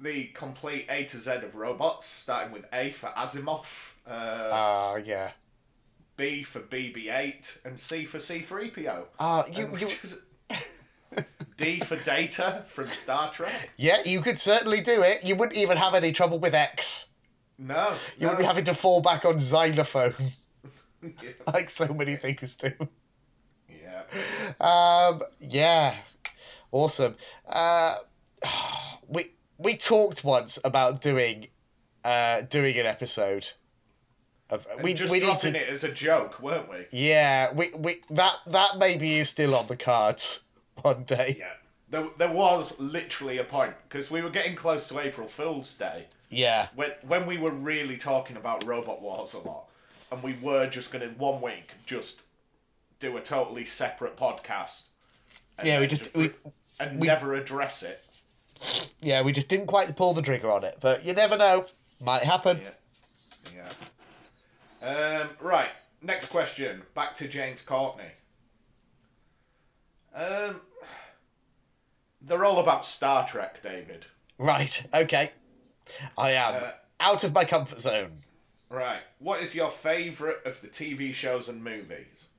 the 0.01 0.25
complete 0.33 0.87
A 0.89 1.03
to 1.05 1.17
Z 1.17 1.29
of 1.31 1.53
robots, 1.55 2.07
starting 2.07 2.51
with 2.51 2.65
A 2.73 2.89
for 2.91 3.07
Asimov, 3.09 3.91
uh, 4.07 4.49
Ah, 4.51 4.95
yeah. 4.95 5.31
B 6.17 6.41
for 6.43 6.59
BB-8, 6.59 7.65
and 7.65 7.79
C 7.79 8.05
for 8.05 8.19
C-3PO. 8.19 9.05
Ah, 9.19 9.45
you, 9.51 9.65
And 9.65 9.79
you 9.81 9.87
D 11.57 11.79
for 11.81 11.95
Data 11.97 12.63
from 12.67 12.87
Star 12.87 13.31
Trek. 13.31 13.71
yeah, 13.77 14.01
you 14.05 14.21
could 14.21 14.39
certainly 14.39 14.81
do 14.81 15.01
it. 15.01 15.23
You 15.23 15.35
wouldn't 15.35 15.57
even 15.57 15.77
have 15.77 15.93
any 15.93 16.11
trouble 16.11 16.39
with 16.39 16.53
X. 16.53 17.09
No, 17.57 17.89
You 18.17 18.21
no. 18.25 18.27
wouldn't 18.29 18.39
be 18.39 18.45
having 18.45 18.63
to 18.65 18.73
fall 18.73 19.01
back 19.01 19.23
on 19.25 19.39
xylophone 19.39 20.15
yeah. 21.03 21.09
like 21.53 21.69
so 21.69 21.93
many 21.93 22.15
things 22.15 22.55
do. 22.55 22.71
yeah. 23.69 24.03
Um, 24.59 25.21
yeah, 25.39 25.95
awesome. 26.71 27.15
Uh, 27.47 27.97
we 29.07 29.31
we 29.59 29.75
talked 29.77 30.23
once 30.23 30.57
about 30.63 31.01
doing 31.01 31.47
uh 32.03 32.41
doing 32.41 32.75
an 32.79 32.87
episode 32.87 33.51
of 34.51 34.67
we 34.83 34.93
Just 34.93 35.11
we 35.11 35.19
dropping 35.19 35.53
to 35.53 35.59
it 35.61 35.69
as 35.69 35.83
a 35.83 35.91
joke, 35.91 36.39
weren't 36.41 36.69
we? 36.69 36.85
yeah 36.91 37.51
we 37.53 37.71
we 37.75 38.01
that 38.09 38.35
that 38.47 38.77
maybe 38.77 39.17
is 39.17 39.29
still 39.29 39.55
on 39.55 39.67
the 39.67 39.77
cards 39.77 40.43
one 40.81 41.03
day. 41.03 41.37
Yeah. 41.39 41.53
There, 41.89 42.07
there 42.17 42.31
was 42.31 42.79
literally 42.79 43.37
a 43.37 43.43
point 43.43 43.73
because 43.89 44.09
we 44.09 44.21
were 44.21 44.29
getting 44.29 44.55
close 44.55 44.87
to 44.87 44.99
April 44.99 45.27
Fool's 45.27 45.75
Day 45.75 46.05
Yeah, 46.29 46.69
when 46.75 46.91
when 47.05 47.25
we 47.25 47.37
were 47.37 47.51
really 47.51 47.97
talking 47.97 48.37
about 48.37 48.65
Robot 48.65 49.01
Wars 49.01 49.33
a 49.33 49.39
lot, 49.39 49.67
and 50.11 50.23
we 50.23 50.33
were 50.41 50.67
just 50.67 50.91
going 50.91 51.07
to 51.07 51.13
one 51.19 51.41
week 51.41 51.71
just 51.85 52.21
do 52.99 53.17
a 53.17 53.19
totally 53.21 53.65
separate 53.65 54.15
podcast. 54.15 54.83
and 55.57 55.67
Yeah, 55.67 55.79
we 55.81 55.87
just- 55.87 56.13
we- 56.15 56.31
and 56.79 56.99
we- 57.01 57.07
never 57.07 57.33
address 57.35 57.83
it. 57.83 58.01
yeah, 59.01 59.21
we 59.21 59.31
just 59.33 59.49
didn't 59.49 59.67
quite 59.67 59.93
pull 59.97 60.13
the 60.13 60.21
trigger 60.21 60.49
on 60.51 60.63
it, 60.63 60.77
but 60.79 61.03
you 61.03 61.13
never 61.13 61.35
know, 61.37 61.65
might 61.99 62.23
happen. 62.23 62.61
Yeah. 62.63 63.53
Yeah. 63.55 63.69
Um, 64.81 65.29
right. 65.39 65.69
Next 66.01 66.27
question. 66.27 66.81
Back 66.95 67.15
to 67.15 67.27
James 67.27 67.61
Courtney. 67.61 68.11
Um, 70.13 70.61
they're 72.21 72.43
all 72.45 72.59
about 72.59 72.85
Star 72.85 73.25
Trek, 73.27 73.61
David. 73.61 74.07
Right, 74.37 74.85
okay, 74.93 75.31
I 76.17 76.31
am 76.31 76.63
Uh, 76.63 76.71
out 76.99 77.23
of 77.23 77.33
my 77.33 77.45
comfort 77.45 77.79
zone. 77.79 78.23
Right. 78.69 79.01
What 79.19 79.41
is 79.41 79.53
your 79.55 79.69
favourite 79.69 80.43
of 80.45 80.61
the 80.61 80.67
TV 80.67 81.13
shows 81.13 81.47
and 81.47 81.63
movies? 81.63 82.29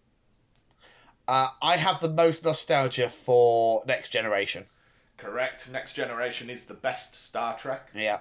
Uh, 1.28 1.50
I 1.62 1.76
have 1.76 2.00
the 2.00 2.08
most 2.08 2.44
nostalgia 2.44 3.08
for 3.08 3.84
Next 3.86 4.10
Generation. 4.10 4.66
Correct. 5.16 5.68
Next 5.68 5.92
Generation 5.94 6.50
is 6.50 6.64
the 6.64 6.74
best 6.74 7.14
Star 7.14 7.56
Trek. 7.56 7.90
Yeah. 7.94 8.20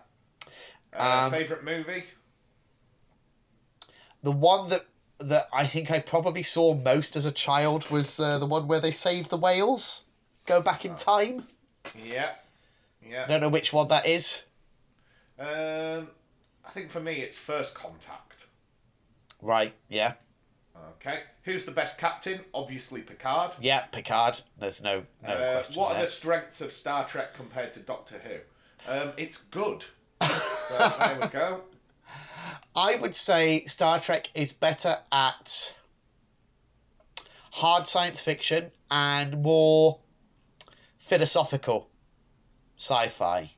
Uh, 0.93 1.23
Um, 1.25 1.31
favourite 1.31 1.63
movie? 1.63 2.05
The 4.23 4.31
one 4.31 4.67
that 4.69 4.85
that 5.19 5.45
I 5.53 5.67
think 5.67 5.91
I 5.91 5.99
probably 5.99 6.41
saw 6.43 6.73
most 6.73 7.15
as 7.15 7.25
a 7.27 7.31
child 7.31 7.89
was 7.91 8.19
uh, 8.19 8.39
the 8.39 8.45
one 8.47 8.67
where 8.67 8.79
they 8.79 8.89
save 8.91 9.29
the 9.29 9.37
whales, 9.37 10.05
go 10.47 10.61
back 10.61 10.83
in 10.83 10.95
time. 10.95 11.45
Yeah. 12.03 12.31
I 13.03 13.07
Yeah. 13.07 13.27
don't 13.27 13.41
know 13.41 13.49
which 13.49 13.71
one 13.71 13.87
that 13.89 14.05
is. 14.07 14.45
Um, 15.39 16.07
I 16.65 16.69
think 16.71 16.89
for 16.89 16.99
me 16.99 17.13
it's 17.21 17.37
First 17.37 17.75
Contact. 17.75 18.47
Right. 19.41 19.73
Yeah. 19.89 20.13
Okay. 20.95 21.19
Who's 21.43 21.65
the 21.65 21.71
best 21.71 21.97
captain? 21.99 22.41
Obviously 22.53 23.01
Picard. 23.01 23.51
Yeah. 23.59 23.81
Picard. 23.87 24.41
There's 24.57 24.81
no 24.81 25.03
no 25.21 25.29
Uh, 25.29 25.53
question 25.53 25.75
what 25.75 25.95
are 25.95 26.01
the 26.01 26.07
strengths 26.07 26.61
of 26.61 26.71
Star 26.71 27.07
Trek 27.07 27.35
compared 27.35 27.73
to 27.75 27.79
Doctor 27.79 28.19
Who? 28.19 28.91
Um, 28.91 29.13
it's 29.17 29.37
good. 29.37 29.85
so 30.21 30.89
there 30.97 31.19
we 31.21 31.27
go. 31.27 31.61
I 32.75 32.95
would 32.95 33.15
say 33.15 33.65
Star 33.65 33.99
Trek 33.99 34.29
is 34.33 34.53
better 34.53 34.99
at 35.11 35.75
hard 37.53 37.87
science 37.87 38.21
fiction 38.21 38.71
and 38.89 39.41
more 39.41 39.99
philosophical 40.97 41.89
sci-fi. 42.77 43.51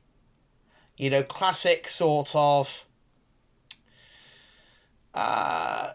You 0.96 1.10
know, 1.10 1.22
classic 1.22 1.88
sort 1.88 2.32
of 2.34 2.86
uh 5.12 5.90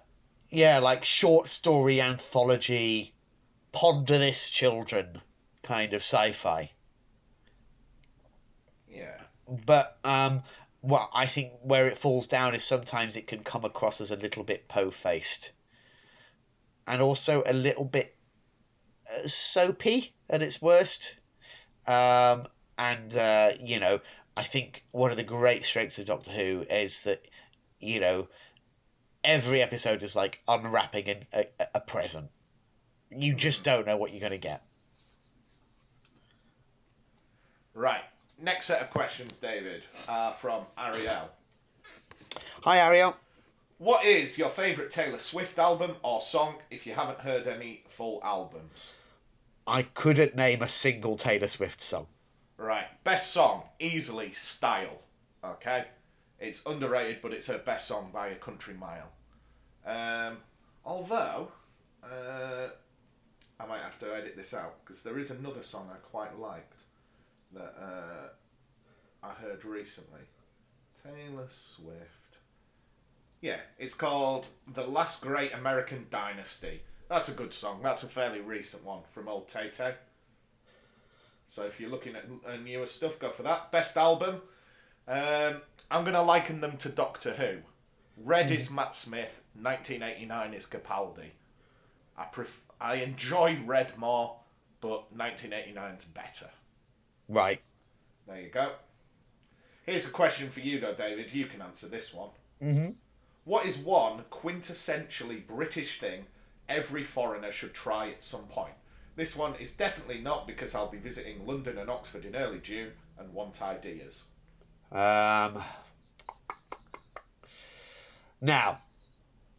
yeah, 0.49 0.79
like 0.79 1.05
short 1.05 1.47
story 1.47 2.01
anthology 2.01 3.13
ponder 3.71 4.17
this 4.17 4.49
children 4.49 5.21
kind 5.63 5.93
of 5.93 6.01
sci-fi. 6.01 6.71
Yeah. 8.89 9.21
But 9.65 9.97
um, 10.03 10.43
well, 10.81 11.09
I 11.13 11.25
think 11.25 11.53
where 11.61 11.87
it 11.87 11.97
falls 11.97 12.27
down 12.27 12.55
is 12.55 12.63
sometimes 12.63 13.17
it 13.17 13.27
can 13.27 13.43
come 13.43 13.65
across 13.65 13.99
as 13.99 14.11
a 14.11 14.15
little 14.15 14.43
bit 14.43 14.67
po-faced, 14.67 15.51
and 16.87 17.01
also 17.01 17.43
a 17.45 17.53
little 17.53 17.85
bit 17.85 18.15
uh, 19.13 19.27
soapy 19.27 20.13
at 20.29 20.41
its 20.41 20.61
worst. 20.61 21.19
Um, 21.85 22.45
and 22.77 23.15
uh, 23.15 23.51
you 23.61 23.79
know, 23.79 23.99
I 24.37 24.43
think 24.43 24.85
one 24.91 25.11
of 25.11 25.17
the 25.17 25.23
great 25.23 25.65
strengths 25.65 25.99
of 25.99 26.05
Doctor 26.05 26.31
Who 26.31 26.65
is 26.69 27.01
that 27.03 27.27
you 27.79 27.99
know 27.99 28.27
every 29.23 29.61
episode 29.61 30.01
is 30.01 30.15
like 30.15 30.41
unwrapping 30.47 31.25
a, 31.33 31.45
a 31.75 31.81
present. 31.81 32.29
You 33.11 33.33
just 33.33 33.65
don't 33.65 33.85
know 33.85 33.97
what 33.97 34.11
you're 34.11 34.19
going 34.19 34.31
to 34.31 34.37
get. 34.37 34.63
Right. 37.73 38.03
Next 38.41 38.67
set 38.67 38.81
of 38.81 38.89
questions, 38.89 39.37
David, 39.37 39.83
are 40.07 40.31
from 40.31 40.63
Ariel. 40.77 41.29
Hi, 42.63 42.77
Ariel. 42.77 43.17
What 43.79 44.05
is 44.05 44.37
your 44.37 44.49
favourite 44.49 44.91
Taylor 44.91 45.19
Swift 45.19 45.59
album 45.59 45.97
or 46.03 46.21
song 46.21 46.55
if 46.71 46.87
you 46.87 46.93
haven't 46.93 47.19
heard 47.19 47.47
any 47.47 47.83
full 47.87 48.21
albums? 48.23 48.93
I 49.67 49.83
couldn't 49.83 50.37
name 50.37 50.61
a 50.61 50.69
single 50.69 51.17
Taylor 51.17 51.47
Swift 51.47 51.81
song. 51.81 52.07
Right. 52.55 52.85
Best 53.03 53.33
song, 53.33 53.63
easily 53.77 54.31
Style. 54.31 55.01
Okay? 55.43 55.85
It's 56.39 56.61
underrated, 56.65 57.21
but 57.21 57.33
it's 57.33 57.47
her 57.47 57.57
best 57.57 57.89
song 57.89 58.09
by 58.13 58.27
a 58.27 58.35
country 58.35 58.73
mile. 58.73 59.09
Um, 59.85 60.37
although, 60.85 61.51
uh, 62.01 62.69
I 63.59 63.65
might 63.65 63.81
have 63.81 63.99
to 63.99 64.15
edit 64.15 64.37
this 64.37 64.53
out 64.53 64.75
because 64.85 65.03
there 65.03 65.19
is 65.19 65.29
another 65.29 65.61
song 65.61 65.89
I 65.91 65.97
quite 65.97 66.39
liked 66.39 66.78
that 67.53 67.75
uh, 67.81 69.25
I 69.25 69.33
heard 69.33 69.65
recently. 69.65 70.21
Taylor 71.03 71.47
Swift. 71.49 72.37
Yeah, 73.41 73.59
it's 73.77 73.93
called 73.93 74.47
The 74.73 74.85
Last 74.85 75.21
Great 75.21 75.53
American 75.53 76.07
Dynasty. 76.09 76.81
That's 77.09 77.29
a 77.29 77.33
good 77.33 77.53
song. 77.53 77.79
That's 77.81 78.03
a 78.03 78.07
fairly 78.07 78.41
recent 78.41 78.83
one 78.83 79.01
from 79.11 79.27
old 79.27 79.47
Tay 79.47 79.69
Tay. 79.69 79.95
So 81.47 81.63
if 81.63 81.79
you're 81.79 81.89
looking 81.89 82.15
at 82.15 82.25
uh, 82.47 82.57
newer 82.57 82.85
stuff, 82.85 83.17
go 83.17 83.31
for 83.31 83.43
that. 83.43 83.71
Best 83.71 83.97
album, 83.97 84.41
um, 85.07 85.61
I'm 85.89 86.03
going 86.03 86.13
to 86.13 86.21
liken 86.21 86.61
them 86.61 86.77
to 86.77 86.89
Doctor 86.89 87.31
Who. 87.33 87.57
Red 88.17 88.51
is 88.51 88.69
Matt 88.69 88.95
Smith, 88.95 89.41
1989 89.59 90.53
is 90.53 90.65
Capaldi. 90.67 91.31
I 92.17 92.25
pref- 92.25 92.61
I 92.79 92.95
enjoy 92.95 93.57
Red 93.65 93.97
more, 93.97 94.35
but 94.81 95.17
1989's 95.17 96.05
better. 96.05 96.49
Right. 97.29 97.61
There 98.27 98.41
you 98.41 98.49
go. 98.49 98.71
Here's 99.85 100.05
a 100.05 100.11
question 100.11 100.49
for 100.49 100.59
you, 100.59 100.79
though, 100.79 100.93
David. 100.93 101.31
You 101.31 101.45
can 101.45 101.61
answer 101.61 101.87
this 101.87 102.13
one. 102.13 102.29
Mm-hmm. 102.61 102.89
What 103.45 103.65
is 103.65 103.77
one 103.77 104.23
quintessentially 104.29 105.47
British 105.47 105.99
thing 105.99 106.25
every 106.67 107.03
foreigner 107.03 107.51
should 107.51 107.73
try 107.73 108.09
at 108.09 108.21
some 108.21 108.43
point? 108.43 108.73
This 109.15 109.35
one 109.35 109.55
is 109.55 109.71
definitely 109.71 110.19
not 110.19 110.47
because 110.47 110.75
I'll 110.75 110.89
be 110.89 110.97
visiting 110.97 111.45
London 111.45 111.77
and 111.77 111.89
Oxford 111.89 112.25
in 112.25 112.35
early 112.35 112.59
June 112.59 112.91
and 113.17 113.33
want 113.33 113.61
ideas. 113.61 114.23
Um, 114.91 115.61
now, 118.41 118.79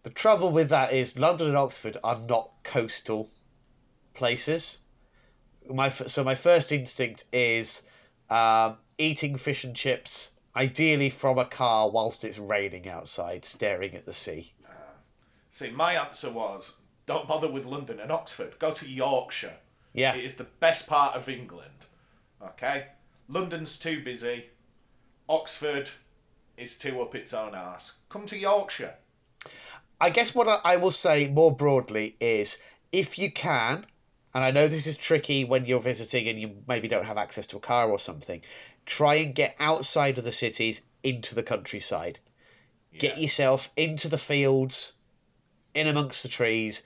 the 0.02 0.10
trouble 0.10 0.50
with 0.50 0.68
that 0.70 0.92
is 0.92 1.18
London 1.18 1.48
and 1.48 1.56
Oxford 1.56 1.96
are 2.02 2.18
not 2.18 2.50
coastal 2.62 3.30
places. 4.14 4.78
My 5.70 5.88
so 5.88 6.24
my 6.24 6.34
first 6.34 6.72
instinct 6.72 7.24
is 7.32 7.86
um, 8.28 8.76
eating 8.98 9.36
fish 9.36 9.64
and 9.64 9.74
chips, 9.74 10.32
ideally 10.56 11.10
from 11.10 11.38
a 11.38 11.44
car 11.44 11.88
whilst 11.88 12.24
it's 12.24 12.38
raining 12.38 12.88
outside, 12.88 13.44
staring 13.44 13.94
at 13.94 14.04
the 14.04 14.12
sea. 14.12 14.52
See, 15.52 15.70
my 15.70 15.94
answer 15.94 16.30
was 16.30 16.74
don't 17.06 17.26
bother 17.26 17.50
with 17.50 17.64
London 17.64 17.98
and 18.00 18.12
Oxford. 18.12 18.58
Go 18.58 18.72
to 18.72 18.88
Yorkshire. 18.88 19.56
Yeah, 19.92 20.14
It 20.14 20.24
is 20.24 20.36
the 20.36 20.44
best 20.44 20.86
part 20.86 21.16
of 21.16 21.28
England. 21.28 21.86
Okay? 22.40 22.86
London's 23.28 23.76
too 23.76 24.02
busy. 24.02 24.46
Oxford 25.28 25.90
is 26.56 26.76
too 26.76 27.00
up 27.00 27.14
its 27.14 27.34
own 27.34 27.54
arse. 27.54 27.94
Come 28.08 28.26
to 28.26 28.38
Yorkshire. 28.38 28.94
I 30.00 30.10
guess 30.10 30.34
what 30.34 30.60
I 30.64 30.76
will 30.76 30.92
say 30.92 31.28
more 31.28 31.54
broadly 31.54 32.16
is 32.20 32.58
if 32.92 33.18
you 33.18 33.30
can, 33.30 33.86
and 34.34 34.44
I 34.44 34.50
know 34.50 34.68
this 34.68 34.86
is 34.86 34.96
tricky 34.96 35.44
when 35.44 35.66
you're 35.66 35.80
visiting 35.80 36.28
and 36.28 36.40
you 36.40 36.56
maybe 36.68 36.88
don't 36.88 37.06
have 37.06 37.18
access 37.18 37.46
to 37.48 37.56
a 37.56 37.60
car 37.60 37.90
or 37.90 37.98
something, 37.98 38.42
try 38.86 39.14
and 39.16 39.34
get 39.34 39.56
outside 39.58 40.18
of 40.18 40.24
the 40.24 40.32
cities 40.32 40.82
into 41.02 41.34
the 41.34 41.42
countryside. 41.42 42.20
Get 42.98 43.18
yourself 43.18 43.70
into 43.76 44.08
the 44.08 44.18
fields, 44.18 44.94
in 45.74 45.86
amongst 45.86 46.22
the 46.22 46.28
trees, 46.28 46.84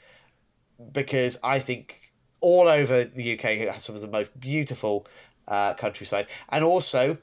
because 0.93 1.39
I 1.43 1.59
think 1.59 2.13
all 2.41 2.69
over 2.69 3.05
the 3.05 3.35
UK 3.35 3.45
it 3.45 3.73
has 3.73 3.85
some 3.85 3.95
of 3.95 4.03
the 4.03 4.09
most 4.09 4.39
beautiful 4.39 5.07
uh, 5.49 5.75
countryside. 5.75 6.27
And 6.51 6.63
also, 6.63 7.19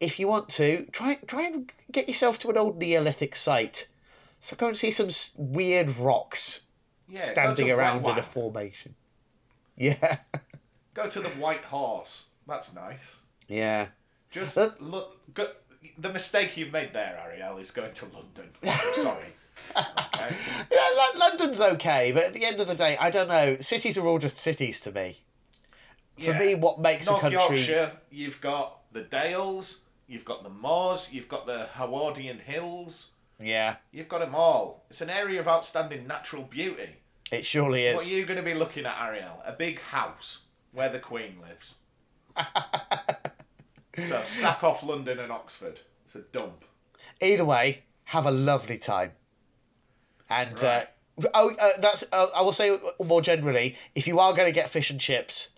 if 0.00 0.18
you 0.18 0.28
want 0.28 0.48
to, 0.50 0.86
try 0.92 1.14
try 1.26 1.44
and 1.46 1.72
get 1.90 2.08
yourself 2.08 2.38
to 2.40 2.50
an 2.50 2.58
old 2.58 2.78
Neolithic 2.78 3.36
site. 3.36 3.88
So 4.40 4.56
go 4.56 4.66
and 4.66 4.76
see 4.76 4.90
some 4.90 5.08
weird 5.38 5.96
rocks 5.96 6.66
Yeah, 7.08 7.20
standing 7.20 7.70
around 7.70 8.06
in 8.06 8.18
a 8.18 8.22
formation. 8.22 8.94
Yeah, 9.76 10.16
Go 10.94 11.08
to 11.08 11.20
the 11.20 11.28
White 11.30 11.64
Horse. 11.64 12.24
That's 12.46 12.74
nice. 12.74 13.18
yeah. 13.48 13.88
Just 14.30 14.56
Uh, 14.56 14.70
look. 14.80 15.18
Go, 15.34 15.50
the 15.98 16.10
mistake 16.12 16.56
you've 16.56 16.72
made 16.72 16.92
there, 16.92 17.18
Ariel, 17.24 17.58
is 17.58 17.70
going 17.70 17.92
to 17.92 18.04
London. 18.06 18.50
I'm 18.62 18.94
sorry. 18.94 19.26
Okay. 19.76 20.36
Yeah, 20.70 20.88
Lo- 20.96 21.18
London's 21.18 21.60
okay, 21.60 22.12
but 22.12 22.24
at 22.24 22.32
the 22.32 22.44
end 22.44 22.60
of 22.60 22.66
the 22.68 22.74
day, 22.74 22.96
I 22.98 23.10
don't 23.10 23.28
know. 23.28 23.54
Cities 23.60 23.96
are 23.98 24.06
all 24.06 24.18
just 24.18 24.38
cities 24.38 24.80
to 24.80 24.92
me. 24.92 25.18
For 26.18 26.30
Yeah. 26.32 26.38
me, 26.38 26.54
what 26.54 26.80
makes 26.80 27.06
North 27.08 27.18
a 27.24 27.30
country 27.30 27.38
Yorkshire, 27.58 27.92
you've 28.10 28.40
got 28.40 28.78
the 28.92 29.02
Dales, 29.02 29.80
you've 30.06 30.24
got 30.24 30.42
the 30.42 30.50
Moors, 30.50 31.08
you've 31.12 31.28
got 31.28 31.46
the 31.46 31.68
Howardian 31.74 32.40
Hills. 32.40 33.08
yeah, 33.40 33.76
You've 33.92 34.08
got 34.08 34.20
them 34.20 34.34
all. 34.34 34.84
It's 34.90 35.00
an 35.02 35.10
area 35.10 35.40
of 35.40 35.48
outstanding 35.48 36.06
natural 36.06 36.42
beauty. 36.42 36.96
It 37.32 37.44
surely 37.44 37.86
What 37.92 38.02
is. 38.02 38.08
are 38.08 38.12
you 38.12 38.24
going 38.24 38.36
to 38.38 38.42
be 38.42 38.54
looking 38.54 38.86
at, 38.86 38.96
Ariel? 39.00 39.42
A 39.44 39.52
big 39.52 39.80
house 39.80 40.40
where 40.72 40.88
the 40.88 40.98
Queen 40.98 41.36
lives. 41.40 41.74
so 44.06 44.22
sack 44.24 44.62
off 44.62 44.82
London 44.82 45.18
and 45.18 45.32
Oxford. 45.32 45.80
It's 46.04 46.14
a 46.14 46.20
dump. 46.20 46.64
Either 47.20 47.44
way, 47.44 47.84
have 48.04 48.26
a 48.26 48.30
lovely 48.30 48.78
time. 48.78 49.12
And 50.28 50.52
Right. 50.62 50.86
uh, 51.22 51.28
oh, 51.34 51.50
uh, 51.58 51.68
that's 51.80 52.04
uh, 52.12 52.26
I 52.36 52.42
will 52.42 52.52
say 52.52 52.76
more 53.02 53.22
generally, 53.22 53.76
if 53.94 54.06
you 54.06 54.18
are 54.18 54.32
going 54.34 54.46
to 54.46 54.52
get 54.52 54.68
fish 54.70 54.90
and 54.90 55.00
chips, 55.00 55.50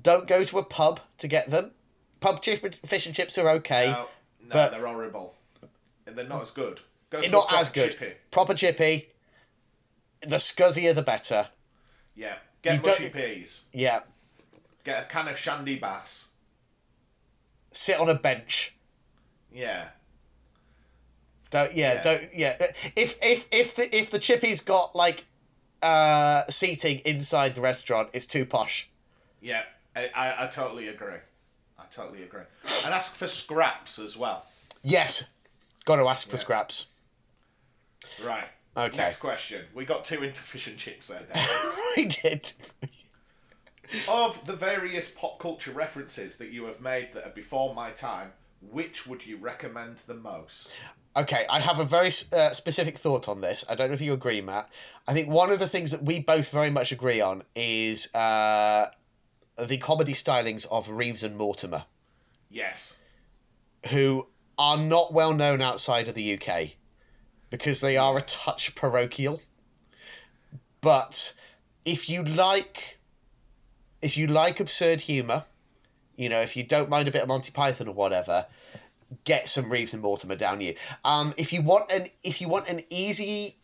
don't 0.00 0.26
go 0.26 0.42
to 0.42 0.58
a 0.58 0.64
pub 0.64 1.00
to 1.18 1.28
get 1.28 1.50
them. 1.50 1.70
Pub 2.20 2.42
chip, 2.42 2.74
fish 2.86 3.06
and 3.06 3.14
chips 3.14 3.36
are 3.38 3.48
okay, 3.50 3.90
No, 3.90 3.96
no 4.42 4.48
But- 4.50 4.70
they're 4.72 4.86
horrible. 4.86 5.34
And 6.06 6.16
they're 6.16 6.26
not 6.28 6.42
as 6.42 6.50
good. 6.50 6.80
Go 7.10 7.18
to 7.18 7.20
They're 7.22 7.28
a 7.28 7.32
not 7.32 7.52
as 7.54 7.68
good. 7.70 7.92
chippy. 7.92 8.12
Proper 8.30 8.54
chippy. 8.54 9.10
The 10.26 10.36
scuzzier 10.36 10.94
the 10.94 11.02
better. 11.02 11.48
Yeah. 12.14 12.36
Get 12.62 12.82
don't- 12.82 12.98
mushy 13.00 13.10
peas. 13.10 13.62
Yeah. 13.72 14.00
Get 14.84 15.04
a 15.04 15.06
can 15.06 15.28
of 15.28 15.38
shandy 15.38 15.76
bass. 15.76 16.26
Sit 17.72 17.98
on 17.98 18.08
a 18.08 18.14
bench. 18.14 18.74
Yeah. 19.52 19.88
Don't 21.50 21.74
yeah, 21.74 21.94
Yeah. 21.94 22.02
don't 22.02 22.34
yeah. 22.34 22.56
If 22.96 23.18
if 23.22 23.48
if 23.52 23.74
the 23.76 23.96
if 23.96 24.10
the 24.10 24.18
chippy's 24.18 24.60
got 24.60 24.94
like 24.96 25.24
uh 25.82 26.42
seating 26.48 26.98
inside 27.04 27.54
the 27.54 27.60
restaurant, 27.60 28.10
it's 28.12 28.26
too 28.26 28.44
posh. 28.44 28.88
Yeah. 29.40 29.62
I, 29.96 30.10
I, 30.14 30.44
I 30.44 30.46
totally 30.48 30.88
agree. 30.88 31.18
I 31.78 31.84
totally 31.90 32.22
agree. 32.24 32.42
And 32.84 32.92
ask 32.94 33.14
for 33.14 33.28
scraps 33.28 33.98
as 33.98 34.16
well. 34.16 34.44
Yes. 34.82 35.28
Got 35.84 35.96
to 35.96 36.08
ask 36.08 36.28
for 36.28 36.36
scraps. 36.36 36.88
Right. 38.24 38.48
Okay. 38.76 38.96
Next 38.96 39.16
question. 39.18 39.64
We 39.74 39.84
got 39.84 40.04
two 40.04 40.22
into 40.22 40.42
fish 40.42 40.66
and 40.66 40.76
chips 40.76 41.08
there, 41.08 41.22
Dave. 41.32 41.48
we 41.96 42.06
did. 42.06 42.52
of 44.08 44.44
the 44.46 44.54
various 44.54 45.08
pop 45.08 45.38
culture 45.38 45.70
references 45.70 46.36
that 46.36 46.50
you 46.50 46.64
have 46.64 46.80
made 46.80 47.12
that 47.12 47.24
are 47.26 47.30
before 47.32 47.74
my 47.74 47.90
time, 47.90 48.32
which 48.70 49.06
would 49.06 49.24
you 49.26 49.36
recommend 49.36 49.98
the 50.06 50.14
most? 50.14 50.70
Okay, 51.16 51.44
I 51.48 51.60
have 51.60 51.78
a 51.78 51.84
very 51.84 52.10
uh, 52.32 52.50
specific 52.50 52.98
thought 52.98 53.28
on 53.28 53.40
this. 53.40 53.64
I 53.68 53.76
don't 53.76 53.88
know 53.88 53.94
if 53.94 54.00
you 54.00 54.12
agree, 54.12 54.40
Matt. 54.40 54.68
I 55.06 55.12
think 55.12 55.28
one 55.28 55.52
of 55.52 55.60
the 55.60 55.68
things 55.68 55.92
that 55.92 56.02
we 56.02 56.18
both 56.18 56.50
very 56.50 56.70
much 56.70 56.90
agree 56.90 57.20
on 57.20 57.44
is 57.54 58.12
uh, 58.14 58.86
the 59.56 59.78
comedy 59.78 60.14
stylings 60.14 60.66
of 60.72 60.88
Reeves 60.88 61.22
and 61.22 61.36
Mortimer, 61.36 61.84
Yes. 62.50 62.96
who 63.90 64.26
are 64.58 64.76
not 64.76 65.12
well 65.12 65.32
known 65.32 65.60
outside 65.62 66.08
of 66.08 66.16
the 66.16 66.34
UK 66.36 66.70
because 67.54 67.80
they 67.80 67.96
are 67.96 68.16
a 68.16 68.20
touch 68.20 68.74
parochial. 68.74 69.40
But 70.80 71.34
if 71.84 72.08
you 72.08 72.24
like, 72.24 72.98
if 74.02 74.16
you 74.16 74.26
like 74.26 74.58
absurd 74.58 75.02
humor, 75.02 75.44
you 76.16 76.28
know, 76.28 76.40
if 76.40 76.56
you 76.56 76.64
don't 76.64 76.90
mind 76.90 77.06
a 77.06 77.12
bit 77.12 77.22
of 77.22 77.28
Monty 77.28 77.52
Python 77.52 77.86
or 77.86 77.94
whatever, 77.94 78.46
get 79.22 79.48
some 79.48 79.70
Reeves 79.70 79.94
and 79.94 80.02
Mortimer 80.02 80.34
down 80.34 80.62
you. 80.62 80.74
Um, 81.04 81.32
if 81.36 81.52
you 81.52 81.62
want 81.62 81.92
an 81.92 82.08
if 82.24 82.40
you 82.40 82.48
want 82.48 82.66
an 82.66 82.82
easy 82.90 83.56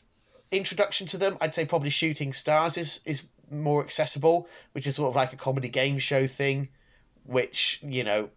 introduction 0.53 1.09
to 1.09 1.19
them, 1.19 1.37
I'd 1.41 1.57
say 1.57 1.65
probably 1.65 1.91
Shooting 1.91 2.33
Stars 2.33 2.79
is 2.79 3.01
is 3.07 3.27
more 3.51 3.83
accessible, 3.83 4.49
which 4.71 4.87
is 4.87 4.95
sort 4.95 5.09
of 5.09 5.17
like 5.17 5.33
a 5.33 5.37
comedy 5.37 5.69
game 5.69 5.99
show 5.99 6.29
thing, 6.29 6.69
which 7.25 7.81
you 7.83 8.05
know, 8.05 8.31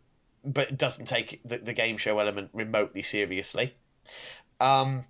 but 0.43 0.79
doesn't 0.79 1.05
take 1.05 1.41
the, 1.45 1.59
the 1.59 1.73
game 1.73 1.97
show 1.97 2.17
element 2.17 2.49
remotely 2.53 3.03
seriously. 3.03 3.75
Um, 4.59 5.05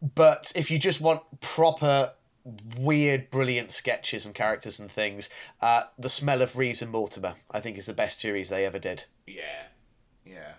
but 0.00 0.52
if 0.54 0.70
you 0.70 0.78
just 0.78 1.00
want 1.00 1.22
proper 1.40 2.12
weird, 2.78 3.30
brilliant 3.30 3.72
sketches 3.72 4.24
and 4.24 4.34
characters 4.34 4.78
and 4.80 4.90
things, 4.90 5.28
uh, 5.60 5.82
the 5.98 6.08
smell 6.08 6.40
of 6.42 6.56
Reeves 6.56 6.82
and 6.82 6.90
Mortimer, 6.90 7.34
I 7.50 7.60
think, 7.60 7.76
is 7.76 7.86
the 7.86 7.94
best 7.94 8.20
series 8.20 8.48
they 8.48 8.64
ever 8.64 8.78
did. 8.78 9.04
Yeah. 9.26 9.64
Yeah. 10.24 10.52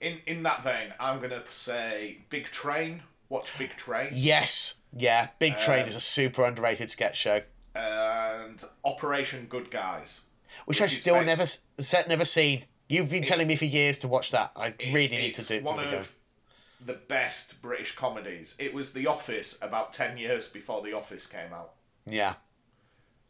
In 0.00 0.18
in 0.26 0.42
that 0.44 0.62
vein, 0.62 0.92
I'm 0.98 1.20
gonna 1.20 1.42
say 1.50 2.18
Big 2.30 2.46
Train. 2.46 3.02
Watch 3.28 3.56
Big 3.58 3.70
Train 3.76 4.08
Yes, 4.12 4.80
yeah, 4.92 5.28
Big 5.38 5.56
Train 5.58 5.82
Um, 5.82 5.88
is 5.88 5.94
a 5.94 6.00
super 6.00 6.44
underrated 6.44 6.90
sketch 6.90 7.16
show, 7.16 7.42
and 7.76 8.60
Operation 8.84 9.46
Good 9.48 9.70
Guys. 9.70 10.22
which, 10.64 10.78
which 10.78 10.82
I've 10.82 10.90
still 10.90 11.22
never 11.22 11.46
set, 11.46 12.08
never 12.08 12.24
seen. 12.24 12.64
You've 12.88 13.10
been 13.10 13.22
telling 13.22 13.46
me 13.46 13.54
for 13.54 13.66
years 13.66 13.98
to 13.98 14.08
watch 14.08 14.32
that. 14.32 14.50
I 14.56 14.74
really 14.92 15.16
need 15.16 15.34
to 15.34 15.44
do. 15.44 15.62
one 15.62 15.78
it 15.78 15.94
of 15.94 16.12
the 16.84 16.94
best 16.94 17.60
British 17.62 17.94
comedies. 17.94 18.54
It 18.58 18.72
was 18.74 18.92
The 18.92 19.06
Office 19.06 19.58
about 19.60 19.92
ten 19.92 20.16
years 20.16 20.48
before 20.48 20.82
The 20.82 20.92
Office 20.92 21.26
came 21.26 21.52
out. 21.52 21.72
Yeah. 22.06 22.34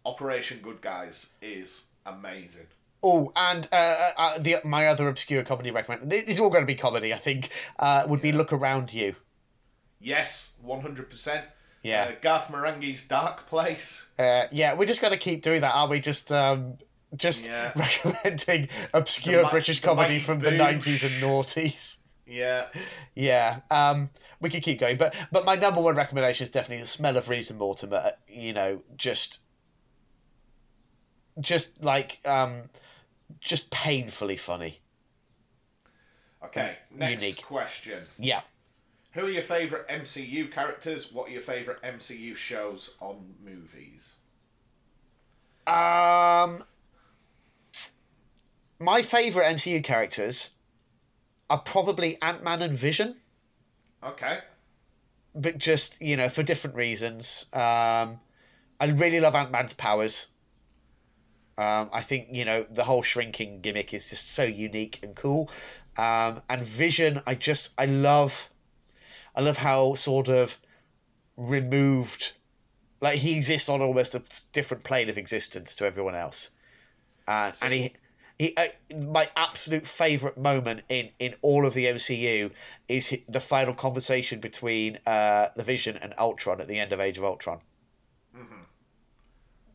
Operation 0.05 0.60
Good 0.62 0.81
Guys 0.81 1.31
is 1.43 1.85
amazing. 2.06 2.66
Oh, 3.02 3.32
and 3.35 3.66
uh, 3.72 3.74
uh, 3.77 4.10
uh, 4.18 4.39
the 4.39 4.56
my 4.64 4.86
other 4.86 5.09
obscure 5.09 5.43
comedy 5.43 5.70
recommend. 5.70 6.10
This 6.10 6.24
is 6.24 6.39
all 6.39 6.51
going 6.51 6.62
to 6.62 6.66
be 6.66 6.74
comedy, 6.74 7.12
I 7.14 7.18
think. 7.18 7.51
Uh, 7.78 8.05
would 8.06 8.20
be 8.20 8.32
Look 8.32 8.52
Around 8.52 8.93
You. 8.93 9.14
Yes, 10.01 10.52
one 10.62 10.81
hundred 10.81 11.09
percent. 11.10 11.44
Yeah. 11.82 12.09
Uh, 12.10 12.12
Garth 12.20 12.48
Marenghi's 12.48 13.02
Dark 13.05 13.47
Place. 13.47 14.06
Uh, 14.18 14.44
yeah, 14.52 14.74
we're 14.74 14.85
just 14.86 15.01
going 15.01 15.12
to 15.12 15.18
keep 15.18 15.43
doing 15.43 15.62
that, 15.62 15.74
aren't 15.74 15.90
we? 15.90 16.01
Just 16.01 16.31
um, 16.31 16.77
Just 17.16 17.47
Yeah. 17.47 17.72
recommending 17.77 18.68
obscure 18.93 19.43
The 19.44 19.48
British 19.48 19.81
the 19.81 19.86
comedy 19.86 20.18
from 20.18 20.40
the 20.40 20.51
nineties 20.51 21.05
and 21.05 21.14
noughties. 21.22 21.98
Yeah. 22.31 22.66
Yeah, 23.15 23.61
um, 23.70 24.09
we 24.40 24.48
could 24.51 24.62
keep 24.62 24.78
going, 24.78 24.97
but 24.97 25.15
but 25.32 25.44
my 25.44 25.57
number 25.57 25.81
one 25.81 25.97
recommendation 25.97 26.44
is 26.44 26.51
definitely 26.51 26.82
the 26.82 26.89
smell 26.89 27.16
of 27.16 27.28
Reeves 27.28 27.51
and 27.51 27.59
Mortimer. 27.59 28.12
You 28.28 28.52
know, 28.52 28.82
just 28.97 29.40
just 31.40 31.82
like 31.82 32.20
um, 32.24 32.62
just 33.40 33.70
painfully 33.70 34.36
funny. 34.36 34.78
Okay. 36.44 36.77
Next 36.94 37.23
Unique. 37.23 37.44
question. 37.44 38.02
Yeah. 38.19 38.40
Who 39.12 39.27
are 39.27 39.31
your 39.31 39.43
favourite 39.43 39.89
MCU 39.89 40.51
characters? 40.51 41.12
What 41.12 41.28
are 41.28 41.32
your 41.32 41.43
favourite 41.43 41.82
MCU 41.82 42.35
shows 42.36 42.90
on 43.01 43.35
movies? 43.44 44.16
Um, 45.66 46.65
my 48.78 49.02
favorite 49.02 49.44
MCU 49.47 49.82
characters 49.82 50.55
are 51.51 51.59
probably 51.59 52.16
Ant 52.22 52.43
Man 52.43 52.62
and 52.62 52.72
Vision. 52.72 53.16
Okay. 54.02 54.39
but 55.35 55.59
just 55.59 56.01
you 56.01 56.16
know 56.16 56.28
for 56.28 56.43
different 56.43 56.77
reasons. 56.77 57.47
Um, 57.52 58.20
I 58.81 58.86
really 58.94 59.20
love 59.20 59.35
Ant 59.35 59.51
Man's 59.51 59.74
powers. 59.74 60.28
Um, 61.59 61.90
I 61.93 62.01
think 62.01 62.28
you 62.32 62.44
know 62.44 62.64
the 62.70 62.85
whole 62.85 63.02
shrinking 63.02 63.60
gimmick 63.60 63.93
is 63.93 64.09
just 64.10 64.31
so 64.32 64.44
unique 64.44 65.01
and 65.02 65.14
cool. 65.14 65.51
Um, 65.98 66.43
and 66.48 66.62
Vision, 66.62 67.20
I 67.27 67.35
just 67.35 67.74
I 67.78 67.85
love, 67.86 68.51
I 69.36 69.43
love 69.43 69.59
how 69.59 69.94
sort 69.94 70.28
of 70.28 70.59
removed, 71.36 72.32
like 73.01 73.18
he 73.18 73.36
exists 73.36 73.68
on 73.68 73.82
almost 73.82 74.14
a 74.14 74.22
different 74.52 74.85
plane 74.85 75.10
of 75.10 75.18
existence 75.18 75.74
to 75.77 75.85
everyone 75.85 76.14
else, 76.14 76.51
and 77.28 77.55
and 77.62 77.72
he. 77.74 77.93
He, 78.40 78.56
uh, 78.56 78.68
my 79.06 79.28
absolute 79.36 79.86
favorite 79.86 80.38
moment 80.38 80.84
in, 80.88 81.10
in 81.18 81.34
all 81.42 81.66
of 81.66 81.74
the 81.74 81.84
MCU 81.84 82.50
is 82.88 83.14
the 83.28 83.38
final 83.38 83.74
conversation 83.74 84.40
between 84.40 84.98
uh, 85.04 85.48
the 85.54 85.62
Vision 85.62 85.98
and 86.00 86.14
Ultron 86.16 86.58
at 86.58 86.66
the 86.66 86.78
end 86.78 86.90
of 86.94 87.00
Age 87.00 87.18
of 87.18 87.24
Ultron. 87.24 87.58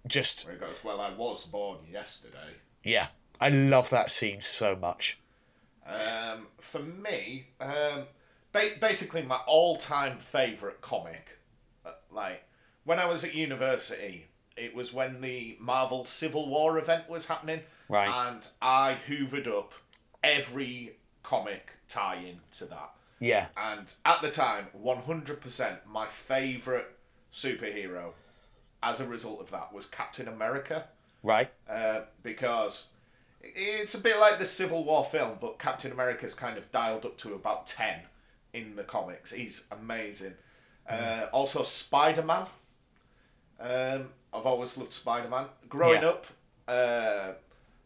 Just 0.08 0.48
Where 0.48 0.56
he 0.56 0.60
goes, 0.62 0.84
Well, 0.84 1.00
I 1.00 1.14
was 1.14 1.46
born 1.46 1.78
yesterday. 1.92 2.56
yeah, 2.84 3.10
I 3.40 3.50
love 3.50 3.92
that 3.92 4.10
scene 4.10 4.42
so 4.42 4.76
much. 4.76 5.20
Um, 5.86 6.48
for 6.60 6.80
me, 6.80 7.50
um, 7.62 8.06
ba- 8.52 8.78
basically 8.82 9.22
my 9.22 9.42
all-time 9.46 10.18
favourite 10.18 10.82
comic, 10.82 11.38
uh, 11.86 11.92
like 12.12 12.44
when 12.84 12.98
I 12.98 13.06
was 13.06 13.24
at 13.24 13.36
university, 13.36 14.26
it 14.58 14.74
was 14.74 14.92
when 14.92 15.22
the 15.22 15.56
Marvel 15.60 16.06
Civil 16.06 16.50
War 16.50 16.80
event 16.80 17.08
was 17.08 17.28
happening, 17.28 17.62
Right. 17.90 18.28
And 18.30 18.48
I 18.62 18.98
hoovered 19.08 19.48
up 19.48 19.74
every 20.24 20.98
comic 21.24 21.72
tie-in 21.88 22.40
to 22.54 22.66
that. 22.66 22.92
Yeah, 23.20 23.48
And 23.56 23.92
at 24.04 24.22
the 24.22 24.30
time, 24.30 24.68
100% 24.84 25.78
my 25.90 26.06
favourite 26.06 26.88
superhero 27.32 28.12
as 28.84 29.00
a 29.00 29.06
result 29.08 29.40
of 29.40 29.50
that 29.52 29.74
was 29.74 29.86
Captain 29.86 30.28
America 30.28 30.86
right. 31.24 31.50
uh, 31.70 32.02
because 32.24 32.88
it's 33.42 33.96
a 33.96 34.00
bit 34.00 34.20
like 34.20 34.38
the 34.38 34.46
Civil 34.46 34.84
War 34.84 35.06
film, 35.06 35.38
but 35.40 35.60
Captain 35.60 35.92
America's 35.92 36.34
kind 36.34 36.58
of 36.58 36.70
dialed 36.72 37.06
up 37.06 37.18
to 37.20 37.34
about 37.36 37.66
10 37.68 38.02
in 38.54 38.76
the 38.76 38.84
comics. 38.84 39.32
He's 39.32 39.64
amazing. 39.72 40.34
Uh, 40.88 41.28
also, 41.32 41.64
Spider 41.64 42.22
Man. 42.24 42.46
Um, 43.60 44.10
I've 44.34 44.46
always 44.46 44.78
loved 44.78 44.94
Spider 44.94 45.30
Man. 45.30 45.46
Growing 45.70 46.02
Yeah. 46.02 46.10
up, 46.10 46.28
uh, 46.68 47.32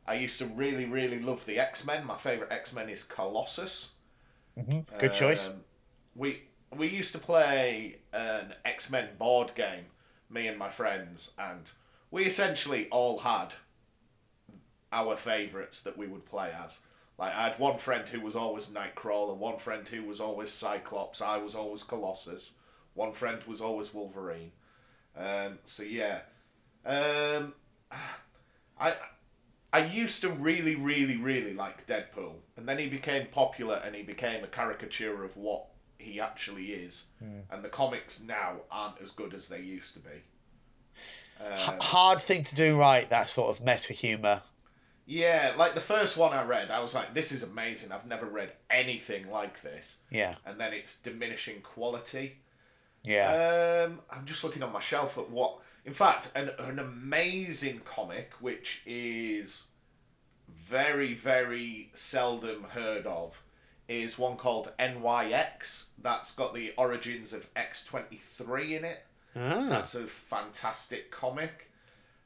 I 0.09 0.15
used 0.15 0.39
to 0.39 0.47
really, 0.47 0.85
really 0.85 1.19
love 1.19 1.45
the 1.45 1.59
X 1.59 1.85
Men. 1.85 2.03
My 2.03 2.17
favourite 2.17 2.51
X 2.51 2.73
Men 2.73 2.89
is 2.89 3.03
Colossus. 3.03 3.91
Good 4.97 5.13
choice. 5.13 5.49
Um, 5.49 5.57
we 6.15 6.41
we 6.75 6.87
used 6.87 7.11
to 7.11 7.19
play 7.19 7.97
an 8.11 8.55
X 8.65 8.89
Men 8.89 9.09
board 9.19 9.53
game, 9.53 9.85
me 10.27 10.47
and 10.47 10.57
my 10.57 10.69
friends, 10.69 11.31
and 11.37 11.71
we 12.09 12.25
essentially 12.25 12.87
all 12.89 13.19
had 13.19 13.53
our 14.91 15.15
favourites 15.15 15.81
that 15.81 15.95
we 15.95 16.07
would 16.07 16.25
play 16.25 16.51
as. 16.51 16.79
Like 17.19 17.35
I 17.35 17.49
had 17.49 17.59
one 17.59 17.77
friend 17.77 18.09
who 18.09 18.19
was 18.19 18.35
always 18.35 18.67
Nightcrawler, 18.67 19.37
one 19.37 19.57
friend 19.57 19.87
who 19.87 20.03
was 20.03 20.19
always 20.19 20.49
Cyclops, 20.49 21.21
I 21.21 21.37
was 21.37 21.53
always 21.53 21.83
Colossus, 21.83 22.53
one 22.95 23.13
friend 23.13 23.43
was 23.43 23.61
always 23.61 23.93
Wolverine. 23.93 24.53
Um, 25.15 25.59
so 25.65 25.83
yeah, 25.83 26.21
um, 26.83 27.53
I 28.79 28.95
I 29.71 29.79
used 29.85 30.21
to 30.21 30.29
really, 30.29 30.75
really, 30.75 31.15
really 31.17 31.53
like 31.53 31.85
Deadpool, 31.85 32.33
and 32.57 32.67
then 32.67 32.79
he 32.79 32.87
became 32.87 33.27
popular 33.27 33.75
and 33.85 33.95
he 33.95 34.01
became 34.01 34.43
a 34.43 34.47
caricature 34.47 35.23
of 35.23 35.37
what 35.37 35.65
he 35.99 36.19
actually 36.19 36.67
is. 36.71 37.05
And 37.51 37.63
the 37.63 37.69
comics 37.69 38.19
now 38.21 38.57
aren't 38.71 38.99
as 39.01 39.11
good 39.11 39.33
as 39.33 39.47
they 39.47 39.59
used 39.61 39.93
to 39.93 39.99
be. 39.99 40.23
H- 41.41 41.69
hard 41.81 42.21
thing 42.21 42.43
to 42.43 42.55
do 42.55 42.77
right. 42.77 43.07
That 43.09 43.29
sort 43.29 43.49
of 43.55 43.63
meta 43.65 43.93
humor. 43.93 44.41
Yeah, 45.05 45.53
like 45.57 45.73
the 45.73 45.81
first 45.81 46.17
one 46.17 46.33
I 46.33 46.43
read, 46.43 46.69
I 46.69 46.79
was 46.81 46.93
like, 46.93 47.13
this 47.13 47.31
is 47.31 47.41
amazing. 47.43 47.91
I've 47.91 48.05
never 48.05 48.25
read 48.27 48.51
anything 48.69 49.29
like 49.31 49.61
this. 49.61 49.97
Yeah, 50.11 50.35
And 50.45 50.59
then 50.59 50.71
it's 50.73 50.97
diminishing 50.97 51.61
quality. 51.61 52.37
yeah. 53.03 53.85
Um, 53.87 53.99
I'm 54.11 54.25
just 54.25 54.43
looking 54.43 54.61
on 54.63 54.71
my 54.71 54.81
shelf 54.81 55.17
at 55.17 55.29
what. 55.29 55.59
In 55.85 55.93
fact, 55.93 56.31
an, 56.35 56.51
an 56.59 56.79
amazing 56.79 57.79
comic 57.85 58.31
which 58.39 58.81
is 58.85 59.65
very, 60.47 61.13
very 61.13 61.89
seldom 61.93 62.63
heard 62.71 63.05
of 63.07 63.41
is 63.87 64.19
one 64.19 64.35
called 64.37 64.71
NYX. 64.79 65.85
That's 66.01 66.31
got 66.31 66.53
the 66.53 66.73
origins 66.77 67.33
of 67.33 67.51
X23 67.55 68.77
in 68.77 68.85
it. 68.85 69.03
Ah. 69.35 69.67
That's 69.69 69.95
a 69.95 70.05
fantastic 70.05 71.11
comic. 71.11 71.69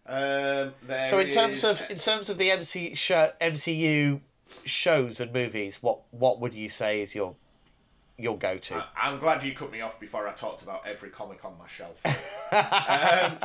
Um, 0.06 0.74
there 0.86 1.06
So 1.06 1.20
in 1.20 1.30
terms 1.30 1.64
is- 1.64 1.82
of 1.82 1.90
in 1.92 1.98
terms 1.98 2.30
of 2.30 2.38
the 2.38 2.52
MC 2.52 2.94
show, 2.96 3.30
MCU 3.40 4.20
shows 4.66 5.22
and 5.22 5.32
movies, 5.32 5.82
what 5.82 6.00
what 6.12 6.40
would 6.42 6.54
you 6.54 6.68
say 6.68 7.02
is 7.02 7.16
your 7.16 7.36
your 8.18 8.38
go 8.38 8.58
to? 8.58 8.76
I- 8.78 9.10
I'm 9.10 9.20
glad 9.20 9.44
you 9.44 9.54
cut 9.54 9.72
me 9.72 9.82
off 9.82 10.00
before 10.00 10.28
I 10.28 10.34
talked 10.34 10.62
about 10.62 10.86
every 10.88 11.10
comic 11.10 11.44
on 11.46 11.58
my 11.58 11.68
shelf. 11.68 12.00
um, 12.52 13.38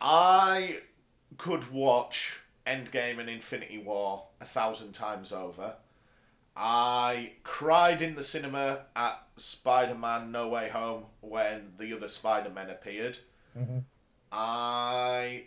I 0.00 0.78
could 1.38 1.70
watch 1.72 2.38
Endgame 2.66 3.18
and 3.18 3.28
Infinity 3.30 3.78
War 3.78 4.24
a 4.40 4.44
thousand 4.44 4.92
times 4.92 5.32
over. 5.32 5.74
I 6.54 7.32
cried 7.44 8.02
in 8.02 8.14
the 8.14 8.22
cinema 8.22 8.80
at 8.94 9.22
Spider 9.36 9.94
Man 9.94 10.30
No 10.30 10.48
Way 10.48 10.68
Home 10.68 11.04
when 11.20 11.72
the 11.78 11.94
other 11.96 12.08
Spider 12.08 12.50
Men 12.50 12.68
appeared. 12.68 13.18
I 14.30 15.44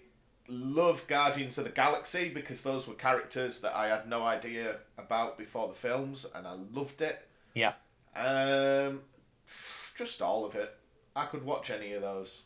love 0.48 1.06
Guardians 1.08 1.58
of 1.58 1.64
the 1.66 1.70
Galaxy 1.72 2.30
because 2.30 2.64
those 2.64 2.88
were 2.88 2.94
characters 2.94 3.60
that 3.62 3.76
I 3.76 3.88
had 3.88 4.08
no 4.08 4.24
idea 4.24 4.78
about 4.98 5.38
before 5.38 5.68
the 5.68 5.74
films, 5.74 6.26
and 6.36 6.48
I 6.48 6.54
loved 6.74 7.02
it. 7.02 7.28
yeah. 7.54 7.74
Um, 8.16 9.02
just 9.96 10.22
all 10.22 10.46
of 10.46 10.56
it. 10.56 10.74
I 11.16 11.26
could 11.26 11.44
watch 11.46 11.70
any 11.70 11.94
of 11.94 12.02
those. 12.02 12.44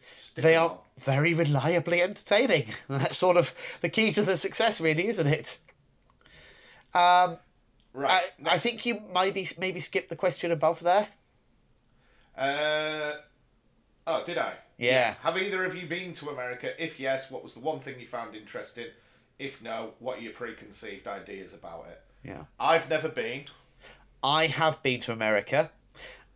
Stick 0.00 0.42
They 0.44 0.56
are 0.56 0.70
on. 0.70 0.78
very 0.98 1.32
reliably 1.34 2.02
entertaining. 2.02 2.66
That's 2.88 3.16
sort 3.16 3.36
of 3.36 3.54
the 3.80 3.88
key 3.88 4.12
to 4.12 4.22
the 4.22 4.36
success, 4.36 4.80
really, 4.80 5.08
isn't 5.08 5.26
it? 5.26 5.58
Um, 6.92 7.38
right. 7.92 8.30
I, 8.46 8.54
I 8.54 8.58
think 8.58 8.84
you 8.86 9.00
maybe 9.12 9.46
maybe 9.58 9.80
skip 9.80 10.08
the 10.08 10.16
question 10.16 10.50
above 10.50 10.80
there. 10.80 11.08
Uh, 12.36 13.12
oh, 14.06 14.22
did 14.24 14.38
I? 14.38 14.54
Yeah. 14.78 15.14
Have 15.22 15.38
either 15.38 15.64
of 15.64 15.74
you 15.74 15.86
been 15.86 16.12
to 16.14 16.30
America? 16.30 16.70
If 16.82 16.98
yes, 17.00 17.30
what 17.30 17.42
was 17.42 17.54
the 17.54 17.60
one 17.60 17.78
thing 17.80 17.98
you 18.00 18.06
found 18.06 18.34
interesting? 18.34 18.86
If 19.38 19.62
no, 19.62 19.94
what 19.98 20.18
are 20.18 20.22
your 20.22 20.32
preconceived 20.32 21.06
ideas 21.08 21.52
about 21.54 21.86
it? 21.90 22.00
Yeah. 22.24 22.44
I've 22.58 22.88
never 22.88 23.08
been. 23.08 23.44
I 24.24 24.46
have 24.46 24.82
been 24.82 25.00
to 25.00 25.12
America. 25.12 25.70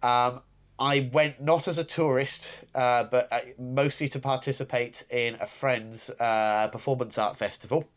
Um, 0.02 0.42
I 0.78 1.10
went 1.12 1.40
not 1.40 1.66
as 1.66 1.78
a 1.78 1.84
tourist, 1.84 2.64
uh, 2.74 3.04
but 3.04 3.26
uh, 3.32 3.40
mostly 3.58 4.08
to 4.10 4.20
participate 4.20 5.04
in 5.10 5.36
a 5.40 5.46
friend's 5.46 6.10
uh, 6.20 6.68
performance 6.70 7.18
art 7.18 7.36
festival. 7.36 7.88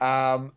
Um, 0.00 0.52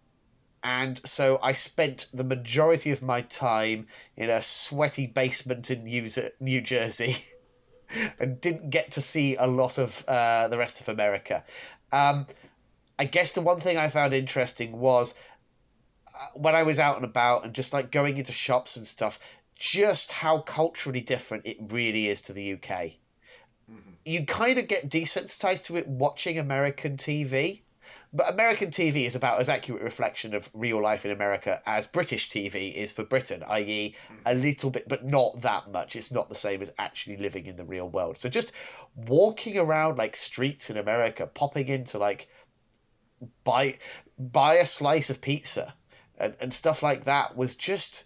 and 0.63 1.01
so 1.05 1.39
I 1.41 1.53
spent 1.53 2.07
the 2.13 2.23
majority 2.23 2.91
of 2.91 3.01
my 3.01 3.21
time 3.21 3.87
in 4.15 4.29
a 4.29 4.41
sweaty 4.41 5.07
basement 5.07 5.71
in 5.71 5.83
New, 5.83 6.05
New 6.39 6.61
Jersey 6.61 7.17
and 8.19 8.39
didn't 8.39 8.69
get 8.69 8.91
to 8.91 9.01
see 9.01 9.35
a 9.35 9.47
lot 9.47 9.79
of 9.79 10.05
uh, 10.07 10.47
the 10.47 10.59
rest 10.59 10.79
of 10.79 10.87
America. 10.87 11.43
Um, 11.91 12.27
I 12.99 13.05
guess 13.05 13.33
the 13.33 13.41
one 13.41 13.59
thing 13.59 13.77
I 13.77 13.89
found 13.89 14.13
interesting 14.13 14.79
was 14.79 15.15
when 16.35 16.55
I 16.55 16.63
was 16.63 16.79
out 16.79 16.95
and 16.95 17.05
about 17.05 17.43
and 17.45 17.53
just 17.53 17.73
like 17.73 17.91
going 17.91 18.17
into 18.17 18.31
shops 18.31 18.75
and 18.75 18.85
stuff, 18.85 19.19
just 19.55 20.11
how 20.11 20.39
culturally 20.39 21.01
different 21.01 21.45
it 21.45 21.57
really 21.59 22.07
is 22.07 22.21
to 22.23 22.33
the 22.33 22.53
UK. 22.53 22.97
Mm-hmm. 23.71 23.91
You 24.05 24.25
kind 24.25 24.57
of 24.57 24.67
get 24.67 24.89
desensitized 24.89 25.65
to 25.65 25.77
it 25.77 25.87
watching 25.87 26.39
American 26.39 26.97
TV. 26.97 27.61
but 28.13 28.33
American 28.33 28.71
TV 28.71 29.05
is 29.05 29.15
about 29.15 29.39
as 29.39 29.49
accurate 29.49 29.81
a 29.81 29.85
reflection 29.85 30.33
of 30.33 30.49
real 30.53 30.81
life 30.81 31.05
in 31.05 31.11
America 31.11 31.61
as 31.65 31.87
British 31.87 32.29
TV 32.29 32.73
is 32.73 32.91
for 32.91 33.03
Britain, 33.03 33.43
i.e., 33.47 33.95
mm-hmm. 33.95 34.21
a 34.25 34.33
little 34.33 34.71
bit, 34.71 34.89
but 34.89 35.05
not 35.05 35.41
that 35.41 35.71
much. 35.71 35.95
It's 35.95 36.11
not 36.11 36.27
the 36.27 36.35
same 36.35 36.61
as 36.61 36.73
actually 36.77 37.17
living 37.17 37.45
in 37.45 37.55
the 37.55 37.65
real 37.65 37.87
world. 37.87 38.17
So 38.17 38.29
just 38.29 38.53
walking 38.95 39.57
around 39.57 39.97
like 39.97 40.15
streets 40.15 40.69
in 40.69 40.77
America, 40.77 41.27
popping 41.27 41.67
into 41.67 41.97
like 41.97 42.27
buy 43.43 43.77
buy 44.17 44.55
a 44.55 44.65
slice 44.65 45.09
of 45.09 45.21
pizza 45.21 45.75
and, 46.21 46.35
and 46.39 46.53
stuff 46.53 46.83
like 46.83 47.03
that 47.03 47.35
was 47.35 47.55
just 47.55 48.05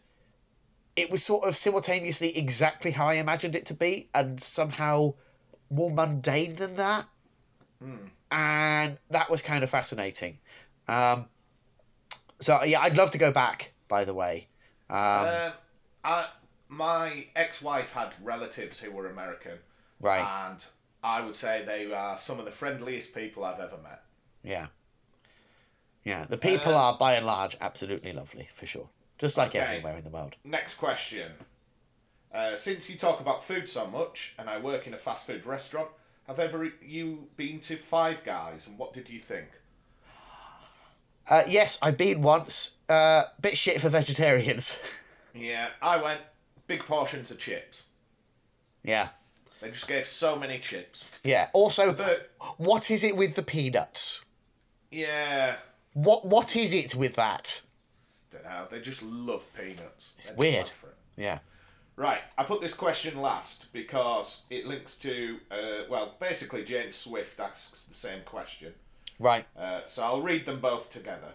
it 0.96 1.12
was 1.12 1.24
sort 1.24 1.46
of 1.46 1.56
simultaneously 1.56 2.38
exactly 2.38 2.92
how 2.92 3.08
I 3.08 3.16
imagined 3.16 3.56
it 3.56 3.66
to 3.68 3.74
be 3.74 4.10
and 4.14 4.42
somehow 4.42 5.14
more 5.70 5.92
mundane 5.92 6.56
than 6.56 6.78
that. 6.78 7.06
And 8.32 8.98
that 9.10 9.30
was 9.30 9.42
kind 9.42 9.64
of 9.64 9.70
fascinating. 9.70 10.40
Um, 10.88 11.28
so, 12.40 12.64
yeah, 12.64 12.82
I'd 12.82 12.98
love 12.98 13.12
to 13.12 13.18
go 13.18 13.32
back, 13.32 13.74
by 13.88 14.06
the 14.06 14.14
way. 14.14 14.48
Um, 14.90 14.98
Um, 14.98 15.52
I, 16.04 16.26
my 16.68 17.28
ex-wife 17.36 17.92
had 17.92 18.14
relatives 18.22 18.80
who 18.80 18.92
were 18.92 19.08
American, 19.08 19.60
right. 20.00 20.50
and 20.50 20.66
I 21.04 21.22
would 21.22 21.36
say 21.36 21.64
they 21.66 21.92
are 21.92 22.18
some 22.18 22.40
of 22.40 22.46
the 22.46 22.52
friendliest 22.52 23.14
people 23.14 23.44
I've 23.44 23.60
ever 23.60 23.78
met. 23.78 24.04
Yeah. 24.44 24.68
Yeah, 26.06 26.26
the 26.26 26.38
people 26.38 26.74
Uh, 26.74 26.78
are, 26.94 26.98
by 26.98 27.16
and 27.16 27.26
large, 27.26 27.58
absolutely 27.60 28.14
lovely, 28.14 28.48
for 28.54 28.66
sure. 28.66 28.90
Just 29.18 29.38
like 29.38 29.50
Okay. 29.50 29.60
everywhere 29.60 29.98
in 29.98 30.04
the 30.04 30.10
world. 30.10 30.36
Next 30.44 30.76
question. 30.76 31.34
Uh, 32.34 32.56
since 32.56 32.90
you 32.90 32.96
talk 32.98 33.20
about 33.20 33.44
food 33.44 33.68
so 33.70 33.88
much, 33.88 34.34
and 34.38 34.50
I 34.50 34.58
work 34.60 34.88
in 34.88 34.94
a 34.94 34.98
fast 34.98 35.26
food 35.26 35.46
restaurant, 35.46 35.90
have 36.28 36.38
ever 36.40 36.66
you 36.82 37.28
been 37.38 37.60
to 37.62 37.76
Five 37.78 38.24
Guys, 38.24 38.68
and 38.68 38.78
what 38.78 38.94
did 38.94 39.10
you 39.10 39.20
think? 39.20 39.48
Uh, 41.30 41.44
yes, 41.48 41.80
I've 41.82 41.98
been 41.98 42.22
once. 42.22 42.76
Uh, 42.88 43.24
bit 43.42 43.58
shit 43.58 43.82
for 43.82 43.90
vegetarians. 43.90 44.82
Yeah, 45.34 45.70
I 45.82 45.98
went. 45.98 46.22
Big 46.68 46.86
portions 46.86 47.30
of 47.32 47.40
chips. 47.40 47.84
yeah. 48.84 49.10
They 49.62 49.72
just 49.72 49.88
gave 49.88 50.06
so 50.06 50.36
many 50.36 50.60
chips. 50.60 51.08
Yeah. 51.24 51.50
Also, 51.54 51.92
But 51.94 52.32
what 52.58 52.92
is 52.92 53.04
it 53.04 53.16
with 53.18 53.36
the 53.36 53.42
peanuts? 53.44 54.26
yeah, 54.92 55.56
What 55.96 56.26
What 56.26 56.56
is 56.58 56.74
it 56.74 56.94
with 56.94 57.16
that? 57.16 57.62
don't 58.32 58.44
know. 58.44 58.68
They 58.70 58.82
just 58.82 59.02
love 59.02 59.48
peanuts. 59.58 60.12
It's 60.18 60.34
weird. 60.34 60.70
Yeah. 61.16 61.40
Right, 61.96 62.20
I 62.38 62.44
put 62.44 62.60
this 62.60 62.74
question 62.74 63.22
last 63.22 63.72
because 63.72 64.42
it 64.50 64.68
links 64.68 64.98
to, 64.98 65.38
uh, 65.50 65.84
well, 65.90 66.16
basically 66.20 66.66
James 66.66 66.98
Swift 66.98 67.40
asks 67.40 67.84
the 67.84 67.94
same 67.94 68.22
question. 68.26 68.74
Right. 69.18 69.46
Uh, 69.58 69.82
so 69.86 70.04
I'll 70.04 70.22
read 70.22 70.46
them 70.46 70.60
both 70.60 70.92
together. 70.92 71.34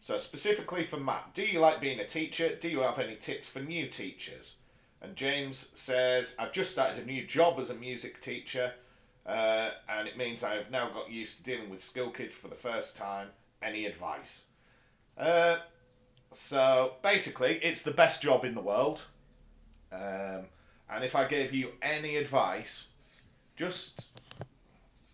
So 0.00 0.16
specifically 0.16 0.84
for 0.84 0.98
Matt, 0.98 1.34
do 1.34 1.44
you 1.44 1.60
like 1.60 1.82
being 1.82 2.00
a 2.00 2.06
teacher? 2.06 2.56
Do 2.58 2.70
you 2.70 2.80
have 2.80 2.98
any 2.98 3.16
tips 3.16 3.48
for 3.48 3.60
new 3.60 3.86
teachers? 3.88 4.56
And 5.02 5.14
James 5.14 5.68
says, 5.74 6.34
I've 6.38 6.52
just 6.52 6.70
started 6.70 7.02
a 7.02 7.06
new 7.06 7.26
job 7.26 7.60
as 7.60 7.68
a 7.68 7.74
music 7.74 8.22
teacher, 8.22 8.72
uh, 9.26 9.70
and 9.90 10.08
it 10.08 10.16
means 10.16 10.42
I 10.42 10.54
have 10.54 10.70
now 10.70 10.88
got 10.88 11.10
used 11.10 11.36
to 11.36 11.42
dealing 11.42 11.68
with 11.68 11.82
school 11.84 12.08
kids 12.08 12.34
for 12.34 12.48
the 12.48 12.54
first 12.54 12.96
time. 12.96 13.28
Any 13.62 13.86
advice? 13.86 14.42
Uh, 15.16 15.56
so 16.32 16.94
basically, 17.02 17.58
it's 17.62 17.82
the 17.82 17.90
best 17.90 18.22
job 18.22 18.44
in 18.44 18.54
the 18.54 18.60
world. 18.60 19.04
Um, 19.92 20.46
and 20.90 21.04
if 21.04 21.16
I 21.16 21.26
gave 21.26 21.52
you 21.52 21.72
any 21.82 22.16
advice, 22.16 22.88
just 23.56 24.08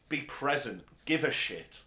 be 0.09 0.23
present, 0.23 0.85
give 1.05 1.25
a 1.25 1.31
shit. 1.31 1.83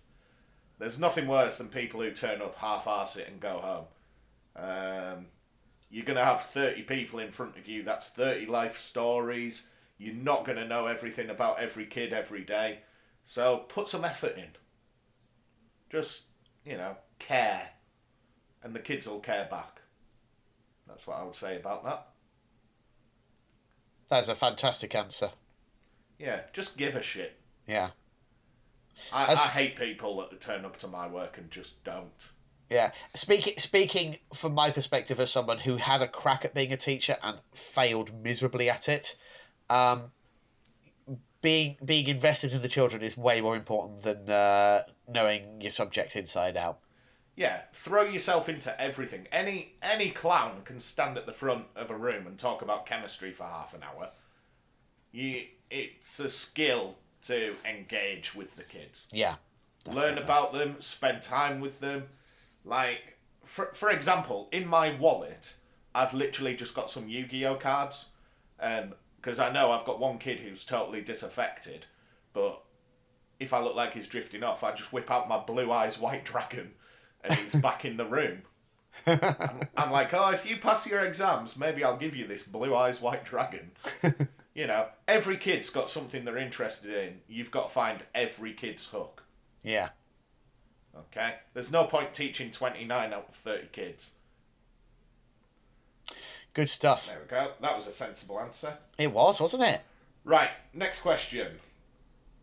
There's 0.79 0.99
nothing 0.99 1.27
worse 1.27 1.57
than 1.57 1.69
people 1.69 2.01
who 2.01 2.11
turn 2.11 2.41
up, 2.41 2.55
half-arse 2.55 3.15
it, 3.17 3.27
and 3.27 3.39
go 3.39 3.59
home. 3.59 3.85
Um, 4.55 5.25
you're 5.89 6.05
going 6.05 6.17
to 6.17 6.25
have 6.25 6.41
30 6.41 6.83
people 6.83 7.19
in 7.19 7.31
front 7.31 7.57
of 7.57 7.67
you. 7.67 7.83
That's 7.83 8.09
30 8.09 8.45
life 8.47 8.77
stories. 8.77 9.67
You're 9.97 10.13
not 10.13 10.45
going 10.45 10.57
to 10.57 10.67
know 10.67 10.85
everything 10.87 11.29
about 11.29 11.59
every 11.59 11.85
kid 11.85 12.13
every 12.13 12.41
day. 12.41 12.79
So 13.25 13.65
put 13.69 13.89
some 13.89 14.05
effort 14.05 14.37
in. 14.37 14.49
Just, 15.89 16.23
you 16.67 16.77
know, 16.77 16.97
care. 17.19 17.69
And 18.63 18.75
the 18.75 18.79
kids 18.79 19.07
will 19.07 19.19
care 19.19 19.47
back. 19.49 19.81
That's 20.87 21.07
what 21.07 21.17
I 21.17 21.23
would 21.23 21.35
say 21.35 21.57
about 21.57 21.83
that. 21.85 22.07
That's 24.09 24.29
a 24.29 24.35
fantastic 24.35 24.95
answer. 24.95 25.31
Yeah, 26.17 26.41
just 26.53 26.77
give 26.77 26.95
a 26.95 27.01
shit. 27.01 27.39
Yeah. 27.67 27.89
I, 29.13 29.33
I 29.33 29.35
hate 29.35 29.75
people 29.75 30.17
that 30.17 30.41
turn 30.41 30.65
up 30.65 30.77
to 30.79 30.87
my 30.87 31.07
work 31.07 31.37
and 31.37 31.51
just 31.51 31.83
don't. 31.83 32.11
Yeah. 32.69 32.91
Speaking 33.13 33.53
speaking 33.57 34.17
from 34.33 34.53
my 34.53 34.71
perspective 34.71 35.19
as 35.19 35.31
someone 35.31 35.59
who 35.59 35.77
had 35.77 36.01
a 36.01 36.07
crack 36.07 36.43
at 36.43 36.53
being 36.53 36.73
a 36.73 36.77
teacher 36.77 37.17
and 37.21 37.37
failed 37.53 38.11
miserably 38.23 38.69
at 38.69 38.89
it, 38.89 39.17
um, 39.69 40.11
being 41.41 41.77
being 41.85 42.07
invested 42.07 42.53
in 42.53 42.61
the 42.61 42.67
children 42.67 43.01
is 43.01 43.17
way 43.17 43.41
more 43.41 43.55
important 43.55 44.01
than 44.01 44.29
uh, 44.29 44.83
knowing 45.07 45.61
your 45.61 45.71
subject 45.71 46.15
inside 46.15 46.57
out. 46.57 46.79
Yeah, 47.35 47.61
throw 47.71 48.03
yourself 48.03 48.49
into 48.49 48.79
everything. 48.81 49.27
Any 49.31 49.75
any 49.81 50.09
clown 50.09 50.61
can 50.65 50.79
stand 50.79 51.17
at 51.17 51.25
the 51.25 51.31
front 51.31 51.65
of 51.75 51.91
a 51.91 51.95
room 51.95 52.25
and 52.25 52.37
talk 52.37 52.61
about 52.61 52.85
chemistry 52.85 53.31
for 53.31 53.43
half 53.43 53.73
an 53.73 53.81
hour. 53.83 54.09
You, 55.11 55.43
it's 55.69 56.19
a 56.19 56.29
skill 56.29 56.95
to 57.23 57.53
engage 57.65 58.33
with 58.35 58.55
the 58.55 58.63
kids. 58.63 59.07
Yeah. 59.11 59.35
Learn 59.89 60.17
about 60.17 60.51
them, 60.53 60.75
spend 60.79 61.21
time 61.21 61.59
with 61.59 61.79
them. 61.79 62.07
Like, 62.65 63.17
for, 63.45 63.67
for 63.73 63.89
example, 63.89 64.49
in 64.51 64.67
my 64.67 64.95
wallet, 64.97 65.55
I've 65.95 66.13
literally 66.13 66.55
just 66.55 66.73
got 66.73 66.91
some 66.91 67.07
Yu 67.07 67.25
Gi 67.25 67.45
Oh 67.45 67.55
cards. 67.55 68.07
And 68.59 68.93
because 69.17 69.39
I 69.39 69.51
know 69.51 69.71
I've 69.71 69.85
got 69.85 69.99
one 69.99 70.17
kid 70.17 70.39
who's 70.39 70.63
totally 70.63 71.01
disaffected, 71.01 71.85
but 72.33 72.63
if 73.39 73.53
I 73.53 73.59
look 73.59 73.75
like 73.75 73.93
he's 73.93 74.07
drifting 74.07 74.43
off, 74.43 74.63
I 74.63 74.71
just 74.73 74.93
whip 74.93 75.11
out 75.11 75.27
my 75.27 75.37
blue 75.37 75.71
eyes 75.71 75.99
white 75.99 76.25
dragon 76.25 76.71
and 77.23 77.33
he's 77.33 77.55
back 77.61 77.85
in 77.85 77.97
the 77.97 78.05
room. 78.05 78.43
I'm, 79.05 79.61
I'm 79.75 79.91
like, 79.91 80.13
oh, 80.13 80.29
if 80.29 80.49
you 80.49 80.57
pass 80.57 80.87
your 80.87 81.05
exams, 81.05 81.57
maybe 81.57 81.83
I'll 81.83 81.97
give 81.97 82.15
you 82.15 82.25
this 82.25 82.43
blue 82.43 82.75
eyes 82.75 83.01
white 83.01 83.25
dragon. 83.25 83.71
you 84.55 84.65
know, 84.65 84.87
every 85.07 85.37
kid's 85.37 85.69
got 85.69 85.91
something 85.91 86.25
they're 86.25 86.37
interested 86.37 86.91
in. 86.91 87.19
You've 87.27 87.51
got 87.51 87.67
to 87.67 87.73
find 87.73 88.03
every 88.15 88.53
kid's 88.53 88.87
hook. 88.87 89.23
Yeah. 89.63 89.89
Okay? 90.95 91.35
There's 91.53 91.71
no 91.71 91.83
point 91.83 92.13
teaching 92.13 92.49
29 92.49 93.13
out 93.13 93.25
of 93.29 93.35
30 93.35 93.67
kids. 93.71 94.13
Good 96.57 96.71
stuff. 96.71 97.09
There 97.09 97.19
we 97.21 97.27
go. 97.27 97.51
That 97.61 97.75
was 97.75 97.85
a 97.85 97.91
sensible 97.91 98.39
answer. 98.39 98.75
It 98.97 99.11
was, 99.11 99.39
wasn't 99.39 99.61
it? 99.61 99.81
Right, 100.23 100.49
next 100.73 101.01
question 101.01 101.59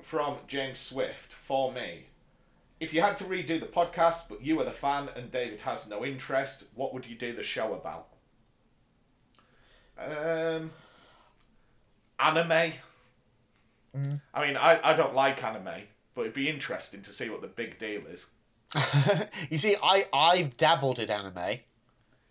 from 0.02 0.36
James 0.46 0.78
Swift 0.78 1.32
for 1.32 1.72
me. 1.72 2.04
If 2.78 2.94
you 2.94 3.00
had 3.00 3.16
to 3.16 3.24
redo 3.24 3.58
the 3.58 3.66
podcast, 3.66 4.28
but 4.28 4.40
you 4.40 4.54
were 4.54 4.62
the 4.62 4.70
fan 4.70 5.08
and 5.16 5.32
David 5.32 5.58
has 5.62 5.88
no 5.88 6.04
interest, 6.04 6.62
what 6.76 6.94
would 6.94 7.04
you 7.04 7.16
do 7.16 7.32
the 7.32 7.42
show 7.42 7.74
about? 7.74 8.06
Um, 9.98 10.70
anime. 12.20 12.72
I 14.32 14.46
mean, 14.46 14.56
I, 14.56 14.78
I 14.84 14.94
don't 14.94 15.16
like 15.16 15.42
anime, 15.42 15.82
but 16.14 16.20
it'd 16.20 16.34
be 16.34 16.48
interesting 16.48 17.02
to 17.02 17.12
see 17.12 17.30
what 17.30 17.40
the 17.40 17.48
big 17.48 17.80
deal 17.80 18.02
is. 18.06 18.28
you 19.50 19.58
see, 19.58 19.74
I 19.82 20.06
I've 20.12 20.56
dabbled 20.56 21.00
in 21.00 21.10
anime, 21.10 21.58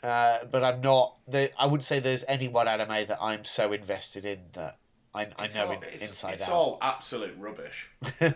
uh, 0.03 0.39
but 0.51 0.63
I'm 0.63 0.81
not. 0.81 1.15
The 1.27 1.49
I 1.57 1.65
wouldn't 1.65 1.85
say 1.85 1.99
there's 1.99 2.25
any 2.27 2.47
one 2.47 2.67
anime 2.67 3.07
that 3.07 3.17
I'm 3.21 3.43
so 3.45 3.71
invested 3.71 4.25
in 4.25 4.39
that 4.53 4.77
I, 5.13 5.27
I 5.38 5.47
know 5.47 5.67
all, 5.67 5.71
in, 5.71 5.84
it's, 5.84 6.09
inside 6.09 6.34
it's 6.34 6.47
out. 6.47 6.53
all 6.53 6.77
absolute 6.81 7.35
rubbish. 7.38 7.89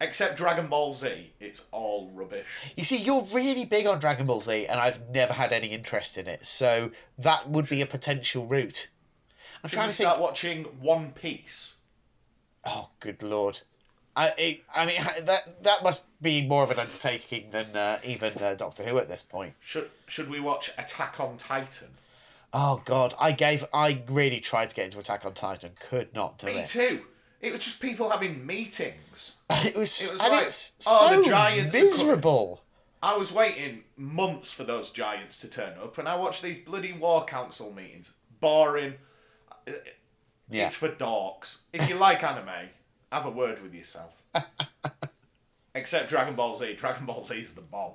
Except 0.00 0.36
Dragon 0.36 0.66
Ball 0.66 0.92
Z, 0.92 1.32
it's 1.40 1.62
all 1.70 2.10
rubbish. 2.12 2.46
You 2.76 2.84
see, 2.84 2.98
you're 2.98 3.22
really 3.32 3.64
big 3.64 3.86
on 3.86 4.00
Dragon 4.00 4.26
Ball 4.26 4.40
Z, 4.40 4.66
and 4.66 4.78
I've 4.78 5.08
never 5.08 5.32
had 5.32 5.52
any 5.52 5.68
interest 5.68 6.18
in 6.18 6.26
it. 6.26 6.44
So 6.44 6.90
that 7.16 7.48
would 7.48 7.68
be 7.68 7.80
a 7.80 7.86
potential 7.86 8.46
route. 8.46 8.90
I'm 9.62 9.70
Should 9.70 9.76
trying 9.76 9.88
to 9.88 9.94
think. 9.94 10.06
start 10.08 10.20
watching 10.20 10.64
One 10.80 11.12
Piece? 11.12 11.76
Oh, 12.66 12.88
good 13.00 13.22
lord! 13.22 13.60
I 14.16 14.60
I 14.74 14.86
mean 14.86 15.02
that 15.24 15.62
that 15.62 15.82
must 15.82 16.04
be 16.22 16.46
more 16.46 16.62
of 16.64 16.70
an 16.70 16.78
undertaking 16.78 17.50
than 17.50 17.74
uh, 17.76 17.98
even 18.04 18.32
uh, 18.40 18.54
Doctor 18.54 18.84
Who 18.84 18.98
at 18.98 19.08
this 19.08 19.22
point. 19.22 19.54
Should 19.60 19.90
Should 20.06 20.30
we 20.30 20.40
watch 20.40 20.70
Attack 20.78 21.20
on 21.20 21.36
Titan? 21.36 21.88
Oh 22.52 22.82
god, 22.84 23.14
I 23.18 23.32
gave 23.32 23.64
I 23.74 24.02
really 24.08 24.40
tried 24.40 24.70
to 24.70 24.76
get 24.76 24.86
into 24.86 24.98
Attack 24.98 25.24
on 25.24 25.34
Titan, 25.34 25.72
could 25.78 26.14
not 26.14 26.38
do 26.38 26.46
Me 26.46 26.52
it. 26.52 26.56
Me 26.60 26.66
too. 26.66 27.02
It 27.40 27.52
was 27.52 27.64
just 27.64 27.80
people 27.80 28.08
having 28.08 28.46
meetings. 28.46 29.32
It 29.50 29.76
was, 29.76 30.00
It 30.00 30.12
was 30.14 30.22
like, 30.22 30.46
oh, 30.86 31.10
so 31.10 31.22
the 31.22 31.28
giants 31.28 31.74
miserable. 31.74 32.62
I 33.02 33.18
was 33.18 33.30
waiting 33.30 33.82
months 33.98 34.50
for 34.50 34.64
those 34.64 34.88
giants 34.88 35.40
to 35.42 35.48
turn 35.48 35.74
up, 35.78 35.98
and 35.98 36.08
I 36.08 36.16
watched 36.16 36.42
these 36.42 36.58
bloody 36.58 36.94
war 36.94 37.24
council 37.26 37.70
meetings. 37.70 38.14
Boring. 38.40 38.94
Yeah. 40.50 40.66
It's 40.66 40.76
for 40.76 40.88
dorks. 40.88 41.58
If 41.74 41.86
you 41.88 41.96
like 41.96 42.22
anime, 42.22 42.70
have 43.14 43.26
a 43.26 43.30
word 43.30 43.62
with 43.62 43.74
yourself. 43.74 44.22
Except 45.74 46.08
Dragon 46.08 46.34
Ball 46.34 46.56
Z. 46.56 46.74
Dragon 46.74 47.06
Ball 47.06 47.24
Z 47.24 47.34
is 47.36 47.52
the 47.52 47.60
bomb. 47.62 47.92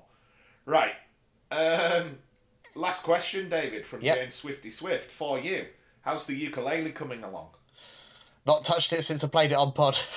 Right. 0.65 0.93
Um, 1.51 2.17
last 2.75 3.03
question, 3.03 3.49
David, 3.49 3.85
from 3.85 4.01
Yep. 4.01 4.17
James 4.17 4.35
Swifty 4.35 4.71
Swift 4.71 5.11
for 5.11 5.37
you. 5.39 5.65
How's 6.01 6.25
the 6.25 6.33
ukulele 6.35 6.91
coming 6.91 7.23
along? 7.23 7.49
Not 8.45 8.63
touched 8.63 8.93
it 8.93 9.03
since 9.03 9.23
I 9.23 9.27
played 9.27 9.51
it 9.51 9.55
on 9.55 9.73
pod. 9.73 9.97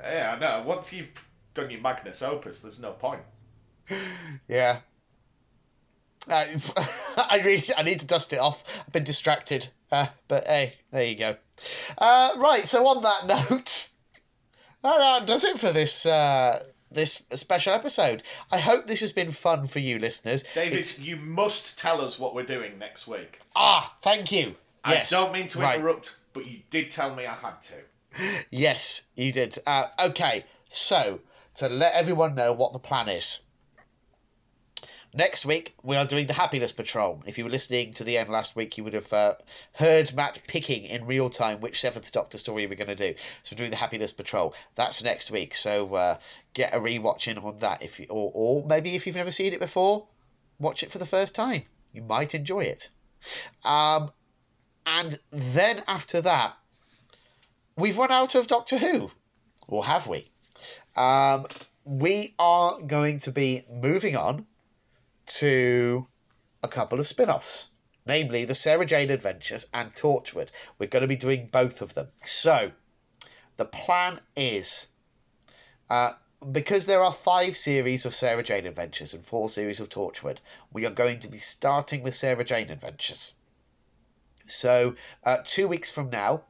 Yeah, 0.00 0.36
I 0.36 0.38
know. 0.38 0.62
Once 0.64 0.92
you've 0.92 1.28
done 1.54 1.70
your 1.70 1.80
Magnus 1.80 2.22
Opus, 2.22 2.60
there's 2.60 2.78
no 2.78 2.92
point. 2.92 3.20
yeah. 4.48 4.78
Uh, 6.30 6.44
I 7.16 7.40
really 7.44 7.64
I 7.76 7.82
need 7.82 7.98
to 7.98 8.06
dust 8.06 8.32
it 8.32 8.38
off. 8.38 8.84
I've 8.86 8.92
been 8.92 9.02
distracted. 9.02 9.66
Uh, 9.90 10.06
but 10.28 10.46
hey, 10.46 10.74
there 10.92 11.04
you 11.04 11.16
go. 11.16 11.34
Uh, 11.98 12.30
right, 12.36 12.64
so 12.68 12.86
on 12.86 13.02
that 13.02 13.26
note, 13.50 13.87
that 14.82 15.26
does 15.26 15.44
it 15.44 15.58
for 15.58 15.72
this 15.72 16.06
uh, 16.06 16.62
this 16.90 17.22
special 17.32 17.74
episode. 17.74 18.22
I 18.50 18.58
hope 18.58 18.86
this 18.86 19.00
has 19.00 19.12
been 19.12 19.32
fun 19.32 19.66
for 19.66 19.78
you, 19.78 19.98
listeners. 19.98 20.44
David, 20.54 20.72
It's- 20.78 20.98
you 20.98 21.16
must 21.16 21.78
tell 21.78 22.00
us 22.00 22.18
what 22.18 22.34
we're 22.34 22.44
doing 22.46 22.78
next 22.78 23.06
week. 23.06 23.40
ah, 23.56 23.96
thank 24.02 24.32
you. 24.32 24.56
Yes. 24.86 25.12
I 25.12 25.16
don't 25.16 25.32
mean 25.32 25.48
to 25.48 25.58
Right. 25.58 25.76
interrupt, 25.76 26.14
but 26.32 26.46
you 26.46 26.60
did 26.70 26.90
tell 26.90 27.14
me 27.14 27.26
I 27.26 27.34
had 27.34 27.60
to. 27.62 27.74
Yes, 28.50 29.02
you 29.16 29.32
did. 29.32 29.58
Uh, 29.66 29.86
okay, 30.00 30.46
so 30.70 31.20
to 31.56 31.68
let 31.68 31.92
everyone 31.94 32.34
know 32.34 32.52
what 32.52 32.72
the 32.72 32.78
plan 32.78 33.08
is. 33.08 33.40
Next 35.18 35.44
week, 35.44 35.74
we 35.82 35.96
are 35.96 36.06
doing 36.06 36.28
the 36.28 36.34
Happiness 36.34 36.70
Patrol. 36.70 37.24
If 37.26 37.36
you 37.36 37.42
were 37.42 37.50
listening 37.50 37.92
to 37.94 38.04
the 38.04 38.16
end 38.16 38.30
last 38.30 38.54
week, 38.54 38.78
you 38.78 38.84
would 38.84 38.92
have 38.92 39.12
uh, 39.12 39.34
heard 39.72 40.14
Matt 40.14 40.40
picking 40.46 40.84
in 40.84 41.06
real 41.06 41.28
time 41.28 41.60
which 41.60 41.80
Seventh 41.80 42.12
Doctor 42.12 42.38
story 42.38 42.68
we're 42.68 42.76
going 42.76 42.86
to 42.86 42.94
do. 42.94 43.18
So, 43.42 43.54
we're 43.54 43.58
doing 43.58 43.72
the 43.72 43.78
Happiness 43.78 44.12
Patrol. 44.12 44.54
That's 44.76 45.02
next 45.02 45.32
week. 45.32 45.56
So, 45.56 45.92
uh, 45.96 46.18
get 46.54 46.72
a 46.72 46.78
rewatch 46.78 47.26
in 47.26 47.36
on 47.36 47.58
that. 47.58 47.82
If 47.82 47.98
you, 47.98 48.06
or, 48.08 48.30
or 48.32 48.64
maybe 48.64 48.94
if 48.94 49.08
you've 49.08 49.16
never 49.16 49.32
seen 49.32 49.52
it 49.52 49.58
before, 49.58 50.06
watch 50.60 50.84
it 50.84 50.92
for 50.92 50.98
the 50.98 51.04
first 51.04 51.34
time. 51.34 51.64
You 51.92 52.02
might 52.02 52.32
enjoy 52.32 52.60
it. 52.60 52.90
Um, 53.64 54.12
and 54.86 55.18
then 55.32 55.82
after 55.88 56.20
that, 56.20 56.54
we've 57.74 57.98
run 57.98 58.12
out 58.12 58.36
of 58.36 58.46
Doctor 58.46 58.78
Who. 58.78 59.10
Or 59.66 59.84
have 59.84 60.06
we? 60.06 60.30
Um, 60.94 61.46
we 61.84 62.34
are 62.38 62.80
going 62.80 63.18
to 63.18 63.32
be 63.32 63.64
moving 63.68 64.16
on 64.16 64.46
to 65.28 66.06
a 66.62 66.68
couple 66.68 66.98
of 66.98 67.06
spin 67.06 67.30
offs, 67.30 67.70
namely 68.06 68.44
the 68.44 68.54
Sarah 68.54 68.86
Jane 68.86 69.10
Adventures 69.10 69.68
and 69.72 69.94
Torchwood. 69.94 70.48
We're 70.78 70.88
going 70.88 71.02
to 71.02 71.08
be 71.08 71.16
doing 71.16 71.48
both 71.52 71.80
of 71.80 71.94
them. 71.94 72.08
So, 72.24 72.72
the 73.56 73.64
plan 73.64 74.20
is 74.36 74.88
uh, 75.90 76.12
because 76.52 76.86
there 76.86 77.02
are 77.02 77.12
five 77.12 77.56
series 77.56 78.06
of 78.06 78.14
Sarah 78.14 78.42
Jane 78.42 78.66
Adventures 78.66 79.12
and 79.12 79.24
four 79.24 79.48
series 79.48 79.80
of 79.80 79.88
Torchwood, 79.88 80.38
we 80.72 80.86
are 80.86 80.90
going 80.90 81.18
to 81.20 81.28
be 81.28 81.38
starting 81.38 82.02
with 82.02 82.14
Sarah 82.14 82.44
Jane 82.44 82.70
Adventures. 82.70 83.36
So, 84.46 84.94
uh, 85.24 85.38
two 85.44 85.68
weeks 85.68 85.90
from 85.90 86.10
now, 86.10 86.44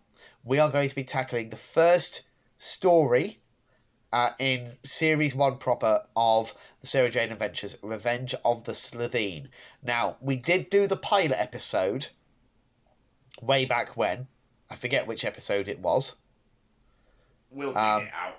we 0.44 0.58
are 0.58 0.70
going 0.70 0.88
to 0.88 0.94
be 0.94 1.04
tackling 1.04 1.48
the 1.48 1.56
first 1.56 2.22
story 2.58 3.40
uh, 4.12 4.30
in 4.38 4.70
series 4.82 5.34
one 5.34 5.58
proper 5.58 6.02
of 6.16 6.54
the 6.80 6.86
Sarah 6.86 7.10
Jane 7.10 7.30
Adventures, 7.32 7.78
Revenge 7.82 8.34
of 8.44 8.64
the 8.64 8.72
Slitheen. 8.72 9.48
Now, 9.82 10.16
we 10.20 10.36
did 10.36 10.70
do 10.70 10.86
the 10.86 10.96
pilot 10.96 11.40
episode 11.40 12.08
way 13.40 13.64
back 13.64 13.96
when. 13.96 14.26
I 14.70 14.76
forget 14.76 15.06
which 15.06 15.24
episode 15.24 15.68
it 15.68 15.80
was. 15.80 16.16
We'll 17.50 17.72
dig 17.72 17.78
Um, 17.78 18.02
it 18.02 18.08
out. 18.14 18.36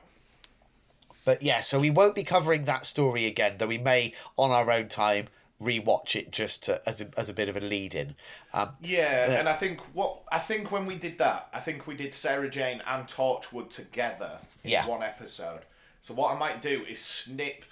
But 1.25 1.43
yeah, 1.43 1.59
so 1.59 1.79
we 1.79 1.89
won't 1.89 2.15
be 2.15 2.23
covering 2.23 2.65
that 2.65 2.85
story 2.85 3.25
again, 3.25 3.55
though 3.57 3.67
we 3.67 3.77
may, 3.77 4.13
on 4.37 4.51
our 4.51 4.71
own 4.71 4.87
time, 4.87 5.25
rewatch 5.61 6.15
it 6.15 6.31
just 6.31 6.64
to, 6.65 6.81
as, 6.88 7.02
a, 7.02 7.10
as 7.18 7.30
a 7.30 7.34
bit 7.34 7.49
of 7.49 7.57
a 7.57 7.60
lead 7.60 7.94
in. 7.95 8.15
Um, 8.53 8.69
Yeah, 8.81 9.38
and 9.40 9.49
I 9.49 9.53
think 9.53 9.81
what 9.94 10.22
I 10.31 10.40
think 10.40 10.72
when 10.72 10.86
we 10.86 10.95
did 10.95 11.18
that, 11.18 11.49
I 11.53 11.60
think 11.60 11.86
we 11.88 11.95
did 11.95 12.14
Sarah 12.14 12.49
Jane 12.49 12.81
and 12.88 13.07
Torchwood 13.07 13.69
together 13.69 14.40
in 14.64 14.72
Yeah. 14.72 14.88
one 14.88 15.03
episode. 15.03 15.61
So 16.02 16.14
what 16.14 16.34
I 16.34 16.40
might 16.40 16.61
do 16.61 16.84
is 16.88 16.99
snip 16.99 17.65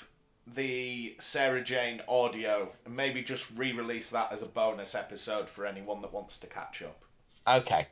the 0.45 1.15
Sarah 1.19 1.63
Jane 1.63 2.01
audio 2.07 2.71
and 2.85 2.95
maybe 2.95 3.21
just 3.21 3.47
re-release 3.55 4.09
that 4.11 4.31
as 4.31 4.41
a 4.41 4.45
bonus 4.45 4.95
episode 4.95 5.49
for 5.49 5.65
anyone 5.65 6.01
that 6.01 6.13
wants 6.13 6.37
to 6.39 6.47
catch 6.47 6.81
up. 6.81 7.03
okay. 7.47 7.87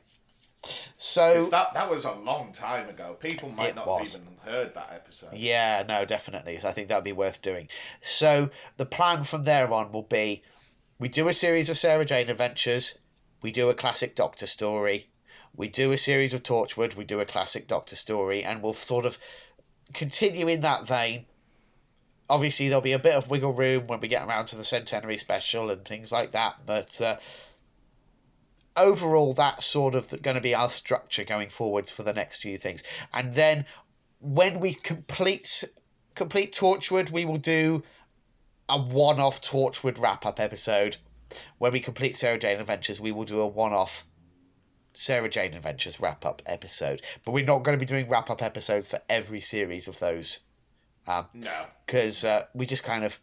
So. 0.98 1.44
that 1.50 1.74
that 1.74 1.90
was 1.90 2.06
a 2.06 2.14
long 2.14 2.52
time 2.52 2.90
ago. 2.90 3.16
People 3.20 3.50
might 3.50 3.76
not 3.76 3.88
was. 3.88 4.14
have 4.14 4.22
even 4.22 4.38
heard 4.46 4.74
that 4.76 4.92
episode. 4.94 5.34
Yeah, 5.34 5.84
no, 5.88 6.06
definitely. 6.06 6.60
So 6.60 6.68
I 6.68 6.72
think 6.72 6.88
that 6.88 6.96
would 6.96 7.04
be 7.04 7.12
worth 7.12 7.42
doing. 7.42 7.68
So 8.02 8.50
the 8.78 8.86
plan 8.86 9.24
from 9.24 9.44
there 9.44 9.72
on 9.72 9.92
will 9.92 10.04
be 10.04 10.44
we 11.00 11.10
do 11.10 11.28
a 11.28 11.34
series 11.34 11.70
of 11.70 11.78
Sarah 11.78 12.06
Jane 12.06 12.30
adventures, 12.30 13.00
we 13.42 13.52
do 13.52 13.70
a 13.70 13.74
classic 13.74 14.16
Doctor 14.16 14.48
story, 14.48 15.10
we 15.56 15.68
do 15.68 15.92
a 15.92 15.98
series 15.98 16.34
of 16.34 16.44
Torchwood, 16.44 16.96
we 16.96 17.04
do 17.04 17.20
a 17.20 17.26
classic 17.26 17.68
Doctor 17.68 17.96
story, 17.96 18.44
and 18.44 18.62
we'll 18.62 18.74
sort 18.74 19.06
of 19.06 19.18
continue 19.94 20.48
in 20.48 20.62
that 20.62 20.88
vein. 20.88 21.26
Obviously, 22.30 22.68
there'll 22.68 22.82
be 22.82 22.94
a 22.94 23.00
bit 23.00 23.14
of 23.14 23.30
wiggle 23.30 23.54
room 23.54 23.88
when 23.88 24.00
we 24.00 24.08
get 24.08 24.26
around 24.26 24.48
to 24.48 24.56
the 24.56 24.64
centenary 24.64 25.18
special 25.18 25.70
and 25.70 25.86
things 25.86 26.12
like 26.12 26.32
that, 26.32 26.66
but 26.66 27.00
uh, 27.02 27.18
overall, 28.78 29.34
that's 29.34 29.66
sort 29.66 29.96
of 29.96 30.10
going 30.22 30.36
to 30.36 30.42
be 30.42 30.56
our 30.56 30.70
structure 30.70 31.24
going 31.24 31.50
forwards 31.50 31.92
for 31.92 32.04
the 32.04 32.14
next 32.14 32.42
few 32.42 32.58
things. 32.58 32.84
And 33.14 33.34
then 33.34 33.66
when 34.20 34.60
we 34.60 34.74
complete 34.74 35.64
complete 36.16 36.54
Torchwood, 36.54 37.12
we 37.12 37.26
will 37.26 37.38
do 37.38 37.84
a 38.70 38.80
one-off 38.80 39.42
Torchwood 39.42 40.00
wrap-up 40.00 40.40
episode. 40.40 40.98
When 41.58 41.74
we 41.74 41.80
complete 41.80 42.16
Sarah 42.16 42.40
Jane 42.40 42.60
Adventures, 42.60 43.02
we 43.02 43.12
will 43.12 43.26
do 43.26 43.42
a 43.42 43.48
one-off 43.48 44.06
Sarah 44.94 45.30
Jane 45.30 45.54
Adventures 45.54 46.00
wrap-up 46.00 46.42
episode. 46.46 47.02
But 47.24 47.34
we're 47.34 47.46
not 47.46 47.64
going 47.64 47.78
to 47.78 47.84
be 47.84 47.88
doing 47.88 48.08
wrap-up 48.08 48.42
episodes 48.42 48.90
for 48.90 49.00
every 49.10 49.42
series 49.42 49.88
of 49.88 50.00
those 50.00 50.40
No. 51.08 51.66
because 51.86 52.24
uh, 52.24 52.46
we 52.54 52.66
just 52.66 52.84
kind 52.84 53.04
of. 53.04 53.20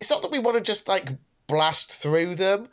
It's 0.00 0.10
not 0.10 0.22
that 0.22 0.30
we 0.30 0.38
want 0.38 0.56
to 0.56 0.62
just 0.62 0.88
like 0.88 1.10
blast 1.46 1.92
through 1.92 2.34
them, 2.34 2.68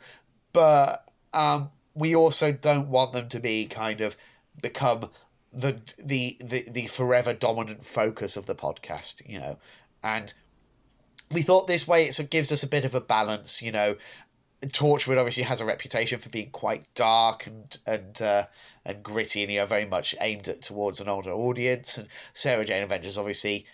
but 0.52 1.06
um, 1.34 1.70
we 1.94 2.14
also 2.14 2.52
don't 2.52 2.88
want 2.88 3.12
them 3.12 3.28
to 3.28 3.40
be 3.40 3.66
kind 3.66 4.00
of 4.00 4.16
become 4.60 5.10
the 5.52 5.80
the 6.02 6.36
the, 6.42 6.64
the 6.70 6.86
forever 6.86 7.32
dominant 7.32 7.84
focus 7.84 8.36
of 8.36 8.46
the 8.46 8.54
podcast, 8.54 9.26
you 9.28 9.38
know, 9.38 9.58
and 10.02 10.34
we 11.32 11.42
thought 11.42 11.66
this 11.66 11.88
way 11.88 12.04
it 12.04 12.14
sort 12.14 12.26
of 12.26 12.30
gives 12.30 12.52
us 12.52 12.62
a 12.62 12.68
bit 12.68 12.84
of 12.84 12.94
a 12.94 13.00
balance, 13.00 13.62
you 13.62 13.72
know. 13.72 13.96
Torchwood 14.66 15.18
obviously 15.18 15.42
has 15.42 15.60
a 15.60 15.66
reputation 15.66 16.18
for 16.18 16.30
being 16.30 16.50
quite 16.50 16.86
dark 16.94 17.46
and 17.46 17.76
and 17.86 18.22
uh, 18.22 18.46
and 18.84 19.02
gritty, 19.02 19.42
and 19.42 19.52
you 19.52 19.58
know 19.58 19.66
very 19.66 19.84
much 19.84 20.14
aimed 20.20 20.48
at 20.48 20.62
towards 20.62 21.00
an 21.00 21.08
older 21.08 21.32
audience. 21.32 21.98
And 21.98 22.08
Sarah 22.32 22.64
Jane 22.64 22.82
Adventures 22.82 23.18
obviously 23.18 23.66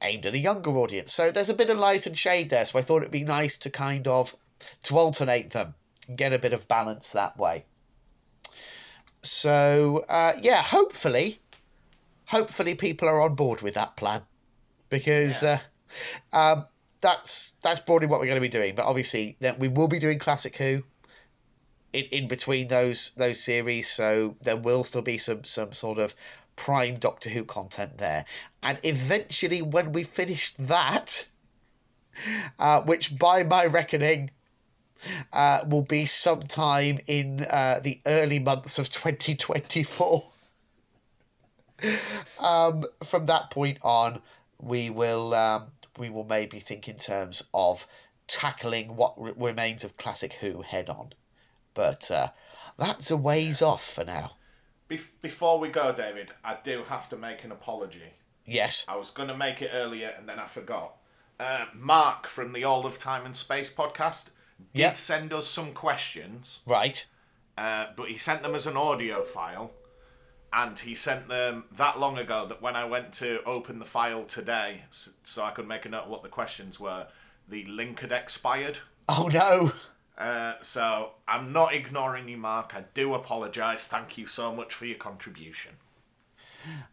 aimed 0.00 0.24
at 0.24 0.34
a 0.34 0.38
younger 0.38 0.70
audience. 0.70 1.12
So 1.12 1.30
there's 1.30 1.50
a 1.50 1.54
bit 1.54 1.70
of 1.70 1.78
light 1.78 2.06
and 2.06 2.16
shade 2.16 2.48
there. 2.48 2.64
So 2.64 2.78
I 2.78 2.82
thought 2.82 3.02
it'd 3.02 3.12
be 3.12 3.24
nice 3.24 3.58
to 3.58 3.68
kind 3.70 4.08
of 4.08 4.36
to 4.84 4.96
alternate 4.96 5.50
them 5.50 5.74
get 6.14 6.32
a 6.32 6.38
bit 6.38 6.52
of 6.52 6.68
balance 6.68 7.12
that 7.12 7.38
way. 7.38 7.64
So 9.22 10.04
uh, 10.08 10.32
yeah, 10.40 10.62
hopefully, 10.62 11.40
hopefully 12.26 12.74
people 12.74 13.08
are 13.08 13.20
on 13.20 13.34
board 13.34 13.62
with 13.62 13.74
that 13.74 13.96
plan 13.96 14.22
because 14.88 15.42
uh, 15.42 15.58
um, 16.32 16.66
that's 17.00 17.52
that's 17.62 17.80
broadly 17.80 18.06
what 18.06 18.20
we're 18.20 18.26
going 18.26 18.36
to 18.36 18.40
be 18.40 18.48
doing. 18.48 18.74
But 18.74 18.86
obviously, 18.86 19.36
then 19.40 19.58
we 19.58 19.68
will 19.68 19.88
be 19.88 19.98
doing 19.98 20.18
classic 20.18 20.56
Who 20.56 20.82
in, 21.92 22.04
in 22.06 22.28
between 22.28 22.68
those 22.68 23.12
those 23.12 23.40
series, 23.40 23.88
so 23.88 24.36
there 24.42 24.56
will 24.56 24.84
still 24.84 25.02
be 25.02 25.18
some 25.18 25.44
some 25.44 25.72
sort 25.72 25.98
of 25.98 26.14
prime 26.56 26.94
Doctor 26.94 27.30
Who 27.30 27.44
content 27.44 27.98
there. 27.98 28.24
And 28.62 28.78
eventually, 28.82 29.62
when 29.62 29.92
we 29.92 30.04
finish 30.04 30.50
that, 30.54 31.28
uh, 32.58 32.82
which 32.82 33.18
by 33.18 33.44
my 33.44 33.66
reckoning 33.66 34.30
uh, 35.32 35.60
will 35.66 35.82
be 35.82 36.06
sometime 36.06 36.98
in 37.06 37.46
uh, 37.48 37.80
the 37.82 38.00
early 38.06 38.38
months 38.38 38.78
of 38.78 38.88
2024. 38.90 40.24
um, 42.40 42.84
from 43.04 43.26
that 43.26 43.50
point 43.50 43.78
on, 43.82 44.20
we 44.60 44.90
will 44.90 45.34
um, 45.34 45.66
we 45.96 46.10
will 46.10 46.24
maybe 46.24 46.58
think 46.58 46.88
in 46.88 46.96
terms 46.96 47.44
of 47.54 47.86
tackling 48.26 48.96
what 48.96 49.14
re- 49.20 49.32
remains 49.36 49.84
of 49.84 49.96
classic 49.96 50.34
Who 50.34 50.62
head 50.62 50.88
on, 50.88 51.12
but 51.74 52.10
uh, 52.10 52.28
that's 52.76 53.10
a 53.10 53.16
ways 53.16 53.62
off 53.62 53.84
for 53.84 54.04
now. 54.04 54.32
Bef- 54.88 55.10
before 55.20 55.58
we 55.58 55.68
go, 55.68 55.92
David, 55.92 56.32
I 56.44 56.56
do 56.62 56.84
have 56.88 57.08
to 57.10 57.16
make 57.16 57.44
an 57.44 57.52
apology. 57.52 58.14
Yes. 58.44 58.86
I 58.88 58.96
was 58.96 59.10
going 59.10 59.28
to 59.28 59.36
make 59.36 59.60
it 59.60 59.70
earlier 59.74 60.14
and 60.16 60.26
then 60.28 60.38
I 60.38 60.46
forgot. 60.46 60.96
Uh, 61.38 61.66
Mark 61.74 62.26
from 62.26 62.52
the 62.52 62.64
All 62.64 62.86
of 62.86 62.98
Time 62.98 63.26
and 63.26 63.36
Space 63.36 63.72
podcast 63.72 64.30
did 64.74 64.80
Yep. 64.80 64.96
send 64.96 65.32
us 65.32 65.46
some 65.48 65.72
questions, 65.72 66.60
Right. 66.66 67.06
uh, 67.56 67.86
but 67.96 68.08
he 68.08 68.18
sent 68.18 68.42
them 68.42 68.54
as 68.54 68.66
an 68.66 68.76
audio 68.76 69.22
file. 69.24 69.72
and 70.50 70.78
he 70.78 70.94
sent 70.94 71.28
them 71.28 71.64
that 71.72 71.98
long 71.98 72.16
ago 72.16 72.46
that 72.46 72.62
when 72.62 72.74
I 72.74 72.86
went 72.86 73.12
to 73.14 73.42
open 73.44 73.78
the 73.80 73.84
file 73.84 74.24
today, 74.24 74.84
so 75.22 75.44
I 75.44 75.50
could 75.50 75.68
make 75.68 75.84
a 75.84 75.90
note 75.90 76.04
of 76.04 76.08
what 76.08 76.22
the 76.22 76.30
questions 76.30 76.80
were, 76.80 77.06
the 77.46 77.66
link 77.66 78.00
had 78.00 78.12
expired. 78.12 78.78
Oh 79.10 79.28
no. 79.30 79.72
Uh, 80.16 80.54
so 80.62 81.12
I'm 81.28 81.52
not 81.52 81.74
ignoring 81.74 82.28
you, 82.30 82.38
Mark. 82.38 82.72
I 82.74 82.84
do 82.94 83.12
apologise. 83.12 83.86
Thank 83.88 84.16
you 84.16 84.26
so 84.26 84.54
much 84.54 84.72
for 84.72 84.86
your 84.86 84.96
contribution. 84.96 85.72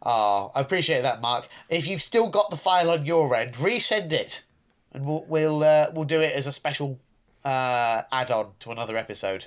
Oh, 0.02 0.52
I 0.54 0.60
appreciate 0.60 1.00
that, 1.02 1.20
Mark. 1.22 1.48
If 1.70 1.86
you've 1.86 2.02
still 2.02 2.28
got 2.28 2.50
the 2.50 2.56
file 2.56 2.90
on 2.90 3.06
your 3.06 3.34
end, 3.34 3.54
resend 3.54 4.12
it, 4.12 4.44
and 4.92 5.04
we'll 5.06 5.24
we'll 5.28 5.64
uh, 5.64 5.86
we'll 5.94 6.04
do 6.04 6.20
it 6.20 6.34
as 6.34 6.46
a 6.46 6.52
special 6.52 7.00
uh, 7.46 8.02
add-on 8.10 8.48
to 8.58 8.72
another 8.72 8.96
episode. 8.96 9.46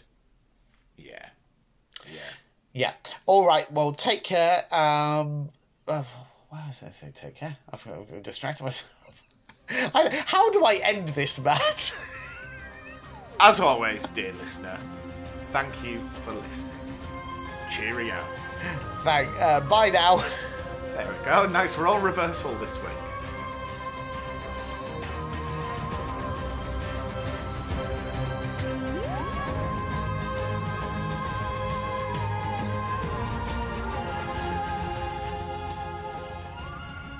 Yeah. 0.95 1.26
Yeah. 2.07 2.19
Yeah. 2.71 2.93
All 3.26 3.45
right. 3.45 3.69
Well, 3.71 3.91
take 3.91 4.23
care. 4.23 4.63
Um, 4.73 5.49
uh, 5.85 6.03
why 6.47 6.71
did 6.80 6.88
I 6.88 6.91
say 6.91 7.11
take 7.13 7.35
care? 7.35 7.57
I've, 7.71 7.85
I've 7.88 8.23
distracted 8.23 8.63
myself. 8.63 9.34
I, 9.69 10.23
how 10.26 10.49
do 10.51 10.63
I 10.63 10.76
end 10.76 11.09
this, 11.09 11.39
Matt? 11.39 11.95
As 13.41 13.59
always, 13.59 14.07
dear 14.07 14.34
listener, 14.34 14.77
thank 15.47 15.71
you 15.84 15.99
for 16.26 16.34
listening. 16.34 16.73
Cheerio. 17.69 18.23
Thank. 18.99 19.30
Uh, 19.39 19.61
bye 19.61 19.89
now. 19.89 20.23
There 20.95 21.07
we 21.07 21.26
go. 21.26 21.47
Nice 21.47 21.77
role 21.77 21.97
reversal 21.97 22.53
this 22.55 22.76
week. 22.81 23.09